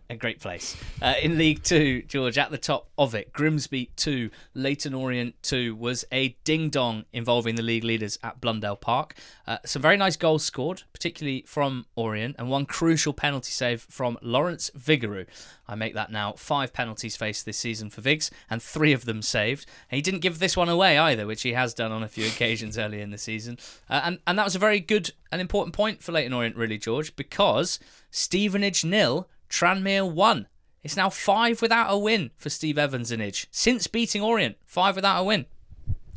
a 0.08 0.16
great 0.16 0.40
place. 0.40 0.76
Uh, 1.00 1.14
in 1.22 1.38
League 1.38 1.62
Two, 1.62 2.02
George, 2.02 2.38
at 2.38 2.50
the 2.50 2.58
top 2.58 2.88
of 2.98 3.14
it, 3.14 3.32
Grimsby 3.32 3.90
2, 3.96 4.30
Leyton 4.54 4.94
Orient 4.94 5.34
2 5.42 5.74
was 5.74 6.04
a 6.12 6.36
ding 6.44 6.68
dong 6.68 7.04
involving 7.12 7.54
the 7.54 7.62
league 7.62 7.84
leaders 7.84 8.18
at 8.22 8.40
Blundell 8.40 8.76
Park. 8.76 9.14
Uh, 9.46 9.58
some 9.64 9.82
very 9.82 9.96
nice 9.96 10.16
goals 10.16 10.44
scored, 10.44 10.82
particularly 10.92 11.44
from 11.46 11.86
Orient, 11.96 12.36
and 12.38 12.48
one 12.48 12.66
crucial 12.66 13.12
penalty 13.12 13.50
save 13.50 13.82
from 13.82 14.18
Lawrence 14.22 14.70
Vigouroux. 14.76 15.26
I 15.68 15.74
make 15.74 15.94
that 15.94 16.10
now 16.10 16.32
five 16.32 16.72
penalties 16.72 17.16
faced 17.16 17.46
this 17.46 17.56
season 17.56 17.88
for 17.88 18.00
Vigs, 18.00 18.30
and 18.50 18.62
three 18.62 18.92
of 18.92 19.04
them 19.04 19.22
saved. 19.22 19.66
And 19.90 19.96
he 19.96 20.02
didn't 20.02 20.20
give 20.20 20.38
this 20.38 20.56
one 20.56 20.68
away 20.68 20.98
either, 20.98 21.26
which 21.26 21.42
he 21.42 21.52
has 21.52 21.72
done 21.72 21.92
on 21.92 22.02
a 22.02 22.08
few 22.08 22.26
occasions 22.26 22.76
earlier 22.76 23.00
in 23.00 23.10
the 23.10 23.18
season. 23.18 23.58
Uh, 23.88 24.02
and, 24.04 24.18
and 24.26 24.38
that 24.38 24.44
was 24.44 24.54
a 24.54 24.58
very 24.58 24.80
good 24.80 25.12
and 25.30 25.40
important 25.40 25.74
point 25.74 26.02
for 26.02 26.12
Leyton 26.12 26.32
Orient, 26.32 26.56
really, 26.56 26.78
George, 26.78 27.16
because 27.16 27.78
Stevenage 28.10 28.84
nil 28.84 29.28
Tranmere 29.52 30.10
1. 30.10 30.48
It's 30.82 30.96
now 30.96 31.10
five 31.10 31.62
without 31.62 31.92
a 31.92 31.96
win 31.96 32.30
for 32.36 32.50
Steve 32.50 32.78
Evans 32.78 33.12
and 33.12 33.22
Idge 33.22 33.46
since 33.52 33.86
beating 33.86 34.22
Orient. 34.22 34.56
Five 34.64 34.96
without 34.96 35.20
a 35.20 35.24
win. 35.24 35.46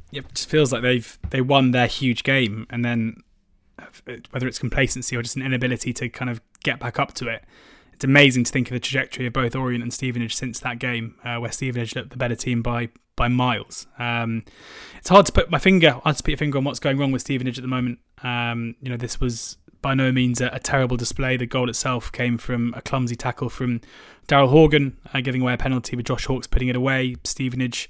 Yeah, 0.10 0.22
it 0.22 0.34
just 0.34 0.50
feels 0.50 0.72
like 0.72 0.82
they've 0.82 1.20
they 1.30 1.42
won 1.42 1.72
their 1.72 1.88
huge 1.88 2.24
game, 2.24 2.66
and 2.70 2.84
then 2.84 3.18
whether 4.32 4.48
it's 4.48 4.58
complacency 4.58 5.16
or 5.16 5.22
just 5.22 5.36
an 5.36 5.42
inability 5.42 5.94
to 5.94 6.10
kind 6.10 6.32
of 6.32 6.42
get 6.64 6.80
back 6.80 6.98
up 6.98 7.14
to 7.16 7.28
it. 7.28 7.44
It's 7.94 8.06
amazing 8.06 8.46
to 8.46 8.52
think 8.52 8.70
of 8.70 8.74
the 8.74 8.80
trajectory 8.80 9.28
of 9.28 9.34
both 9.34 9.56
Orient 9.56 9.84
and 9.84 9.94
Stevenage 9.94 10.36
since 10.36 10.60
that 10.62 10.80
game, 10.80 11.16
uh, 11.24 11.38
where 11.38 11.52
Stevenage 11.52 11.96
looked 11.96 12.10
the 12.10 12.18
better 12.18 12.36
team 12.36 12.62
by 12.62 12.90
by 13.16 13.28
miles. 13.28 13.88
Um, 14.00 14.44
it's 14.98 15.10
hard 15.10 15.26
to 15.28 15.32
put 15.32 15.50
my 15.50 15.60
finger, 15.60 15.92
hard 15.92 16.18
to 16.18 16.24
put 16.24 16.32
your 16.32 16.38
finger 16.38 16.58
on 16.58 16.64
what's 16.64 16.80
going 16.80 16.98
wrong 16.98 17.12
with 17.12 17.22
Stevenage 17.22 17.58
at 17.58 17.62
the 17.62 17.68
moment. 17.68 18.00
Um, 18.24 18.76
you 18.82 18.90
know, 18.90 18.98
this 18.98 19.20
was 19.20 19.58
by 19.86 19.94
no 19.94 20.12
means 20.12 20.42
a, 20.42 20.48
a, 20.48 20.58
terrible 20.58 20.98
display. 20.98 21.38
The 21.38 21.46
goal 21.46 21.70
itself 21.70 22.12
came 22.12 22.40
from 22.40 22.74
a 22.76 22.82
clumsy 22.82 23.16
tackle 23.16 23.50
from 23.50 23.82
Daryl 24.28 24.50
Horgan, 24.50 24.98
uh, 25.14 25.22
giving 25.22 25.44
away 25.44 25.54
a 25.54 25.58
penalty 25.58 25.96
with 25.96 26.08
Josh 26.08 26.26
Hawkes 26.26 26.48
putting 26.48 26.70
it 26.70 26.76
away. 26.76 27.18
Stevenage 27.24 27.88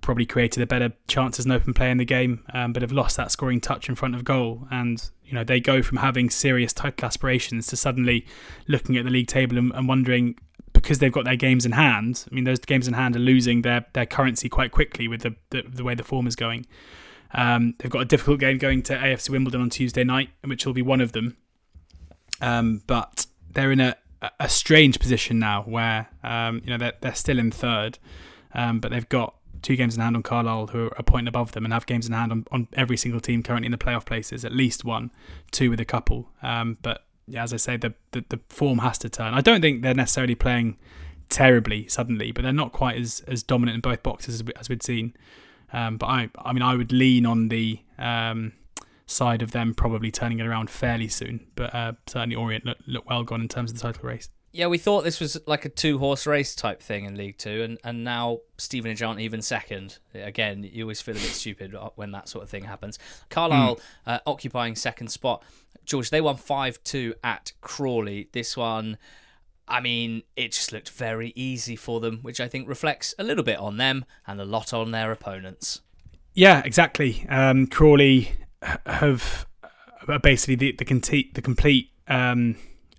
probably 0.00 0.26
created 0.26 0.60
a 0.60 0.66
better 0.66 0.92
chance 1.06 1.38
as 1.38 1.44
an 1.44 1.52
open 1.52 1.72
play 1.72 1.88
in 1.92 1.98
the 1.98 2.04
game, 2.04 2.42
um, 2.52 2.72
but 2.72 2.82
have 2.82 2.90
lost 2.90 3.16
that 3.16 3.30
scoring 3.30 3.60
touch 3.60 3.88
in 3.88 3.94
front 3.94 4.16
of 4.16 4.24
goal. 4.24 4.66
And 4.72 5.08
you 5.24 5.32
know 5.32 5.44
they 5.44 5.60
go 5.60 5.82
from 5.82 5.98
having 5.98 6.30
serious 6.30 6.72
title 6.72 7.06
aspirations 7.06 7.68
to 7.68 7.76
suddenly 7.76 8.26
looking 8.66 8.96
at 8.96 9.04
the 9.04 9.10
league 9.12 9.28
table 9.28 9.56
and, 9.56 9.70
and 9.72 9.86
wondering 9.86 10.36
because 10.72 10.98
they've 10.98 11.12
got 11.12 11.26
their 11.26 11.36
games 11.36 11.64
in 11.64 11.70
hand. 11.70 12.24
I 12.28 12.34
mean, 12.34 12.42
those 12.42 12.58
games 12.58 12.88
in 12.88 12.94
hand 12.94 13.14
are 13.14 13.20
losing 13.20 13.62
their 13.62 13.86
their 13.92 14.06
currency 14.06 14.48
quite 14.48 14.72
quickly 14.72 15.06
with 15.06 15.20
the 15.20 15.36
the, 15.50 15.62
the 15.62 15.84
way 15.84 15.94
the 15.94 16.02
form 16.02 16.26
is 16.26 16.34
going. 16.34 16.66
Um, 17.32 17.74
they've 17.78 17.90
got 17.90 18.02
a 18.02 18.06
difficult 18.06 18.40
game 18.40 18.58
going 18.58 18.82
to 18.84 18.94
AFC 18.96 19.30
Wimbledon 19.30 19.60
on 19.60 19.70
Tuesday 19.70 20.04
night, 20.04 20.30
which 20.44 20.66
will 20.66 20.72
be 20.72 20.82
one 20.82 21.00
of 21.00 21.12
them. 21.12 21.36
Um, 22.40 22.82
but 22.86 23.26
they're 23.52 23.72
in 23.72 23.80
a, 23.80 23.96
a 24.38 24.48
strange 24.48 24.98
position 24.98 25.38
now 25.38 25.62
where 25.62 26.08
um, 26.22 26.60
you 26.64 26.70
know 26.70 26.78
they're, 26.78 26.94
they're 27.00 27.14
still 27.14 27.38
in 27.38 27.50
third, 27.50 27.98
um, 28.54 28.80
but 28.80 28.90
they've 28.90 29.08
got 29.08 29.34
two 29.62 29.76
games 29.76 29.94
in 29.94 30.00
hand 30.00 30.16
on 30.16 30.22
Carlisle, 30.22 30.68
who 30.68 30.86
are 30.86 30.94
a 30.96 31.02
point 31.02 31.28
above 31.28 31.52
them, 31.52 31.64
and 31.64 31.74
have 31.74 31.86
games 31.86 32.06
in 32.06 32.12
hand 32.12 32.32
on, 32.32 32.46
on 32.50 32.68
every 32.74 32.96
single 32.96 33.20
team 33.20 33.42
currently 33.42 33.66
in 33.66 33.72
the 33.72 33.78
playoff 33.78 34.06
places, 34.06 34.44
at 34.44 34.52
least 34.52 34.84
one, 34.84 35.10
two 35.50 35.70
with 35.70 35.80
a 35.80 35.84
couple. 35.84 36.30
Um, 36.42 36.78
but 36.82 37.04
yeah, 37.26 37.42
as 37.42 37.52
I 37.52 37.58
say, 37.58 37.76
the, 37.76 37.94
the 38.12 38.24
the 38.28 38.40
form 38.48 38.78
has 38.78 38.98
to 38.98 39.08
turn. 39.08 39.34
I 39.34 39.40
don't 39.40 39.60
think 39.60 39.82
they're 39.82 39.94
necessarily 39.94 40.34
playing 40.34 40.78
terribly 41.28 41.86
suddenly, 41.88 42.32
but 42.32 42.42
they're 42.42 42.52
not 42.52 42.72
quite 42.72 42.96
as 42.96 43.22
as 43.26 43.42
dominant 43.42 43.76
in 43.76 43.80
both 43.80 44.02
boxes 44.02 44.36
as, 44.36 44.44
we, 44.44 44.52
as 44.58 44.68
we'd 44.68 44.82
seen. 44.82 45.14
Um, 45.72 45.96
but 45.96 46.06
I, 46.06 46.30
I 46.38 46.52
mean, 46.52 46.62
I 46.62 46.74
would 46.74 46.92
lean 46.92 47.26
on 47.26 47.48
the 47.48 47.80
um, 47.98 48.52
side 49.06 49.42
of 49.42 49.52
them 49.52 49.74
probably 49.74 50.10
turning 50.10 50.38
it 50.40 50.46
around 50.46 50.70
fairly 50.70 51.08
soon. 51.08 51.46
But 51.54 51.74
uh, 51.74 51.92
certainly 52.06 52.36
Orient 52.36 52.64
look, 52.64 52.78
look 52.86 53.08
well 53.08 53.24
gone 53.24 53.40
in 53.40 53.48
terms 53.48 53.70
of 53.70 53.78
the 53.78 53.82
title 53.82 54.08
race. 54.08 54.30
Yeah, 54.52 54.66
we 54.66 54.78
thought 54.78 55.04
this 55.04 55.20
was 55.20 55.40
like 55.46 55.64
a 55.64 55.68
two 55.68 55.98
horse 55.98 56.26
race 56.26 56.56
type 56.56 56.82
thing 56.82 57.04
in 57.04 57.16
League 57.16 57.38
Two, 57.38 57.62
and, 57.62 57.78
and 57.84 58.02
now 58.02 58.40
Stevenage 58.58 59.00
aren't 59.00 59.20
even 59.20 59.42
second. 59.42 59.98
Again, 60.12 60.68
you 60.72 60.84
always 60.84 61.00
feel 61.00 61.14
a 61.14 61.20
bit 61.20 61.30
stupid 61.30 61.74
when 61.94 62.10
that 62.12 62.28
sort 62.28 62.42
of 62.42 62.50
thing 62.50 62.64
happens. 62.64 62.98
Carlisle 63.28 63.76
mm. 63.76 63.80
uh, 64.06 64.18
occupying 64.26 64.74
second 64.74 65.08
spot. 65.08 65.44
George, 65.84 66.10
they 66.10 66.20
won 66.20 66.36
5 66.36 66.82
2 66.82 67.14
at 67.22 67.52
Crawley. 67.60 68.28
This 68.32 68.56
one, 68.56 68.98
I 69.70 69.80
mean, 69.80 70.24
it 70.36 70.52
just 70.52 70.72
looked 70.72 70.90
very 70.90 71.32
easy 71.36 71.76
for 71.76 72.00
them, 72.00 72.18
which 72.22 72.40
I 72.40 72.48
think 72.48 72.68
reflects 72.68 73.14
a 73.18 73.24
little 73.24 73.44
bit 73.44 73.58
on 73.58 73.76
them 73.76 74.04
and 74.26 74.40
a 74.40 74.44
lot 74.44 74.74
on 74.74 74.90
their 74.90 75.12
opponents. 75.12 75.80
Yeah, 76.34 76.60
exactly. 76.64 77.24
Um, 77.28 77.66
Crawley 77.66 78.32
have 78.84 79.46
uh, 80.08 80.18
basically 80.18 80.56
the, 80.56 80.72
the, 80.72 80.84
complete, 80.84 81.34
the 81.34 81.42
complete 81.42 81.90
um, 82.08 82.56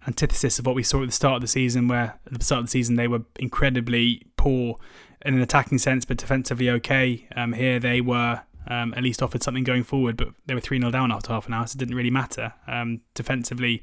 antithesis 0.08 0.60
of 0.60 0.66
what 0.66 0.76
we 0.76 0.84
saw 0.84 1.04
at 1.04 1.08
the 1.08 1.12
start 1.12 1.36
of 1.36 1.42
the 1.42 1.48
season, 1.48 1.88
where 1.88 2.20
at 2.26 2.40
the 2.40 2.44
start 2.44 2.60
of 2.60 2.66
the 2.66 2.72
season 2.72 2.96
they 2.96 3.08
were 3.08 3.24
incredibly 3.38 4.24
poor 4.38 4.78
in 5.26 5.36
an 5.36 5.42
attacking 5.42 5.78
sense, 5.78 6.06
but 6.06 6.18
defensively 6.18 6.70
okay. 6.70 7.28
Um, 7.36 7.54
here 7.54 7.80
they 7.80 8.02
were 8.02 8.42
um, 8.68 8.94
at 8.96 9.04
least 9.04 9.22
offered 9.22 9.44
something 9.44 9.64
going 9.64 9.84
forward, 9.84 10.18
but 10.18 10.30
they 10.46 10.54
were 10.54 10.62
3 10.62 10.80
0 10.80 10.92
down 10.92 11.12
after 11.12 11.34
half 11.34 11.48
an 11.48 11.54
hour, 11.54 11.68
so 11.68 11.76
it 11.76 11.80
didn't 11.80 11.96
really 11.96 12.12
matter. 12.12 12.54
Um, 12.68 13.02
defensively, 13.14 13.82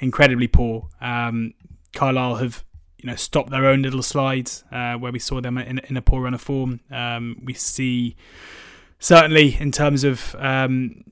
incredibly 0.00 0.48
poor. 0.48 0.88
Um, 1.00 1.54
Carlisle 1.94 2.36
have 2.36 2.64
you 2.98 3.08
know 3.08 3.16
stopped 3.16 3.50
their 3.50 3.66
own 3.66 3.82
little 3.82 4.02
slides 4.02 4.64
uh, 4.72 4.94
where 4.94 5.12
we 5.12 5.18
saw 5.18 5.40
them 5.40 5.58
in, 5.58 5.78
in 5.80 5.96
a 5.96 6.02
poor 6.02 6.22
run 6.22 6.34
of 6.34 6.40
form. 6.40 6.80
Um, 6.90 7.40
we 7.42 7.54
see 7.54 8.16
certainly 8.98 9.56
in 9.58 9.72
terms 9.72 10.04
of 10.04 10.36
um, 10.38 11.04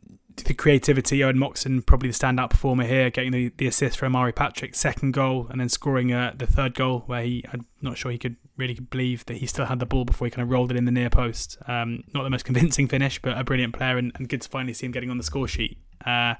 the 0.44 0.54
creativity, 0.54 1.22
Owen 1.24 1.38
Moxon 1.38 1.82
probably 1.82 2.08
the 2.10 2.14
standout 2.14 2.50
performer 2.50 2.84
here, 2.84 3.10
getting 3.10 3.32
the, 3.32 3.52
the 3.56 3.66
assist 3.66 3.98
for 3.98 4.06
Omari 4.06 4.32
Patrick's 4.32 4.78
second 4.78 5.12
goal 5.12 5.48
and 5.50 5.60
then 5.60 5.68
scoring 5.68 6.12
uh, 6.12 6.32
the 6.36 6.46
third 6.46 6.74
goal 6.74 7.04
where 7.06 7.22
he, 7.22 7.44
I'm 7.52 7.66
not 7.82 7.98
sure 7.98 8.10
he 8.10 8.18
could 8.18 8.36
really 8.56 8.74
believe 8.74 9.26
that 9.26 9.38
he 9.38 9.46
still 9.46 9.66
had 9.66 9.80
the 9.80 9.86
ball 9.86 10.04
before 10.04 10.26
he 10.26 10.30
kind 10.30 10.42
of 10.42 10.50
rolled 10.50 10.70
it 10.70 10.76
in 10.76 10.84
the 10.84 10.92
near 10.92 11.10
post. 11.10 11.58
Um, 11.66 12.04
not 12.14 12.22
the 12.22 12.30
most 12.30 12.44
convincing 12.46 12.88
finish, 12.88 13.20
but 13.20 13.36
a 13.36 13.44
brilliant 13.44 13.74
player 13.74 13.98
and, 13.98 14.12
and 14.14 14.28
good 14.28 14.42
to 14.42 14.48
finally 14.48 14.74
see 14.74 14.86
him 14.86 14.92
getting 14.92 15.10
on 15.10 15.18
the 15.18 15.24
score 15.24 15.48
sheet. 15.48 15.78
Uh, 16.04 16.34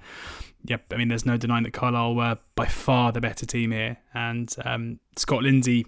yeah, 0.65 0.77
I 0.91 0.97
mean, 0.97 1.09
there's 1.09 1.27
no 1.27 1.37
denying 1.37 1.65
that 1.65 1.73
Carlisle 1.73 2.15
were 2.15 2.39
by 2.55 2.67
far 2.67 3.13
the 3.13 3.21
better 3.21 3.47
team 3.47 3.71
here. 3.71 3.99
And 4.13 4.55
um, 4.65 5.01
Scott 5.17 5.43
Lindsey, 5.43 5.87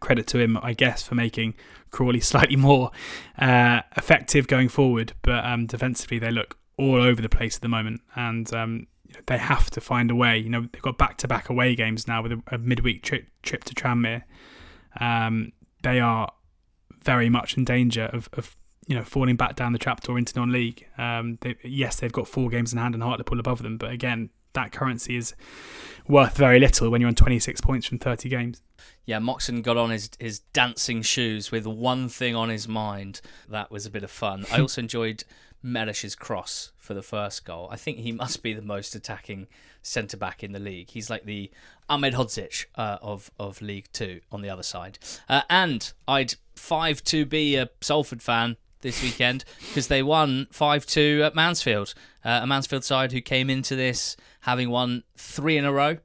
credit 0.00 0.26
to 0.28 0.38
him, 0.38 0.58
I 0.60 0.74
guess, 0.74 1.02
for 1.02 1.14
making 1.14 1.54
Crawley 1.90 2.20
slightly 2.20 2.56
more 2.56 2.90
uh, 3.38 3.82
effective 3.96 4.48
going 4.48 4.68
forward. 4.68 5.12
But 5.22 5.44
um, 5.44 5.66
defensively, 5.66 6.18
they 6.18 6.30
look 6.30 6.56
all 6.76 7.00
over 7.02 7.22
the 7.22 7.28
place 7.28 7.56
at 7.56 7.62
the 7.62 7.68
moment, 7.68 8.00
and 8.14 8.52
um, 8.54 8.86
they 9.26 9.38
have 9.38 9.70
to 9.70 9.80
find 9.80 10.10
a 10.10 10.14
way. 10.14 10.38
You 10.38 10.50
know, 10.50 10.66
they've 10.72 10.82
got 10.82 10.98
back-to-back 10.98 11.48
away 11.48 11.74
games 11.74 12.06
now 12.06 12.22
with 12.22 12.32
a, 12.32 12.42
a 12.48 12.58
midweek 12.58 13.02
trip 13.02 13.26
trip 13.42 13.64
to 13.64 13.74
Tranmere. 13.74 14.22
Um, 15.00 15.52
they 15.82 16.00
are 16.00 16.32
very 17.04 17.28
much 17.28 17.56
in 17.56 17.64
danger 17.64 18.10
of, 18.12 18.28
of 18.32 18.56
you 18.88 18.96
know 18.96 19.04
falling 19.04 19.36
back 19.36 19.54
down 19.54 19.72
the 19.72 19.78
trapdoor 19.78 20.18
into 20.18 20.36
non-league. 20.36 20.84
Um, 20.96 21.38
they, 21.42 21.54
yes, 21.62 22.00
they've 22.00 22.12
got 22.12 22.26
four 22.26 22.48
games 22.48 22.72
in 22.72 22.78
hand 22.78 22.94
and 22.94 23.04
Hartlepool 23.04 23.38
above 23.38 23.62
them, 23.62 23.76
but 23.76 23.92
again, 23.92 24.30
that 24.54 24.72
currency 24.72 25.14
is 25.14 25.34
worth 26.08 26.36
very 26.36 26.58
little 26.58 26.90
when 26.90 27.00
you're 27.00 27.08
on 27.08 27.14
26 27.14 27.60
points 27.60 27.86
from 27.86 27.98
30 27.98 28.30
games. 28.30 28.62
Yeah, 29.04 29.18
Moxon 29.18 29.60
got 29.62 29.76
on 29.76 29.90
his, 29.90 30.10
his 30.18 30.40
dancing 30.52 31.02
shoes 31.02 31.50
with 31.50 31.66
one 31.66 32.08
thing 32.08 32.34
on 32.34 32.48
his 32.48 32.66
mind. 32.66 33.20
That 33.48 33.70
was 33.70 33.84
a 33.84 33.90
bit 33.90 34.04
of 34.04 34.10
fun. 34.10 34.46
I 34.50 34.60
also 34.60 34.80
enjoyed 34.82 35.24
Mellish's 35.62 36.14
cross 36.14 36.72
for 36.78 36.94
the 36.94 37.02
first 37.02 37.44
goal. 37.44 37.68
I 37.70 37.76
think 37.76 37.98
he 37.98 38.12
must 38.12 38.42
be 38.42 38.54
the 38.54 38.62
most 38.62 38.94
attacking 38.94 39.48
centre 39.82 40.16
back 40.16 40.42
in 40.42 40.52
the 40.52 40.58
league. 40.58 40.90
He's 40.90 41.10
like 41.10 41.24
the 41.24 41.50
Ahmed 41.90 42.14
Hodzic 42.14 42.66
uh, 42.74 42.98
of 43.02 43.30
of 43.38 43.60
League 43.60 43.88
Two 43.92 44.20
on 44.30 44.40
the 44.42 44.50
other 44.50 44.62
side. 44.62 44.98
Uh, 45.28 45.42
and 45.50 45.92
I'd 46.06 46.34
five 46.54 47.02
to 47.04 47.26
be 47.26 47.56
a 47.56 47.70
Salford 47.80 48.22
fan 48.22 48.56
this 48.80 49.02
weekend 49.02 49.44
because 49.68 49.88
they 49.88 50.02
won 50.02 50.46
five 50.50 50.86
two 50.86 51.22
at 51.24 51.34
Mansfield. 51.34 51.94
Uh, 52.24 52.40
a 52.42 52.46
Mansfield 52.46 52.84
side 52.84 53.12
who 53.12 53.20
came 53.20 53.50
into 53.50 53.76
this 53.76 54.16
having 54.40 54.70
won 54.70 55.04
three 55.16 55.56
in 55.56 55.64
a 55.64 55.72
row. 55.72 55.98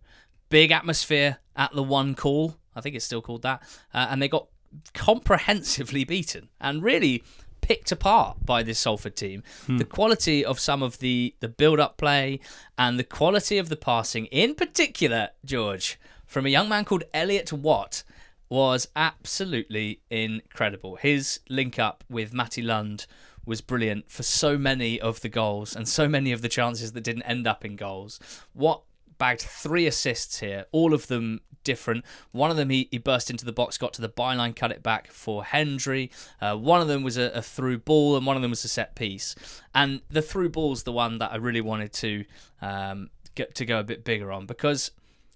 Big 0.50 0.72
atmosphere 0.72 1.38
at 1.56 1.74
the 1.74 1.84
one 1.84 2.16
call. 2.16 2.58
I 2.76 2.82
think 2.82 2.96
it's 2.96 3.06
still 3.06 3.22
called 3.22 3.42
that. 3.44 3.62
Uh, 3.94 4.08
and 4.10 4.22
they 4.22 4.28
got 4.28 4.48
comprehensively 4.94 6.04
beaten 6.04 6.50
and 6.60 6.84
really 6.84 7.24
picked 7.62 7.92
apart 7.92 8.38
by 8.46 8.62
this 8.62 8.80
Salford 8.80 9.16
team. 9.16 9.44
Hmm. 9.66 9.78
The 9.78 9.86
quality 9.86 10.44
of 10.44 10.60
some 10.60 10.84
of 10.84 11.00
the 11.00 11.36
the 11.40 11.48
build 11.48 11.80
up 11.80 11.98
play 11.98 12.40
and 12.78 13.00
the 13.00 13.04
quality 13.04 13.58
of 13.58 13.70
the 13.70 13.78
passing, 13.78 14.26
in 14.28 14.54
particular, 14.56 15.30
George, 15.46 16.00
from 16.26 16.46
a 16.46 16.50
young 16.50 16.68
man 16.68 16.86
called 16.86 17.04
Elliot 17.14 17.54
Watt, 17.54 18.04
was 18.54 18.88
absolutely 18.96 20.00
incredible. 20.12 20.98
His 20.98 21.40
link 21.50 21.80
up 21.80 22.04
with 22.08 22.36
Matty 22.36 22.62
Lund 22.62 23.08
was 23.48 23.62
brilliant 23.62 24.12
for 24.12 24.22
so 24.22 24.60
many 24.60 25.02
of 25.02 25.22
the 25.22 25.28
goals 25.28 25.76
and 25.76 25.90
so 25.90 26.08
many 26.08 26.32
of 26.32 26.44
the 26.44 26.50
chances 26.50 26.92
that 26.92 27.04
didn't 27.04 27.24
end 27.24 27.48
up 27.48 27.66
in 27.66 27.76
goals. 27.76 28.20
Watt 28.54 28.84
bagged 29.18 29.42
three 29.42 29.88
assists 29.88 30.40
here, 30.40 30.66
all 30.72 30.94
of 30.94 31.08
them 31.08 31.42
different. 31.64 32.06
One 32.32 32.52
of 32.52 32.58
them 32.58 32.70
he, 32.70 32.90
he 32.92 33.00
burst 33.00 33.32
into 33.32 33.44
the 33.44 33.52
box, 33.52 33.80
got 33.80 33.92
to 33.94 34.04
the 34.04 34.08
byline, 34.08 34.56
cut 34.56 34.72
it 34.72 34.84
back 34.84 35.10
for 35.10 35.44
Hendry. 35.44 36.12
Uh, 36.40 36.56
one 36.56 36.80
of 36.80 36.88
them 36.88 37.02
was 37.02 37.18
a, 37.18 37.32
a, 37.32 37.42
through 37.42 37.80
ball, 37.80 38.16
and 38.16 38.24
one 38.24 38.36
of 38.36 38.44
them 38.44 38.52
was 38.52 38.64
a 38.64 38.68
set 38.68 38.94
piece. 38.94 39.34
And 39.74 40.02
the 40.12 40.22
through 40.22 40.50
ball's 40.50 40.84
the 40.84 40.92
one 40.92 41.18
that 41.18 41.32
I 41.32 41.38
really 41.38 41.62
wanted 41.62 41.92
to 41.94 42.26
um, 42.62 43.10
get 43.34 43.56
to 43.56 43.66
go 43.66 43.80
a 43.80 43.84
bit 43.84 44.04
bigger 44.04 44.32
on 44.32 44.46
because 44.46 44.92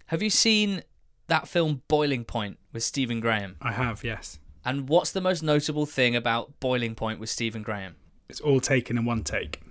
have 0.06 0.22
you 0.22 0.30
seen 0.30 0.84
that 1.28 1.48
film 1.48 1.82
Boiling 1.88 2.24
Point 2.26 2.58
with 2.74 2.84
Stephen 2.84 3.20
Graham? 3.20 3.58
I 3.62 3.72
have, 3.72 4.04
yes. 4.04 4.40
And 4.66 4.90
what's 4.90 5.12
the 5.12 5.22
most 5.22 5.44
notable 5.44 5.86
thing 5.86 6.16
about 6.16 6.60
Boiling 6.60 6.96
Point 6.96 7.20
with 7.20 7.30
Stephen 7.30 7.62
Graham? 7.62 7.96
It's 8.28 8.42
all 8.42 8.60
taken 8.60 8.98
in 8.98 9.06
one 9.06 9.24
take, 9.24 9.62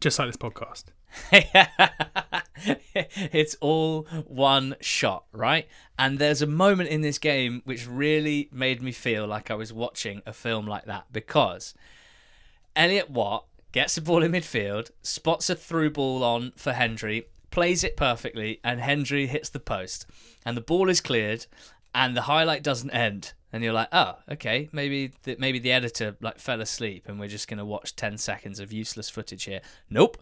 just 0.00 0.18
like 0.18 0.28
this 0.28 0.36
podcast. 0.36 0.84
it's 3.32 3.56
all 3.60 4.02
one 4.26 4.76
shot, 4.80 5.24
right? 5.32 5.66
And 5.98 6.18
there's 6.18 6.42
a 6.42 6.46
moment 6.46 6.90
in 6.90 7.00
this 7.00 7.18
game 7.18 7.62
which 7.64 7.88
really 7.88 8.48
made 8.52 8.82
me 8.82 8.92
feel 8.92 9.26
like 9.26 9.50
I 9.50 9.54
was 9.54 9.72
watching 9.72 10.22
a 10.26 10.32
film 10.32 10.66
like 10.66 10.84
that 10.84 11.06
because 11.12 11.74
Elliot 12.76 13.10
Watt 13.10 13.46
gets 13.72 13.96
the 13.96 14.00
ball 14.00 14.22
in 14.22 14.32
midfield, 14.32 14.90
spots 15.02 15.50
a 15.50 15.54
through 15.56 15.90
ball 15.90 16.22
on 16.22 16.52
for 16.56 16.72
Hendry, 16.72 17.26
plays 17.50 17.84
it 17.84 17.96
perfectly, 17.96 18.60
and 18.62 18.80
Hendry 18.80 19.26
hits 19.26 19.48
the 19.48 19.60
post. 19.60 20.06
And 20.44 20.56
the 20.56 20.62
ball 20.62 20.88
is 20.88 21.00
cleared, 21.00 21.46
and 21.94 22.16
the 22.16 22.22
highlight 22.22 22.62
doesn't 22.62 22.90
end. 22.90 23.32
And 23.52 23.64
you're 23.64 23.72
like, 23.72 23.88
oh, 23.92 24.16
okay, 24.30 24.68
maybe 24.72 25.12
the, 25.22 25.36
maybe 25.38 25.58
the 25.58 25.72
editor 25.72 26.16
like 26.20 26.38
fell 26.38 26.60
asleep, 26.60 27.04
and 27.08 27.18
we're 27.18 27.28
just 27.28 27.48
gonna 27.48 27.64
watch 27.64 27.96
ten 27.96 28.18
seconds 28.18 28.60
of 28.60 28.72
useless 28.72 29.08
footage 29.10 29.44
here. 29.44 29.60
Nope. 29.90 30.18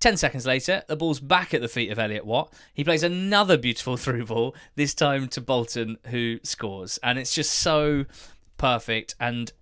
10 0.00 0.16
seconds 0.16 0.46
later, 0.46 0.82
the 0.88 0.96
ball's 0.96 1.20
back 1.20 1.52
at 1.52 1.60
the 1.60 1.68
feet 1.68 1.92
of 1.92 1.98
Elliot 1.98 2.24
Watt. 2.24 2.50
He 2.72 2.84
plays 2.84 3.02
another 3.02 3.58
beautiful 3.58 3.96
through 3.98 4.24
ball, 4.26 4.54
this 4.74 4.94
time 4.94 5.28
to 5.28 5.42
Bolton, 5.42 5.98
who 6.06 6.40
scores. 6.42 6.98
And 7.02 7.18
it's 7.18 7.34
just 7.34 7.52
so 7.52 8.06
perfect. 8.56 9.14
And 9.20 9.52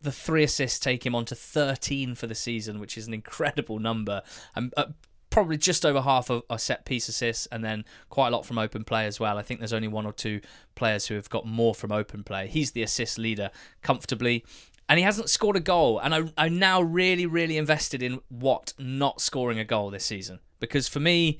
the 0.00 0.12
three 0.12 0.44
assists 0.44 0.78
take 0.78 1.04
him 1.04 1.14
on 1.14 1.24
to 1.24 1.34
13 1.34 2.14
for 2.14 2.26
the 2.26 2.34
season, 2.34 2.80
which 2.80 2.98
is 2.98 3.06
an 3.06 3.14
incredible 3.14 3.78
number. 3.78 4.22
And 4.54 4.72
uh, 4.76 4.86
probably 5.30 5.56
just 5.56 5.84
over 5.84 6.00
half 6.00 6.30
of 6.30 6.42
a 6.48 6.58
set 6.58 6.84
piece 6.84 7.08
assists, 7.08 7.46
and 7.46 7.64
then 7.64 7.84
quite 8.08 8.28
a 8.28 8.30
lot 8.30 8.46
from 8.46 8.58
open 8.58 8.84
play 8.84 9.06
as 9.06 9.20
well. 9.20 9.38
I 9.38 9.42
think 9.42 9.60
there's 9.60 9.72
only 9.72 9.88
one 9.88 10.06
or 10.06 10.12
two 10.12 10.40
players 10.74 11.06
who 11.06 11.14
have 11.14 11.28
got 11.28 11.46
more 11.46 11.74
from 11.74 11.92
open 11.92 12.24
play. 12.24 12.48
He's 12.48 12.72
the 12.72 12.82
assist 12.82 13.18
leader 13.18 13.50
comfortably 13.82 14.44
and 14.88 14.98
he 14.98 15.04
hasn't 15.04 15.28
scored 15.28 15.56
a 15.56 15.60
goal. 15.60 15.98
And 15.98 16.14
I, 16.14 16.22
I'm 16.36 16.58
now 16.58 16.80
really, 16.80 17.26
really 17.26 17.58
invested 17.58 18.02
in 18.02 18.20
Watt 18.30 18.72
not 18.78 19.20
scoring 19.20 19.58
a 19.58 19.64
goal 19.64 19.90
this 19.90 20.04
season 20.04 20.40
because 20.60 20.88
for 20.88 21.00
me, 21.00 21.38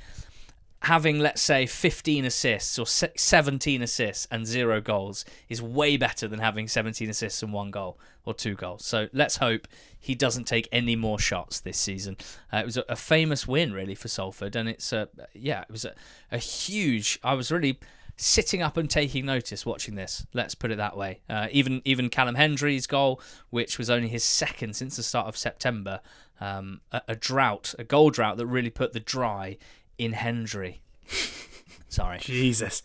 having 0.83 1.19
let's 1.19 1.43
say 1.43 1.67
15 1.67 2.25
assists 2.25 2.79
or 2.79 2.87
17 2.87 3.83
assists 3.83 4.29
and 4.31 4.47
zero 4.47 4.81
goals 4.81 5.25
is 5.49 5.61
way 5.61 5.97
better 5.97 6.29
than 6.29 6.39
having 6.39 6.69
17 6.69 7.11
assists 7.11 7.43
and 7.43 7.53
one 7.53 7.71
goal 7.71 7.99
or 8.25 8.33
two 8.33 8.55
goals. 8.55 8.85
So 8.85 9.09
let's 9.13 9.37
hope 9.39 9.67
he 9.99 10.15
doesn't 10.15 10.45
take 10.45 10.69
any 10.71 10.95
more 10.95 11.19
shots 11.19 11.61
this 11.61 11.79
season. 11.79 12.17
Uh, 12.53 12.59
it 12.59 12.65
was 12.65 12.77
a, 12.77 12.85
a, 12.89 12.97
famous 12.97 13.49
win 13.49 13.73
really 13.73 13.95
for 13.95 14.09
Salford, 14.09 14.55
and 14.55 14.69
it's 14.69 14.93
a 14.93 15.09
yeah, 15.35 15.63
it 15.63 15.71
was 15.71 15.85
a, 15.85 15.95
a 16.31 16.39
huge. 16.39 17.19
I 17.25 17.35
was 17.35 17.51
really 17.51 17.81
sitting 18.17 18.63
up 18.63 18.77
and 18.77 18.91
taking 18.91 19.25
notice 19.27 19.65
watching 19.65 19.95
this. 19.95 20.27
Let's 20.35 20.55
put 20.55 20.71
it 20.71 20.77
that 20.77 20.97
way. 20.97 21.21
Uh, 21.29 21.49
even 21.51 21.83
even 21.85 22.11
Callum 22.11 22.37
Hendry's 22.37 22.87
goal, 22.87 23.21
which 23.51 23.79
was 23.79 23.91
only 23.91 24.09
his 24.09 24.25
second 24.25 24.77
since 24.77 24.97
the 24.97 25.03
start 25.03 25.27
of 25.27 25.37
September, 25.37 26.01
um, 26.41 26.81
a, 26.93 27.03
a, 27.09 27.17
drought, 27.17 27.75
a 27.79 27.85
goal 27.85 28.11
drought 28.11 28.37
that 28.37 28.47
really 28.47 28.71
put 28.71 28.93
the 28.93 29.01
dry 29.01 29.57
in 29.99 30.12
Hendry. 30.12 30.81
Sorry. 31.89 32.19
Jesus. 32.20 32.83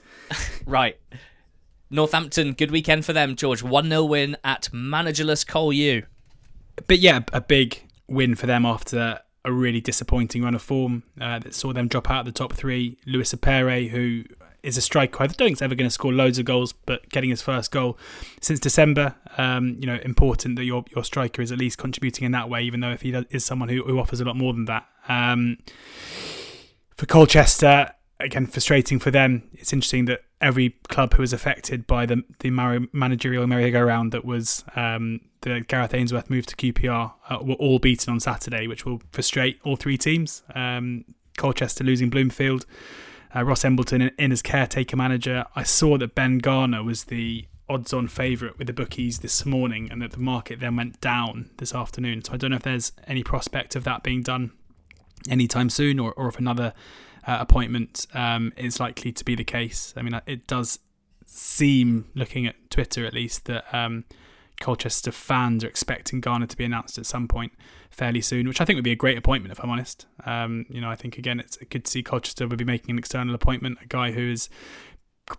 right. 0.65 0.98
Northampton, 1.90 2.53
good 2.53 2.72
weekend 2.72 3.06
for 3.06 3.14
them, 3.14 3.35
George. 3.35 3.61
1 3.61 3.90
0 3.90 4.03
win 4.06 4.38
at 4.44 4.69
managerless 4.73 5.45
Col 5.45 5.72
U. 5.72 6.03
But 6.88 6.99
yeah, 6.99 7.22
a 7.31 7.41
big 7.41 7.84
win 8.07 8.35
for 8.35 8.48
them 8.48 8.65
after 8.65 9.19
a 9.45 9.52
really 9.52 9.81
disappointing 9.81 10.44
run 10.44 10.56
of 10.56 10.61
form 10.61 11.03
uh, 11.19 11.40
that 11.40 11.53
saw 11.53 11.73
them 11.73 11.88
drop 11.88 12.10
out 12.10 12.22
of 12.22 12.26
the 12.26 12.31
top 12.31 12.53
three. 12.53 12.98
Luis 13.06 13.34
Apere, 13.34 13.90
who 13.90 14.23
is 14.64 14.77
a 14.77 14.81
striker 14.81 15.22
I 15.22 15.27
don't 15.27 15.38
think 15.38 15.57
is 15.57 15.61
ever 15.61 15.76
going 15.76 15.90
to 15.90 15.94
score 15.94 16.14
loads 16.14 16.40
of 16.40 16.45
goals, 16.45 16.73
but 16.73 17.10
getting 17.10 17.30
his 17.30 17.41
first 17.41 17.72
goal 17.72 17.98
since 18.40 18.60
December, 18.60 19.15
um, 19.38 19.76
you 19.80 19.85
know, 19.85 19.99
important 20.03 20.56
that 20.56 20.64
your 20.64 20.85
your 20.95 21.03
striker 21.03 21.41
is 21.41 21.52
at 21.52 21.57
least 21.57 21.77
contributing 21.77 22.26
in 22.26 22.31
that 22.31 22.49
way, 22.49 22.64
even 22.64 22.80
though 22.80 22.91
if 22.91 23.02
he 23.02 23.11
does, 23.11 23.26
is 23.30 23.44
someone 23.44 23.69
who, 23.69 23.84
who 23.84 23.99
offers 23.99 24.22
a 24.22 24.26
lot 24.26 24.38
more 24.38 24.53
than 24.53 24.65
that. 24.65 24.88
Um, 25.10 25.57
for 26.95 27.06
Colchester, 27.06 27.94
again, 28.20 28.45
frustrating 28.45 28.99
for 28.99 29.11
them. 29.11 29.44
It's 29.53 29.74
interesting 29.74 30.06
that 30.06 30.22
every 30.41 30.72
club 30.90 31.14
who 31.14 31.22
was 31.22 31.34
affected 31.34 31.88
by 31.88 32.06
the 32.06 32.24
the 32.40 32.49
managerial 32.91 33.48
merry-go-round 33.48 34.11
that 34.11 34.26
was 34.26 34.64
um, 34.76 35.22
the 35.41 35.61
Gareth 35.61 35.94
Ainsworth 35.94 36.30
move 36.30 36.45
to 36.48 36.56
QPR 36.56 37.14
uh, 37.30 37.40
were 37.41 37.56
all 37.56 37.80
beaten 37.80 38.11
on 38.11 38.20
Saturday, 38.20 38.68
which 38.68 38.86
will 38.86 39.02
frustrate 39.11 39.60
all 39.64 39.76
three 39.76 39.98
teams. 39.98 40.44
Um, 40.53 41.06
Colchester 41.38 41.84
losing 41.84 42.10
Bloomfield, 42.10 42.65
uh, 43.36 43.44
Ross 43.44 43.65
Embleton 43.65 44.02
in, 44.02 44.11
in, 44.20 44.32
as 44.32 44.41
caretaker 44.41 44.95
manager. 44.95 45.45
I 45.56 45.64
saw 45.64 45.98
that 45.98 46.14
Ben 46.14 46.38
Garner 46.38 46.84
was 46.84 47.06
the 47.06 47.48
odds-on 47.70 48.07
favourite 48.07 48.57
with 48.57 48.68
the 48.68 48.74
bookies 48.74 49.20
this 49.20 49.45
morning, 49.45 49.90
and 49.91 50.02
that 50.02 50.11
the 50.11 50.20
market 50.20 50.60
then 50.60 50.76
went 50.76 51.02
down 51.02 51.49
this 51.57 51.74
afternoon. 51.74 52.24
So 52.24 52.34
I 52.34 52.38
don't 52.38 52.52
know 52.52 52.57
if 52.57 52.64
there's 52.64 52.91
any 53.07 53.24
prospect 53.24 53.76
of 53.76 53.84
that 53.86 54.03
being 54.03 54.22
done 54.22 54.52
anytime 55.29 55.69
soon, 55.69 55.99
or, 55.99 56.13
or 56.13 56.27
if 56.27 56.37
another 56.37 56.73
uh, 57.25 57.37
appointment 57.39 58.07
um, 58.13 58.53
is 58.57 58.79
likely 58.79 59.11
to 59.11 59.23
be 59.23 59.35
the 59.35 59.43
case. 59.43 59.93
I 59.95 60.01
mean, 60.01 60.19
it 60.25 60.47
does 60.47 60.79
seem, 61.25 62.05
looking 62.15 62.45
at 62.45 62.55
Twitter 62.69 63.05
at 63.05 63.13
least, 63.13 63.45
that 63.45 63.65
um, 63.73 64.05
Colchester 64.59 65.11
fans 65.11 65.63
are 65.63 65.67
expecting 65.67 66.21
Garner 66.21 66.47
to 66.47 66.57
be 66.57 66.63
announced 66.63 66.97
at 66.97 67.05
some 67.05 67.27
point 67.27 67.53
fairly 67.89 68.21
soon, 68.21 68.47
which 68.47 68.61
I 68.61 68.65
think 68.65 68.77
would 68.77 68.83
be 68.83 68.91
a 68.91 68.95
great 68.95 69.17
appointment 69.17 69.51
if 69.51 69.63
I'm 69.63 69.69
honest. 69.69 70.05
Um, 70.25 70.65
you 70.69 70.81
know, 70.81 70.89
I 70.89 70.95
think 70.95 71.17
again 71.17 71.39
it's 71.39 71.57
good 71.57 71.85
to 71.85 71.91
see 71.91 72.03
Colchester 72.03 72.47
would 72.47 72.57
be 72.57 72.65
making 72.65 72.91
an 72.91 72.99
external 72.99 73.35
appointment, 73.35 73.79
a 73.81 73.87
guy 73.87 74.11
who 74.11 74.29
has 74.29 74.49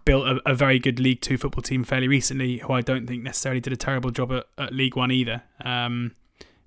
built 0.05 0.27
a, 0.27 0.40
a, 0.47 0.55
very 0.55 0.78
good 0.78 0.98
League 0.98 1.20
Two 1.20 1.36
football 1.36 1.62
team 1.62 1.85
fairly 1.85 2.09
recently, 2.09 2.59
who 2.59 2.73
I 2.73 2.81
don't 2.81 3.06
think 3.06 3.23
necessarily 3.23 3.61
did 3.61 3.73
a 3.73 3.77
terrible 3.77 4.11
job 4.11 4.32
at, 4.32 4.47
at 4.56 4.73
League 4.73 4.97
One 4.97 5.11
either. 5.11 5.43
Um, 5.65 6.12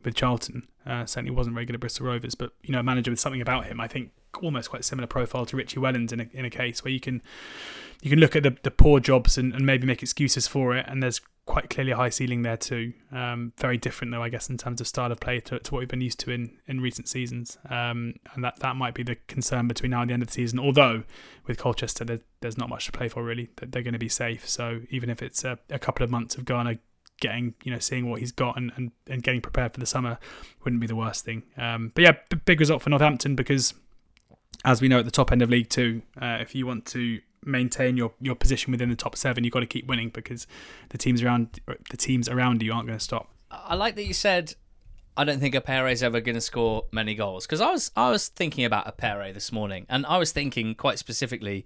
with 0.07 0.15
Charlton, 0.15 0.65
uh, 0.85 1.05
certainly 1.05 1.31
wasn't 1.31 1.53
very 1.53 1.65
good 1.65 1.75
at 1.75 1.81
Bristol 1.81 2.07
Rovers, 2.07 2.33
but 2.33 2.53
you 2.63 2.71
know, 2.71 2.79
a 2.79 2.83
manager 2.83 3.11
with 3.11 3.19
something 3.19 3.41
about 3.41 3.65
him, 3.65 3.79
I 3.79 3.87
think 3.87 4.11
almost 4.41 4.69
quite 4.69 4.85
similar 4.85 5.05
profile 5.05 5.45
to 5.45 5.57
Richie 5.57 5.79
Wellens 5.79 6.13
in 6.13 6.21
a, 6.21 6.27
in 6.31 6.45
a 6.45 6.49
case 6.49 6.83
where 6.83 6.91
you 6.91 6.99
can 6.99 7.21
you 8.01 8.09
can 8.09 8.19
look 8.19 8.35
at 8.35 8.43
the, 8.43 8.55
the 8.63 8.71
poor 8.71 8.99
jobs 8.99 9.37
and, 9.37 9.53
and 9.53 9.65
maybe 9.65 9.85
make 9.85 10.01
excuses 10.01 10.47
for 10.47 10.75
it, 10.75 10.85
and 10.87 11.03
there's 11.03 11.19
quite 11.45 11.69
clearly 11.69 11.91
a 11.91 11.95
high 11.97 12.09
ceiling 12.09 12.43
there 12.43 12.55
too. 12.57 12.93
Um, 13.11 13.53
very 13.57 13.77
different 13.77 14.11
though, 14.11 14.23
I 14.23 14.29
guess, 14.29 14.49
in 14.49 14.57
terms 14.57 14.79
of 14.79 14.87
style 14.87 15.11
of 15.11 15.19
play 15.19 15.39
to, 15.41 15.59
to 15.59 15.73
what 15.73 15.79
we've 15.79 15.89
been 15.89 16.01
used 16.01 16.19
to 16.21 16.31
in, 16.31 16.57
in 16.67 16.79
recent 16.79 17.07
seasons. 17.07 17.57
Um, 17.69 18.15
and 18.33 18.43
that, 18.43 18.59
that 18.59 18.75
might 18.75 18.93
be 18.93 19.03
the 19.03 19.15
concern 19.27 19.67
between 19.67 19.91
now 19.91 20.01
and 20.01 20.09
the 20.09 20.13
end 20.13 20.23
of 20.23 20.27
the 20.27 20.33
season. 20.33 20.59
Although 20.59 21.03
with 21.47 21.57
Colchester, 21.57 22.03
there, 22.03 22.19
there's 22.41 22.57
not 22.57 22.69
much 22.69 22.85
to 22.85 22.91
play 22.91 23.07
for 23.07 23.23
really. 23.23 23.49
They're 23.55 23.81
going 23.81 23.93
to 23.93 23.99
be 23.99 24.09
safe. 24.09 24.47
So 24.47 24.81
even 24.89 25.09
if 25.09 25.23
it's 25.23 25.45
a, 25.45 25.57
a 25.69 25.79
couple 25.79 26.03
of 26.03 26.11
months 26.11 26.35
of 26.35 26.43
Garner 26.43 26.79
getting, 27.19 27.55
you 27.63 27.71
know, 27.71 27.79
seeing 27.79 28.09
what 28.09 28.19
he's 28.19 28.31
got 28.31 28.57
and, 28.57 28.71
and, 28.75 28.91
and 29.07 29.23
getting 29.23 29.41
prepared 29.41 29.73
for 29.73 29.79
the 29.79 29.85
summer, 29.85 30.17
wouldn't 30.63 30.81
be 30.81 30.87
the 30.87 30.95
worst 30.95 31.25
thing. 31.25 31.43
Um, 31.57 31.91
but 31.95 32.03
yeah, 32.03 32.11
big 32.45 32.59
result 32.59 32.81
for 32.81 32.89
Northampton 32.89 33.35
because 33.35 33.73
as 34.65 34.81
we 34.81 34.87
know 34.87 34.99
at 34.99 35.05
the 35.05 35.11
top 35.11 35.31
end 35.31 35.41
of 35.41 35.49
League 35.49 35.69
Two, 35.69 36.01
uh, 36.21 36.37
if 36.39 36.55
you 36.55 36.65
want 36.65 36.85
to 36.87 37.19
maintain 37.43 37.97
your, 37.97 38.11
your 38.19 38.35
position 38.35 38.71
within 38.71 38.89
the 38.89 38.95
top 38.95 39.15
seven, 39.15 39.43
you've 39.43 39.53
got 39.53 39.61
to 39.61 39.65
keep 39.65 39.87
winning 39.87 40.09
because 40.09 40.47
the 40.89 40.97
teams 40.97 41.21
around 41.21 41.59
the 41.89 41.97
teams 41.97 42.27
around 42.27 42.61
you 42.61 42.73
aren't 42.73 42.87
going 42.87 42.97
to 42.97 43.03
stop. 43.03 43.29
I 43.49 43.75
like 43.75 43.95
that 43.95 44.05
you 44.05 44.13
said. 44.13 44.55
I 45.15 45.23
don't 45.23 45.39
think 45.39 45.55
Apere 45.55 45.91
is 45.91 46.03
ever 46.03 46.21
going 46.21 46.35
to 46.35 46.41
score 46.41 46.85
many 46.91 47.15
goals 47.15 47.47
because 47.47 47.61
I 47.61 47.71
was 47.71 47.91
I 47.95 48.11
was 48.11 48.27
thinking 48.27 48.65
about 48.65 48.85
Apere 48.85 49.33
this 49.33 49.51
morning, 49.51 49.85
and 49.89 50.05
I 50.05 50.17
was 50.17 50.31
thinking 50.31 50.75
quite 50.75 50.99
specifically, 50.99 51.65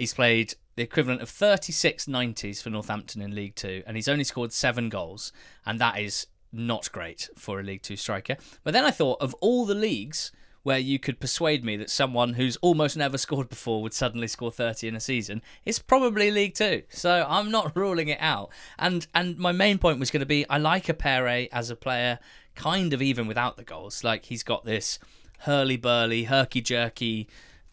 he's 0.00 0.14
played 0.14 0.54
the 0.76 0.82
equivalent 0.82 1.20
of 1.20 1.28
36 1.28 2.06
90s 2.06 2.62
for 2.62 2.70
Northampton 2.70 3.20
in 3.20 3.34
League 3.34 3.54
Two, 3.54 3.82
and 3.86 3.96
he's 3.96 4.08
only 4.08 4.24
scored 4.24 4.50
seven 4.50 4.88
goals, 4.88 5.30
and 5.66 5.78
that 5.78 6.00
is 6.00 6.26
not 6.52 6.90
great 6.90 7.28
for 7.36 7.60
a 7.60 7.62
League 7.62 7.82
Two 7.82 7.96
striker. 7.96 8.36
But 8.64 8.72
then 8.72 8.84
I 8.84 8.90
thought 8.90 9.20
of 9.20 9.34
all 9.34 9.66
the 9.66 9.74
leagues 9.74 10.32
where 10.62 10.78
you 10.78 10.98
could 10.98 11.20
persuade 11.20 11.64
me 11.64 11.76
that 11.76 11.90
someone 11.90 12.34
who's 12.34 12.56
almost 12.56 12.96
never 12.96 13.16
scored 13.18 13.48
before 13.48 13.82
would 13.82 13.94
suddenly 13.94 14.26
score 14.26 14.50
30 14.50 14.88
in 14.88 14.96
a 14.96 15.00
season, 15.00 15.40
it's 15.64 15.78
probably 15.78 16.30
League 16.30 16.54
Two. 16.54 16.82
So 16.88 17.26
I'm 17.28 17.50
not 17.50 17.76
ruling 17.76 18.08
it 18.08 18.18
out. 18.20 18.50
And 18.78 19.06
and 19.14 19.38
my 19.38 19.52
main 19.52 19.76
point 19.76 20.00
was 20.00 20.10
going 20.10 20.20
to 20.20 20.26
be 20.26 20.48
I 20.48 20.56
like 20.56 20.88
a 20.88 20.94
Apere 20.94 21.50
as 21.52 21.68
a 21.68 21.76
player, 21.76 22.18
kind 22.54 22.94
of 22.94 23.02
even 23.02 23.26
without 23.26 23.58
the 23.58 23.64
goals. 23.64 24.02
Like 24.02 24.24
he's 24.24 24.42
got 24.42 24.64
this 24.64 24.98
hurly 25.40 25.76
burly, 25.76 26.24
herky 26.24 26.62
jerky, 26.62 27.28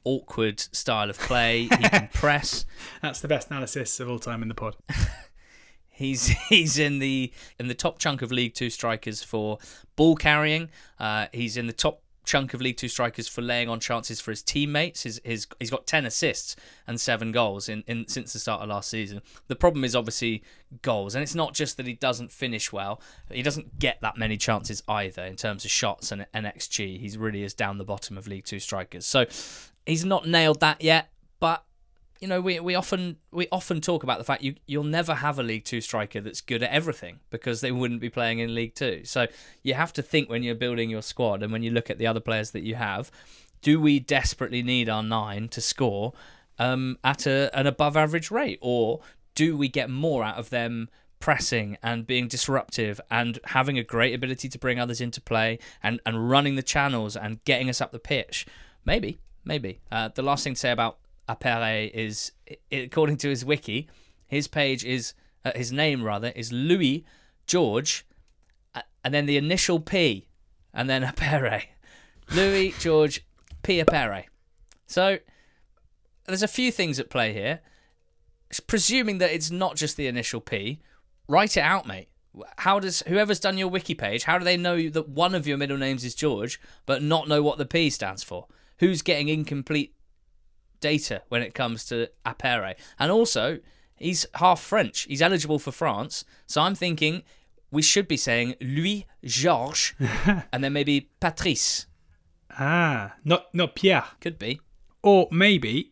awkward 0.08 0.60
style 0.60 1.10
of 1.10 1.20
play. 1.20 1.64
He 1.64 1.68
can 1.90 2.10
press. 2.14 2.66
That's 3.02 3.20
the 3.20 3.28
best 3.28 3.50
analysis 3.50 4.00
of 4.00 4.10
all 4.10 4.20
time 4.20 4.42
in 4.42 4.48
the 4.48 4.56
pod. 4.56 4.78
He's 5.90 6.28
he's 6.28 6.78
in 6.78 7.00
the 7.00 7.34
in 7.58 7.70
the 7.70 7.74
top 7.74 7.98
chunk 7.98 8.22
of 8.22 8.32
League 8.32 8.54
Two 8.54 8.70
strikers 8.70 9.24
for 9.24 9.58
ball 9.96 10.16
carrying. 10.16 10.70
Uh, 11.00 11.26
he's 11.34 11.58
in 11.58 11.66
the 11.66 11.74
top 11.74 12.04
chunk 12.24 12.54
of 12.54 12.62
League 12.62 12.78
Two 12.78 12.88
strikers 12.88 13.28
for 13.28 13.42
laying 13.42 13.68
on 13.68 13.80
chances 13.80 14.22
for 14.22 14.30
his 14.30 14.44
teammates. 14.44 15.04
His, 15.04 15.20
his 15.24 15.48
he's 15.60 15.72
got 15.72 15.88
ten 15.88 16.06
assists 16.06 16.56
and 16.86 17.02
seven 17.02 17.32
goals 17.32 17.68
in, 17.68 17.84
in 17.88 18.08
since 18.08 18.32
the 18.34 18.38
start 18.38 18.62
of 18.62 18.70
last 18.70 18.92
season. 18.92 19.24
The 19.48 19.56
problem 19.56 19.84
is 19.84 19.96
obviously 19.96 20.44
goals, 20.84 21.16
and 21.16 21.24
it's 21.24 21.34
not 21.34 21.56
just 21.56 21.78
that 21.78 21.88
he 21.88 21.94
doesn't 21.94 22.32
finish 22.32 22.72
well. 22.72 23.02
He 23.32 23.42
doesn't 23.42 23.80
get 23.80 24.00
that 24.02 24.18
many 24.18 24.38
chances 24.38 24.84
either 24.88 25.24
in 25.24 25.36
terms 25.36 25.66
of 25.66 25.72
shots 25.72 26.12
and, 26.12 26.28
and 26.32 26.46
xG. 26.46 27.00
He 27.00 27.18
really 27.18 27.42
is 27.42 27.56
down 27.56 27.80
the 27.80 27.86
bottom 27.86 28.20
of 28.20 28.28
League 28.28 28.46
Two 28.46 28.60
strikers. 28.60 29.08
So 29.08 29.26
he's 29.88 30.06
not 30.06 30.28
nailed 30.28 30.60
that 30.60 30.82
yet, 30.82 31.10
but 31.40 31.64
you 32.20 32.28
know, 32.28 32.42
we, 32.42 32.60
we 32.60 32.76
often 32.76 33.18
we 33.32 33.48
often 33.52 33.80
talk 33.80 34.04
about 34.04 34.18
the 34.18 34.24
fact 34.24 34.42
you 34.42 34.56
you'll 34.66 34.84
never 34.84 35.16
have 35.16 35.38
a 35.40 35.44
League 35.44 35.66
Two 35.66 35.82
striker 35.82 36.20
that's 36.20 36.42
good 36.42 36.64
at 36.64 36.72
everything 36.72 37.20
because 37.30 37.62
they 37.62 37.72
wouldn't 37.72 38.02
be 38.02 38.10
playing 38.10 38.40
in 38.40 38.56
League 38.56 38.76
Two. 38.76 39.02
So 39.06 39.28
you 39.64 39.76
have 39.76 39.94
to 39.94 40.02
think 40.02 40.30
when 40.30 40.44
you're 40.44 40.56
building 40.56 40.90
your 40.90 41.02
squad 41.02 41.44
and 41.44 41.52
when 41.52 41.64
you 41.64 41.72
look 41.72 41.90
at 41.90 41.98
the 41.98 42.08
other 42.08 42.20
players 42.20 42.52
that 42.52 42.64
you 42.64 42.76
have, 42.76 43.12
do 43.62 43.80
we 43.80 44.00
desperately 44.00 44.64
need 44.64 44.90
our 44.90 45.04
nine 45.04 45.48
to 45.50 45.62
score 45.62 46.14
um, 46.60 46.98
at 47.04 47.26
a, 47.26 47.56
an 47.58 47.68
above 47.68 47.96
average 47.96 48.32
rate, 48.32 48.60
or 48.62 49.02
do 49.36 49.56
we 49.56 49.68
get 49.68 49.90
more 49.90 50.24
out 50.24 50.38
of 50.38 50.50
them 50.50 50.90
pressing 51.20 51.78
and 51.82 52.06
being 52.06 52.28
disruptive 52.28 53.02
and 53.10 53.40
having 53.46 53.78
a 53.78 53.84
great 53.84 54.14
ability 54.14 54.50
to 54.50 54.60
bring 54.60 54.80
others 54.80 55.02
into 55.02 55.22
play 55.22 55.60
and, 55.82 56.00
and 56.06 56.30
running 56.30 56.56
the 56.56 56.64
channels 56.64 57.16
and 57.16 57.44
getting 57.44 57.70
us 57.70 57.82
up 57.82 57.92
the 57.92 58.00
pitch? 58.00 58.46
Maybe, 58.86 59.20
maybe. 59.48 59.80
Uh, 59.92 60.10
the 60.14 60.22
last 60.22 60.44
thing 60.44 60.54
to 60.54 60.60
say 60.60 60.72
about 60.72 60.98
Apere 61.28 61.90
is, 61.92 62.32
according 62.72 63.18
to 63.18 63.30
his 63.30 63.44
wiki, 63.44 63.90
his 64.28 64.48
page 64.48 64.84
is 64.86 65.14
uh, 65.44 65.52
his 65.56 65.72
name 65.72 66.04
rather 66.04 66.30
is 66.36 66.52
Louis 66.52 67.06
George, 67.46 68.06
uh, 68.76 68.82
and 69.04 69.14
then 69.14 69.26
the 69.26 69.38
initial 69.38 69.80
P, 69.80 70.28
and 70.74 70.90
then 70.90 71.04
Apere, 71.04 71.64
Louis 72.34 72.74
George 72.80 73.26
P 73.64 73.82
Apere. 73.82 74.26
So 74.86 75.20
there's 76.26 76.44
a 76.44 76.48
few 76.48 76.72
things 76.72 77.00
at 77.00 77.10
play 77.10 77.34
here. 77.34 77.62
Presuming 78.66 79.18
that 79.18 79.34
it's 79.34 79.52
not 79.52 79.76
just 79.76 79.98
the 79.98 80.08
initial 80.08 80.40
P, 80.40 80.80
write 81.28 81.58
it 81.58 81.62
out, 81.62 81.86
mate. 81.86 82.08
How 82.60 82.80
does 82.80 83.02
whoever's 83.08 83.40
done 83.40 83.58
your 83.58 83.68
wiki 83.68 83.96
page? 83.96 84.24
How 84.24 84.38
do 84.38 84.46
they 84.46 84.56
know 84.58 84.90
that 84.90 85.10
one 85.10 85.36
of 85.36 85.48
your 85.48 85.58
middle 85.58 85.78
names 85.78 86.06
is 86.06 86.16
George, 86.16 86.62
but 86.86 87.02
not 87.02 87.28
know 87.28 87.42
what 87.42 87.58
the 87.58 87.66
P 87.66 87.90
stands 87.90 88.24
for? 88.24 88.48
Who's 88.80 89.02
getting 89.02 89.30
incomplete 89.30 89.94
data 90.80 91.24
when 91.30 91.42
it 91.42 91.54
comes 91.54 91.86
to 91.86 92.10
Apere. 92.26 92.76
And 93.00 93.12
also, 93.12 93.60
he's 93.96 94.26
half 94.36 94.62
French. 94.62 95.04
He's 95.04 95.22
eligible 95.22 95.60
for 95.60 95.72
France. 95.72 96.24
So 96.46 96.62
I'm 96.62 96.76
thinking 96.76 97.24
we 97.72 97.82
should 97.82 98.08
be 98.08 98.18
saying 98.18 98.56
Louis 98.62 99.06
Georges 99.24 99.94
and 100.52 100.64
then 100.64 100.74
maybe 100.74 101.10
Patrice. 101.20 101.88
Ah, 102.52 103.16
not 103.24 103.54
not 103.54 103.76
Pierre. 103.76 104.06
Could 104.22 104.40
be. 104.40 104.62
Or 105.04 105.28
maybe 105.32 105.92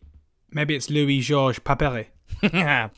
maybe 0.50 0.74
it's 0.74 0.90
Louis 0.90 1.20
Georges 1.20 1.60
Papere. 1.60 2.06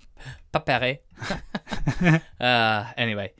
Papere. 0.55 0.99
uh, 2.41 2.85
anyway, 2.97 3.33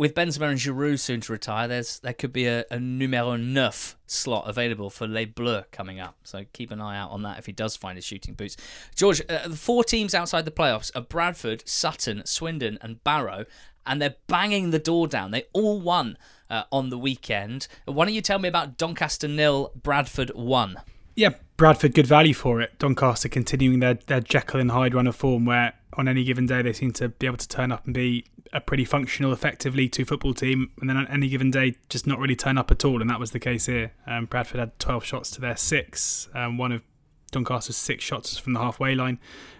with 0.00 0.14
Benzema 0.14 0.48
and 0.48 0.58
Giroud 0.58 0.98
soon 0.98 1.20
to 1.20 1.32
retire, 1.32 1.68
there's 1.68 1.98
there 1.98 2.14
could 2.14 2.32
be 2.32 2.46
a, 2.46 2.64
a 2.70 2.80
numero 2.80 3.36
neuf 3.36 3.98
slot 4.06 4.48
available 4.48 4.88
for 4.88 5.06
Les 5.06 5.26
Bleus 5.26 5.66
coming 5.72 6.00
up. 6.00 6.16
So 6.24 6.46
keep 6.54 6.70
an 6.70 6.80
eye 6.80 6.98
out 6.98 7.10
on 7.10 7.20
that 7.24 7.38
if 7.38 7.44
he 7.44 7.52
does 7.52 7.76
find 7.76 7.98
his 7.98 8.04
shooting 8.06 8.32
boots. 8.32 8.56
George, 8.94 9.20
uh, 9.28 9.46
the 9.46 9.56
four 9.56 9.84
teams 9.84 10.14
outside 10.14 10.46
the 10.46 10.50
playoffs 10.50 10.90
are 10.96 11.02
Bradford, 11.02 11.68
Sutton, 11.68 12.24
Swindon, 12.24 12.78
and 12.80 13.04
Barrow, 13.04 13.44
and 13.84 14.00
they're 14.00 14.16
banging 14.26 14.70
the 14.70 14.78
door 14.78 15.06
down. 15.06 15.32
They 15.32 15.44
all 15.52 15.78
won 15.78 16.16
uh, 16.48 16.62
on 16.72 16.88
the 16.88 16.98
weekend. 16.98 17.68
Why 17.84 18.06
don't 18.06 18.14
you 18.14 18.22
tell 18.22 18.38
me 18.38 18.48
about 18.48 18.78
Doncaster 18.78 19.28
nil, 19.28 19.70
Bradford 19.74 20.30
one? 20.30 20.80
Yeah, 21.14 21.30
Bradford 21.56 21.94
good 21.94 22.06
value 22.06 22.34
for 22.34 22.60
it. 22.60 22.78
Doncaster 22.78 23.28
continuing 23.28 23.80
their 23.80 23.94
their 23.94 24.20
Jekyll 24.20 24.60
and 24.60 24.70
Hyde 24.70 24.94
run 24.94 25.06
of 25.06 25.16
form, 25.16 25.44
where 25.44 25.74
on 25.94 26.08
any 26.08 26.24
given 26.24 26.46
day 26.46 26.62
they 26.62 26.72
seem 26.72 26.92
to 26.92 27.08
be 27.08 27.26
able 27.26 27.36
to 27.36 27.48
turn 27.48 27.72
up 27.72 27.84
and 27.84 27.94
be 27.94 28.24
a 28.52 28.60
pretty 28.60 28.84
functional, 28.84 29.32
effective 29.32 29.74
League 29.74 29.92
Two 29.92 30.04
football 30.04 30.34
team, 30.34 30.70
and 30.80 30.88
then 30.88 30.96
on 30.96 31.06
any 31.08 31.28
given 31.28 31.50
day 31.50 31.74
just 31.88 32.06
not 32.06 32.18
really 32.18 32.36
turn 32.36 32.58
up 32.58 32.70
at 32.70 32.84
all, 32.84 33.00
and 33.00 33.10
that 33.10 33.20
was 33.20 33.32
the 33.32 33.38
case 33.38 33.66
here. 33.66 33.92
Um, 34.06 34.26
Bradford 34.26 34.60
had 34.60 34.78
12 34.78 35.04
shots 35.04 35.30
to 35.32 35.40
their 35.40 35.56
six. 35.56 36.28
Um, 36.34 36.58
one 36.58 36.72
of 36.72 36.82
Doncaster's 37.30 37.76
six 37.76 38.04
shots 38.04 38.38
from 38.38 38.54
the 38.54 38.60
halfway 38.60 38.94
line. 38.94 39.18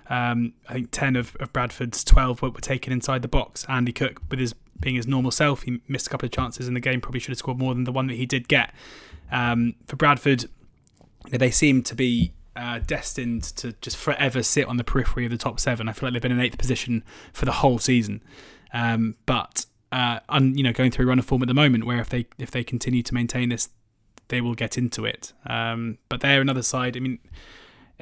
Um, 0.09 0.55
I 0.69 0.75
think 0.75 0.91
10 0.91 1.15
of, 1.15 1.37
of 1.37 1.53
Bradford's 1.53 2.03
12 2.03 2.43
were, 2.43 2.51
were 2.51 2.61
taken 2.61 2.93
inside 2.93 3.23
the 3.23 3.29
box. 3.29 3.65
Andy 3.69 3.93
Cook, 3.93 4.21
with 4.29 4.41
his 4.41 4.55
being 4.81 4.97
his 4.97 5.07
normal 5.07 5.31
self, 5.31 5.63
he 5.63 5.81
missed 5.87 6.07
a 6.07 6.11
couple 6.11 6.27
of 6.27 6.33
chances 6.33 6.67
in 6.67 6.75
the 6.75 6.81
game. 6.81 7.01
Probably 7.01 7.21
should 7.21 7.31
have 7.31 7.39
scored 7.39 7.59
more 7.59 7.75
than 7.75 7.85
the 7.85 7.93
one 7.93 8.07
that 8.09 8.15
he 8.15 8.27
did 8.27 8.49
get. 8.49 8.75
Um, 9.31 9.75
for 9.87 9.97
Bradford, 9.97 10.47
they 11.31 11.51
seem 11.51 11.83
to 11.83 11.95
be 11.95 12.33
uh, 12.57 12.81
destined 12.87 13.43
to 13.43 13.73
just 13.81 13.97
forever 13.97 14.43
sit 14.43 14.67
on 14.67 14.77
the 14.77 14.85
periphery 14.85 15.25
of 15.25 15.31
the 15.31 15.39
top 15.39 15.61
seven. 15.61 15.89
I 15.89 15.93
feel 15.93 16.09
like 16.09 16.15
they've 16.15 16.23
been 16.23 16.33
in 16.33 16.41
eighth 16.41 16.59
position 16.59 17.05
for 17.33 17.45
the 17.45 17.53
whole 17.53 17.79
season. 17.79 18.23
Um, 18.73 19.17
but 19.27 19.67
uh, 19.93 20.21
un, 20.29 20.57
you 20.57 20.63
know, 20.63 20.73
going 20.73 20.91
through 20.91 21.07
a 21.07 21.09
run 21.09 21.19
of 21.19 21.25
form 21.25 21.43
at 21.43 21.49
the 21.49 21.55
moment, 21.55 21.85
where 21.85 22.01
if 22.01 22.09
they 22.09 22.27
if 22.39 22.51
they 22.51 22.65
continue 22.65 23.03
to 23.03 23.15
maintain 23.15 23.49
this, 23.49 23.69
they 24.29 24.41
will 24.41 24.55
get 24.55 24.79
into 24.79 25.05
it. 25.05 25.33
Um, 25.47 25.99
but 26.09 26.21
they're 26.21 26.41
another 26.41 26.63
side. 26.63 26.97
I 26.97 27.01
mean, 27.01 27.19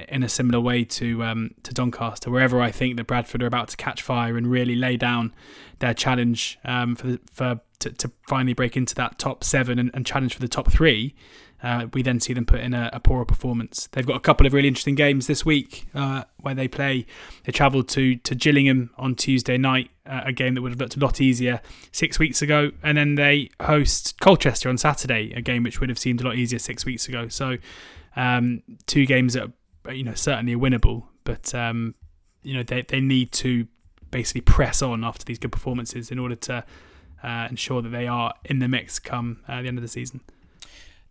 in 0.08 0.22
a 0.22 0.28
similar 0.28 0.60
way 0.60 0.84
to 0.84 1.24
um, 1.24 1.54
to 1.62 1.74
Doncaster, 1.74 2.30
wherever 2.30 2.60
I 2.60 2.70
think 2.70 2.96
that 2.96 3.06
Bradford 3.06 3.42
are 3.42 3.46
about 3.46 3.68
to 3.68 3.76
catch 3.76 4.02
fire 4.02 4.36
and 4.36 4.46
really 4.46 4.76
lay 4.76 4.96
down 4.96 5.32
their 5.80 5.94
challenge 5.94 6.58
um, 6.64 6.94
for 6.94 7.06
the, 7.06 7.20
for 7.32 7.60
to, 7.80 7.90
to, 7.92 8.10
finally 8.28 8.52
break 8.52 8.76
into 8.76 8.94
that 8.96 9.18
top 9.18 9.44
seven 9.44 9.78
and, 9.78 9.90
and 9.94 10.04
challenge 10.04 10.34
for 10.34 10.40
the 10.40 10.48
top 10.48 10.70
three 10.70 11.14
uh, 11.62 11.86
we 11.92 12.02
then 12.02 12.20
see 12.20 12.32
them 12.32 12.46
put 12.46 12.60
in 12.60 12.72
a, 12.72 12.90
a, 12.92 13.00
poorer 13.00 13.24
performance. 13.24 13.88
They've 13.92 14.06
got 14.06 14.16
a 14.16 14.20
couple 14.20 14.46
of 14.46 14.52
really 14.52 14.68
interesting 14.68 14.94
games 14.94 15.26
this 15.26 15.44
week 15.44 15.86
uh, 15.94 16.24
where 16.40 16.54
they 16.54 16.68
play. 16.68 17.04
They 17.44 17.52
travelled 17.52 17.88
to 17.90 18.16
to 18.16 18.34
Gillingham 18.34 18.90
on 18.96 19.16
Tuesday 19.16 19.58
night, 19.58 19.90
uh, 20.06 20.22
a 20.26 20.32
game 20.32 20.54
that 20.54 20.62
would 20.62 20.70
have 20.70 20.80
looked 20.80 20.96
a 20.96 21.00
lot 21.00 21.20
easier 21.20 21.60
six 21.90 22.18
weeks 22.18 22.42
ago, 22.42 22.70
and 22.82 22.96
then 22.96 23.16
they 23.16 23.50
host 23.60 24.20
Colchester 24.20 24.68
on 24.68 24.78
Saturday, 24.78 25.32
a 25.34 25.40
game 25.40 25.64
which 25.64 25.80
would 25.80 25.88
have 25.88 25.98
seemed 25.98 26.20
a 26.20 26.24
lot 26.24 26.36
easier 26.36 26.60
six 26.60 26.84
weeks 26.84 27.08
ago. 27.08 27.28
So, 27.28 27.56
um, 28.14 28.62
two 28.86 29.04
games 29.04 29.34
that 29.34 29.50
are, 29.84 29.92
you 29.92 30.04
know 30.04 30.14
certainly 30.14 30.54
are 30.54 30.58
winnable, 30.58 31.06
but 31.24 31.52
um, 31.54 31.96
you 32.42 32.54
know 32.54 32.62
they 32.62 32.82
they 32.82 33.00
need 33.00 33.32
to 33.32 33.66
basically 34.12 34.42
press 34.42 34.80
on 34.80 35.02
after 35.04 35.24
these 35.24 35.38
good 35.38 35.52
performances 35.52 36.10
in 36.10 36.18
order 36.20 36.36
to 36.36 36.64
uh, 37.22 37.48
ensure 37.50 37.82
that 37.82 37.90
they 37.90 38.06
are 38.06 38.32
in 38.44 38.60
the 38.60 38.68
mix 38.68 38.98
come 39.00 39.40
uh, 39.48 39.60
the 39.60 39.68
end 39.68 39.76
of 39.76 39.82
the 39.82 39.88
season. 39.88 40.20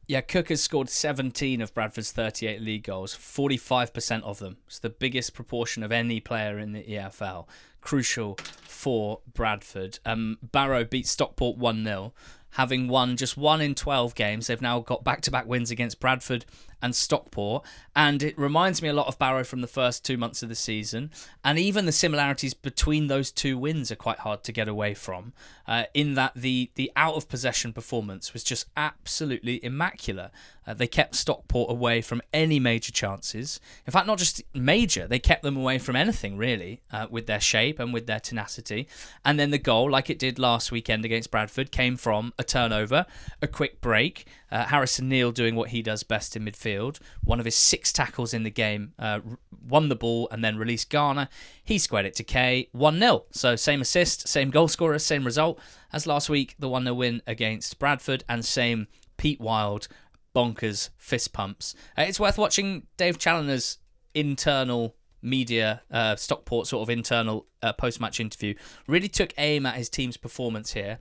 Yeah, 0.08 0.22
Cook 0.22 0.48
has 0.50 0.64
scored 0.64 0.90
17 0.90 1.62
of 1.62 1.74
Bradford's 1.74 2.14
38 2.14 2.62
league 2.62 2.84
goals, 2.84 3.14
45% 3.14 4.24
of 4.24 4.40
them. 4.40 4.56
It's 4.66 4.80
the 4.80 4.90
biggest 4.90 5.34
proportion 5.34 5.84
of 5.84 5.92
any 5.92 6.22
player 6.22 6.58
in 6.58 6.72
the 6.72 6.84
EFL. 6.84 7.46
Crucial 7.82 8.38
for 8.64 9.20
Bradford. 9.34 10.00
Um, 10.06 10.38
Barrow 10.42 10.86
beat 10.86 11.08
Stockport 11.08 11.58
1 11.58 11.84
0 11.84 12.14
having 12.52 12.88
won 12.88 13.18
just 13.18 13.38
one 13.38 13.62
in 13.62 13.76
12 13.76 14.16
games. 14.16 14.48
They've 14.48 14.62
now 14.62 14.80
got 14.80 15.04
back 15.04 15.22
to 15.22 15.32
back 15.32 15.46
wins 15.46 15.70
against 15.70 16.00
Bradford 16.00 16.46
and 16.82 16.96
Stockport. 16.96 17.66
And 17.96 18.22
it 18.22 18.38
reminds 18.38 18.82
me 18.82 18.90
a 18.90 18.94
lot 18.94 19.08
of 19.08 19.18
Barrow 19.20 19.44
from 19.44 19.62
the 19.62 19.68
first 19.68 20.06
two 20.06 20.18
months 20.18 20.44
of 20.44 20.50
the 20.50 20.56
season. 20.56 21.12
And 21.44 21.58
even 21.58 21.86
the 21.86 21.92
similarities 21.92 22.54
between 22.54 23.08
those 23.08 23.32
two 23.32 23.58
wins 23.58 23.92
are 23.92 23.96
quite 23.96 24.20
hard 24.20 24.44
to 24.44 24.52
get 24.52 24.68
away 24.68 24.94
from, 24.94 25.34
uh, 25.68 25.84
in 25.94 26.14
that 26.16 26.34
the, 26.36 26.72
the 26.76 26.92
out 26.96 27.16
of 27.16 27.30
possession 27.30 27.74
performance 27.74 28.34
was 28.34 28.44
just 28.44 28.68
absolutely 28.76 29.64
immaculate. 29.64 30.32
Uh, 30.66 30.74
they 30.74 30.88
kept 30.88 31.16
Stockport 31.16 31.72
away 31.72 32.02
from 32.02 32.22
any 32.34 32.60
major 32.60 32.92
chances. 32.92 33.60
In 33.86 33.92
fact, 33.92 34.06
not 34.06 34.18
just 34.18 34.44
major, 34.54 35.08
they 35.08 35.20
kept 35.20 35.44
them 35.44 35.56
away 35.56 35.80
from 35.80 35.96
anything 35.96 36.38
really 36.38 36.82
uh, 36.92 37.08
with 37.10 37.26
their 37.26 37.40
shape 37.40 37.80
and 37.80 37.94
with 37.94 38.06
their 38.06 38.20
tenacity. 38.20 38.88
And 39.24 39.40
then 39.40 39.52
the 39.52 39.58
goal, 39.58 39.90
like 39.90 40.10
it 40.10 40.20
did 40.20 40.38
last 40.38 40.72
weekend 40.72 41.06
against 41.06 41.32
Bradford, 41.32 41.72
came 41.72 41.96
from 41.96 42.34
a 42.38 42.44
turnover, 42.44 43.06
a 43.42 43.48
quick 43.48 43.80
break. 43.80 44.28
Uh, 44.52 44.66
Harrison 44.66 45.10
Neal 45.10 45.32
doing 45.32 45.56
what 45.56 45.70
he 45.70 45.82
does 45.82 46.04
best 46.04 46.36
in 46.36 46.46
midfield. 46.46 47.00
One 47.24 47.40
of 47.40 47.46
his 47.46 47.56
six 47.56 47.92
tackles 47.92 48.34
in 48.34 48.44
the 48.44 48.50
game, 48.50 48.94
uh, 48.98 49.20
won 49.68 49.90
the 49.90 49.96
ball 49.96 50.28
and 50.32 50.44
then 50.44 50.58
released 50.58 50.90
Garner. 50.90 51.28
He 51.64 51.78
squared 51.78 52.06
it 52.06 52.16
to 52.16 52.24
Kay 52.24 52.70
1 52.72 53.00
0. 53.00 53.26
So 53.32 53.56
same 53.56 53.82
assist, 53.82 54.28
same 54.28 54.50
goal 54.50 54.68
scorer, 54.68 55.00
same 55.00 55.26
result 55.26 55.60
as 55.92 56.08
last 56.08 56.30
week, 56.30 56.56
the 56.60 56.70
1 56.70 56.84
0 56.84 56.94
win 56.94 57.22
against 57.28 57.80
Bradford, 57.80 58.24
and 58.28 58.44
same 58.44 58.88
Pete 59.18 59.40
Wild 59.40 59.88
bonkers 60.36 60.90
fist 60.98 61.34
pumps. 61.34 61.76
Uh, 61.98 62.04
it's 62.04 62.20
worth 62.20 62.38
watching 62.38 62.88
Dave 62.98 63.18
Challinor's 63.18 63.80
internal 64.14 64.96
media, 65.22 65.82
uh, 65.92 66.16
Stockport 66.16 66.68
sort 66.68 66.84
of 66.84 66.90
internal 66.90 67.48
uh, 67.64 67.74
post 67.74 68.00
match 68.00 68.20
interview. 68.20 68.54
Really 68.88 69.08
took 69.08 69.34
aim 69.38 69.66
at 69.66 69.76
his 69.76 69.90
team's 69.90 70.18
performance 70.18 70.74
here 70.74 71.00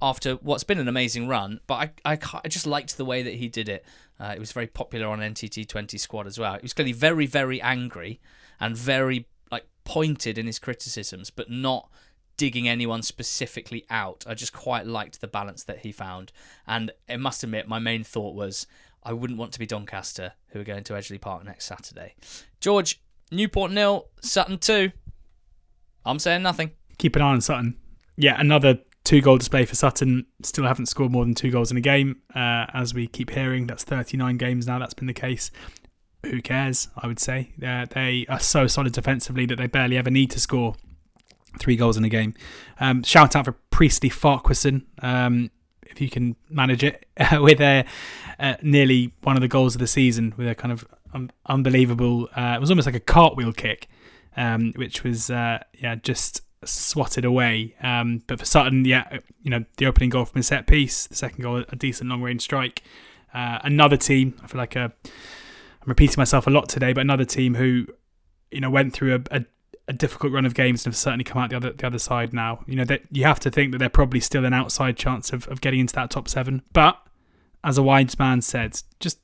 after 0.00 0.34
what's 0.34 0.64
been 0.64 0.78
an 0.78 0.88
amazing 0.88 1.28
run, 1.28 1.60
but 1.66 1.92
I, 2.04 2.12
I, 2.12 2.18
I 2.44 2.48
just 2.48 2.66
liked 2.66 2.96
the 2.96 3.04
way 3.04 3.22
that 3.22 3.34
he 3.34 3.48
did 3.48 3.68
it. 3.68 3.84
Uh, 4.20 4.32
it 4.34 4.38
was 4.38 4.52
very 4.52 4.66
popular 4.66 5.08
on 5.08 5.18
NTT 5.18 5.68
20 5.68 5.98
squad 5.98 6.26
as 6.26 6.38
well. 6.38 6.54
He 6.54 6.62
was 6.62 6.72
clearly 6.72 6.92
very, 6.92 7.26
very 7.26 7.60
angry 7.60 8.20
and 8.60 8.76
very 8.76 9.26
like 9.50 9.66
pointed 9.84 10.38
in 10.38 10.46
his 10.46 10.58
criticisms, 10.58 11.30
but 11.30 11.50
not 11.50 11.90
digging 12.36 12.68
anyone 12.68 13.02
specifically 13.02 13.84
out. 13.90 14.24
I 14.26 14.34
just 14.34 14.52
quite 14.52 14.86
liked 14.86 15.20
the 15.20 15.28
balance 15.28 15.64
that 15.64 15.80
he 15.80 15.92
found. 15.92 16.32
And 16.66 16.92
I 17.08 17.16
must 17.16 17.42
admit, 17.42 17.68
my 17.68 17.78
main 17.78 18.04
thought 18.04 18.34
was 18.34 18.66
I 19.02 19.12
wouldn't 19.12 19.38
want 19.38 19.52
to 19.52 19.58
be 19.58 19.66
Doncaster, 19.66 20.32
who 20.48 20.60
are 20.60 20.64
going 20.64 20.84
to 20.84 20.92
Edgeley 20.94 21.20
Park 21.20 21.44
next 21.44 21.66
Saturday. 21.66 22.14
George, 22.60 23.00
Newport 23.30 23.72
nil, 23.72 24.08
Sutton 24.20 24.58
two. 24.58 24.92
I'm 26.06 26.18
saying 26.18 26.42
nothing. 26.42 26.70
Keep 26.96 27.16
an 27.16 27.22
eye 27.22 27.32
on 27.32 27.40
Sutton. 27.40 27.76
Yeah, 28.16 28.40
another 28.40 28.78
two 29.08 29.22
goal 29.22 29.38
display 29.38 29.64
for 29.64 29.74
Sutton. 29.74 30.26
Still 30.42 30.66
haven't 30.66 30.86
scored 30.86 31.10
more 31.10 31.24
than 31.24 31.34
two 31.34 31.50
goals 31.50 31.70
in 31.70 31.78
a 31.78 31.80
game, 31.80 32.20
uh, 32.34 32.66
as 32.74 32.92
we 32.92 33.06
keep 33.06 33.30
hearing. 33.30 33.66
That's 33.66 33.82
39 33.82 34.36
games 34.36 34.66
now. 34.66 34.78
That's 34.78 34.92
been 34.92 35.06
the 35.06 35.14
case. 35.14 35.50
Who 36.26 36.42
cares? 36.42 36.88
I 36.94 37.06
would 37.06 37.18
say 37.18 37.52
uh, 37.66 37.86
they 37.90 38.26
are 38.28 38.38
so 38.38 38.66
solid 38.66 38.92
defensively 38.92 39.46
that 39.46 39.56
they 39.56 39.66
barely 39.66 39.96
ever 39.96 40.10
need 40.10 40.30
to 40.32 40.40
score 40.40 40.74
three 41.58 41.74
goals 41.74 41.96
in 41.96 42.04
a 42.04 42.10
game. 42.10 42.34
Um, 42.80 43.02
shout 43.02 43.34
out 43.34 43.46
for 43.46 43.52
Priestley 43.70 44.10
Farquharson, 44.10 44.84
um, 45.00 45.50
if 45.86 46.02
you 46.02 46.10
can 46.10 46.36
manage 46.50 46.84
it, 46.84 47.06
with 47.40 47.62
a, 47.62 47.86
uh, 48.38 48.56
nearly 48.60 49.14
one 49.22 49.36
of 49.36 49.40
the 49.40 49.48
goals 49.48 49.74
of 49.74 49.78
the 49.78 49.86
season 49.86 50.34
with 50.36 50.46
a 50.46 50.54
kind 50.54 50.70
of 50.70 50.86
unbelievable. 51.46 52.28
Uh, 52.36 52.56
it 52.56 52.60
was 52.60 52.70
almost 52.70 52.84
like 52.84 52.94
a 52.94 53.00
cartwheel 53.00 53.54
kick, 53.54 53.88
um, 54.36 54.74
which 54.76 55.02
was 55.02 55.30
uh, 55.30 55.60
yeah 55.80 55.94
just 55.94 56.42
swatted 56.64 57.24
away. 57.24 57.74
Um, 57.80 58.22
but 58.26 58.38
for 58.38 58.44
Sutton, 58.44 58.84
yeah, 58.84 59.18
you 59.42 59.50
know 59.50 59.64
the 59.76 59.86
opening 59.86 60.10
goal 60.10 60.24
from 60.24 60.40
a 60.40 60.42
set 60.42 60.66
piece, 60.66 61.06
the 61.06 61.14
second 61.14 61.42
goal 61.42 61.64
a 61.68 61.76
decent 61.76 62.10
long 62.10 62.22
range 62.22 62.42
strike. 62.42 62.82
Uh, 63.32 63.58
another 63.62 63.96
team, 63.96 64.34
I 64.42 64.46
feel 64.46 64.58
like 64.58 64.74
a, 64.74 64.92
I'm 65.04 65.86
repeating 65.86 66.16
myself 66.16 66.46
a 66.46 66.50
lot 66.50 66.68
today, 66.68 66.92
but 66.92 67.02
another 67.02 67.24
team 67.24 67.54
who 67.54 67.86
you 68.50 68.60
know 68.60 68.70
went 68.70 68.92
through 68.92 69.14
a, 69.14 69.38
a 69.38 69.44
a 69.88 69.92
difficult 69.92 70.32
run 70.32 70.44
of 70.44 70.54
games 70.54 70.84
and 70.84 70.92
have 70.92 70.98
certainly 70.98 71.24
come 71.24 71.40
out 71.40 71.50
the 71.50 71.56
other 71.56 71.72
the 71.72 71.86
other 71.86 71.98
side 71.98 72.32
now. 72.32 72.62
You 72.66 72.76
know 72.76 72.84
that 72.84 73.02
you 73.10 73.24
have 73.24 73.40
to 73.40 73.50
think 73.50 73.72
that 73.72 73.78
they're 73.78 73.88
probably 73.88 74.20
still 74.20 74.44
an 74.44 74.52
outside 74.52 74.96
chance 74.96 75.32
of, 75.32 75.48
of 75.48 75.60
getting 75.60 75.80
into 75.80 75.94
that 75.94 76.10
top 76.10 76.28
seven. 76.28 76.62
But 76.72 77.00
as 77.64 77.78
a 77.78 77.82
wise 77.82 78.18
man 78.18 78.42
said, 78.42 78.80
just 79.00 79.18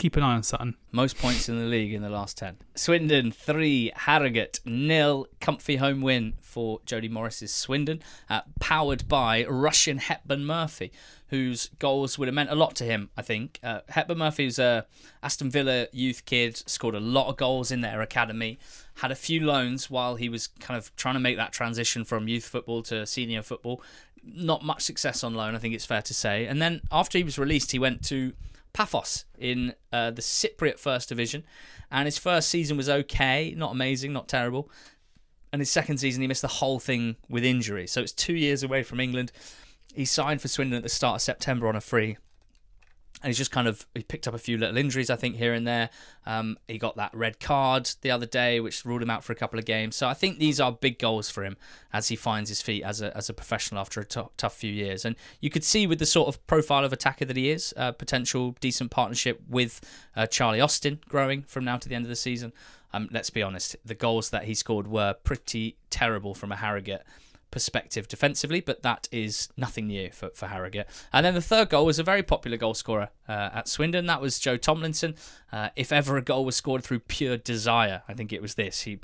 keep 0.00 0.16
an 0.16 0.22
eye 0.22 0.34
on 0.34 0.42
Sutton. 0.42 0.76
Most 0.92 1.18
points 1.18 1.48
in 1.50 1.58
the 1.58 1.66
league 1.66 1.92
in 1.92 2.00
the 2.00 2.08
last 2.08 2.38
10. 2.38 2.56
Swindon 2.74 3.30
3, 3.30 3.92
Harrogate 3.94 4.58
nil. 4.64 5.26
Comfy 5.40 5.76
home 5.76 6.00
win 6.00 6.34
for 6.40 6.80
Jody 6.86 7.08
Morris's 7.08 7.52
Swindon, 7.52 8.00
uh, 8.30 8.40
powered 8.60 9.06
by 9.08 9.44
Rushian 9.44 9.98
Hepburn 9.98 10.46
Murphy, 10.46 10.90
whose 11.28 11.68
goals 11.78 12.18
would 12.18 12.28
have 12.28 12.34
meant 12.34 12.50
a 12.50 12.54
lot 12.54 12.74
to 12.76 12.84
him, 12.84 13.10
I 13.14 13.20
think. 13.20 13.60
Uh, 13.62 13.80
Hepburn 13.90 14.16
Murphy 14.16 14.46
was 14.46 14.58
a 14.58 14.86
Aston 15.22 15.50
Villa 15.50 15.86
youth 15.92 16.24
kid, 16.24 16.56
scored 16.56 16.94
a 16.94 17.00
lot 17.00 17.28
of 17.28 17.36
goals 17.36 17.70
in 17.70 17.82
their 17.82 18.00
academy, 18.00 18.58
had 18.96 19.10
a 19.10 19.14
few 19.14 19.44
loans 19.44 19.90
while 19.90 20.16
he 20.16 20.30
was 20.30 20.46
kind 20.46 20.78
of 20.78 20.96
trying 20.96 21.14
to 21.14 21.20
make 21.20 21.36
that 21.36 21.52
transition 21.52 22.06
from 22.06 22.26
youth 22.26 22.44
football 22.44 22.82
to 22.84 23.06
senior 23.06 23.42
football. 23.42 23.82
Not 24.24 24.64
much 24.64 24.80
success 24.82 25.22
on 25.22 25.34
loan, 25.34 25.54
I 25.54 25.58
think 25.58 25.74
it's 25.74 25.86
fair 25.86 26.02
to 26.02 26.14
say. 26.14 26.46
And 26.46 26.60
then 26.60 26.80
after 26.90 27.18
he 27.18 27.24
was 27.24 27.38
released, 27.38 27.72
he 27.72 27.78
went 27.78 28.02
to 28.06 28.32
Paphos 28.72 29.24
in 29.38 29.74
uh, 29.92 30.10
the 30.10 30.22
Cypriot 30.22 30.78
First 30.78 31.08
Division, 31.08 31.44
and 31.90 32.06
his 32.06 32.18
first 32.18 32.48
season 32.48 32.76
was 32.76 32.88
okay, 32.88 33.54
not 33.56 33.72
amazing, 33.72 34.12
not 34.12 34.28
terrible. 34.28 34.70
And 35.52 35.60
his 35.60 35.70
second 35.70 35.98
season, 35.98 36.20
he 36.22 36.28
missed 36.28 36.42
the 36.42 36.48
whole 36.48 36.78
thing 36.78 37.16
with 37.28 37.44
injury. 37.44 37.86
So 37.86 38.00
it's 38.00 38.12
two 38.12 38.34
years 38.34 38.62
away 38.62 38.82
from 38.84 39.00
England. 39.00 39.32
He 39.94 40.04
signed 40.04 40.40
for 40.40 40.48
Swindon 40.48 40.76
at 40.76 40.82
the 40.84 40.88
start 40.88 41.16
of 41.16 41.22
September 41.22 41.66
on 41.66 41.74
a 41.74 41.80
free. 41.80 42.18
And 43.22 43.28
he's 43.28 43.38
just 43.38 43.50
kind 43.50 43.68
of 43.68 43.86
he 43.94 44.02
picked 44.02 44.26
up 44.26 44.34
a 44.34 44.38
few 44.38 44.56
little 44.56 44.76
injuries, 44.76 45.10
I 45.10 45.16
think, 45.16 45.36
here 45.36 45.52
and 45.52 45.66
there. 45.66 45.90
Um, 46.26 46.58
he 46.68 46.78
got 46.78 46.96
that 46.96 47.14
red 47.14 47.38
card 47.38 47.90
the 48.00 48.10
other 48.10 48.26
day, 48.26 48.60
which 48.60 48.84
ruled 48.84 49.02
him 49.02 49.10
out 49.10 49.24
for 49.24 49.32
a 49.32 49.36
couple 49.36 49.58
of 49.58 49.64
games. 49.64 49.96
So 49.96 50.08
I 50.08 50.14
think 50.14 50.38
these 50.38 50.58
are 50.60 50.72
big 50.72 50.98
goals 50.98 51.28
for 51.28 51.44
him 51.44 51.56
as 51.92 52.08
he 52.08 52.16
finds 52.16 52.48
his 52.48 52.62
feet 52.62 52.82
as 52.82 53.02
a 53.02 53.14
as 53.16 53.28
a 53.28 53.34
professional 53.34 53.80
after 53.80 54.00
a 54.00 54.04
t- 54.04 54.22
tough 54.36 54.54
few 54.54 54.72
years. 54.72 55.04
And 55.04 55.16
you 55.40 55.50
could 55.50 55.64
see 55.64 55.86
with 55.86 55.98
the 55.98 56.06
sort 56.06 56.28
of 56.28 56.44
profile 56.46 56.84
of 56.84 56.92
attacker 56.92 57.24
that 57.26 57.36
he 57.36 57.50
is, 57.50 57.74
uh, 57.76 57.92
potential 57.92 58.56
decent 58.60 58.90
partnership 58.90 59.40
with 59.48 59.80
uh, 60.16 60.26
Charlie 60.26 60.60
Austin 60.60 61.00
growing 61.08 61.42
from 61.42 61.64
now 61.64 61.76
to 61.76 61.88
the 61.88 61.94
end 61.94 62.04
of 62.04 62.10
the 62.10 62.16
season. 62.16 62.52
Um, 62.92 63.08
let's 63.12 63.30
be 63.30 63.42
honest, 63.42 63.76
the 63.84 63.94
goals 63.94 64.30
that 64.30 64.44
he 64.44 64.54
scored 64.54 64.88
were 64.88 65.14
pretty 65.22 65.76
terrible 65.90 66.34
from 66.34 66.50
a 66.50 66.56
Harrogate 66.56 67.04
perspective 67.50 68.08
defensively, 68.08 68.60
but 68.60 68.82
that 68.82 69.08
is 69.10 69.48
nothing 69.56 69.86
new 69.86 70.10
for, 70.10 70.30
for 70.30 70.46
Harrogate. 70.46 70.86
And 71.12 71.24
then 71.24 71.34
the 71.34 71.40
third 71.40 71.68
goal 71.68 71.86
was 71.86 71.98
a 71.98 72.02
very 72.02 72.22
popular 72.22 72.56
goal 72.56 72.74
scorer 72.74 73.10
uh, 73.28 73.50
at 73.52 73.68
Swindon. 73.68 74.06
That 74.06 74.20
was 74.20 74.38
Joe 74.38 74.56
Tomlinson. 74.56 75.14
Uh, 75.52 75.70
if 75.76 75.92
ever 75.92 76.16
a 76.16 76.22
goal 76.22 76.44
was 76.44 76.56
scored 76.56 76.84
through 76.84 77.00
pure 77.00 77.36
desire, 77.36 78.02
I 78.08 78.14
think 78.14 78.32
it 78.32 78.42
was 78.42 78.54
this. 78.54 78.82
He 78.82 79.00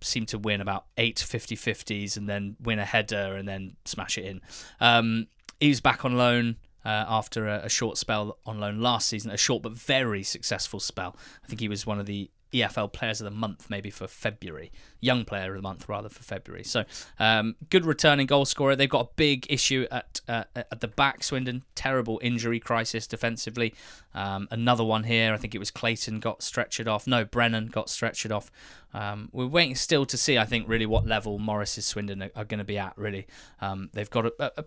seemed 0.00 0.28
to 0.28 0.38
win 0.38 0.60
about 0.60 0.86
eight 0.96 1.18
50 1.18 1.56
50s 1.56 2.16
and 2.16 2.28
then 2.28 2.56
win 2.60 2.78
a 2.78 2.84
header 2.84 3.36
and 3.36 3.48
then 3.48 3.76
smash 3.84 4.18
it 4.18 4.24
in. 4.24 4.40
Um, 4.80 5.26
he 5.60 5.68
was 5.68 5.80
back 5.80 6.04
on 6.04 6.16
loan. 6.16 6.56
Uh, 6.84 7.04
after 7.08 7.48
a, 7.48 7.62
a, 7.64 7.68
short 7.68 7.98
spell 7.98 8.38
on 8.46 8.60
loan 8.60 8.80
last 8.80 9.08
season, 9.08 9.32
a 9.32 9.36
short 9.36 9.60
but 9.60 9.72
very 9.72 10.22
successful 10.22 10.78
spell. 10.78 11.16
I 11.42 11.48
think 11.48 11.58
he 11.58 11.66
was 11.66 11.84
one 11.84 11.98
of 11.98 12.06
the 12.06 12.30
EFL 12.52 12.92
Players 12.92 13.20
of 13.20 13.24
the 13.26 13.30
Month, 13.30 13.68
maybe 13.68 13.90
for 13.90 14.06
February. 14.06 14.70
Young 15.00 15.24
Player 15.24 15.50
of 15.50 15.56
the 15.56 15.62
Month, 15.62 15.88
rather, 15.88 16.08
for 16.08 16.22
February. 16.22 16.64
So, 16.64 16.84
um, 17.18 17.56
good 17.70 17.84
returning 17.84 18.26
goal 18.26 18.44
scorer. 18.44 18.76
They've 18.76 18.88
got 18.88 19.06
a 19.06 19.10
big 19.16 19.46
issue 19.50 19.86
at 19.90 20.20
uh, 20.28 20.44
at 20.54 20.80
the 20.80 20.88
back, 20.88 21.22
Swindon. 21.22 21.64
Terrible 21.74 22.20
injury 22.22 22.60
crisis 22.60 23.06
defensively. 23.06 23.74
Um, 24.14 24.48
another 24.50 24.84
one 24.84 25.04
here. 25.04 25.34
I 25.34 25.36
think 25.36 25.54
it 25.54 25.58
was 25.58 25.70
Clayton 25.70 26.20
got 26.20 26.40
stretchered 26.40 26.86
off. 26.86 27.06
No, 27.06 27.24
Brennan 27.24 27.66
got 27.66 27.86
stretchered 27.88 28.34
off. 28.34 28.50
Um, 28.94 29.28
we're 29.32 29.46
waiting 29.46 29.74
still 29.74 30.06
to 30.06 30.16
see, 30.16 30.38
I 30.38 30.46
think, 30.46 30.68
really 30.68 30.86
what 30.86 31.06
level 31.06 31.38
Morris's 31.38 31.84
Swindon 31.84 32.22
are, 32.22 32.30
are 32.34 32.44
going 32.44 32.58
to 32.58 32.64
be 32.64 32.78
at, 32.78 32.96
really. 32.96 33.26
Um, 33.60 33.90
they've 33.92 34.10
got 34.10 34.26
a, 34.26 34.60
a 34.60 34.64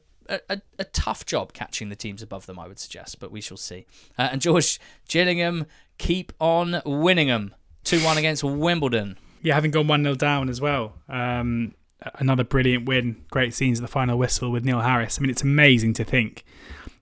a, 0.50 0.62
a, 0.78 0.84
tough 0.84 1.26
job 1.26 1.54
catching 1.54 1.90
the 1.90 1.96
teams 1.96 2.22
above 2.22 2.46
them, 2.46 2.60
I 2.60 2.68
would 2.68 2.80
suggest, 2.80 3.20
but 3.20 3.32
we 3.32 3.42
shall 3.42 3.58
see. 3.58 3.86
Uh, 4.18 4.30
and 4.32 4.42
George 4.42 4.80
Gillingham 5.08 5.66
keep 5.98 6.32
on 6.40 6.82
winning 6.86 7.28
them. 7.28 7.56
2 7.90 8.06
1 8.06 8.18
against 8.20 8.44
Wimbledon. 8.44 9.18
Yeah, 9.42 9.56
having 9.56 9.72
gone 9.72 9.88
1 9.88 10.04
0 10.04 10.14
down 10.14 10.48
as 10.48 10.62
well. 10.62 10.94
Um, 11.10 11.74
another 12.16 12.44
brilliant 12.44 12.86
win. 12.86 13.26
Great 13.32 13.56
scenes 13.56 13.80
at 13.80 13.82
the 13.82 13.88
final 13.88 14.16
whistle 14.16 14.52
with 14.52 14.64
Neil 14.64 14.82
Harris. 14.82 15.18
I 15.18 15.22
mean, 15.22 15.32
it's 15.32 15.42
amazing 15.42 15.94
to 15.96 16.04
think 16.04 16.46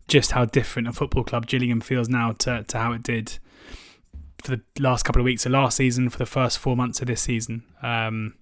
just 0.07 0.31
how 0.31 0.45
different 0.45 0.87
a 0.87 0.93
football 0.93 1.25
club 1.25 1.45
Gillingham 1.45 1.81
feels 1.81 2.07
now 2.07 2.31
to, 2.31 2.63
to 2.63 2.77
how 2.77 2.93
it 2.93 3.03
did 3.03 3.37
for 4.41 4.55
the 4.55 4.61
last 4.79 5.03
couple 5.03 5.19
of 5.19 5.25
weeks 5.25 5.45
of 5.45 5.51
last 5.51 5.75
season, 5.75 6.09
for 6.09 6.19
the 6.19 6.25
first 6.25 6.57
four 6.57 6.77
months 6.77 7.01
of 7.01 7.07
this 7.07 7.19
season. 7.19 7.63
Um, 7.81 8.35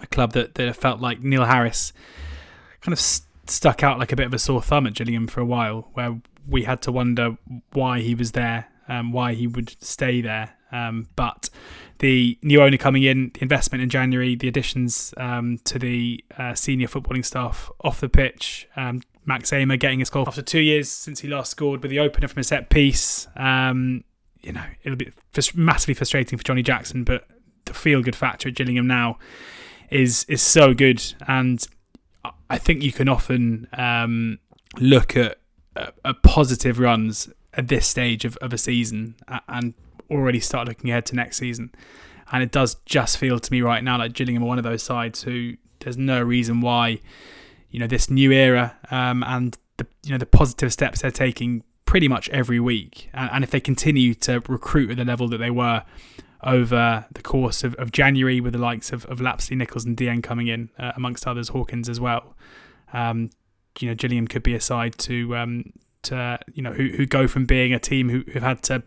a 0.00 0.06
club 0.06 0.32
that, 0.32 0.54
that 0.54 0.76
felt 0.76 1.02
like 1.02 1.22
Neil 1.22 1.44
Harris 1.44 1.92
kind 2.80 2.94
of 2.94 3.00
st- 3.00 3.28
stuck 3.50 3.82
out 3.82 3.98
like 3.98 4.12
a 4.12 4.16
bit 4.16 4.24
of 4.24 4.32
a 4.32 4.38
sore 4.38 4.62
thumb 4.62 4.86
at 4.86 4.94
Gillingham 4.94 5.26
for 5.26 5.42
a 5.42 5.44
while, 5.44 5.90
where 5.92 6.22
we 6.48 6.62
had 6.62 6.80
to 6.82 6.92
wonder 6.92 7.36
why 7.74 8.00
he 8.00 8.14
was 8.14 8.32
there, 8.32 8.68
um, 8.88 9.12
why 9.12 9.34
he 9.34 9.46
would 9.46 9.76
stay 9.84 10.22
there. 10.22 10.55
Um, 10.72 11.08
but 11.16 11.48
the 11.98 12.38
new 12.42 12.62
owner 12.62 12.76
coming 12.76 13.02
in, 13.02 13.30
the 13.34 13.42
investment 13.42 13.82
in 13.82 13.88
January, 13.88 14.34
the 14.34 14.48
additions 14.48 15.14
um, 15.16 15.58
to 15.64 15.78
the 15.78 16.24
uh, 16.36 16.54
senior 16.54 16.88
footballing 16.88 17.24
staff 17.24 17.70
off 17.82 18.00
the 18.00 18.08
pitch, 18.08 18.68
um, 18.76 19.02
Max 19.24 19.50
Ehmer 19.50 19.78
getting 19.78 19.98
his 19.98 20.10
goal 20.10 20.24
after 20.26 20.42
two 20.42 20.60
years 20.60 20.88
since 20.88 21.20
he 21.20 21.28
last 21.28 21.50
scored 21.50 21.82
with 21.82 21.90
the 21.90 21.98
opener 21.98 22.28
from 22.28 22.40
a 22.40 22.44
set 22.44 22.70
piece. 22.70 23.26
Um, 23.36 24.04
you 24.40 24.52
know, 24.52 24.64
it'll 24.84 24.96
be 24.96 25.12
massively 25.54 25.94
frustrating 25.94 26.38
for 26.38 26.44
Johnny 26.44 26.62
Jackson, 26.62 27.02
but 27.02 27.26
the 27.64 27.74
feel 27.74 28.02
good 28.02 28.14
factor 28.14 28.48
at 28.48 28.54
Gillingham 28.54 28.86
now 28.86 29.18
is 29.90 30.24
is 30.28 30.42
so 30.42 30.74
good, 30.74 31.02
and 31.26 31.66
I 32.48 32.58
think 32.58 32.82
you 32.82 32.92
can 32.92 33.08
often 33.08 33.68
um, 33.72 34.38
look 34.78 35.16
at, 35.16 35.38
at 35.76 36.22
positive 36.22 36.78
runs 36.78 37.28
at 37.54 37.68
this 37.68 37.86
stage 37.86 38.24
of, 38.24 38.36
of 38.38 38.52
a 38.52 38.58
season 38.58 39.16
and 39.48 39.74
already 40.10 40.40
start 40.40 40.68
looking 40.68 40.90
ahead 40.90 41.06
to 41.06 41.16
next 41.16 41.38
season. 41.38 41.72
And 42.32 42.42
it 42.42 42.50
does 42.50 42.76
just 42.86 43.18
feel 43.18 43.38
to 43.38 43.52
me 43.52 43.62
right 43.62 43.84
now 43.84 43.98
like 43.98 44.12
Gillingham 44.12 44.42
are 44.42 44.46
one 44.46 44.58
of 44.58 44.64
those 44.64 44.82
sides 44.82 45.22
who 45.22 45.54
there's 45.80 45.96
no 45.96 46.20
reason 46.20 46.60
why, 46.60 47.00
you 47.70 47.78
know, 47.78 47.86
this 47.86 48.10
new 48.10 48.32
era 48.32 48.76
um, 48.90 49.22
and 49.24 49.56
the 49.76 49.86
you 50.04 50.10
know 50.10 50.18
the 50.18 50.26
positive 50.26 50.72
steps 50.72 51.02
they're 51.02 51.10
taking 51.10 51.62
pretty 51.84 52.08
much 52.08 52.28
every 52.30 52.60
week, 52.60 53.08
and, 53.12 53.30
and 53.32 53.44
if 53.44 53.50
they 53.50 53.60
continue 53.60 54.14
to 54.14 54.42
recruit 54.48 54.90
at 54.90 54.96
the 54.96 55.04
level 55.04 55.28
that 55.28 55.38
they 55.38 55.50
were 55.50 55.84
over 56.42 57.06
the 57.12 57.22
course 57.22 57.64
of, 57.64 57.74
of 57.76 57.90
January 57.92 58.40
with 58.40 58.52
the 58.52 58.58
likes 58.58 58.92
of, 58.92 59.04
of 59.06 59.20
Lapslie, 59.20 59.56
Nichols, 59.56 59.84
and 59.84 59.96
Dieng 59.96 60.22
coming 60.22 60.48
in, 60.48 60.70
uh, 60.78 60.92
amongst 60.94 61.26
others, 61.26 61.48
Hawkins 61.48 61.88
as 61.88 61.98
well. 61.98 62.36
Um, 62.92 63.30
you 63.80 63.88
know, 63.88 63.94
Gillingham 63.94 64.28
could 64.28 64.42
be 64.42 64.54
a 64.54 64.60
side 64.60 64.96
to 64.98 65.36
um, 65.36 65.72
to 66.02 66.38
you 66.52 66.62
know 66.62 66.72
who 66.72 66.88
who 66.88 67.06
go 67.06 67.28
from 67.28 67.46
being 67.46 67.72
a 67.72 67.78
team 67.78 68.08
who, 68.08 68.24
who've 68.32 68.42
had 68.42 68.62
to 68.64 68.82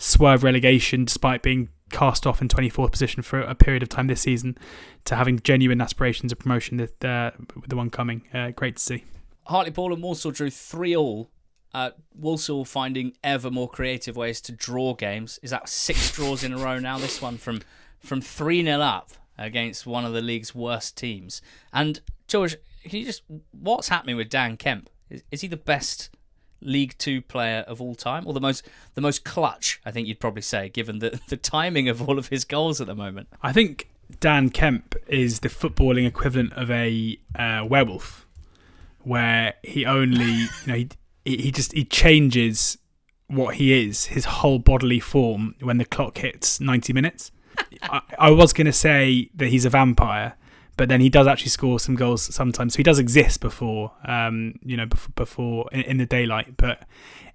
swerve 0.00 0.42
relegation 0.42 1.04
despite 1.04 1.42
being 1.42 1.68
cast 1.90 2.26
off 2.26 2.40
in 2.40 2.48
24th 2.48 2.90
position 2.90 3.22
for 3.22 3.40
a 3.40 3.54
period 3.54 3.82
of 3.82 3.88
time 3.88 4.06
this 4.06 4.22
season 4.22 4.56
to 5.04 5.16
having 5.16 5.38
genuine 5.40 5.80
aspirations 5.80 6.32
of 6.32 6.38
promotion 6.38 6.78
with, 6.78 7.04
uh, 7.04 7.32
with 7.54 7.68
the 7.68 7.76
one 7.76 7.90
coming. 7.90 8.22
Uh, 8.32 8.50
great 8.50 8.76
to 8.76 8.82
see. 8.82 9.04
Hartlepool 9.46 9.92
and 9.92 10.02
Walsall 10.02 10.30
drew 10.30 10.50
3 10.50 10.96
all. 10.96 11.30
Uh, 11.74 11.90
Walsall 12.14 12.64
finding 12.64 13.12
ever 13.22 13.50
more 13.50 13.68
creative 13.68 14.16
ways 14.16 14.40
to 14.42 14.52
draw 14.52 14.94
games. 14.94 15.38
Is 15.42 15.50
that 15.50 15.68
six 15.68 16.12
draws 16.14 16.42
in 16.42 16.52
a 16.52 16.58
row 16.58 16.78
now? 16.78 16.98
This 16.98 17.20
one 17.20 17.36
from 17.36 17.60
from 18.00 18.22
3 18.22 18.64
0 18.64 18.80
up 18.80 19.10
against 19.36 19.86
one 19.86 20.04
of 20.04 20.12
the 20.12 20.22
league's 20.22 20.54
worst 20.54 20.96
teams. 20.96 21.42
And 21.72 22.00
George, 22.26 22.56
can 22.84 22.98
you 22.98 23.04
just 23.04 23.22
what's 23.52 23.88
happening 23.88 24.16
with 24.16 24.30
Dan 24.30 24.56
Kemp? 24.56 24.88
Is, 25.10 25.22
is 25.30 25.40
he 25.42 25.48
the 25.48 25.56
best 25.56 26.10
League 26.60 26.94
Two 26.98 27.22
player 27.22 27.64
of 27.66 27.80
all 27.80 27.94
time, 27.94 28.26
or 28.26 28.32
the 28.32 28.40
most 28.40 28.66
the 28.94 29.00
most 29.00 29.24
clutch, 29.24 29.80
I 29.84 29.90
think 29.90 30.08
you'd 30.08 30.20
probably 30.20 30.42
say, 30.42 30.68
given 30.68 30.98
the 30.98 31.20
the 31.28 31.36
timing 31.36 31.88
of 31.88 32.08
all 32.08 32.18
of 32.18 32.28
his 32.28 32.44
goals 32.44 32.80
at 32.80 32.86
the 32.86 32.94
moment. 32.94 33.28
I 33.42 33.52
think 33.52 33.88
Dan 34.18 34.50
Kemp 34.50 34.94
is 35.06 35.40
the 35.40 35.48
footballing 35.48 36.06
equivalent 36.06 36.52
of 36.54 36.70
a 36.70 37.18
uh, 37.34 37.64
werewolf, 37.68 38.26
where 39.00 39.54
he 39.62 39.86
only 39.86 40.24
you 40.32 40.48
know 40.66 40.74
he 40.74 40.88
he 41.24 41.50
just 41.50 41.72
he 41.72 41.84
changes 41.84 42.78
what 43.28 43.56
he 43.56 43.86
is, 43.86 44.06
his 44.06 44.24
whole 44.24 44.58
bodily 44.58 44.98
form 44.98 45.54
when 45.60 45.78
the 45.78 45.84
clock 45.84 46.18
hits 46.18 46.60
ninety 46.60 46.92
minutes. 46.92 47.30
I, 47.82 48.00
I 48.18 48.30
was 48.30 48.52
going 48.52 48.66
to 48.66 48.72
say 48.72 49.30
that 49.34 49.48
he's 49.48 49.64
a 49.64 49.70
vampire, 49.70 50.36
but 50.80 50.88
then 50.88 51.02
he 51.02 51.10
does 51.10 51.26
actually 51.26 51.50
score 51.50 51.78
some 51.78 51.94
goals 51.94 52.34
sometimes. 52.34 52.72
So 52.72 52.78
he 52.78 52.82
does 52.82 52.98
exist 52.98 53.42
before, 53.42 53.92
um, 54.06 54.54
you 54.64 54.78
know, 54.78 54.86
before, 54.86 55.12
before 55.14 55.68
in, 55.72 55.82
in, 55.82 55.96
the 55.98 56.06
daylight. 56.06 56.56
But 56.56 56.84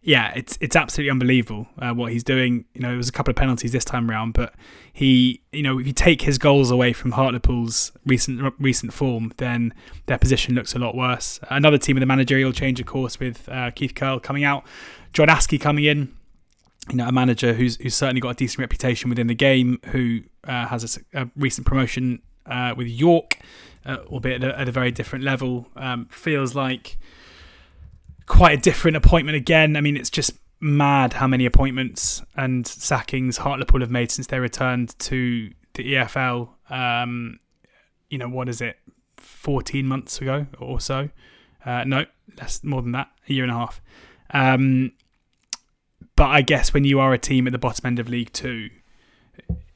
yeah, 0.01 0.33
it's 0.35 0.57
it's 0.61 0.75
absolutely 0.75 1.11
unbelievable 1.11 1.67
uh, 1.77 1.91
what 1.91 2.11
he's 2.11 2.23
doing. 2.23 2.65
You 2.73 2.81
know, 2.81 2.91
it 2.91 2.97
was 2.97 3.07
a 3.07 3.11
couple 3.11 3.29
of 3.29 3.35
penalties 3.35 3.71
this 3.71 3.85
time 3.85 4.09
round, 4.09 4.33
but 4.33 4.55
he, 4.91 5.43
you 5.51 5.61
know, 5.61 5.77
if 5.77 5.85
you 5.85 5.93
take 5.93 6.23
his 6.23 6.39
goals 6.39 6.71
away 6.71 6.91
from 6.91 7.11
Hartlepool's 7.11 7.91
recent 8.03 8.51
recent 8.57 8.91
form, 8.91 9.31
then 9.37 9.75
their 10.07 10.17
position 10.17 10.55
looks 10.55 10.73
a 10.73 10.79
lot 10.79 10.95
worse. 10.95 11.39
Another 11.51 11.77
team 11.77 11.97
with 11.97 12.01
a 12.01 12.07
managerial 12.07 12.51
change, 12.51 12.79
of 12.79 12.87
course, 12.87 13.19
with 13.19 13.47
uh, 13.47 13.69
Keith 13.69 13.93
Curle 13.93 14.21
coming 14.21 14.43
out, 14.43 14.65
John 15.13 15.27
Askey 15.27 15.61
coming 15.61 15.83
in 15.83 16.11
you 16.89 16.95
know, 16.95 17.07
a 17.07 17.11
manager 17.11 17.53
who's 17.53 17.75
who's 17.77 17.93
certainly 17.93 18.21
got 18.21 18.29
a 18.29 18.33
decent 18.33 18.59
reputation 18.59 19.11
within 19.11 19.27
the 19.27 19.35
game, 19.35 19.79
who 19.91 20.21
uh, 20.45 20.65
has 20.65 20.97
a, 20.97 21.21
a, 21.21 21.29
recent 21.35 21.67
promotion 21.67 22.23
uh, 22.45 22.73
with 22.75 22.87
York, 22.87 23.37
uh, 23.85 23.97
albeit 24.07 24.43
at 24.43 24.51
a, 24.51 24.59
at 24.59 24.67
a, 24.67 24.71
very 24.71 24.91
different 24.91 25.23
level. 25.23 25.67
Um, 25.75 26.05
feels 26.05 26.55
like 26.55 26.97
quite 28.25 28.57
a 28.57 28.61
different 28.61 28.97
appointment 28.97 29.35
again. 29.35 29.75
I 29.75 29.81
mean, 29.81 29.97
it's 29.97 30.09
just 30.09 30.33
mad 30.59 31.13
how 31.13 31.27
many 31.27 31.45
appointments 31.45 32.21
and 32.35 32.65
sackings 32.65 33.37
Hartlepool 33.37 33.81
have 33.81 33.91
made 33.91 34.11
since 34.11 34.27
they 34.27 34.39
returned 34.39 34.97
to 34.99 35.51
the 35.73 35.93
EFL. 35.93 36.49
Um, 36.69 37.39
you 38.09 38.17
know, 38.17 38.29
what 38.29 38.49
is 38.49 38.61
it, 38.61 38.77
14 39.17 39.85
months 39.85 40.19
ago 40.21 40.47
or 40.59 40.79
so? 40.79 41.09
Uh, 41.65 41.83
no, 41.83 42.05
less 42.37 42.63
more 42.63 42.81
than 42.81 42.91
that, 42.93 43.09
a 43.27 43.33
year 43.33 43.43
and 43.43 43.51
a 43.51 43.55
half. 43.55 43.81
Um, 44.31 44.93
but 46.15 46.27
I 46.27 46.41
guess 46.41 46.73
when 46.73 46.83
you 46.83 46.99
are 46.99 47.13
a 47.13 47.17
team 47.17 47.47
at 47.47 47.51
the 47.51 47.59
bottom 47.59 47.85
end 47.85 47.99
of 47.99 48.09
League 48.09 48.31
Two, 48.31 48.69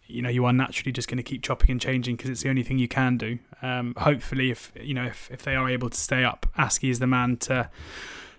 you 0.10 0.22
know 0.22 0.30
you 0.30 0.46
are 0.46 0.54
naturally 0.54 0.92
just 0.92 1.08
going 1.08 1.18
to 1.18 1.24
keep 1.24 1.44
chopping 1.44 1.72
and 1.72 1.82
changing 1.82 2.16
because 2.16 2.30
it's 2.30 2.44
the 2.44 2.50
only 2.50 2.64
thing 2.64 2.80
you 2.80 2.88
can 2.88 3.18
do. 3.18 3.40
Um, 3.62 3.94
hopefully, 3.98 4.52
if 4.52 4.72
you 4.80 4.94
know 4.94 5.06
if, 5.06 5.30
if 5.32 5.44
they 5.44 5.56
are 5.56 5.70
able 5.70 5.90
to 5.90 5.98
stay 5.98 6.24
up, 6.24 6.46
Askey 6.58 6.90
is 6.90 7.00
the 7.00 7.08
man 7.08 7.38
to 7.38 7.70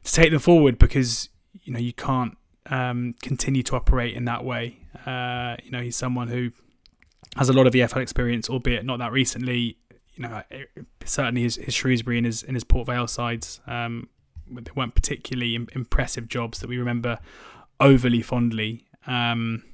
to 0.05 0.13
take 0.13 0.31
them 0.31 0.41
forward 0.41 0.79
because 0.79 1.29
you 1.63 1.73
know 1.73 1.79
you 1.79 1.93
can't 1.93 2.37
um, 2.67 3.15
continue 3.23 3.63
to 3.65 3.77
operate 3.77 4.15
in 4.15 4.25
that 4.27 4.45
way. 4.45 4.79
Uh, 5.07 5.57
you 5.63 5.71
know 5.71 5.81
he's 5.81 5.97
someone 5.97 6.29
who 6.29 6.51
has 7.37 7.49
a 7.49 7.53
lot 7.53 7.67
of 7.67 7.75
EFL 7.75 8.03
experience, 8.03 8.49
albeit 8.51 8.85
not 8.85 8.99
that 8.99 9.13
recently. 9.13 9.77
You 10.15 10.29
know 10.29 10.43
certainly 11.05 11.43
his, 11.43 11.57
his 11.57 11.73
Shrewsbury 11.73 12.19
and 12.19 12.27
his 12.27 12.43
in 12.43 12.55
his 12.55 12.65
Port 12.65 12.87
Vale 12.87 13.07
sides 13.07 13.61
um, 13.67 14.09
they 14.51 14.71
weren't 14.75 14.95
particularly 14.95 15.55
impressive 15.55 16.29
jobs 16.29 16.59
that 16.61 16.69
we 16.69 16.79
remember 16.79 17.19
overly 17.79 18.23
fondly. 18.23 18.85
Um, 19.07 19.65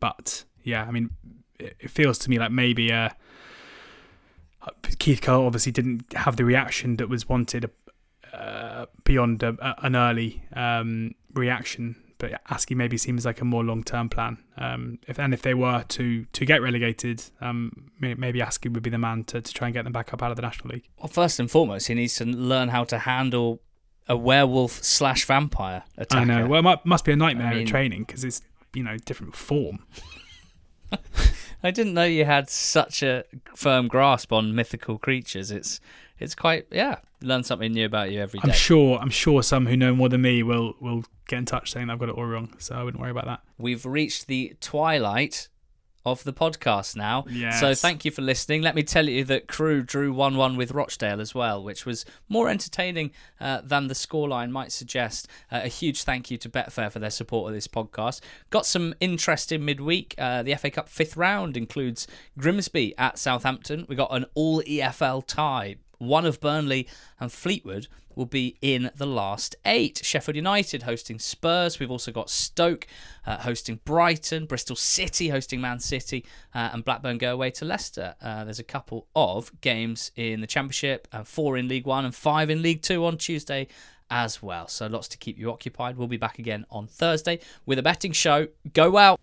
but 0.00 0.44
yeah, 0.64 0.84
I 0.84 0.90
mean, 0.90 1.10
it, 1.58 1.90
feels 1.90 2.18
to 2.18 2.30
me 2.30 2.38
like 2.38 2.50
maybe 2.50 2.92
uh, 2.92 3.10
Keith 4.98 5.20
Curle 5.20 5.46
obviously 5.46 5.72
didn't 5.72 6.12
have 6.14 6.36
the 6.36 6.44
reaction 6.44 6.96
that 6.96 7.08
was 7.08 7.28
wanted 7.28 7.70
uh, 8.32 8.86
beyond 9.04 9.42
a, 9.42 9.56
a, 9.60 9.86
an 9.86 9.96
early 9.96 10.42
um, 10.54 11.14
reaction. 11.32 11.96
But 12.16 12.42
Askey 12.46 12.76
maybe 12.76 12.96
seems 12.96 13.26
like 13.26 13.40
a 13.40 13.44
more 13.44 13.64
long-term 13.64 14.08
plan. 14.08 14.38
Um, 14.56 14.98
if 15.06 15.18
and 15.18 15.34
if 15.34 15.42
they 15.42 15.52
were 15.52 15.84
to 15.88 16.24
to 16.24 16.44
get 16.46 16.62
relegated, 16.62 17.22
um, 17.40 17.90
maybe 18.00 18.38
Askey 18.38 18.72
would 18.72 18.82
be 18.82 18.90
the 18.90 18.98
man 18.98 19.24
to, 19.24 19.42
to 19.42 19.52
try 19.52 19.68
and 19.68 19.74
get 19.74 19.82
them 19.84 19.92
back 19.92 20.14
up 20.14 20.22
out 20.22 20.30
of 20.30 20.36
the 20.36 20.42
National 20.42 20.74
League. 20.74 20.88
Well, 20.98 21.08
first 21.08 21.38
and 21.38 21.50
foremost, 21.50 21.88
he 21.88 21.94
needs 21.94 22.14
to 22.16 22.24
learn 22.24 22.68
how 22.68 22.84
to 22.84 23.00
handle 23.00 23.60
a 24.08 24.16
werewolf 24.16 24.82
slash 24.84 25.24
vampire 25.24 25.82
attacker. 25.98 26.20
I 26.20 26.24
know. 26.24 26.46
Well, 26.46 26.60
it 26.60 26.62
might, 26.62 26.86
must 26.86 27.04
be 27.04 27.12
a 27.12 27.16
nightmare 27.16 27.48
I 27.48 27.54
mean, 27.54 27.62
at 27.62 27.68
training 27.68 28.04
because 28.04 28.22
it's 28.22 28.42
you 28.74 28.84
know 28.84 28.96
different 28.96 29.34
form. 29.34 29.84
I 31.62 31.70
didn't 31.70 31.94
know 31.94 32.04
you 32.04 32.24
had 32.24 32.50
such 32.50 33.02
a 33.02 33.24
firm 33.54 33.88
grasp 33.88 34.32
on 34.32 34.54
mythical 34.54 34.98
creatures. 34.98 35.50
It's 35.50 35.80
it's 36.18 36.34
quite 36.34 36.66
yeah. 36.70 36.98
Learn 37.22 37.42
something 37.42 37.72
new 37.72 37.86
about 37.86 38.10
you 38.10 38.20
every 38.20 38.40
day. 38.40 38.50
I'm 38.50 38.54
sure. 38.54 38.98
I'm 38.98 39.10
sure 39.10 39.42
some 39.42 39.66
who 39.66 39.76
know 39.76 39.94
more 39.94 40.08
than 40.08 40.22
me 40.22 40.42
will 40.42 40.74
will 40.80 41.04
get 41.26 41.38
in 41.38 41.46
touch 41.46 41.72
saying 41.72 41.88
I've 41.90 41.98
got 41.98 42.10
it 42.10 42.14
all 42.16 42.26
wrong. 42.26 42.54
So 42.58 42.74
I 42.74 42.82
wouldn't 42.82 43.00
worry 43.00 43.10
about 43.10 43.26
that. 43.26 43.40
We've 43.58 43.84
reached 43.86 44.26
the 44.26 44.56
twilight 44.60 45.48
of 46.04 46.24
the 46.24 46.32
podcast 46.32 46.96
now. 46.96 47.24
Yes. 47.28 47.60
So 47.60 47.74
thank 47.74 48.04
you 48.04 48.10
for 48.10 48.22
listening. 48.22 48.62
Let 48.62 48.74
me 48.74 48.82
tell 48.82 49.08
you 49.08 49.24
that 49.24 49.48
Crewe 49.48 49.82
drew 49.82 50.12
1 50.12 50.36
1 50.36 50.56
with 50.56 50.72
Rochdale 50.72 51.20
as 51.20 51.34
well, 51.34 51.62
which 51.62 51.86
was 51.86 52.04
more 52.28 52.48
entertaining 52.48 53.10
uh, 53.40 53.62
than 53.62 53.88
the 53.88 53.94
scoreline 53.94 54.50
might 54.50 54.72
suggest. 54.72 55.28
Uh, 55.50 55.60
a 55.64 55.68
huge 55.68 56.02
thank 56.04 56.30
you 56.30 56.36
to 56.38 56.48
Betfair 56.48 56.92
for 56.92 56.98
their 56.98 57.10
support 57.10 57.48
of 57.48 57.54
this 57.54 57.68
podcast. 57.68 58.20
Got 58.50 58.66
some 58.66 58.94
interest 59.00 59.50
in 59.52 59.64
midweek. 59.64 60.14
Uh, 60.18 60.42
the 60.42 60.54
FA 60.54 60.70
Cup 60.70 60.88
fifth 60.88 61.16
round 61.16 61.56
includes 61.56 62.06
Grimsby 62.38 62.94
at 62.98 63.18
Southampton. 63.18 63.86
We 63.88 63.96
got 63.96 64.14
an 64.14 64.26
all 64.34 64.62
EFL 64.62 65.26
tie. 65.26 65.76
One 65.98 66.26
of 66.26 66.40
Burnley 66.40 66.86
and 67.18 67.32
Fleetwood 67.32 67.86
will 68.16 68.26
be 68.26 68.56
in 68.60 68.90
the 68.96 69.06
last 69.06 69.56
eight. 69.64 70.00
Sheffield 70.04 70.36
United 70.36 70.82
hosting 70.82 71.18
Spurs. 71.18 71.78
We've 71.78 71.90
also 71.90 72.12
got 72.12 72.30
Stoke 72.30 72.86
uh, 73.26 73.38
hosting 73.38 73.80
Brighton, 73.84 74.46
Bristol 74.46 74.76
City 74.76 75.28
hosting 75.28 75.60
Man 75.60 75.80
City, 75.80 76.24
uh, 76.54 76.70
and 76.72 76.84
Blackburn 76.84 77.18
go 77.18 77.32
away 77.32 77.50
to 77.52 77.64
Leicester. 77.64 78.14
Uh, 78.20 78.44
there's 78.44 78.58
a 78.58 78.64
couple 78.64 79.06
of 79.14 79.50
games 79.60 80.10
in 80.16 80.40
the 80.40 80.46
Championship, 80.46 81.08
and 81.12 81.26
four 81.26 81.56
in 81.56 81.68
League 81.68 81.86
One, 81.86 82.04
and 82.04 82.14
five 82.14 82.50
in 82.50 82.62
League 82.62 82.82
Two 82.82 83.04
on 83.04 83.18
Tuesday 83.18 83.68
as 84.10 84.42
well. 84.42 84.68
So 84.68 84.86
lots 84.86 85.08
to 85.08 85.18
keep 85.18 85.38
you 85.38 85.50
occupied. 85.50 85.96
We'll 85.96 86.08
be 86.08 86.16
back 86.16 86.38
again 86.38 86.66
on 86.70 86.86
Thursday 86.86 87.40
with 87.66 87.78
a 87.78 87.82
betting 87.82 88.12
show. 88.12 88.48
Go 88.72 88.96
out. 88.96 89.18